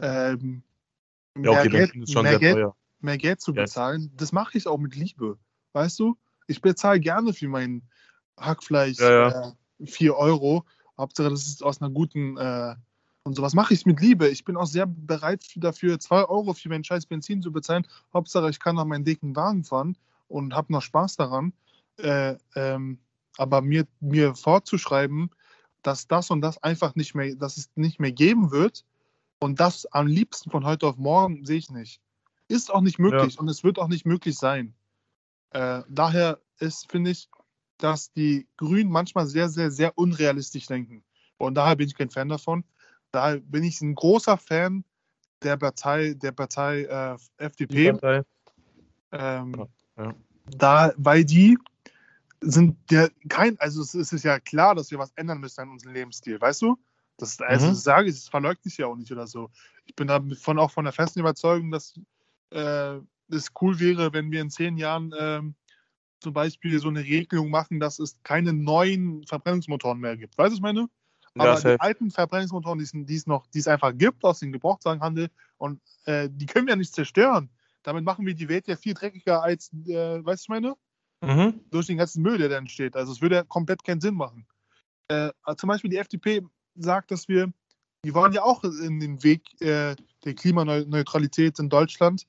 ähm, 0.00 0.62
ja, 1.36 1.50
okay, 1.50 1.68
mehr, 1.68 1.88
Geld, 1.88 1.94
mehr, 2.14 2.38
Geld, 2.38 2.72
mehr, 3.00 3.18
Geld, 3.18 3.40
zu 3.40 3.52
bezahlen. 3.52 4.02
Yes. 4.02 4.10
Das 4.16 4.32
mache 4.32 4.56
ich 4.56 4.66
auch 4.66 4.78
mit 4.78 4.94
Liebe, 4.94 5.38
weißt 5.72 5.98
du? 5.98 6.16
Ich 6.46 6.60
bezahle 6.60 7.00
gerne 7.00 7.32
für 7.32 7.48
mein 7.48 7.82
Hackfleisch 8.38 8.98
ja, 8.98 9.28
ja. 9.30 9.54
Äh, 9.80 9.86
4 9.86 10.16
Euro. 10.16 10.64
Hauptsache, 10.96 11.30
das 11.30 11.46
ist 11.46 11.62
aus 11.62 11.80
einer 11.80 11.90
guten 11.90 12.36
äh, 12.36 12.74
und 13.22 13.34
sowas 13.34 13.54
mache 13.54 13.74
ich 13.74 13.84
mit 13.84 14.00
Liebe. 14.00 14.28
Ich 14.28 14.44
bin 14.44 14.56
auch 14.56 14.66
sehr 14.66 14.86
bereit 14.86 15.44
dafür, 15.56 16.00
2 16.00 16.24
Euro 16.24 16.54
für 16.54 16.70
meinen 16.70 16.82
scheiß 16.82 17.06
Benzin 17.06 17.42
zu 17.42 17.52
bezahlen. 17.52 17.86
Hauptsache, 18.12 18.48
ich 18.48 18.58
kann 18.58 18.76
noch 18.76 18.86
meinen 18.86 19.04
dicken 19.04 19.36
Wagen 19.36 19.64
fahren 19.64 19.96
und 20.28 20.54
habe 20.54 20.72
noch 20.72 20.82
Spaß 20.82 21.16
daran. 21.16 21.52
Äh, 21.98 22.36
ähm, 22.54 22.98
aber 23.36 23.60
mir, 23.62 23.86
mir 24.00 24.34
vorzuschreiben, 24.34 25.30
dass 25.82 26.06
das 26.06 26.30
und 26.30 26.40
das 26.40 26.62
einfach 26.62 26.94
nicht 26.94 27.14
mehr, 27.14 27.34
dass 27.34 27.56
es 27.56 27.70
nicht 27.74 28.00
mehr 28.00 28.12
geben 28.12 28.50
wird 28.50 28.84
und 29.40 29.60
das 29.60 29.86
am 29.86 30.06
liebsten 30.06 30.50
von 30.50 30.64
heute 30.64 30.86
auf 30.86 30.96
morgen 30.96 31.44
sehe 31.44 31.58
ich 31.58 31.70
nicht. 31.70 32.00
Ist 32.48 32.72
auch 32.72 32.80
nicht 32.80 32.98
möglich 32.98 33.34
ja. 33.34 33.40
und 33.40 33.48
es 33.48 33.62
wird 33.62 33.78
auch 33.78 33.88
nicht 33.88 34.06
möglich 34.06 34.36
sein. 34.36 34.74
Äh, 35.50 35.82
daher 35.88 36.40
ist, 36.58 36.90
finde 36.90 37.10
ich, 37.10 37.28
dass 37.78 38.12
die 38.12 38.48
Grünen 38.56 38.90
manchmal 38.90 39.26
sehr, 39.26 39.48
sehr, 39.48 39.70
sehr 39.70 39.96
unrealistisch 39.96 40.66
denken. 40.66 41.04
Und 41.36 41.54
daher 41.54 41.76
bin 41.76 41.86
ich 41.86 41.94
kein 41.94 42.10
Fan 42.10 42.28
davon 42.28 42.64
da 43.12 43.36
bin 43.36 43.64
ich 43.64 43.80
ein 43.80 43.94
großer 43.94 44.36
Fan 44.36 44.84
der 45.42 45.56
Partei, 45.56 46.14
der 46.14 46.32
Partei 46.32 46.82
äh, 46.82 47.44
FDP. 47.44 47.92
Partei. 47.92 48.22
Ähm, 49.12 49.68
ja. 49.98 50.14
Da, 50.56 50.92
weil 50.96 51.24
die 51.24 51.58
sind 52.40 52.76
ja 52.90 53.08
kein, 53.28 53.58
also 53.60 53.82
es 53.82 53.94
ist 53.94 54.24
ja 54.24 54.38
klar, 54.40 54.74
dass 54.74 54.90
wir 54.90 54.98
was 54.98 55.12
ändern 55.12 55.40
müssen 55.40 55.60
an 55.60 55.70
unserem 55.70 55.94
Lebensstil, 55.94 56.40
weißt 56.40 56.62
du? 56.62 56.78
Das, 57.16 57.40
also 57.40 57.66
mhm. 57.66 57.70
das 57.70 57.82
sage 57.82 58.08
ich, 58.08 58.14
das 58.14 58.28
verleugne 58.28 58.62
ich 58.64 58.78
ja 58.78 58.86
auch 58.86 58.96
nicht 58.96 59.10
oder 59.10 59.26
so. 59.26 59.50
Ich 59.86 59.94
bin 59.96 60.06
davon 60.06 60.58
auch 60.58 60.70
von 60.70 60.84
der 60.84 60.92
festen 60.92 61.20
Überzeugung, 61.20 61.70
dass 61.70 61.94
äh, 62.50 62.98
es 63.30 63.48
cool 63.60 63.78
wäre, 63.80 64.12
wenn 64.12 64.30
wir 64.30 64.40
in 64.40 64.50
zehn 64.50 64.76
Jahren 64.76 65.12
äh, 65.12 65.42
zum 66.20 66.32
Beispiel 66.32 66.78
so 66.78 66.88
eine 66.88 67.02
Regelung 67.02 67.50
machen, 67.50 67.80
dass 67.80 67.98
es 67.98 68.18
keine 68.22 68.52
neuen 68.52 69.26
Verbrennungsmotoren 69.26 69.98
mehr 69.98 70.16
gibt. 70.16 70.38
Weißt 70.38 70.48
du, 70.48 70.52
was 70.52 70.58
ich 70.58 70.62
meine? 70.62 70.88
Aber 71.34 71.54
ja, 71.54 71.74
die 71.74 71.80
alten 71.80 72.10
Verbrennungsmotoren, 72.10 72.78
die 72.78 73.14
es 73.14 73.26
noch, 73.26 73.46
die 73.48 73.58
es 73.58 73.68
einfach 73.68 73.92
gibt 73.96 74.24
aus 74.24 74.40
dem 74.40 74.52
Gebrauchtwagenhandel, 74.52 75.30
und 75.58 75.80
äh, 76.04 76.28
die 76.30 76.46
können 76.46 76.66
wir 76.66 76.72
ja 76.72 76.76
nicht 76.76 76.94
zerstören. 76.94 77.50
Damit 77.82 78.04
machen 78.04 78.26
wir 78.26 78.34
die 78.34 78.48
Welt 78.48 78.68
ja 78.68 78.76
viel 78.76 78.94
dreckiger 78.94 79.42
als, 79.42 79.72
äh, 79.86 80.24
weißt 80.24 80.42
du, 80.42 80.44
ich 80.44 80.48
meine? 80.48 80.74
Mhm. 81.20 81.60
Durch 81.70 81.86
den 81.86 81.98
ganzen 81.98 82.22
Müll, 82.22 82.38
der 82.38 82.48
da 82.48 82.56
entsteht. 82.56 82.96
Also 82.96 83.12
es 83.12 83.20
würde 83.20 83.36
ja 83.36 83.42
komplett 83.42 83.82
keinen 83.84 84.00
Sinn 84.00 84.14
machen. 84.14 84.46
Äh, 85.08 85.30
zum 85.56 85.68
Beispiel 85.68 85.90
die 85.90 85.96
FDP 85.96 86.42
sagt, 86.76 87.10
dass 87.10 87.28
wir, 87.28 87.52
die 88.04 88.14
wollen 88.14 88.32
ja 88.32 88.42
auch 88.42 88.62
in 88.62 89.00
den 89.00 89.22
Weg 89.22 89.42
äh, 89.60 89.96
der 90.24 90.34
Klimaneutralität 90.34 91.58
in 91.58 91.68
Deutschland. 91.68 92.26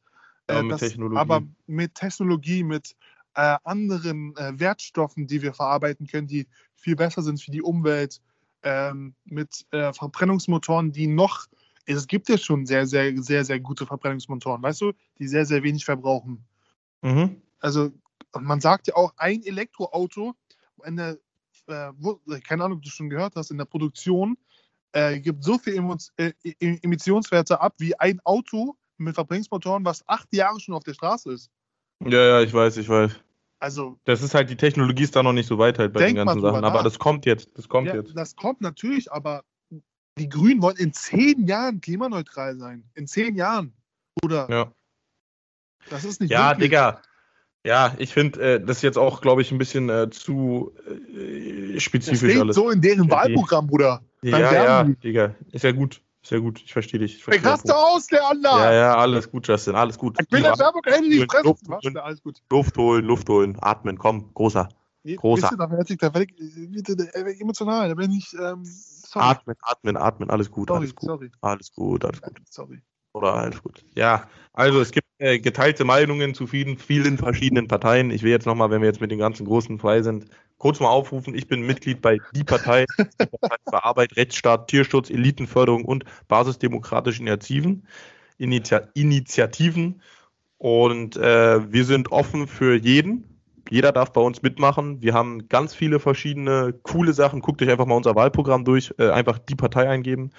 Äh, 0.48 0.56
ja, 0.56 0.64
mit 0.64 0.72
das, 0.74 0.82
Technologie. 0.82 1.18
Aber 1.18 1.42
mit 1.68 1.94
Technologie, 1.96 2.64
mit 2.64 2.96
äh, 3.36 3.58
anderen 3.64 4.36
Wertstoffen, 4.36 5.28
die 5.28 5.42
wir 5.42 5.54
verarbeiten 5.54 6.08
können, 6.08 6.28
die 6.28 6.48
viel 6.76 6.96
besser 6.96 7.22
sind 7.22 7.42
für 7.42 7.52
die 7.52 7.62
Umwelt, 7.62 8.22
ähm, 8.64 9.14
mit 9.26 9.66
äh, 9.72 9.94
Verbrennungsmotoren, 9.94 10.92
die 10.92 11.08
noch 11.08 11.48
es 11.98 12.08
gibt 12.08 12.30
ja 12.30 12.38
schon 12.38 12.66
sehr, 12.66 12.86
sehr, 12.86 13.18
sehr, 13.22 13.44
sehr 13.44 13.60
gute 13.60 13.86
Verbrennungsmotoren, 13.86 14.62
weißt 14.62 14.82
du, 14.82 14.94
die 15.18 15.28
sehr, 15.28 15.46
sehr 15.46 15.64
wenig 15.64 15.86
verbrauchen. 15.86 16.46
Mhm. 17.02 17.42
Also 17.60 17.92
man 18.40 18.62
sagt 18.62 18.88
ja 18.88 18.96
auch, 18.96 19.14
ein 19.18 19.44
Elektroauto, 19.44 20.36
in 20.86 20.98
der, 20.98 21.18
äh, 21.68 21.92
wo, 21.98 22.20
keine 22.48 22.64
Ahnung, 22.64 22.78
ob 22.78 22.84
du 22.84 22.90
schon 22.90 23.10
gehört 23.10 23.36
hast, 23.36 23.52
in 23.52 23.58
der 23.58 23.66
Produktion 23.66 24.38
äh, 24.92 25.20
gibt 25.20 25.44
so 25.44 25.58
viel 25.58 25.76
Emo 25.76 25.98
äh, 26.18 26.32
Emissionswerte 26.60 27.60
ab 27.60 27.76
wie 27.80 28.00
ein 28.00 28.20
Auto 28.24 28.76
mit 28.98 29.16
Verbrennungsmotoren, 29.16 29.86
was 29.86 30.08
acht 30.08 30.34
Jahre 30.34 30.60
schon 30.60 30.76
auf 30.76 30.84
der 30.84 30.94
Straße 30.94 31.32
ist. 31.32 31.50
Ja, 32.06 32.22
ja, 32.22 32.42
ich 32.42 32.54
weiß, 32.54 32.78
ich 32.78 32.88
weiß. 32.88 33.12
Also, 33.60 34.00
Das 34.06 34.22
ist 34.22 34.34
halt, 34.34 34.50
die 34.50 34.56
Technologie 34.56 35.04
ist 35.04 35.16
da 35.16 35.24
noch 35.24 35.34
nicht 35.34 35.48
so 35.48 35.58
weit 35.58 35.80
halt 35.80 35.92
bei 35.92 36.06
den 36.06 36.16
ganzen 36.16 36.40
Sachen. 36.40 36.64
Aber 36.64 36.82
das 36.82 36.98
kommt 36.98 37.26
jetzt, 37.26 37.50
das 37.58 37.68
kommt 37.68 37.88
ja, 37.88 37.96
jetzt. 37.96 38.16
das 38.16 38.36
kommt 38.36 38.62
natürlich, 38.62 39.12
aber 39.12 39.44
die 40.20 40.30
Grünen 40.30 40.62
wollen 40.62 40.78
in 40.78 40.94
zehn 40.94 41.48
Jahren 41.48 41.82
klimaneutral 41.82 42.58
sein. 42.58 42.84
In 42.96 43.08
zehn 43.08 43.36
Jahren. 43.36 43.74
Oder 44.24 44.48
Ja. 44.50 44.72
das 45.90 46.04
ist 46.04 46.22
nicht 46.22 46.30
Ja, 46.32 46.50
möglich. 46.50 46.70
Digga. 46.70 47.02
Ja, 47.66 47.94
ich 47.98 48.14
finde, 48.14 48.40
äh, 48.56 48.60
das 48.66 48.78
ist 48.78 48.84
jetzt 48.84 48.98
auch, 48.98 49.20
glaube 49.22 49.42
ich, 49.42 49.52
ein 49.52 49.58
bisschen 49.58 49.90
äh, 49.90 50.10
zu 50.10 50.74
äh, 50.88 51.74
Das 51.74 51.84
spezifisch 51.84 52.20
steht 52.32 52.40
alles. 52.42 52.56
so 52.56 52.70
in 52.70 52.82
deren 52.82 53.06
Ja, 53.06 53.12
Wahlprogramm, 53.12 53.68
Bruder. 53.68 54.02
ja, 54.22 54.38
ja, 54.40 54.84
die. 54.86 54.96
Digga. 54.96 55.36
Ist 55.52 55.64
ja 55.64 55.72
gut. 55.72 56.02
Ist 56.22 56.32
ja 56.32 56.40
gut. 56.40 56.62
Ich 56.64 56.72
verstehe 56.74 57.00
dich. 57.00 57.16
Ich 57.18 57.24
verstehe 57.24 57.50
raste 57.50 57.76
aus, 57.76 58.08
der 58.08 58.26
Ander. 58.30 58.50
ja, 58.50 58.74
ja, 58.74 58.98
alles 58.98 59.30
gut, 59.32 59.48
Justin. 59.48 59.76
Alles 59.76 59.98
gut. 59.98 60.18
Ich 60.22 60.32
will 60.32 60.42
der 60.42 60.58
Werbung 60.60 60.84
Ende 60.86 61.10
die 61.10 61.26
Luft- 61.44 61.62
Was? 61.68 61.96
Alles 61.96 62.22
gut. 62.22 62.42
Luft 62.50 62.78
holen, 62.78 63.06
Luft 63.06 63.28
holen, 63.30 63.58
atmen, 63.62 63.98
komm, 63.98 64.34
großer. 64.34 64.68
Großer. 65.06 65.52
Da 65.58 65.72
werde 65.72 65.94
ich, 65.94 65.98
da 65.98 66.14
werde 66.14 66.28
ich, 66.38 66.84
da 66.84 66.98
werde 66.98 67.32
ich 67.32 67.42
emotional. 67.42 67.88
Da 67.90 67.96
bin 67.96 68.12
ich, 68.12 68.34
ähm, 68.34 68.64
sorry. 69.10 69.26
Atmen, 69.26 69.56
atmen, 69.62 69.98
atmen, 69.98 70.30
alles 70.30 70.52
gut, 70.52 70.70
sorry, 70.70 70.82
alles 70.82 70.96
gut. 70.96 71.10
sorry, 71.10 71.32
Alles 71.42 71.72
gut, 71.72 72.06
alles 72.06 72.22
gut. 72.22 72.42
sorry. 72.50 72.82
Oder 73.14 73.34
alles 73.34 73.64
gut. 73.64 73.84
Ja, 73.96 74.30
also 74.54 74.80
es 74.82 74.92
gibt 74.92 75.08
äh, 75.18 75.40
geteilte 75.40 75.84
Meinungen 75.84 76.36
zu 76.36 76.46
vielen, 76.46 76.78
vielen 76.78 77.18
verschiedenen 77.18 77.68
Parteien. 77.68 78.12
Ich 78.12 78.22
will 78.24 78.32
jetzt 78.32 78.46
nochmal, 78.46 78.70
wenn 78.70 78.82
wir 78.82 78.88
jetzt 78.88 79.02
mit 79.02 79.10
den 79.12 79.18
ganzen 79.20 79.46
Großen 79.46 79.80
frei 79.80 80.04
sind, 80.04 80.28
kurz 80.58 80.80
mal 80.80 80.90
aufrufen. 80.90 81.34
Ich 81.34 81.48
bin 81.48 81.62
Mitglied 81.66 82.02
bei 82.02 82.22
Die 82.36 82.44
Partei, 82.44 82.86
die 83.20 83.26
Partei 83.26 83.58
für 83.68 83.84
Arbeit, 83.84 84.16
Rechtsstaat, 84.16 84.68
Tierschutz, 84.68 85.10
Elitenförderung 85.10 85.86
und 85.86 86.06
basisdemokratischen 86.28 87.26
Initiativen. 87.26 87.88
Initia 88.38 88.88
Initiativen. 88.94 90.02
Und 90.58 91.18
äh, 91.18 91.72
wir 91.72 91.86
sind 91.86 92.12
offen 92.12 92.48
für 92.48 92.76
jeden. 92.76 93.39
Jeder 93.70 93.92
darf 93.92 94.12
bei 94.12 94.22
uns 94.22 94.42
mitmachen. 94.42 95.02
Wir 95.02 95.14
haben 95.14 95.48
ganz 95.48 95.76
viele 95.76 96.00
verschiedene 96.00 96.74
coole 96.84 97.14
Sachen. 97.14 97.42
Guckt 97.42 97.62
euch 97.62 97.70
einfach 97.70 97.86
mal 97.86 97.96
unser 97.96 98.16
Wahlprogramm 98.16 98.66
durch. 98.66 98.94
Äh, 98.98 99.10
einfach 99.10 99.38
die 99.38 99.56
Partei 99.56 99.88
eingeben. 99.88 100.32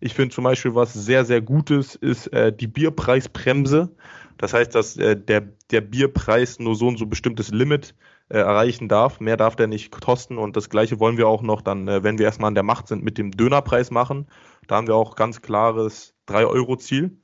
Ich 0.00 0.14
finde 0.14 0.34
zum 0.34 0.44
Beispiel, 0.44 0.74
was 0.74 0.94
sehr, 0.94 1.24
sehr 1.24 1.42
Gutes 1.42 1.94
ist 1.96 2.28
äh, 2.28 2.52
die 2.52 2.66
Bierpreisbremse. 2.66 3.94
Das 4.38 4.54
heißt, 4.54 4.74
dass 4.74 4.96
äh, 4.96 5.16
der, 5.16 5.42
der 5.70 5.80
Bierpreis 5.82 6.58
nur 6.60 6.76
so 6.76 6.86
und 6.88 6.98
so 6.98 7.06
bestimmtes 7.06 7.50
Limit 7.50 7.94
äh, 8.30 8.38
erreichen 8.38 8.88
darf. 8.88 9.20
Mehr 9.20 9.36
darf 9.36 9.56
der 9.56 9.66
nicht 9.66 9.90
kosten. 9.90 10.38
Und 10.38 10.56
das 10.56 10.70
Gleiche 10.70 10.98
wollen 10.98 11.18
wir 11.18 11.28
auch 11.28 11.42
noch 11.42 11.60
dann, 11.60 11.88
äh, 11.88 12.02
wenn 12.02 12.18
wir 12.18 12.26
erstmal 12.26 12.48
an 12.48 12.54
der 12.54 12.62
Macht 12.62 12.88
sind, 12.88 13.04
mit 13.04 13.18
dem 13.18 13.32
Dönerpreis 13.32 13.90
machen. 13.90 14.28
Da 14.66 14.76
haben 14.76 14.86
wir 14.86 14.94
auch 14.94 15.16
ganz 15.16 15.42
klares 15.42 16.14
3-Euro-Ziel. 16.28 17.18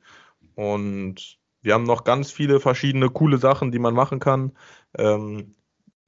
Und 0.56 1.38
wir 1.62 1.72
haben 1.72 1.84
noch 1.84 2.04
ganz 2.04 2.30
viele 2.30 2.60
verschiedene 2.60 3.08
coole 3.08 3.38
Sachen, 3.38 3.70
die 3.70 3.78
man 3.78 3.94
machen 3.94 4.18
kann. 4.18 4.52
Ähm, 4.98 5.54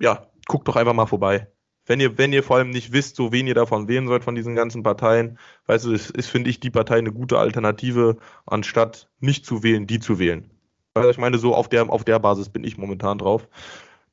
ja, 0.00 0.30
guckt 0.46 0.68
doch 0.68 0.76
einfach 0.76 0.92
mal 0.92 1.06
vorbei. 1.06 1.50
Wenn 1.86 2.00
ihr, 2.00 2.18
wenn 2.18 2.32
ihr 2.32 2.42
vor 2.42 2.56
allem 2.56 2.70
nicht 2.70 2.92
wisst, 2.92 3.16
so 3.16 3.30
wen 3.30 3.46
ihr 3.46 3.54
davon 3.54 3.86
wählen 3.86 4.08
sollt 4.08 4.24
von 4.24 4.34
diesen 4.34 4.56
ganzen 4.56 4.82
Parteien, 4.82 5.38
weißt 5.66 5.84
du, 5.84 5.92
ist, 5.92 6.10
ist 6.10 6.28
finde 6.28 6.50
ich, 6.50 6.58
die 6.58 6.70
Partei 6.70 6.98
eine 6.98 7.12
gute 7.12 7.38
Alternative, 7.38 8.16
anstatt 8.44 9.08
nicht 9.20 9.46
zu 9.46 9.62
wählen, 9.62 9.86
die 9.86 10.00
zu 10.00 10.18
wählen. 10.18 10.50
Also 10.94 11.10
ich 11.10 11.18
meine, 11.18 11.38
so 11.38 11.54
auf 11.54 11.68
der, 11.68 11.88
auf 11.90 12.04
der 12.04 12.18
Basis 12.18 12.48
bin 12.48 12.64
ich 12.64 12.76
momentan 12.76 13.18
drauf. 13.18 13.48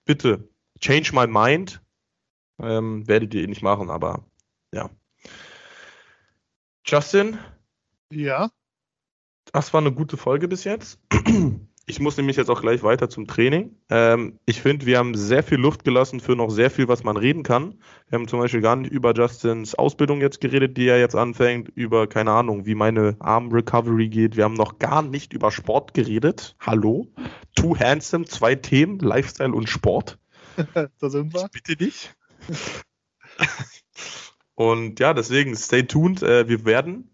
Bitte, 0.05 0.49
change 0.79 1.11
my 1.13 1.25
mind. 1.25 1.81
Ähm, 2.59 3.07
werdet 3.07 3.33
ihr 3.33 3.43
eh 3.43 3.47
nicht 3.47 3.63
machen, 3.63 3.89
aber 3.89 4.23
ja. 4.71 4.89
Justin, 6.85 7.39
Ja, 8.11 8.51
das 9.51 9.73
war 9.73 9.81
eine 9.81 9.91
gute 9.91 10.17
Folge 10.17 10.47
bis 10.47 10.63
jetzt. 10.63 10.99
Ich 11.85 11.99
muss 11.99 12.15
nämlich 12.15 12.37
jetzt 12.37 12.49
auch 12.49 12.61
gleich 12.61 12.81
weiter 12.81 13.09
zum 13.09 13.27
Training. 13.27 13.75
Ähm, 13.89 14.39
ich 14.45 14.61
finde, 14.61 14.85
wir 14.85 14.97
haben 14.97 15.15
sehr 15.15 15.43
viel 15.43 15.57
Luft 15.57 15.83
gelassen 15.83 16.21
für 16.21 16.33
noch 16.33 16.49
sehr 16.49 16.71
viel, 16.71 16.87
was 16.87 17.03
man 17.03 17.17
reden 17.17 17.43
kann. 17.43 17.75
Wir 18.07 18.17
haben 18.17 18.27
zum 18.29 18.39
Beispiel 18.39 18.61
gar 18.61 18.77
nicht 18.77 18.91
über 18.91 19.13
Justins 19.13 19.75
Ausbildung 19.75 20.21
jetzt 20.21 20.39
geredet, 20.39 20.77
die 20.77 20.87
er 20.87 20.97
jetzt 20.97 21.15
anfängt, 21.15 21.69
über, 21.75 22.07
keine 22.07 22.31
Ahnung, 22.31 22.65
wie 22.65 22.75
meine 22.75 23.17
Arm-Recovery 23.19 24.07
geht. 24.07 24.37
Wir 24.37 24.45
haben 24.45 24.53
noch 24.53 24.79
gar 24.79 25.01
nicht 25.01 25.33
über 25.33 25.51
Sport 25.51 25.93
geredet. 25.93 26.55
Hallo? 26.61 27.07
Too 27.55 27.77
Handsome, 27.77 28.25
zwei 28.25 28.55
Themen, 28.55 28.99
Lifestyle 28.99 29.53
und 29.53 29.67
Sport. 29.67 30.17
da 30.73 31.09
sind 31.09 31.33
wir. 31.33 31.45
Ich 31.45 31.51
bitte 31.51 31.75
dich. 31.75 32.11
Und 34.55 34.99
ja, 34.99 35.15
deswegen 35.15 35.55
stay 35.55 35.83
tuned. 35.83 36.21
Äh, 36.21 36.47
wir 36.47 36.63
werden 36.65 37.09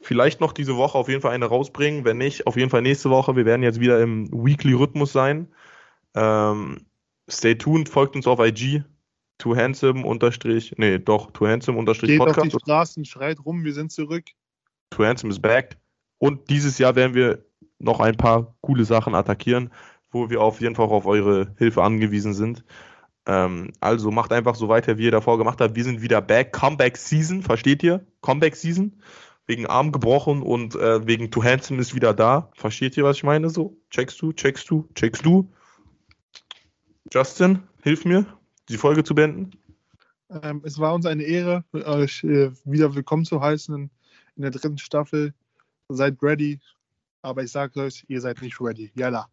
vielleicht 0.00 0.40
noch 0.40 0.52
diese 0.52 0.76
Woche 0.76 0.96
auf 0.96 1.08
jeden 1.08 1.20
Fall 1.20 1.32
eine 1.32 1.46
rausbringen. 1.46 2.04
Wenn 2.04 2.18
nicht, 2.18 2.46
auf 2.46 2.56
jeden 2.56 2.70
Fall 2.70 2.82
nächste 2.82 3.10
Woche. 3.10 3.36
Wir 3.36 3.44
werden 3.44 3.62
jetzt 3.62 3.80
wieder 3.80 4.00
im 4.00 4.30
Weekly-Rhythmus 4.32 5.12
sein. 5.12 5.48
Ähm, 6.14 6.86
stay 7.28 7.54
tuned, 7.54 7.88
folgt 7.88 8.16
uns 8.16 8.26
auf 8.26 8.40
IG. 8.40 8.84
Too 9.38 9.54
handsome 9.54 10.04
unterstrich, 10.04 10.74
nee, 10.78 10.98
doch, 10.98 11.30
too 11.30 11.46
handsome 11.46 11.78
unterstrich 11.78 12.10
Geht 12.10 12.20
auf 12.20 12.26
die 12.32 12.40
Podcast. 12.40 12.62
Straßen, 12.62 13.04
schreit 13.04 13.38
rum, 13.44 13.62
wir 13.62 13.72
sind 13.72 13.92
zurück. 13.92 14.24
Too 14.90 15.04
handsome 15.04 15.30
is 15.30 15.38
back. 15.38 15.76
Und 16.18 16.50
dieses 16.50 16.78
Jahr 16.78 16.96
werden 16.96 17.14
wir 17.14 17.44
noch 17.78 18.00
ein 18.00 18.16
paar 18.16 18.56
coole 18.60 18.84
Sachen 18.84 19.14
attackieren, 19.14 19.70
wo 20.10 20.28
wir 20.28 20.40
auf 20.40 20.60
jeden 20.60 20.74
Fall 20.74 20.86
auch 20.86 20.92
auf 20.92 21.06
eure 21.06 21.54
Hilfe 21.56 21.84
angewiesen 21.84 22.34
sind. 22.34 22.64
Ähm, 23.26 23.70
also 23.78 24.10
macht 24.10 24.32
einfach 24.32 24.56
so 24.56 24.68
weiter, 24.68 24.98
wie 24.98 25.04
ihr 25.04 25.10
davor 25.12 25.38
gemacht 25.38 25.60
habt. 25.60 25.76
Wir 25.76 25.84
sind 25.84 26.02
wieder 26.02 26.20
back. 26.20 26.52
Comeback 26.52 26.96
Season, 26.96 27.42
versteht 27.42 27.84
ihr? 27.84 28.04
Comeback 28.22 28.56
Season 28.56 29.00
wegen 29.48 29.66
Arm 29.66 29.90
gebrochen 29.90 30.42
und 30.42 30.76
äh, 30.76 31.06
wegen 31.06 31.30
Too 31.30 31.42
Handsome 31.42 31.80
ist 31.80 31.94
wieder 31.94 32.14
da. 32.14 32.52
Versteht 32.54 32.96
ihr, 32.96 33.04
was 33.04 33.16
ich 33.16 33.24
meine? 33.24 33.48
So, 33.48 33.76
checkst 33.90 34.20
du, 34.20 34.32
checkst 34.32 34.70
du, 34.70 34.86
checkst 34.94 35.24
du. 35.24 35.50
Justin, 37.12 37.62
hilf 37.82 38.04
mir, 38.04 38.26
die 38.68 38.76
Folge 38.76 39.02
zu 39.02 39.14
beenden. 39.14 39.52
Ähm, 40.42 40.60
es 40.64 40.78
war 40.78 40.92
uns 40.92 41.06
eine 41.06 41.22
Ehre, 41.22 41.64
euch 41.72 42.22
äh, 42.24 42.50
wieder 42.64 42.94
willkommen 42.94 43.24
zu 43.24 43.40
heißen 43.40 43.74
in, 43.74 43.90
in, 44.36 44.42
der 44.42 44.50
dritten 44.50 44.76
Staffel. 44.76 45.32
Seid 45.88 46.22
ready, 46.22 46.60
aber 47.22 47.42
ich 47.42 47.50
sage 47.50 47.80
euch, 47.80 48.04
ihr 48.08 48.20
seid 48.20 48.42
nicht 48.42 48.60
ready. 48.60 48.92
Yalla. 48.94 49.28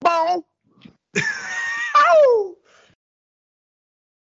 Bau! 0.00 0.46